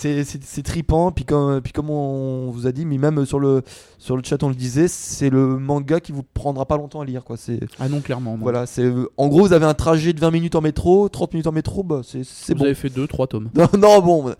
C'est- 0.00 0.62
trippant. 0.62 1.12
Puis 1.12 1.24
comme 1.24 1.60
puis 1.60 1.72
comme 1.72 1.90
on 1.90 2.50
vous 2.50 2.66
a 2.66 2.72
dit, 2.72 2.84
mais 2.86 2.98
même 2.98 3.24
sur 3.26 3.38
le 3.38 3.62
sur 3.98 4.16
le 4.16 4.22
chat 4.24 4.42
on 4.42 4.48
le 4.48 4.54
disait, 4.54 4.88
c'est 4.88 5.30
le 5.30 5.58
manga 5.58 6.00
qui 6.00 6.12
vous 6.12 6.22
prendra 6.22 6.66
pas 6.66 6.76
longtemps 6.76 7.00
à 7.00 7.04
lire 7.04 7.24
quoi. 7.24 7.36
C'est 7.36 7.60
Ah 7.78 7.88
non, 7.88 8.00
clairement. 8.00 8.32
non. 8.32 8.42
voilà, 8.42 8.66
c'est 8.66 8.90
en 9.16 9.28
gros 9.28 9.40
vous 9.46 9.52
avez 9.52 9.66
un 9.66 9.74
trajet 9.74 10.12
de 10.12 10.20
20 10.20 10.30
minutes 10.30 10.54
en 10.54 10.60
métro, 10.60 11.08
30 11.08 11.32
minutes 11.34 11.46
en 11.46 11.52
métro, 11.52 11.82
bah 11.82 12.00
c'est 12.04 12.24
c'est 12.24 12.52
Vous 12.54 12.60
bon. 12.60 12.64
avez 12.66 12.74
fait 12.74 12.88
2-3 12.88 13.26
tomes. 13.26 13.50
Non, 13.54 13.68
non, 13.78 14.00
bon. 14.00 14.22
moi, 14.22 14.34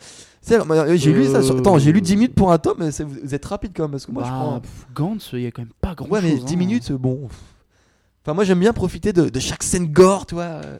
J'ai 0.96 1.12
lu 1.12 1.26
ça. 1.26 1.42
sur- 1.42 1.54
Euh, 1.54 1.58
Attends, 1.58 1.78
j'ai 1.78 1.92
lu 1.92 2.00
10 2.00 2.16
minutes 2.16 2.34
pour 2.34 2.50
un 2.52 2.58
tome. 2.58 2.76
mais 2.78 2.90
Vous 3.04 3.34
êtes 3.34 3.44
rapide 3.44 3.72
quand 3.76 3.82
même 3.84 3.90
parce 3.92 4.06
que 4.06 4.12
moi 4.12 4.22
je 4.24 4.30
Bah, 4.30 4.34
prends. 4.36 4.60
pff, 4.60 4.86
Gantz, 4.94 5.30
il 5.34 5.40
y 5.42 5.46
a 5.46 5.50
quand 5.50 5.62
même 5.62 5.70
pas 5.80 5.94
grand 5.94 6.08
Ouais, 6.08 6.20
mais 6.22 6.30
chose. 6.36 6.44
10 6.46 6.54
hein. 6.54 6.56
minutes, 6.56 6.92
bon. 6.92 7.28
Enfin, 8.22 8.34
moi 8.34 8.44
j'aime 8.44 8.60
bien 8.60 8.72
profiter 8.72 9.12
de, 9.12 9.28
de 9.30 9.40
chaque 9.40 9.62
scène 9.62 9.86
gore, 9.90 10.26
tu 10.26 10.34
vois. 10.34 10.44
Euh, 10.44 10.78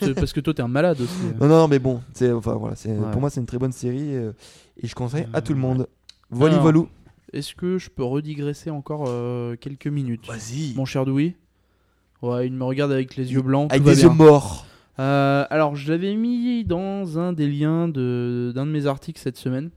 c'est 0.00 0.14
Parce 0.14 0.32
que 0.32 0.40
toi, 0.40 0.54
t'es 0.54 0.62
un 0.62 0.68
malade 0.68 1.00
aussi. 1.00 1.12
Non, 1.40 1.48
non, 1.48 1.68
mais 1.68 1.78
bon, 1.78 2.00
c'est 2.14 2.30
enfin 2.30 2.54
voilà, 2.54 2.76
c'est 2.76 2.90
Ouais. 2.96 3.10
pour 3.10 3.20
moi 3.20 3.28
c'est 3.30 3.40
une 3.40 3.46
très 3.46 3.58
bonne 3.58 3.72
série 3.72 4.14
euh, 4.16 4.32
et 4.80 4.86
je 4.86 4.94
conseille 4.94 5.26
à 5.32 5.38
Euh, 5.38 5.40
tout 5.40 5.52
le 5.52 5.58
monde. 5.60 5.88
Voilà, 6.30 6.58
voilà. 6.58 6.80
Est-ce 7.32 7.54
que 7.54 7.78
je 7.78 7.90
peux 7.90 8.04
redigresser 8.04 8.70
encore 8.70 9.04
euh, 9.08 9.56
quelques 9.56 9.86
minutes? 9.88 10.26
Vas-y. 10.28 10.74
Mon 10.76 10.84
cher 10.84 11.04
Dewey 11.04 11.36
Ouais, 12.22 12.46
il 12.46 12.52
me 12.52 12.64
regarde 12.64 12.92
avec 12.92 13.16
les 13.16 13.32
yeux 13.32 13.40
blancs. 13.42 13.70
Avec 13.70 13.82
tout 13.82 13.88
va 13.88 13.94
des 13.94 14.02
yeux 14.02 14.08
morts. 14.10 14.66
Euh, 14.98 15.46
alors, 15.48 15.74
je 15.74 15.90
l'avais 15.90 16.14
mis 16.14 16.64
dans 16.64 17.18
un 17.18 17.32
des 17.32 17.48
liens 17.48 17.88
de- 17.88 18.52
d'un 18.54 18.66
de, 18.66 18.70
mes 18.70 18.86
articles 18.86 19.18
cette 19.20 19.38
semaine. 19.38 19.70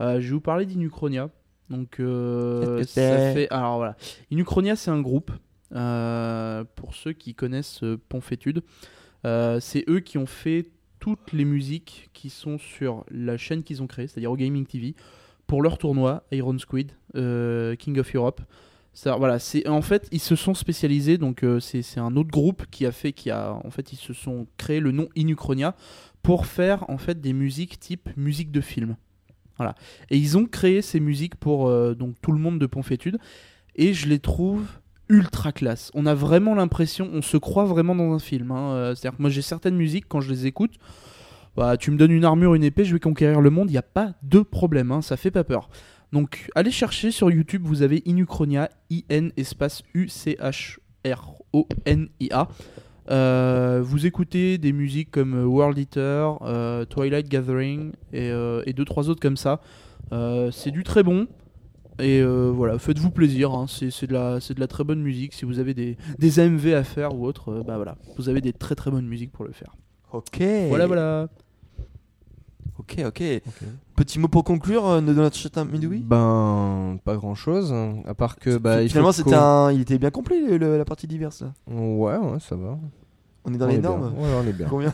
Euh, 0.00 0.20
je 0.20 0.28
vais 0.28 0.32
vous 0.32 0.40
parler 0.40 0.64
d'Inuchronia. 0.66 1.28
Donc, 1.68 2.00
euh, 2.00 2.78
ça 2.78 2.84
c'est? 2.86 3.34
fait. 3.34 3.48
Alors 3.50 3.76
voilà. 3.76 3.96
Inuchronia, 4.30 4.74
c'est 4.76 4.90
un 4.90 5.00
groupe. 5.00 5.30
Euh, 5.74 6.64
pour 6.74 6.94
ceux 6.94 7.12
qui 7.12 7.34
connaissent 7.34 7.82
euh, 7.82 7.98
Ponfétude, 8.08 8.62
Euh, 9.26 9.60
c'est 9.60 9.84
eux 9.86 10.00
qui 10.00 10.16
ont 10.16 10.24
fait 10.24 10.70
toutes 10.98 11.34
les 11.34 11.44
musiques 11.44 12.08
qui 12.14 12.30
sont 12.30 12.56
sur 12.56 13.04
la 13.10 13.36
chaîne 13.36 13.62
qu'ils 13.62 13.82
ont 13.82 13.86
créée, 13.86 14.06
c'est-à-dire 14.06 14.32
au 14.32 14.36
Gaming 14.36 14.64
TV, 14.64 14.94
pour 15.46 15.60
leur 15.60 15.76
tournoi 15.76 16.24
Iron 16.32 16.56
Squid, 16.56 16.92
King 17.12 17.98
of 17.98 18.14
Europe. 18.14 18.40
Voilà, 19.04 19.38
c'est 19.38 19.68
en 19.68 19.82
fait 19.82 20.08
ils 20.10 20.20
se 20.20 20.36
sont 20.36 20.54
spécialisés 20.54 21.18
donc 21.18 21.44
c'est 21.60 21.98
un 21.98 22.16
autre 22.16 22.30
groupe 22.30 22.64
qui 22.70 22.86
a 22.86 22.92
fait 22.92 23.12
qui 23.12 23.30
a 23.30 23.60
en 23.62 23.70
fait 23.70 23.92
ils 23.92 23.98
se 23.98 24.14
sont 24.14 24.46
créé 24.56 24.80
le 24.80 24.90
nom 24.90 25.06
Inuchronia 25.16 25.76
pour 26.22 26.46
faire 26.46 26.88
en 26.88 26.96
fait 26.96 27.20
des 27.20 27.34
musiques 27.34 27.78
type 27.78 28.08
musique 28.16 28.50
de 28.50 28.62
film. 28.62 28.96
Voilà. 29.58 29.74
Et 30.08 30.16
ils 30.16 30.38
ont 30.38 30.46
créé 30.46 30.80
ces 30.80 30.98
musiques 30.98 31.36
pour 31.36 31.70
donc 31.94 32.14
tout 32.22 32.32
le 32.32 32.38
monde 32.38 32.58
de 32.58 32.64
Ponfétude 32.64 33.18
et 33.76 33.92
je 33.92 34.08
les 34.08 34.18
trouve 34.18 34.79
ultra 35.10 35.52
classe. 35.52 35.90
On 35.94 36.06
a 36.06 36.14
vraiment 36.14 36.54
l'impression, 36.54 37.10
on 37.12 37.20
se 37.20 37.36
croit 37.36 37.64
vraiment 37.64 37.94
dans 37.94 38.14
un 38.14 38.18
film. 38.18 38.50
hein. 38.52 38.72
Euh, 38.72 38.94
C'est-à-dire 38.94 39.18
que 39.18 39.22
moi 39.22 39.30
j'ai 39.30 39.42
certaines 39.42 39.76
musiques 39.76 40.06
quand 40.08 40.22
je 40.22 40.30
les 40.30 40.46
écoute, 40.46 40.72
bah, 41.56 41.76
tu 41.76 41.90
me 41.90 41.98
donnes 41.98 42.12
une 42.12 42.24
armure, 42.24 42.54
une 42.54 42.64
épée, 42.64 42.84
je 42.84 42.94
vais 42.94 43.00
conquérir 43.00 43.42
le 43.42 43.50
monde, 43.50 43.68
il 43.68 43.72
n'y 43.72 43.78
a 43.78 43.82
pas 43.82 44.14
de 44.22 44.40
problème, 44.40 44.92
hein, 44.92 45.02
ça 45.02 45.18
fait 45.18 45.32
pas 45.32 45.44
peur. 45.44 45.68
Donc 46.12 46.48
allez 46.54 46.70
chercher 46.70 47.10
sur 47.10 47.30
YouTube, 47.30 47.62
vous 47.64 47.82
avez 47.82 48.02
Inuchronia, 48.06 48.70
I-N 48.88 49.32
espace 49.36 49.82
U-C-H-R-O-N-I-A. 49.94 50.78
Euh, 53.10 53.80
vous 53.82 54.06
écoutez 54.06 54.58
des 54.58 54.72
musiques 54.72 55.10
comme 55.10 55.34
euh, 55.34 55.44
World 55.44 55.76
Eater, 55.76 56.38
Twilight 56.88 57.28
Gathering 57.28 57.90
et, 58.12 58.30
euh, 58.30 58.62
et 58.66 58.72
deux 58.72 58.84
trois 58.84 59.08
autres 59.08 59.20
comme 59.20 59.36
ça. 59.36 59.60
C'est 60.52 60.70
du 60.70 60.84
très 60.84 61.02
bon. 61.02 61.26
Et 61.98 62.20
euh, 62.20 62.50
voilà, 62.54 62.78
faites-vous 62.78 63.10
plaisir, 63.10 63.52
hein. 63.52 63.66
c'est 63.68 63.90
c'est 63.90 64.06
de, 64.06 64.12
la- 64.14 64.40
c'est 64.40 64.54
de 64.54 64.60
la 64.60 64.66
très 64.66 64.84
bonne 64.84 65.02
musique. 65.02 65.34
Si 65.34 65.44
vous 65.44 65.58
avez 65.58 65.74
des, 65.74 65.96
des 66.18 66.40
AMV 66.40 66.68
à 66.74 66.84
faire 66.84 67.14
ou 67.14 67.26
autre, 67.26 67.50
euh, 67.52 67.62
bah 67.62 67.76
voilà, 67.76 67.96
vous 68.16 68.28
avez 68.28 68.40
des 68.40 68.52
très 68.52 68.74
très 68.74 68.90
bonnes 68.90 69.06
musiques 69.06 69.32
pour 69.32 69.44
le 69.44 69.52
faire. 69.52 69.76
Ok. 70.12 70.42
Voilà, 70.68 70.86
voilà. 70.86 71.28
Ok, 72.78 72.96
ok. 73.06 73.22
Petit 73.94 74.18
mot 74.18 74.28
pour 74.28 74.42
conclure 74.44 74.86
euh, 74.86 75.00
de 75.02 75.12
notre 75.12 75.36
chat 75.36 75.62
Midoui. 75.64 75.98
Ben, 75.98 76.98
pas 77.04 77.16
grand 77.16 77.34
chose. 77.34 77.74
À 78.06 78.14
part 78.14 78.36
que. 78.36 78.56
Bah, 78.56 78.82
il 78.82 78.88
Finalement, 78.88 79.12
c'était 79.12 79.34
un, 79.34 79.70
il 79.70 79.82
était 79.82 79.98
bien 79.98 80.10
complet 80.10 80.40
le- 80.40 80.56
le- 80.56 80.78
la 80.78 80.84
partie 80.86 81.06
diverse. 81.06 81.42
là. 81.42 81.52
Ouais, 81.68 82.16
ouais, 82.16 82.38
ça 82.40 82.56
va. 82.56 82.78
On 83.44 83.54
est 83.54 83.56
dans 83.56 83.66
On 83.66 83.68
les 83.68 83.76
est 83.76 83.80
normes. 83.80 84.14
Ouais, 84.18 84.28
on 84.42 84.46
est 84.46 84.52
bien. 84.52 84.66
Combien 84.68 84.92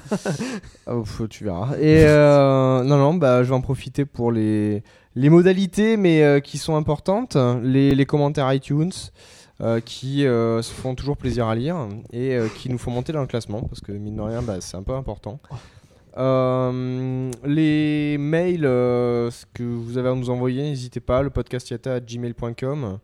Ah, 0.87 0.93
tu 1.29 1.45
verras. 1.45 1.77
Et 1.79 2.05
euh, 2.07 2.83
non, 2.85 2.97
non, 2.97 3.15
bah, 3.15 3.43
je 3.43 3.49
vais 3.49 3.55
en 3.55 3.61
profiter 3.61 4.05
pour 4.05 4.31
les, 4.31 4.83
les 5.15 5.31
modalités, 5.31 5.97
mais 5.97 6.23
euh, 6.23 6.41
qui 6.41 6.59
sont 6.59 6.77
importantes. 6.77 7.37
Les, 7.63 7.95
les 7.95 8.07
commentaires 8.07 8.53
iTunes, 8.53 8.93
euh, 9.61 9.81
qui 9.81 10.23
se 10.23 10.71
font 10.73 10.95
toujours 10.95 11.17
plaisir 11.17 11.49
à 11.49 11.55
lire 11.55 11.77
et 12.13 12.39
qui 12.57 12.71
nous 12.71 12.79
font 12.79 12.91
monter 12.91 13.13
dans 13.13 13.23
le 13.23 13.27
classement, 13.27 13.63
parce 13.63 13.81
que 13.81 13.93
mine 13.93 14.17
de 14.17 14.23
rien, 14.23 14.43
bah, 14.43 14.57
c'est 14.61 14.77
un 14.77 14.83
peu 14.83 14.95
important. 14.95 15.41
Les 16.17 18.17
mails 18.19 18.67
ce 19.31 19.45
que 19.55 19.63
vous 19.63 19.99
avez 19.99 20.09
à 20.09 20.15
nous 20.15 20.31
envoyer, 20.31 20.63
n'hésitez 20.63 21.01
pas, 21.01 21.23
le 21.23 21.31
podcastiata.gmail.com. 21.31 22.85
Euh, 22.85 22.97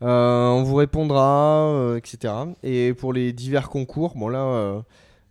on 0.00 0.62
vous 0.64 0.74
répondra, 0.76 1.64
euh, 1.68 1.96
etc. 1.96 2.32
Et 2.62 2.94
pour 2.94 3.12
les 3.12 3.32
divers 3.32 3.68
concours, 3.68 4.14
bon 4.16 4.28
là, 4.28 4.42
euh, 4.44 4.80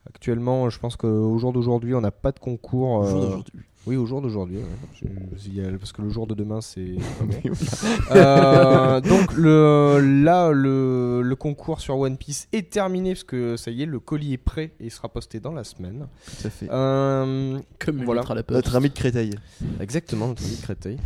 actuellement, 0.08 0.70
je 0.70 0.80
pense 0.80 0.96
qu'au 0.96 1.38
jour 1.38 1.54
d'aujourd'hui, 1.54 1.94
on 1.96 2.02
n'a 2.02 2.12
pas 2.12 2.32
de 2.32 2.40
concours. 2.40 2.92
Au 3.00 3.06
jour 3.06 3.18
euh, 3.18 3.26
d'aujourd'hui. 3.26 3.60
Oui, 3.88 3.96
au 3.96 4.06
jour 4.06 4.22
d'aujourd'hui. 4.22 4.58
ouais. 4.58 5.78
Parce 5.80 5.94
que 5.94 6.02
le 6.02 6.10
jour 6.10 6.28
de 6.28 6.36
demain, 6.36 6.62
c'est. 6.62 6.96
Euh, 8.12 9.00
donc 9.02 9.34
le, 9.34 10.00
là, 10.24 10.52
le, 10.52 11.22
le 11.22 11.36
concours 11.36 11.80
sur 11.80 11.98
One 11.98 12.18
Piece 12.18 12.48
est 12.52 12.70
terminé 12.72 13.14
parce 13.14 13.24
que 13.24 13.56
ça 13.56 13.72
y 13.72 13.84
est, 13.84 13.86
le 13.86 14.00
colis 14.00 14.34
est 14.34 14.38
prêt 14.38 14.72
et 14.80 14.86
il 14.86 14.92
sera 14.92 15.10
posté 15.10 15.40
dans 15.40 15.52
la 15.54 15.64
semaine. 15.64 16.08
Tout 16.26 16.48
à 16.48 16.50
fait. 16.50 16.68
Euh, 16.72 17.60
Comme 17.80 18.00
une 18.00 18.06
Voilà. 18.06 18.22
lettre 18.22 18.32
à 18.32 18.36
la 18.36 18.44
poste. 18.44 18.56
Notre 18.66 18.76
ami 18.76 18.90
de 18.90 18.94
Créteil. 18.96 19.36
Exactement, 19.80 20.28
notre 20.28 20.44
ami 20.44 20.56
de 20.56 20.62
Créteil. 20.62 20.98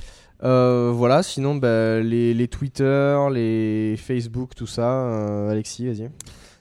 Euh, 0.44 0.92
voilà, 0.94 1.24
sinon 1.24 1.56
bah, 1.56 2.00
les, 2.02 2.34
les 2.34 2.48
Twitter, 2.48 3.18
les 3.32 3.96
Facebook, 3.98 4.56
tout 4.56 4.68
ça. 4.68 5.08
euh, 5.08 5.50
Alexis, 5.52 5.88
vas-y. 5.88 6.10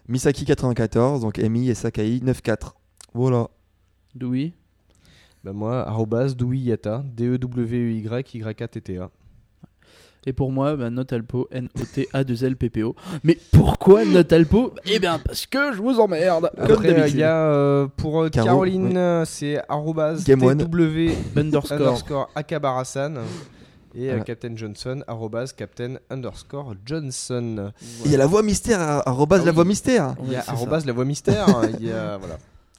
Misaki94, 0.09 1.21
donc 1.21 1.39
Mi 1.39 1.69
et 1.69 1.75
Sakai 1.75 2.21
94. 2.25 2.75
Voilà. 3.15 3.49
Dewey 4.15 4.53
Bah, 5.43 5.53
moi, 5.53 5.87
arrobas 5.89 6.35
Douyata, 6.35 6.99
E 7.19 7.39
D-E-W-E-Y-Y-A-T-T-A. 7.39 9.11
Et 10.25 10.33
pour 10.33 10.53
moi, 10.53 10.77
bah, 10.77 10.89
Notalpo, 10.89 11.49
N-O-T-A-2-L-P-P-O. 11.51 12.95
Mais 13.25 13.37
pourquoi 13.51 14.05
Notalpo? 14.05 14.73
Eh 14.85 15.01
bien, 15.01 15.19
parce 15.19 15.47
que 15.47 15.73
je 15.73 15.83
vous 15.83 15.99
emmerde. 15.99 16.49
Comme 16.55 16.71
Après, 16.73 16.91
il 16.91 16.95
d'habitude. 16.95 17.19
y 17.19 17.23
a 17.25 17.47
euh, 17.53 17.89
pour 17.97 18.23
euh, 18.23 18.29
Caro, 18.29 18.47
Caroline, 18.47 18.97
oui. 18.97 19.27
c'est 19.27 19.61
arrobas 19.69 20.23
Game. 20.25 20.39
TW 20.41 21.11
Underscore. 21.37 21.73
underscore 21.81 22.31
Akabarasan. 22.37 23.15
Et 23.95 24.11
euh. 24.11 24.21
Captain 24.21 24.57
Johnson, 24.57 25.03
arrobas 25.07 25.53
Captain 25.57 25.97
underscore 26.11 26.75
Johnson. 26.85 27.73
Il 28.05 28.11
y 28.11 28.15
a 28.15 28.19
la 28.19 28.27
voix 28.27 28.43
mystère, 28.43 28.81
arrobase 29.07 29.43
Ah 29.43 29.47
la 29.47 29.53
voix 29.53 29.65
mystère. 29.65 30.15
Il 30.25 30.33
y 30.33 30.35
a 30.35 30.39
Ouais, 30.39 30.45
c'est 30.45 30.51
arrobas 30.51 30.83
la 30.87 30.93
voix 30.93 31.05
mystère. 31.05 31.47
il 31.79 31.87
y 31.87 31.93
a, 31.93 32.17
voilà. 32.17 32.39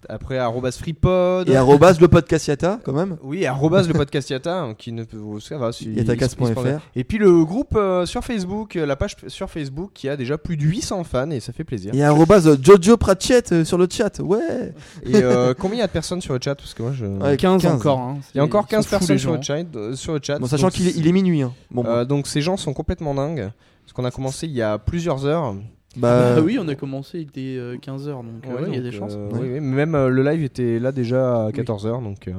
Après, 0.10 0.38
arrobas 0.38 0.72
FreePod. 0.80 1.50
Et 1.50 1.56
arrobase 1.56 2.00
le 2.00 2.08
podcastiata 2.08 2.80
quand 2.84 2.94
même. 2.94 3.18
Oui, 3.24 3.46
arrobas 3.46 3.84
le 3.88 3.94
podcast 3.94 4.30
Yata, 4.30 4.62
hein, 4.62 4.74
qui 4.74 4.92
ne 4.92 5.04
peut. 5.04 5.18
Ça 5.42 5.58
va, 5.58 5.72
si- 5.72 5.92
Yatacast.fr. 5.94 6.80
Et 6.96 7.04
puis 7.04 7.18
le 7.18 7.44
groupe 7.46 7.76
euh, 7.76 8.06
sur 8.06 8.24
Facebook, 8.24 8.76
euh, 8.76 8.86
la 8.86 8.96
page 8.96 9.16
sur 9.28 9.50
Facebook 9.50 9.92
qui 9.94 10.10
a 10.10 10.16
déjà 10.18 10.38
plus 10.38 10.58
de 10.58 10.64
800 10.64 11.04
fans 11.04 11.30
et 11.32 11.40
ça 11.40 11.54
fait 11.54 11.64
plaisir. 11.64 11.94
Et 11.94 12.04
arrobase 12.04 12.62
Jojo 12.62 12.98
Pratchett 12.98 13.52
euh, 13.52 13.66
sur 13.66 13.78
le 13.78 13.88
chat. 13.90 14.20
Ouais. 14.20 14.74
Et 15.06 15.16
euh, 15.16 15.54
combien 15.60 15.78
il 15.78 15.80
y 15.80 15.84
a 15.84 15.88
de 15.88 15.92
personnes 15.92 16.22
sur 16.22 16.34
le 16.34 16.40
chat? 16.44 16.56
Parce 16.56 16.74
que 16.74 16.84
moi 16.84 16.92
je. 16.94 17.06
Ouais, 17.06 17.38
15, 17.38 17.62
15. 17.62 17.72
encore. 17.76 18.00
hein. 18.00 18.18
Il 18.34 18.38
y 18.38 18.42
a 18.42 18.44
encore 18.44 18.66
Ils 18.70 18.76
sont 18.76 18.78
15 18.78 18.86
fous, 18.86 18.90
personnes 18.92 19.16
les 19.16 19.20
sur 19.22 19.34
le, 19.36 19.42
chat, 19.42 19.58
euh, 19.76 19.96
sur 19.96 20.14
le 20.14 20.20
chat. 20.22 20.40
Bon, 20.40 20.48
sachant 20.48 20.68
Donc, 20.68 20.74
qu'il 20.74 20.88
est, 20.88 20.96
il 20.96 21.08
est 21.08 21.12
minuit. 21.12 21.42
hein. 21.42 21.54
Bon, 21.72 21.84
euh, 21.86 22.06
donc 22.06 22.28
ces 22.28 22.42
gens 22.42 22.58
sont 22.58 22.74
complètement 22.74 23.14
dingues. 23.14 23.50
Parce 23.86 23.94
qu'on 23.94 24.06
a 24.06 24.12
commencé 24.12 24.48
il 24.48 24.54
y 24.54 24.62
a 24.62 24.78
plusieurs 24.80 25.26
heures. 25.26 25.56
Bah, 25.96 26.36
Ah 26.38 26.42
oui, 26.42 26.58
on 26.60 26.68
a 26.68 26.76
commencé, 26.76 27.20
il 27.20 27.24
était 27.30 27.58
15h, 27.82 28.06
donc 28.08 28.26
euh, 28.48 28.56
ouais, 28.62 28.70
il 28.70 28.76
y 28.76 28.78
a 28.78 28.82
des 28.82 28.92
chances. 28.92 29.14
euh, 29.16 29.30
Ouais. 29.30 29.40
oui, 29.42 29.48
oui, 29.54 29.60
mais 29.60 29.76
même 29.76 29.96
euh, 29.96 30.10
le 30.10 30.24
live 30.24 30.44
était 30.44 30.80
là 30.80 30.92
déjà 30.92 31.46
à 31.46 31.50
14h. 31.52 32.04
Donc, 32.04 32.28
euh, 32.28 32.34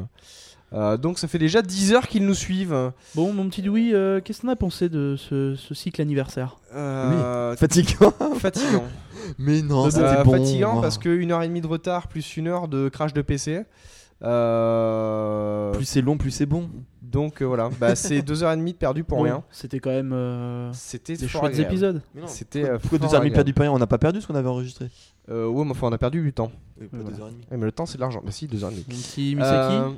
euh, 0.72 0.96
donc 0.96 1.18
ça 1.18 1.28
fait 1.28 1.38
déjà 1.38 1.62
10 1.62 1.92
heures 1.92 2.08
qu'ils 2.08 2.26
nous 2.26 2.34
suivent. 2.34 2.92
Bon, 3.14 3.32
mon 3.32 3.48
petit 3.48 3.62
euh, 3.68 4.20
qu'est-ce 4.20 4.40
qu'on 4.42 4.48
a 4.48 4.56
pensé 4.56 4.88
de 4.88 5.14
ce, 5.16 5.54
ce 5.54 5.74
cycle 5.74 6.00
anniversaire? 6.02 6.56
Euh, 6.74 7.54
fatigant. 7.56 8.12
Fatigant. 8.38 8.84
Mais 9.38 9.62
non, 9.62 9.86
Euh, 9.86 9.90
c'était 9.90 10.22
bon. 10.24 10.32
fatigant 10.32 10.80
parce 10.80 10.98
que 10.98 11.08
une 11.08 11.30
heure 11.32 11.42
et 11.42 11.48
demie 11.48 11.60
de 11.60 11.66
retard 11.66 12.08
plus 12.08 12.36
une 12.36 12.48
heure 12.48 12.66
de 12.68 12.88
crash 12.88 13.12
de 13.12 13.22
PC. 13.22 13.62
Euh, 14.24 15.72
Plus 15.72 15.84
c'est 15.84 16.00
long, 16.02 16.16
plus 16.16 16.30
c'est 16.30 16.46
bon. 16.46 16.68
Donc 17.02 17.42
euh, 17.42 17.44
voilà, 17.44 17.70
bah, 17.78 17.94
c'est 17.94 18.22
deux 18.26 18.42
heures 18.42 18.52
et 18.52 18.56
demie 18.56 18.72
de 18.72 18.78
perdu 18.78 19.04
pour 19.04 19.18
Bon, 19.18 19.24
rien. 19.24 19.44
C'était 19.50 19.78
quand 19.78 19.90
même 19.90 20.12
euh, 20.12 20.70
C'était 20.72 21.16
des 21.16 21.28
fort 21.28 21.42
chouettes 21.42 21.58
épisodes. 21.58 22.02
C'était 22.26 22.64
euh, 22.64 22.78
Pourquoi 22.78 22.98
deux 22.98 23.06
heures 23.14 23.22
et 23.22 23.26
demie 23.26 23.34
perdu 23.34 23.52
par 23.52 23.62
rien? 23.64 23.72
On 23.72 23.78
n'a 23.78 23.86
pas 23.86 23.98
perdu 23.98 24.20
ce 24.20 24.26
qu'on 24.26 24.34
avait 24.34 24.48
enregistré. 24.48 24.88
Euh, 25.30 25.46
ouais, 25.46 25.64
mais 25.64 25.70
enfin 25.70 25.86
on 25.88 25.92
a 25.92 25.98
perdu 25.98 26.22
du 26.22 26.32
temps. 26.32 26.50
Oui, 26.80 26.86
pas 26.88 26.96
deux 26.98 27.20
heures 27.20 27.28
et 27.28 27.32
demie. 27.32 27.44
Ouais, 27.50 27.56
mais 27.56 27.64
le 27.66 27.72
temps 27.72 27.86
c'est 27.86 27.96
de 27.96 28.00
l'argent. 28.00 28.20
Bah 28.24 28.30
si, 28.32 28.46
deux 28.48 28.64
heures 28.64 28.70
et 28.70 28.74
demie. 28.74 28.84
Misaki 28.88 29.36
Euh, 29.40 29.90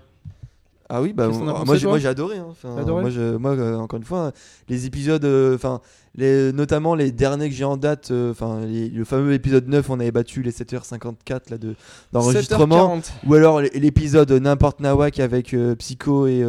Ah 0.89 1.03
oui, 1.03 1.12
bah 1.12 1.24
as 1.24 1.28
moi, 1.30 1.53
pensé, 1.55 1.84
moi, 1.87 1.99
j'ai- 1.99 2.07
adoré. 2.09 2.37
hein. 2.39 2.47
Enfin, 2.51 2.80
moi, 3.03 3.11
je- 3.11 3.37
moi, 3.37 3.53
euh, 3.53 3.76
encore 3.76 3.97
une 3.99 4.05
fois, 4.05 4.32
les 4.68 4.87
épisodes, 4.87 5.24
euh, 5.24 5.55
enfin, 5.57 5.80
notamment 6.16 6.95
les 6.95 7.11
derniers 7.11 7.49
que 7.49 7.55
j'ai 7.55 7.64
en 7.64 7.76
date, 7.76 8.11
euh, 8.12 8.30
enfin, 8.30 8.61
le 8.66 9.05
fameux 9.05 9.32
épisode 9.32 9.66
9, 9.68 9.91
on 9.91 9.99
avait 9.99 10.12
battu 10.12 10.43
les 10.43 10.53
7h54 10.53 11.51
là 11.51 11.59
de 11.59 11.74
d'enregistrement, 12.12 12.97
7h40. 13.01 13.12
ou 13.26 13.34
alors 13.34 13.61
l'épisode 13.61 14.30
n'importe 14.30 14.80
Nawak 14.80 15.18
avec 15.20 15.57
Psycho 15.78 16.26
et 16.28 16.45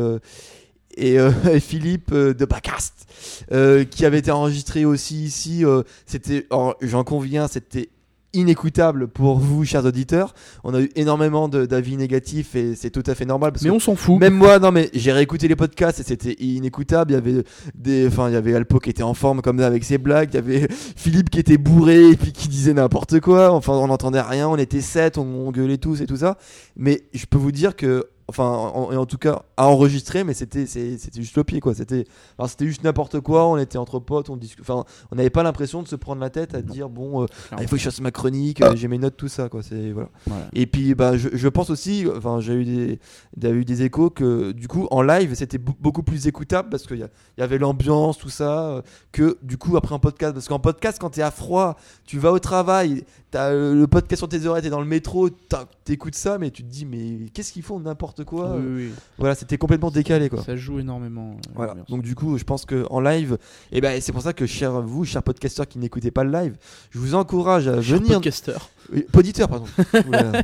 et, 0.99 1.19
euh, 1.19 1.29
et 1.51 1.59
Philippe 1.59 2.11
euh, 2.11 2.33
de 2.33 2.45
Bacast, 2.45 3.05
euh, 3.51 3.83
qui 3.85 4.05
avait 4.05 4.19
été 4.19 4.31
enregistré 4.31 4.83
aussi 4.85 5.23
ici. 5.23 5.63
c'était, 6.05 6.47
j'en 6.81 7.03
conviens, 7.03 7.47
c'était 7.47 7.89
inécoutable 8.37 9.07
pour 9.07 9.39
vous, 9.39 9.65
chers 9.65 9.85
auditeurs. 9.85 10.33
On 10.63 10.73
a 10.73 10.81
eu 10.81 10.89
énormément 10.95 11.49
d'avis 11.49 11.97
négatifs 11.97 12.55
et 12.55 12.75
c'est 12.75 12.89
tout 12.89 13.03
à 13.05 13.15
fait 13.15 13.25
normal 13.25 13.51
parce 13.51 13.63
Mais 13.63 13.69
que 13.69 13.75
on 13.75 13.79
s'en 13.79 13.95
fout. 13.95 14.19
même 14.19 14.35
moi, 14.35 14.59
non 14.59 14.71
mais 14.71 14.89
j'ai 14.93 15.11
réécouté 15.11 15.47
les 15.47 15.55
podcasts 15.55 15.99
et 15.99 16.03
c'était 16.03 16.33
inécoutable. 16.33 17.11
Il 17.11 17.15
y 17.15 17.17
avait 17.17 17.43
des, 17.75 18.07
enfin 18.07 18.29
il 18.29 18.33
y 18.33 18.37
avait 18.37 18.55
Alpo 18.55 18.79
qui 18.79 18.89
était 18.89 19.03
en 19.03 19.13
forme 19.13 19.41
comme 19.41 19.59
avec 19.59 19.83
ses 19.83 19.97
blagues. 19.97 20.29
Il 20.33 20.35
y 20.35 20.39
avait 20.39 20.67
Philippe 20.95 21.29
qui 21.29 21.39
était 21.39 21.57
bourré 21.57 22.11
et 22.11 22.15
puis 22.15 22.31
qui 22.31 22.47
disait 22.47 22.73
n'importe 22.73 23.19
quoi. 23.19 23.51
Enfin 23.51 23.73
on 23.73 23.87
n'entendait 23.87 24.21
rien. 24.21 24.47
On 24.47 24.57
était 24.57 24.81
sept, 24.81 25.17
on, 25.17 25.23
on 25.23 25.51
gueulait 25.51 25.77
tous 25.77 26.01
et 26.01 26.05
tout 26.05 26.17
ça. 26.17 26.37
Mais 26.75 27.03
je 27.13 27.25
peux 27.25 27.37
vous 27.37 27.51
dire 27.51 27.75
que, 27.75 28.07
enfin 28.29 28.43
en, 28.45 28.93
en 28.95 29.05
tout 29.05 29.17
cas 29.17 29.43
à 29.55 29.67
enregistrer, 29.67 30.23
mais 30.23 30.33
c'était 30.33 30.65
c'était 30.65 31.21
juste 31.21 31.35
le 31.37 31.43
pied 31.43 31.59
quoi. 31.59 31.73
C'était, 31.73 32.05
juste 32.59 32.83
n'importe 32.83 33.19
quoi. 33.21 33.47
On 33.47 33.57
était 33.57 33.77
entre 33.77 33.99
potes, 33.99 34.29
on 34.29 34.37
discute. 34.37 34.61
Enfin 34.61 34.83
on 35.11 35.15
n'avait 35.15 35.29
pas 35.29 35.43
l'impression 35.43 35.81
de 35.81 35.87
se 35.87 35.95
prendre 35.95 36.21
la 36.21 36.29
tête 36.29 36.53
à 36.53 36.61
dire 36.61 36.89
bon, 36.89 37.23
euh, 37.23 37.25
ah, 37.51 37.57
il 37.61 37.67
faut 37.67 37.75
que 37.75 37.81
je 37.81 37.85
fasse 37.85 38.01
ma 38.01 38.11
chronique. 38.11 38.61
euh, 38.61 38.75
j'ai 38.75 38.87
mes 38.87 38.97
notes 38.97 39.17
tout 39.17 39.27
ça 39.27 39.49
quoi. 39.49 39.63
C'est 39.63 39.91
voilà. 39.91 40.09
Voilà. 40.25 40.45
Et 40.53 40.65
puis 40.67 40.93
bah, 40.95 41.17
je, 41.17 41.29
je 41.33 41.47
pense 41.47 41.69
aussi, 41.69 42.05
enfin 42.15 42.39
j'ai 42.39 42.53
eu 42.53 42.65
des, 42.65 42.99
j'ai 43.41 43.49
eu 43.51 43.65
des 43.65 43.83
échos 43.83 44.09
que 44.09 44.51
du 44.51 44.67
coup 44.67 44.87
en 44.91 45.01
live 45.01 45.33
c'était 45.33 45.57
be- 45.57 45.75
beaucoup 45.79 46.03
plus 46.03 46.27
écoutable 46.27 46.69
parce 46.69 46.85
qu'il 46.85 47.07
y, 47.37 47.41
avait 47.41 47.57
l'ambiance, 47.57 48.17
tout 48.17 48.29
ça, 48.29 48.69
euh, 48.69 48.81
que 49.11 49.37
du 49.41 49.57
coup 49.57 49.77
après 49.77 49.95
un 49.95 49.99
podcast. 49.99 50.33
Parce 50.33 50.47
qu'en 50.47 50.59
podcast 50.59 50.97
quand 50.99 51.11
t'es 51.11 51.21
à 51.21 51.31
froid, 51.31 51.77
tu 52.05 52.19
vas 52.19 52.31
au 52.31 52.39
travail, 52.39 53.05
t'as 53.31 53.53
le 53.53 53.87
podcast 53.87 54.19
sur 54.19 54.29
tes 54.29 54.45
oreilles, 54.45 54.63
t'es 54.63 54.69
dans 54.69 54.81
le 54.81 54.85
métro, 54.85 55.29
t'écoutes 55.85 56.15
ça, 56.15 56.37
mais 56.37 56.51
tu 56.51 56.63
te 56.63 56.69
dis 56.69 56.85
mais 56.85 57.29
qu'est-ce 57.33 57.53
qu'ils 57.53 57.63
font 57.63 57.79
n'importe 57.79 58.16
quoi. 58.23 58.55
Oui, 58.57 58.63
oui, 58.87 58.91
Voilà, 59.17 59.35
c'était 59.35 59.57
complètement 59.57 59.91
décalé 59.91 60.29
quoi. 60.29 60.43
Ça 60.43 60.55
joue 60.55 60.79
énormément. 60.79 61.31
euh, 61.31 61.51
Voilà. 61.55 61.75
Donc 61.89 62.01
du 62.03 62.15
coup, 62.15 62.37
je 62.37 62.43
pense 62.43 62.65
que 62.65 62.85
en 62.89 62.99
live, 62.99 63.37
et 63.71 63.81
ben 63.81 63.99
c'est 64.01 64.11
pour 64.11 64.21
ça 64.21 64.33
que 64.33 64.45
cher 64.45 64.81
vous, 64.81 65.05
chers 65.05 65.23
podcasteurs 65.23 65.67
qui 65.67 65.79
n'écoutez 65.79 66.11
pas 66.11 66.23
le 66.23 66.31
live, 66.31 66.55
je 66.91 66.99
vous 66.99 67.15
encourage 67.15 67.67
à 67.67 67.79
venir 67.79 68.13
podcaster. 68.15 68.53
oui, 68.93 69.05
Poditeur, 69.11 69.47
pardon. 69.49 69.65
Oula. 70.07 70.43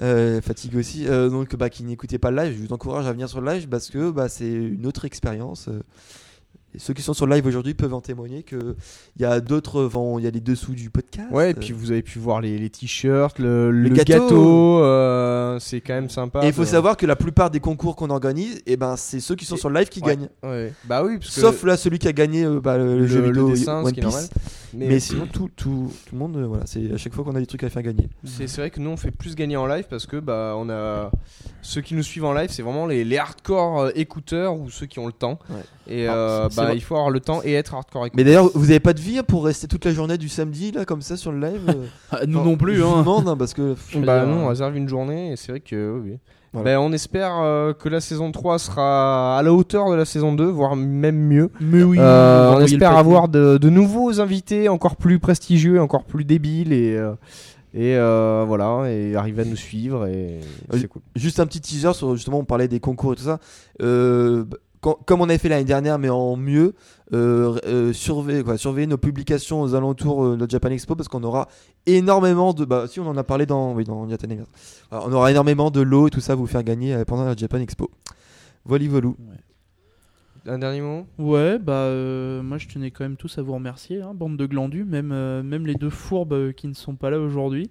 Euh, 0.00 0.40
fatigue 0.40 0.76
aussi. 0.76 1.06
Euh, 1.08 1.28
donc, 1.28 1.54
bah, 1.56 1.70
qui 1.70 1.82
n'écoutez 1.84 2.18
pas 2.18 2.30
le 2.30 2.42
live, 2.42 2.56
je 2.60 2.66
vous 2.66 2.72
encourage 2.72 3.06
à 3.06 3.12
venir 3.12 3.28
sur 3.28 3.40
le 3.40 3.52
live 3.52 3.68
parce 3.68 3.88
que 3.90 4.10
bah, 4.10 4.28
c'est 4.28 4.50
une 4.52 4.86
autre 4.86 5.04
expérience. 5.04 5.68
euh. 5.68 5.80
Et 6.76 6.78
ceux 6.78 6.92
qui 6.92 7.00
sont 7.02 7.14
sur 7.14 7.26
le 7.26 7.34
live 7.34 7.46
aujourd'hui 7.46 7.72
peuvent 7.74 7.94
en 7.94 8.00
témoigner 8.02 8.42
que 8.42 8.76
il 9.16 9.22
y 9.22 9.24
a 9.24 9.40
d'autres, 9.40 9.90
il 10.18 10.24
y 10.24 10.26
a 10.26 10.30
les 10.30 10.40
dessous 10.40 10.74
du 10.74 10.90
podcast. 10.90 11.28
Ouais, 11.32 11.50
et 11.52 11.54
puis 11.54 11.72
vous 11.72 11.90
avez 11.90 12.02
pu 12.02 12.18
voir 12.18 12.40
les, 12.42 12.58
les 12.58 12.68
t-shirts, 12.70 13.38
le, 13.38 13.70
le 13.70 13.88
gâteau. 13.88 14.12
gâteau, 14.12 14.80
euh, 14.82 15.58
c'est 15.58 15.80
quand 15.80 15.94
même 15.94 16.10
sympa. 16.10 16.42
Et 16.44 16.48
il 16.48 16.52
faut 16.52 16.64
savoir 16.66 16.96
que 16.96 17.06
la 17.06 17.16
plupart 17.16 17.50
des 17.50 17.60
concours 17.60 17.96
qu'on 17.96 18.10
organise, 18.10 18.60
et 18.66 18.76
ben 18.76 18.96
c'est 18.96 19.20
ceux 19.20 19.34
qui 19.36 19.44
sont 19.46 19.56
Et- 19.56 19.58
sur 19.60 19.70
le 19.70 19.78
live 19.78 19.88
qui 19.88 20.00
Ouais. 20.00 20.08
gagnent. 20.16 20.28
Ouais. 20.42 20.72
Bah 20.84 21.02
oui, 21.02 21.18
parce 21.18 21.34
que 21.34 21.40
Sauf 21.40 21.62
là 21.64 21.76
celui 21.76 21.98
qui 21.98 22.08
a 22.08 22.12
gagné 22.12 22.44
euh, 22.44 22.60
bah, 22.60 22.76
le, 22.76 22.98
le, 22.98 23.06
jeu 23.06 23.20
le 23.20 23.26
vidéo 23.28 23.48
dessin, 23.50 23.80
ce 23.82 23.86
One 23.88 23.92
qui 23.94 24.00
est 24.00 24.02
Piece. 24.02 24.12
normal. 24.12 24.28
Mais, 24.74 25.00
sinon 25.00 25.26
tout, 25.26 25.48
tout, 25.56 25.90
tout 26.06 26.14
le 26.14 26.18
monde, 26.18 26.36
euh, 26.36 26.44
voilà, 26.46 26.64
c'est 26.66 26.92
à 26.92 26.98
chaque 26.98 27.14
fois 27.14 27.24
qu'on 27.24 27.34
a 27.34 27.40
des 27.40 27.46
trucs 27.46 27.64
à 27.64 27.70
faire 27.70 27.82
gagner. 27.82 28.08
C'est 28.24 28.54
vrai 28.56 28.68
que 28.70 28.78
nous 28.78 28.90
on 28.90 28.98
fait 28.98 29.10
plus 29.10 29.34
gagner 29.34 29.56
en 29.56 29.66
live 29.66 29.86
parce 29.88 30.04
que 30.04 30.18
bah 30.18 30.54
on 30.58 30.68
a 30.68 31.10
ceux 31.62 31.80
qui 31.80 31.94
nous 31.94 32.02
suivent 32.02 32.26
en 32.26 32.34
live 32.34 32.50
c'est 32.52 32.60
vraiment 32.62 32.84
les, 32.86 33.02
les 33.04 33.16
hardcore 33.16 33.90
écouteurs 33.94 34.54
ou 34.54 34.68
ceux 34.68 34.84
qui 34.86 34.98
ont 34.98 35.06
le 35.06 35.12
temps 35.12 35.38
Ouais. 35.48 35.62
et 35.94 36.06
Ah, 36.06 36.14
euh, 36.14 36.48
bah 36.54 36.65
il 36.74 36.82
faut 36.82 36.94
avoir 36.96 37.10
le 37.10 37.20
temps 37.20 37.40
et 37.44 37.52
être 37.54 37.74
hardcore 37.74 38.06
écouteur. 38.06 38.16
Mais 38.16 38.24
d'ailleurs, 38.24 38.50
vous 38.54 38.70
avez 38.70 38.80
pas 38.80 38.92
de 38.92 39.00
vie 39.00 39.20
pour 39.26 39.44
rester 39.44 39.66
toute 39.68 39.84
la 39.84 39.92
journée 39.92 40.18
du 40.18 40.28
samedi 40.28 40.72
là 40.72 40.84
comme 40.84 41.02
ça 41.02 41.16
sur 41.16 41.32
le 41.32 41.40
live 41.40 41.62
euh 41.68 41.86
Ah, 42.10 42.18
nous 42.26 42.38
Enfin, 42.38 42.48
non 42.48 42.56
plus. 42.56 42.76
Je 42.76 42.82
vous 42.82 42.94
Hein. 42.94 43.00
demande 43.00 43.28
hein, 43.28 43.36
parce 43.36 43.54
que 43.54 43.74
Bah 43.96 44.24
non, 44.26 44.42
on 44.42 44.44
euh, 44.46 44.48
réserve 44.48 44.76
une 44.76 44.88
journée 44.88 45.32
et 45.32 45.36
c'est 45.36 45.52
vrai 45.52 45.60
que 45.60 45.92
oui, 45.98 46.10
oui. 46.12 46.18
Voilà. 46.52 46.76
Bah, 46.76 46.80
on 46.80 46.92
espère 46.92 47.32
euh, 47.42 47.74
que 47.74 47.88
la 47.90 48.00
saison 48.00 48.32
3 48.32 48.58
sera 48.58 49.38
à 49.38 49.42
la 49.42 49.52
hauteur 49.52 49.90
de 49.90 49.94
la 49.96 50.04
saison 50.06 50.32
2, 50.32 50.44
voire 50.46 50.74
même 50.76 51.16
mieux. 51.18 51.50
Mais 51.60 51.82
oui. 51.82 51.98
Euh, 52.00 52.54
on 52.56 52.60
espère 52.60 52.96
avoir 52.96 53.28
de, 53.28 53.58
de 53.58 53.68
nouveaux 53.68 54.20
invités 54.20 54.68
encore 54.70 54.96
plus 54.96 55.18
prestigieux, 55.18 55.80
encore 55.82 56.04
plus 56.04 56.24
débiles 56.24 56.72
et, 56.72 56.96
euh, 56.96 57.12
et 57.74 57.94
euh, 57.96 58.44
voilà, 58.46 58.90
et 58.90 59.16
arriver 59.16 59.42
à 59.42 59.44
nous 59.44 59.56
suivre 59.56 60.06
et 60.06 60.40
Euh, 60.72 60.78
c'est 60.80 60.88
cool. 60.88 61.02
Juste 61.14 61.40
un 61.40 61.46
petit 61.46 61.60
teaser 61.60 61.92
sur 61.92 62.14
justement 62.16 62.38
on 62.38 62.44
parlait 62.44 62.68
des 62.68 62.80
concours 62.80 63.12
et 63.12 63.16
tout 63.16 63.24
ça. 63.24 63.38
Comme 64.94 65.20
on 65.20 65.24
avait 65.24 65.38
fait 65.38 65.48
l'année 65.48 65.64
dernière 65.64 65.98
mais 65.98 66.10
en 66.10 66.36
mieux, 66.36 66.74
euh, 67.12 67.58
euh, 67.66 67.92
surveiller, 67.92 68.42
quoi, 68.44 68.56
surveiller 68.56 68.86
nos 68.86 68.98
publications 68.98 69.62
aux 69.62 69.74
alentours 69.74 70.24
euh, 70.24 70.30
de 70.32 70.36
notre 70.36 70.52
Japan 70.52 70.70
Expo 70.70 70.94
parce 70.94 71.08
qu'on 71.08 71.24
aura 71.24 71.48
énormément 71.86 72.52
de 72.52 72.64
bah 72.64 72.86
si 72.88 73.00
on 73.00 73.06
en 73.06 73.16
a 73.16 73.24
parlé 73.24 73.46
dans 73.46 73.74
oui 73.74 73.84
dans. 73.84 74.06
Alors, 74.90 75.06
on 75.08 75.12
aura 75.12 75.30
énormément 75.30 75.70
de 75.70 75.80
lots 75.80 76.08
et 76.08 76.10
tout 76.10 76.20
ça 76.20 76.32
à 76.32 76.36
vous 76.36 76.46
faire 76.46 76.62
gagner 76.62 76.94
euh, 76.94 77.04
pendant 77.04 77.24
la 77.24 77.34
Japan 77.34 77.58
Expo. 77.58 77.90
Voilà 78.64 78.88
volou. 78.88 79.16
Un 80.48 80.58
dernier 80.58 80.80
mot? 80.80 81.06
Ouais, 81.18 81.58
bah 81.58 81.72
euh, 81.72 82.40
moi 82.40 82.58
je 82.58 82.68
tenais 82.68 82.92
quand 82.92 83.02
même 83.02 83.16
tous 83.16 83.38
à 83.38 83.42
vous 83.42 83.54
remercier, 83.54 84.00
hein, 84.00 84.12
bande 84.14 84.36
de 84.36 84.46
glandus, 84.46 84.84
même, 84.84 85.10
euh, 85.12 85.42
même 85.42 85.66
les 85.66 85.74
deux 85.74 85.90
fourbes 85.90 86.34
euh, 86.34 86.52
qui 86.52 86.68
ne 86.68 86.72
sont 86.74 86.94
pas 86.94 87.10
là 87.10 87.18
aujourd'hui, 87.18 87.68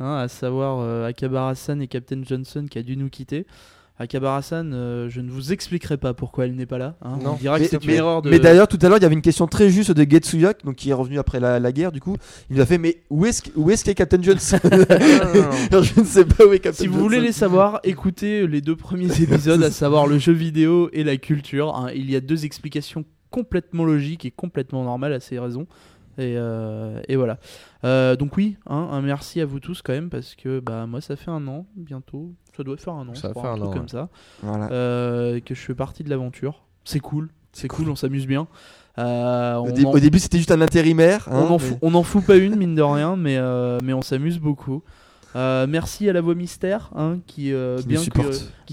hein, 0.00 0.16
à 0.16 0.28
savoir 0.28 0.80
euh, 0.80 1.06
Akabar-Hassan 1.06 1.80
et 1.80 1.88
Captain 1.88 2.22
Johnson 2.22 2.66
qui 2.70 2.78
a 2.78 2.82
dû 2.82 2.98
nous 2.98 3.08
quitter. 3.08 3.46
Akabar-Hassan, 4.00 4.72
euh, 4.72 5.08
je 5.10 5.20
ne 5.20 5.30
vous 5.30 5.52
expliquerai 5.52 5.98
pas 5.98 6.14
pourquoi 6.14 6.46
elle 6.46 6.54
n'est 6.54 6.66
pas 6.66 6.78
là. 6.78 6.94
hein. 7.02 7.18
Non. 7.22 7.32
On 7.32 7.36
dira 7.36 7.58
que 7.58 7.62
Mais- 7.62 7.68
c'est 7.68 7.84
une 7.84 7.90
erreur 7.90 8.22
de. 8.22 8.30
Mais 8.30 8.38
d'ailleurs, 8.38 8.66
tout 8.66 8.78
à 8.80 8.88
l'heure, 8.88 8.96
il 8.96 9.02
y 9.02 9.04
avait 9.04 9.14
une 9.14 9.20
question 9.22 9.46
très 9.46 9.68
juste 9.68 9.92
de 9.92 10.10
Getsuyak, 10.10 10.64
donc 10.64 10.76
qui 10.76 10.90
est 10.90 10.94
revenu 10.94 11.18
après 11.18 11.38
la, 11.38 11.60
la 11.60 11.70
guerre. 11.72 11.92
Du 11.92 12.00
coup, 12.00 12.16
il 12.48 12.56
nous 12.56 12.62
a 12.62 12.66
fait 12.66 12.78
Mais 12.78 13.02
où 13.10 13.26
est-ce 13.26 13.42
où 13.56 13.70
est-ce 13.70 13.84
qu'est 13.84 13.94
Captain 13.94 14.22
Johnson 14.22 14.58
Alors, 15.70 15.82
Je 15.84 16.00
ne 16.00 16.04
sais 16.06 16.24
pas 16.24 16.46
où 16.46 16.52
est 16.52 16.58
Captain 16.60 16.78
Si 16.82 16.86
vous 16.86 16.98
voulez 16.98 17.20
les 17.20 17.32
savoir, 17.32 17.80
écoutez 17.84 18.46
les 18.46 18.60
deux 18.62 18.76
premiers 18.76 19.12
épisodes, 19.22 19.62
à 19.62 19.70
savoir 19.70 20.06
le 20.06 20.18
jeu 20.18 20.32
vidéo 20.32 20.88
et 20.92 21.04
la 21.04 21.16
culture. 21.18 21.76
hein. 21.76 21.90
Il 21.94 22.10
y 22.10 22.16
a 22.16 22.20
deux 22.20 22.44
explications 22.46 23.04
complètement 23.30 23.84
logiques 23.84 24.24
et 24.24 24.30
complètement 24.30 24.82
normales 24.82 25.12
à 25.12 25.20
ces 25.20 25.38
raisons. 25.38 25.66
Et, 26.18 26.34
euh, 26.36 27.00
et 27.08 27.16
voilà. 27.16 27.38
Euh, 27.84 28.14
donc 28.16 28.36
oui, 28.36 28.56
hein, 28.68 28.88
un 28.92 29.00
merci 29.00 29.40
à 29.40 29.46
vous 29.46 29.58
tous 29.60 29.80
quand 29.82 29.92
même 29.94 30.10
parce 30.10 30.34
que 30.34 30.60
bah 30.60 30.86
moi 30.86 31.00
ça 31.00 31.16
fait 31.16 31.30
un 31.30 31.46
an 31.48 31.64
bientôt, 31.76 32.32
ça 32.56 32.62
doit 32.62 32.76
faire 32.76 32.92
un 32.94 33.08
an, 33.08 33.14
Ça 33.14 33.28
je 33.28 33.32
crois, 33.32 33.50
un 33.50 33.56
truc 33.58 33.72
comme 33.72 33.88
ça, 33.88 34.08
Voilà. 34.42 34.70
euh, 34.70 35.40
que 35.40 35.54
je 35.54 35.60
fais 35.60 35.74
partie 35.74 36.04
de 36.04 36.10
l'aventure. 36.10 36.62
C'est 36.84 37.00
cool, 37.00 37.30
c'est 37.52 37.68
cool, 37.68 37.88
on 37.88 37.96
s'amuse 37.96 38.26
bien. 38.26 38.48
Euh, 38.98 39.56
Au, 39.56 39.68
on 39.68 39.72
dé- 39.72 39.84
en- 39.86 39.92
au 39.92 39.98
début, 39.98 40.18
c'était 40.18 40.36
juste 40.38 40.50
un 40.50 40.60
intérimaire. 40.60 41.26
hein, 41.30 41.46
on, 41.48 41.54
en 41.54 41.58
mais- 41.58 41.58
fout, 41.58 41.78
on 41.80 41.94
en 41.94 42.02
fout 42.02 42.24
pas 42.26 42.36
une, 42.36 42.56
mine 42.56 42.74
de 42.74 42.82
rien, 42.82 43.16
mais, 43.16 43.36
euh, 43.38 43.78
mais 43.82 43.92
on 43.94 44.02
s'amuse 44.02 44.38
beaucoup. 44.38 44.82
Euh, 45.36 45.66
merci 45.68 46.10
à 46.10 46.12
la 46.12 46.20
voix 46.20 46.34
mystère, 46.34 46.90
hein, 46.96 47.18
qui, 47.26 47.52
euh, 47.52 47.78
bien 47.86 48.02
que, 48.04 48.18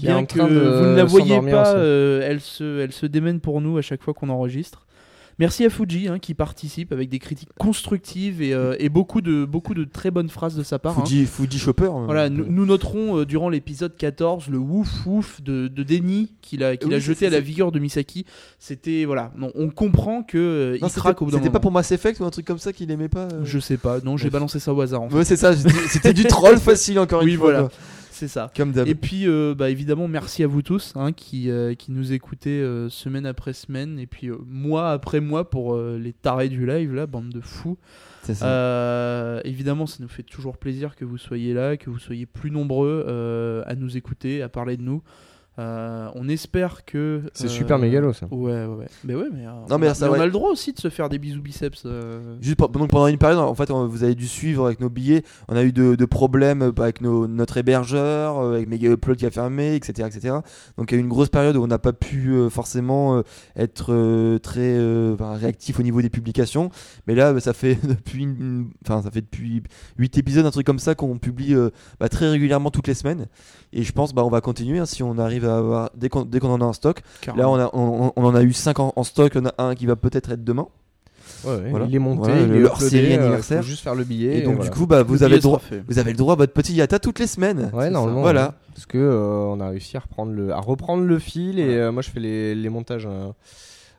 bien 0.00 0.20
vous 0.26 0.48
ne 0.48 0.96
la 0.96 1.04
voyez 1.04 1.40
pas, 1.40 1.68
euh, 1.76 2.20
elle, 2.24 2.40
se, 2.40 2.80
elle 2.80 2.92
se 2.92 3.06
démène 3.06 3.38
pour 3.40 3.60
nous 3.60 3.78
à 3.78 3.82
chaque 3.82 4.02
fois 4.02 4.12
qu'on 4.12 4.28
enregistre. 4.28 4.84
Merci 5.38 5.64
à 5.64 5.70
Fuji 5.70 6.08
hein, 6.08 6.18
qui 6.18 6.34
participe 6.34 6.90
avec 6.92 7.08
des 7.08 7.20
critiques 7.20 7.50
constructives 7.58 8.42
et, 8.42 8.52
euh, 8.52 8.74
et 8.80 8.88
beaucoup, 8.88 9.20
de, 9.20 9.44
beaucoup 9.44 9.72
de 9.74 9.84
très 9.84 10.10
bonnes 10.10 10.28
phrases 10.28 10.56
de 10.56 10.64
sa 10.64 10.80
part. 10.80 10.98
hein. 10.98 11.04
Fuji, 11.04 11.26
Fuji 11.26 11.58
Chopper. 11.60 11.84
euh, 11.84 12.04
Voilà, 12.06 12.28
nous, 12.28 12.44
nous 12.48 12.66
noterons 12.66 13.18
euh, 13.20 13.24
durant 13.24 13.48
l'épisode 13.48 13.96
14 13.96 14.48
le 14.48 14.58
wouf 14.58 15.06
wouf 15.06 15.40
de, 15.40 15.68
de 15.68 15.82
déni 15.84 16.32
qu'il 16.42 16.64
a, 16.64 16.76
qu'il 16.76 16.88
Oui, 16.88 16.94
a 16.96 16.98
jeté 16.98 17.26
à 17.28 17.30
la 17.30 17.38
vigueur 17.40 17.70
de 17.70 17.78
Misaki. 17.78 18.24
C'était 18.58 19.04
voilà, 19.04 19.30
non, 19.38 19.52
on 19.54 19.68
comprend 19.70 20.24
que 20.24 20.38
euh, 20.38 20.78
Non, 20.80 20.88
il 20.88 20.92
craque 20.92 21.22
au 21.22 21.26
bout 21.26 21.30
d'un 21.30 21.38
c'était 21.38 21.50
pas 21.50 21.60
pour 21.60 21.70
Mass 21.70 21.92
Effect 21.92 22.18
ou 22.20 22.24
un 22.24 22.30
truc 22.30 22.44
comme 22.46 22.58
ça 22.58 22.72
qu'il 22.72 22.90
aimait 22.90 23.08
pas 23.08 23.28
euh 23.32 23.44
Je 23.44 23.60
sais 23.60 23.76
pas, 23.76 24.00
non, 24.00 24.16
j'ai 24.16 24.30
balancé 24.30 24.58
ça 24.58 24.74
au 24.74 24.80
hasard. 24.80 25.02
en 25.02 25.08
fait. 25.08 25.14
Ouais, 25.16 25.24
c'est 25.24 25.36
ça, 25.36 25.52
c'était 25.88 26.12
du 26.14 26.24
troll 26.24 26.58
facile 26.58 26.98
encore 26.98 27.22
Oui, 27.22 27.32
une 27.32 27.36
fois. 27.38 27.46
voilà. 27.52 27.60
quoi. 27.68 27.70
C'est 28.18 28.26
ça. 28.26 28.50
Comme 28.56 28.72
d'hab. 28.72 28.88
Et 28.88 28.96
puis, 28.96 29.28
euh, 29.28 29.54
bah, 29.56 29.70
évidemment, 29.70 30.08
merci 30.08 30.42
à 30.42 30.48
vous 30.48 30.60
tous 30.60 30.92
hein, 30.96 31.12
qui, 31.12 31.52
euh, 31.52 31.74
qui 31.74 31.92
nous 31.92 32.12
écoutez 32.12 32.60
euh, 32.60 32.88
semaine 32.88 33.26
après 33.26 33.52
semaine 33.52 33.96
et 34.00 34.08
puis 34.08 34.28
mois 34.44 34.90
après 34.90 35.20
mois 35.20 35.48
pour 35.48 35.78
les 35.78 36.12
tarés 36.12 36.48
du 36.48 36.66
live, 36.66 36.92
là, 36.94 37.06
bande 37.06 37.28
de 37.28 37.40
fous. 37.40 37.78
C'est 38.24 38.34
ça. 38.34 39.40
Évidemment, 39.44 39.86
ça 39.86 39.98
nous 40.00 40.08
fait 40.08 40.24
toujours 40.24 40.56
plaisir 40.56 40.96
que 40.96 41.04
vous 41.04 41.16
soyez 41.16 41.54
là, 41.54 41.76
que 41.76 41.90
vous 41.90 42.00
soyez 42.00 42.26
plus 42.26 42.50
nombreux 42.50 43.06
à 43.66 43.74
nous 43.76 43.96
écouter, 43.96 44.42
à 44.42 44.48
parler 44.48 44.76
de 44.76 44.82
nous. 44.82 45.00
Euh, 45.58 46.08
on 46.14 46.28
espère 46.28 46.84
que. 46.84 47.22
C'est 47.34 47.46
euh, 47.46 47.48
super 47.48 47.78
mégalo 47.78 48.12
ça. 48.12 48.26
Ouais, 48.30 48.52
ouais, 48.52 48.66
ouais. 48.66 48.86
Mais 49.04 49.14
ouais, 49.14 49.26
mais, 49.32 49.44
euh, 49.46 49.50
Non, 49.68 49.76
on, 49.76 49.78
mais 49.78 49.88
a, 49.88 49.94
ça, 49.94 50.08
mais 50.08 50.18
on 50.18 50.20
a 50.20 50.26
le 50.26 50.30
droit 50.32 50.50
aussi 50.50 50.72
de 50.72 50.78
se 50.78 50.88
faire 50.88 51.08
des 51.08 51.18
bisous 51.18 51.42
biceps. 51.42 51.82
euh. 51.84 52.36
Juste 52.40 52.56
pour- 52.56 52.68
donc 52.68 52.90
pendant 52.90 53.08
une 53.08 53.18
période, 53.18 53.38
en 53.40 53.54
fait, 53.54 53.70
on- 53.70 53.86
vous 53.88 54.04
avez 54.04 54.14
dû 54.14 54.28
suivre 54.28 54.66
avec 54.66 54.78
nos 54.80 54.88
billets. 54.88 55.22
On 55.48 55.56
a 55.56 55.64
eu 55.64 55.72
de, 55.72 55.96
de 55.96 56.04
problèmes 56.04 56.62
avec 56.62 57.00
nos- 57.00 57.26
notre 57.26 57.56
hébergeur, 57.56 58.38
avec 58.38 58.68
Mega 58.68 58.90
Upload 58.90 59.16
qui 59.16 59.26
a 59.26 59.30
fermé, 59.30 59.74
etc., 59.74 60.08
etc. 60.14 60.34
Donc 60.76 60.92
il 60.92 60.94
y 60.94 60.96
a 60.96 61.00
eu 61.00 61.02
une 61.02 61.08
grosse 61.08 61.28
période 61.28 61.56
où 61.56 61.62
on 61.62 61.66
n'a 61.66 61.78
pas 61.78 61.92
pu 61.92 62.30
euh, 62.30 62.48
forcément 62.50 63.16
euh, 63.18 63.22
être 63.56 63.92
euh, 63.92 64.38
très 64.38 64.60
euh, 64.60 65.14
enfin, 65.14 65.32
réactif 65.34 65.80
au 65.80 65.82
niveau 65.82 66.00
des 66.02 66.10
publications. 66.10 66.70
Mais 67.08 67.14
là, 67.16 67.32
bah, 67.32 67.40
ça 67.40 67.52
fait 67.52 67.76
depuis, 67.84 68.22
une- 68.22 68.70
enfin, 68.84 69.02
ça 69.02 69.10
fait 69.10 69.22
depuis 69.22 69.62
8 69.98 70.18
épisodes, 70.18 70.46
un 70.46 70.50
truc 70.52 70.66
comme 70.66 70.78
ça, 70.78 70.94
qu'on 70.94 71.18
publie 71.18 71.54
euh, 71.54 71.70
bah, 71.98 72.08
très 72.08 72.28
régulièrement 72.28 72.70
toutes 72.70 72.86
les 72.86 72.94
semaines. 72.94 73.26
Et 73.72 73.82
je 73.82 73.92
pense, 73.92 74.14
bah, 74.14 74.24
on 74.24 74.30
va 74.30 74.40
continuer 74.40 74.78
hein, 74.78 74.86
si 74.86 75.02
on 75.02 75.18
arrive 75.18 75.47
avoir 75.56 75.90
dès 75.96 76.08
qu'on 76.08 76.24
dès 76.24 76.40
qu'on 76.40 76.50
en 76.50 76.60
a 76.60 76.64
en 76.64 76.72
stock. 76.72 77.02
Carrément. 77.20 77.56
Là, 77.56 77.70
on, 77.72 77.78
a, 77.80 77.86
on, 78.08 78.12
on 78.14 78.24
en 78.24 78.34
a 78.34 78.42
eu 78.42 78.52
5 78.52 78.78
en, 78.80 78.92
en 78.94 79.04
stock. 79.04 79.32
On 79.36 79.46
a 79.46 79.54
un 79.58 79.74
qui 79.74 79.86
va 79.86 79.96
peut-être 79.96 80.30
être 80.32 80.44
demain. 80.44 80.66
Ouais, 81.44 81.54
ouais, 81.54 81.70
Voilà. 81.70 81.86
Il 81.88 81.94
est 81.94 81.98
monté, 81.98 82.30
Voilà, 82.30 82.40
il 82.40 82.52
est 82.54 82.60
leur 82.60 82.74
uploadé, 82.74 82.90
série 82.90 83.12
euh, 83.14 83.20
anniversaire. 83.20 83.60
faut 83.62 83.68
juste 83.68 83.82
faire 83.82 83.94
le 83.94 84.04
billet. 84.04 84.38
Et, 84.38 84.42
donc, 84.42 84.56
voilà. 84.56 84.70
du 84.70 84.76
coup, 84.76 84.86
bah, 84.86 85.02
vous, 85.02 85.22
avez 85.22 85.38
droit, 85.38 85.60
vous 85.86 85.98
avez 85.98 86.10
le 86.12 86.16
droit 86.16 86.34
à 86.34 86.36
votre 86.36 86.52
petit 86.52 86.72
Yata 86.74 86.98
toutes 86.98 87.18
les 87.18 87.26
semaines. 87.26 87.70
Ouais, 87.72 87.90
normalement. 87.90 88.22
Voilà. 88.22 88.46
ouais. 88.46 88.54
Parce 88.74 88.86
que 88.86 88.98
euh, 88.98 89.44
on 89.52 89.60
a 89.60 89.68
réussi 89.68 89.96
à 89.96 90.00
reprendre 90.00 90.32
le, 90.32 90.52
à 90.52 90.58
reprendre 90.60 91.04
le 91.04 91.18
fil 91.18 91.58
et 91.58 91.76
euh, 91.76 91.90
moi 91.92 92.00
je 92.02 92.10
fais 92.10 92.20
les, 92.20 92.54
les 92.54 92.68
montages 92.68 93.06
euh, 93.10 93.28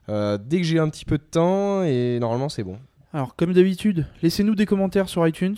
euh, 0.10 0.38
dès 0.44 0.58
que 0.58 0.64
j'ai 0.64 0.80
un 0.80 0.88
petit 0.90 1.06
peu 1.06 1.18
de 1.18 1.24
temps 1.24 1.84
et 1.84 2.18
normalement 2.20 2.50
c'est 2.50 2.64
bon. 2.64 2.78
Alors, 3.14 3.36
comme 3.36 3.54
d'habitude, 3.54 4.06
laissez-nous 4.22 4.56
des 4.56 4.66
commentaires 4.66 5.10
sur 5.10 5.28
iTunes. 5.28 5.56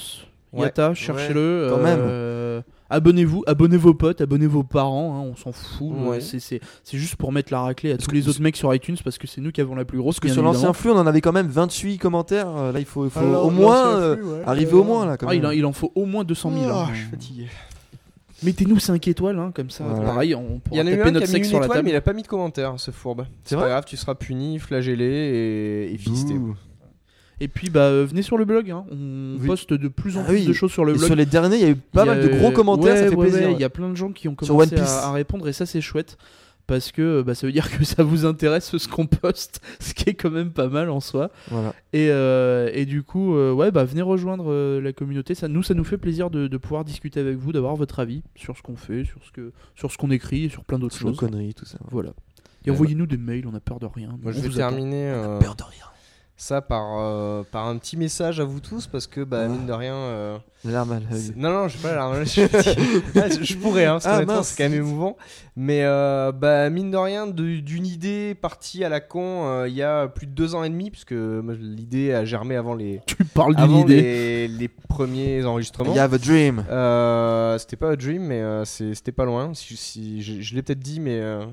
Ouais. 0.54 0.64
Yata, 0.66 0.94
cherchez-le. 0.94 1.68
quand 1.70 1.80
euh, 1.86 2.62
Abonnez-vous, 2.92 3.44
abonnez 3.48 3.78
vos 3.78 3.94
potes, 3.94 4.22
abonnez 4.22 4.46
vos 4.48 4.64
parents, 4.64 5.16
hein, 5.18 5.32
on 5.32 5.36
s'en 5.36 5.52
fout. 5.52 5.92
Ouais. 6.06 6.20
C'est- 6.22 6.40
C'est 6.40 6.60
c'est 6.84 6.98
juste 6.98 7.16
pour 7.16 7.32
mettre 7.32 7.52
la 7.52 7.62
raclée 7.62 7.92
à 7.94 7.98
tous 7.98 8.12
les 8.12 8.28
autres 8.30 8.42
mecs 8.42 8.56
sur 8.58 8.74
iTunes 8.76 8.98
parce 9.04 9.18
que 9.18 9.26
c'est 9.28 9.42
nous 9.42 9.52
qui 9.52 9.62
avons 9.62 9.76
la 9.76 9.86
plus 9.86 9.98
grosse. 9.98 10.20
Parce 10.20 10.28
que 10.30 10.34
sur 10.34 10.44
l'ancien 10.44 10.74
flux, 10.74 10.92
on 10.92 10.98
en 10.98 11.08
avait 11.08 11.22
quand 11.22 11.32
même 11.32 11.48
28 11.48 11.98
commentaires. 11.98 12.50
Euh, 12.56 12.72
Là, 12.72 12.80
il 12.80 12.86
faut, 12.86 13.06
il 13.06 13.10
faut 13.12 13.20
Alors, 13.20 13.46
au 13.46 13.50
moins 13.50 13.88
euh, 13.96 14.16
flux, 14.18 14.26
ouais. 14.26 14.42
arriver 14.46 14.74
au 14.74 14.84
moins 14.84 15.06
là. 15.06 15.18
Quand 15.18 15.28
Ah, 15.30 15.34
il, 15.36 15.42
même. 15.42 15.50
en, 15.50 15.54
il 15.54 15.66
en 15.66 15.72
faut 15.74 15.92
au 15.96 16.06
moins 16.06 16.24
200 16.24 16.52
000. 16.54 16.70
hein. 16.70 16.90
je 16.94 17.00
suis 17.00 17.10
fatigué. 17.10 17.48
Mettez-nous 18.44 18.80
5 18.80 19.08
étoiles, 19.08 19.38
hein, 19.38 19.52
comme 19.56 19.70
ça. 19.70 19.84
Voilà. 19.84 20.04
Pareil, 20.10 20.34
on 20.34 20.42
Il 20.42 20.56
y 20.56 20.60
pourra 20.60 20.82
en 20.82 20.88
a 20.88 20.90
eu 20.92 20.98
taper 20.98 21.02
un 21.02 21.06
qui 21.06 21.14
notre 21.14 21.18
a 21.18 21.28
mis 21.28 21.32
sexe 21.32 21.48
une 21.48 21.50
sur 21.52 21.60
la 21.60 21.66
étoile 21.68 21.78
table. 21.78 21.86
mais 21.86 21.92
il 21.92 21.96
a 21.96 22.02
pas 22.02 22.14
mis 22.14 22.24
de 22.24 22.28
commentaire 22.28 22.74
ce 22.78 22.90
fourbe. 22.92 23.26
C'est 23.44 23.56
pas 23.56 23.68
grave, 23.70 23.84
tu 23.86 23.96
seras 23.98 24.16
puni, 24.16 24.58
flagellé 24.58 25.06
et, 25.06 25.94
et 25.94 25.98
fisté. 25.98 26.34
Ouh. 26.34 26.56
Et 27.44 27.48
puis, 27.48 27.70
bah, 27.70 27.82
euh, 27.86 28.06
venez 28.08 28.22
sur 28.22 28.38
le 28.38 28.46
blog. 28.46 28.70
hein. 28.72 28.86
On 28.92 29.38
Oui. 29.40 29.48
poste 29.48 29.74
de 29.74 29.88
plus 29.88 30.16
en 30.18 30.22
Ah 30.22 30.26
plus 30.26 30.38
oui. 30.38 30.46
de 30.46 30.54
choses 30.54 30.72
sur 30.72 30.86
le 30.86 30.94
Et 30.94 30.96
blog. 30.96 31.06
sur 31.08 31.16
les 31.16 31.26
derniers, 31.26 31.56
il 31.58 31.62
y 31.62 31.66
a 31.66 31.70
eu 31.70 31.76
pas 31.76 32.04
Il 32.04 32.06
y 32.06 32.10
mal 32.10 32.20
a- 32.20 32.24
de 32.28 32.28
gros 32.38 32.52
commentaires, 32.52 32.96
ça 32.98 33.10
fait 33.10 33.16
ouais, 33.16 33.28
plaisir. 33.30 33.48
ouais, 33.50 33.54
Il 33.56 33.60
y 33.60 33.64
a 33.64 33.70
plein 33.70 33.90
de 33.90 33.96
gens 33.96 34.12
qui 34.12 34.28
ont 34.28 34.36
Sur 34.42 34.56
commencé 34.56 34.76
Piece. 34.76 34.88
à, 34.90 35.08
à 35.08 35.12
répondre 35.12 35.48
et 35.48 35.54
ça 35.54 35.66
c'est 35.66 35.82
chouette 35.82 36.18
parce 36.68 36.92
que 36.92 37.22
bah, 37.24 37.34
ça 37.36 37.48
veut 37.48 37.52
dire 37.52 37.70
que 37.76 37.84
ça 37.84 38.04
vous 38.04 38.26
intéresse 38.26 38.78
ce 38.78 38.88
qu'on 38.88 39.08
poste, 39.08 39.60
ce 39.80 39.94
qui 39.96 40.10
est 40.10 40.14
quand 40.14 40.30
même 40.30 40.52
pas 40.52 40.68
mal 40.70 40.90
en 40.92 41.00
soi. 41.00 41.32
Voilà. 41.50 41.74
Et, 41.94 42.10
euh, 42.12 42.70
et 42.74 42.86
du 42.86 43.02
coup, 43.04 43.36
euh, 43.36 43.52
ouais, 43.52 43.72
bah 43.72 43.84
venez 43.86 44.04
rejoindre 44.04 44.46
euh, 44.52 44.80
la 44.80 44.94
communauté. 44.94 45.34
Ça 45.36 45.48
nous, 45.48 45.64
ça 45.64 45.74
nous 45.74 45.84
fait 45.84 45.98
plaisir 45.98 46.30
de, 46.30 46.48
de 46.48 46.58
pouvoir 46.58 46.86
discuter 46.86 47.20
avec 47.20 47.38
vous, 47.38 47.52
d'avoir 47.52 47.76
votre 47.76 48.00
avis 48.00 48.22
sur 48.36 48.56
ce 48.56 48.62
qu'on 48.62 48.76
fait, 48.78 49.04
sur 49.04 49.20
ce 49.26 49.32
que, 49.32 49.52
sur 49.76 49.92
ce 49.92 49.98
qu'on 49.98 50.12
écrit 50.12 50.46
et 50.46 50.50
sur 50.50 50.64
plein 50.64 50.78
d'autres 50.80 50.96
Sur 50.96 51.08
nos 51.08 51.14
choses. 51.14 51.20
conneries, 51.20 51.56
tout 51.56 51.66
ça. 51.66 51.80
Voilà. 51.90 52.12
Et 52.66 52.70
envoyez-nous 52.72 53.08
des 53.08 53.18
mails, 53.18 53.48
on 53.52 53.56
a 53.56 53.60
peur 53.60 53.80
de 53.80 53.88
rien. 53.88 54.10
Moi 54.22 54.32
je 54.32 54.38
On 54.38 54.42
vais 54.44 54.48
vous 54.48 54.60
attend. 54.62 54.70
terminer 54.70 55.10
euh, 55.10 55.40
Peur 55.40 55.56
de 55.56 55.64
rien. 55.64 55.86
Ça 56.42 56.60
par, 56.62 56.98
euh, 57.00 57.44
par 57.52 57.68
un 57.68 57.78
petit 57.78 57.98
message 57.98 58.40
à 58.40 58.44
vous 58.44 58.60
tous 58.60 58.88
parce 58.88 59.06
que 59.06 59.22
bah 59.24 59.44
Ah. 59.46 59.48
mine 59.48 59.68
de 59.68 59.74
rien. 59.74 59.94
euh, 59.94 60.38
La 60.66 60.72
larme 60.72 60.92
à 60.94 61.00
l'œil. 61.00 61.32
Non, 61.36 61.52
non, 61.52 61.68
je 61.68 61.78
sais 61.78 61.88
pas, 61.88 61.96
suis 62.26 62.48
fatigué. 62.48 63.02
Ah, 63.16 63.30
je- 63.30 63.44
je 63.44 63.58
pourrais, 63.58 63.86
hein, 63.86 63.94
parce 64.02 64.06
Ah, 64.08 64.18
c'est 64.44 64.58
quand 64.58 64.70
même 64.70 64.80
émouvant. 64.80 65.18
Mais 65.56 65.84
euh, 65.84 66.32
bah, 66.32 66.70
mine 66.70 66.90
de 66.92 66.98
rien, 66.98 67.28
d'une 67.28 67.86
idée 67.86 68.36
partie 68.36 68.84
à 68.84 68.90
la 68.90 69.02
con 69.02 69.46
euh, 69.48 69.68
il 69.68 69.76
y 69.76 69.84
a 69.84 70.08
plus 70.08 70.26
de 70.28 70.32
deux 70.32 70.56
ans 70.56 70.64
et 70.64 70.70
demi, 70.70 70.90
puisque 70.92 71.14
l'idée 71.14 72.14
a 72.14 72.26
germé 72.26 72.56
avant 72.56 72.74
les, 72.74 73.02
Tu 73.06 73.16
parles 73.26 73.56
d'une 73.56 73.78
idée. 73.80 74.02
les, 74.02 74.48
les 74.48 74.68
premiers 74.68 75.44
enregistrements. 75.46 75.94
You 75.94 76.00
have 76.00 76.14
a 76.14 76.18
dream. 76.18 76.64
Euh, 76.70 77.58
c'était 77.58 77.76
pas 77.76 77.92
a 77.92 77.96
dream, 77.96 78.24
mais 78.24 78.42
euh, 78.42 78.66
c'était 78.66 79.12
pas 79.12 79.26
loin. 79.26 79.54
Si, 79.54 79.76
si- 79.78 80.22
je 80.22 80.42
je 80.42 80.56
l'ai 80.56 80.62
peut-être 80.62 80.80
dit, 80.80 81.00
mais 81.00 81.20
euh, 81.20 81.44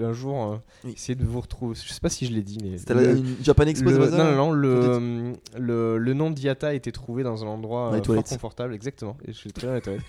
un 0.00 0.12
jour, 0.12 0.52
euh, 0.52 0.56
Oui. 0.84 0.92
essayer 0.96 1.14
de 1.14 1.24
vous 1.24 1.40
retrouver. 1.40 1.74
Je 1.74 1.92
sais 1.92 2.00
pas 2.00 2.08
si 2.08 2.26
je 2.26 2.32
l'ai 2.32 2.42
dit, 2.42 2.58
mais. 2.62 2.78
C'était 2.78 2.94
une 2.94 3.36
Japan 3.42 3.64
Expo, 3.64 3.90
le- 3.90 4.15
ça 4.16 4.24
non, 4.24 4.30
non, 4.32 4.36
non, 4.46 4.52
le, 4.52 5.32
le, 5.58 5.98
le 5.98 6.14
nom 6.14 6.30
d'Iata 6.30 6.68
a 6.68 6.72
été 6.72 6.92
trouvé 6.92 7.22
dans 7.22 7.44
un 7.44 7.46
endroit 7.46 7.90
Dans 7.90 7.92
les 7.92 7.98
euh, 8.00 8.02
fort 8.02 8.04
toilettes. 8.06 8.28
confortable, 8.28 8.74
exactement. 8.74 9.16
Et 9.26 9.32
je 9.32 9.36
suis 9.36 9.52
très 9.52 9.66
bien 9.66 9.74
les 9.76 9.80
toilettes. 9.82 10.02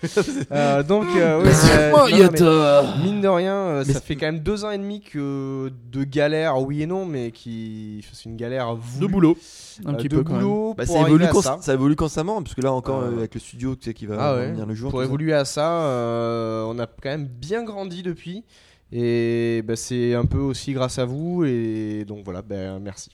Euh, 0.51 0.83
donc, 0.83 1.05
euh, 1.15 1.43
ouais, 1.43 1.91
non, 1.91 2.05
mais 2.07 3.03
mine 3.03 3.21
de 3.21 3.27
rien, 3.27 3.53
euh, 3.53 3.83
ça 3.83 3.99
fait 4.01 4.15
quand 4.15 4.25
même 4.27 4.39
deux 4.39 4.65
ans 4.65 4.71
et 4.71 4.77
demi 4.77 5.01
que 5.01 5.71
de 5.91 6.03
galère, 6.03 6.59
oui 6.61 6.81
et 6.81 6.85
non, 6.87 7.05
mais 7.05 7.31
qui 7.31 8.05
c'est 8.13 8.25
une 8.29 8.35
galère 8.37 8.75
voulue, 8.75 9.07
De 9.07 9.11
boulot. 9.11 9.37
Un 9.85 9.93
euh, 9.93 9.97
petit 9.97 10.09
de 10.09 10.15
peu 10.17 10.23
quand 10.23 10.33
même. 10.33 10.41
boulot 10.41 10.73
Bah, 10.77 10.85
ça, 10.85 11.01
évolue 11.01 11.25
à 11.25 11.27
cons- 11.27 11.41
ça. 11.41 11.57
ça 11.61 11.73
évolue 11.73 11.95
constamment, 11.95 12.41
puisque 12.41 12.63
là 12.63 12.71
encore 12.73 13.03
avec 13.03 13.33
le 13.33 13.39
studio 13.39 13.75
tu 13.75 13.85
sais, 13.85 13.93
qui 13.93 14.05
va 14.07 14.15
Ah 14.19 14.35
ouais. 14.35 14.47
venir 14.51 14.65
le 14.65 14.73
jour. 14.73 14.89
Pour 14.89 14.99
ça. 15.01 15.05
évoluer 15.05 15.33
à 15.33 15.45
ça, 15.45 15.81
euh, 15.83 16.63
on 16.67 16.79
a 16.79 16.87
quand 16.87 17.09
même 17.09 17.25
bien 17.27 17.63
grandi 17.63 18.01
depuis. 18.03 18.43
Et 18.91 19.61
bah, 19.65 19.75
c'est 19.75 20.13
un 20.15 20.23
peu 20.25 20.37
aussi 20.39 20.71
grâce 20.73 20.97
à 20.97 21.05
vous. 21.05 21.43
Et 21.45 22.05
donc 22.07 22.23
voilà, 22.23 22.41
ben 22.41 22.79
merci. 22.79 23.09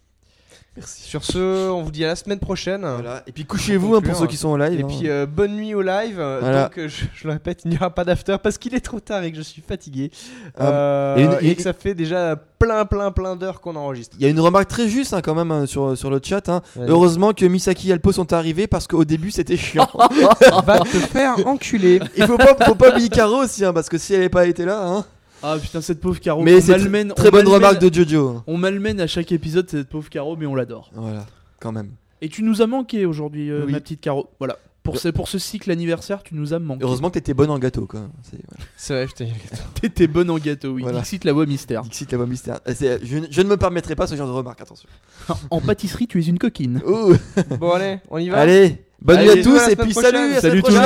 Merci. 0.76 1.04
Sur 1.04 1.24
ce, 1.24 1.70
on 1.70 1.84
vous 1.84 1.92
dit 1.92 2.04
à 2.04 2.08
la 2.08 2.16
semaine 2.16 2.40
prochaine. 2.40 2.82
Voilà. 2.82 3.22
Et 3.28 3.32
puis 3.32 3.46
couchez-vous 3.46 3.96
hein, 3.96 4.02
pour 4.02 4.16
ceux 4.16 4.26
qui 4.26 4.38
sont 4.38 4.50
en 4.50 4.58
live. 4.58 4.80
Et 4.80 4.84
hein. 4.84 4.88
puis 4.88 5.08
euh, 5.08 5.28
bonne 5.28 5.56
nuit 5.56 5.76
au 5.76 5.84
live. 5.84 6.16
Voilà. 6.16 6.64
Donc 6.64 6.80
euh, 6.80 6.88
je, 6.88 7.06
je 7.14 7.28
le 7.28 7.34
répète, 7.34 7.62
il 7.66 7.70
n'y 7.72 7.78
aura 7.78 7.92
pas 7.92 8.04
d'after 8.04 8.38
parce 8.42 8.58
qu'il 8.58 8.74
est 8.74 8.80
trop 8.80 9.00
tard 9.00 9.24
et 9.24 9.32
que 9.32 9.38
je 9.38 9.44
suis 9.44 9.62
fatigué. 9.62 10.10
Ah, 10.58 10.64
Euh, 10.70 11.16
et 11.18 11.22
et, 11.22 11.26
une- 11.26 11.52
et- 11.52 11.56
que 11.56 11.62
ça 11.62 11.74
fait 11.74 11.94
déjà 11.94 12.36
plein 12.58 12.86
plein 12.86 13.12
plein 13.12 13.36
d'heures 13.36 13.62
qu'on 13.62 13.76
enregistre. 13.76 14.16
Il 14.20 14.24
y 14.24 14.26
a 14.26 14.30
une 14.30 14.40
remarque 14.40 14.68
très 14.68 14.88
juste 14.88 15.14
hein, 15.14 15.22
quand 15.22 15.36
même 15.36 15.52
hein, 15.52 15.68
sur, 15.68 15.96
sur 15.96 16.10
le 16.10 16.20
chat. 16.24 16.50
hein. 16.50 16.62
Ouais. 16.76 16.86
Heureusement 16.88 17.34
que 17.34 17.46
Misaki 17.46 17.90
et 17.90 17.94
Alpo 17.94 18.12
sont 18.12 18.34
arrivés 18.34 18.66
parce 18.66 18.88
qu'au 18.88 19.06
début 19.06 19.30
c'était 19.30 19.58
chiant. 19.58 19.88
Va 20.66 20.80
te 20.80 20.88
faire 20.88 21.36
enculer. 21.46 22.00
Il 22.18 22.26
faut 22.26 22.38
pas, 22.38 22.56
faut 22.66 22.74
pas 22.76 22.90
oublier 22.90 23.10
Caro 23.10 23.44
aussi 23.44 23.64
hein, 23.64 23.74
parce 23.74 23.90
que 23.90 24.00
si 24.00 24.14
elle 24.14 24.22
n'avait 24.22 24.30
pas 24.30 24.48
été 24.48 24.66
là. 24.66 25.04
Ah 25.44 25.58
putain, 25.62 25.82
cette 25.82 26.00
pauvre 26.00 26.20
Caro. 26.20 26.41
Mais 26.41 26.56
on 26.56 26.62
c'est 26.62 26.72
malmène- 26.72 27.14
Très 27.14 27.28
on 27.28 27.32
bonne 27.32 27.46
malmène- 27.46 27.54
remarque 27.54 27.80
de 27.80 27.94
Jojo. 27.94 28.41
On 28.48 28.58
malmène 28.58 29.02
à 29.02 29.08
chaque 29.08 29.32
épisode 29.32 29.70
cette 29.70 29.89
pauvre 29.89 30.10
Caro, 30.10 30.36
mais 30.38 30.46
on 30.46 30.56
l'adore. 30.56 30.89
Voilà, 30.96 31.26
quand 31.60 31.72
même. 31.72 31.89
Et 32.22 32.30
tu 32.30 32.41
nous 32.44 32.62
as 32.62 32.68
manqué 32.68 33.06
aujourd'hui, 33.06 33.52
euh, 33.52 33.64
Oui. 33.66 33.74
ma 33.74 33.80
petite 33.82 34.00
Caro. 34.02 34.30
Voilà. 34.39 34.58
Pour 34.84 34.98
ce, 34.98 35.08
pour 35.08 35.30
ce 35.30 35.39
cycle 35.39 35.72
anniversaire, 35.72 36.24
tu 36.24 36.36
nous 36.36 36.54
as 36.54 36.60
manqué. 36.60 36.84
Heureusement 36.84 37.08
que 37.10 37.14
t'étais 37.14 37.34
bonne 37.34 37.50
en 37.50 37.58
gâteau 37.58 37.86
quoi. 37.86 38.02
C'est- 38.22 38.38
voilà. 38.50 38.66
C'est 38.76 38.94
vrai, 38.94 39.06
putain. 39.08 39.26
T'étais 39.82 40.08
bonne 40.08 40.30
en 40.30 40.38
gâteau, 40.38 40.72
oui. 40.72 40.82
Voilà. 40.84 41.00
Dixit 41.00 41.24
la 41.24 41.32
voix 41.32 41.46
mystère. 41.46 41.84
Dixit 41.84 42.12
la 42.12 42.18
voix 42.18 42.28
mystère. 42.28 42.60
Euh, 42.68 42.74
c'est- 42.76 43.00
Je, 43.06 43.18
je 43.30 43.41
ne 43.41 43.48
me 43.48 43.56
permettrai 43.56 43.96
pas 43.96 44.08
ce 44.08 44.16
genre 44.16 44.28
de 44.28 44.34
remarque, 44.34 44.60
attention. 44.62 44.89
en 45.52 45.62
pâtisserie, 45.62 46.08
tu 46.08 46.20
es 46.22 46.26
une 46.26 46.38
coquine. 46.38 46.82
Ouh. 46.86 47.14
Bon 47.60 47.72
allez, 47.72 48.00
on 48.10 48.18
y 48.18 48.28
va. 48.30 48.39
Allez, 48.39 48.84
bonne 49.02 49.20
Allez, 49.20 49.34
nuit 49.36 49.39
à 49.39 49.44
tous 49.44 49.70
et 49.70 49.76
puis 49.78 49.91
prochaine. 49.91 50.12
salut, 50.12 50.34
à 50.36 50.41
Salut 50.41 50.64
tout 50.64 50.72
le 50.72 50.78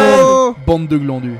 monde. 0.45 0.55
Bande 0.68 0.88
de 0.88 0.97
glandus. 0.97 1.38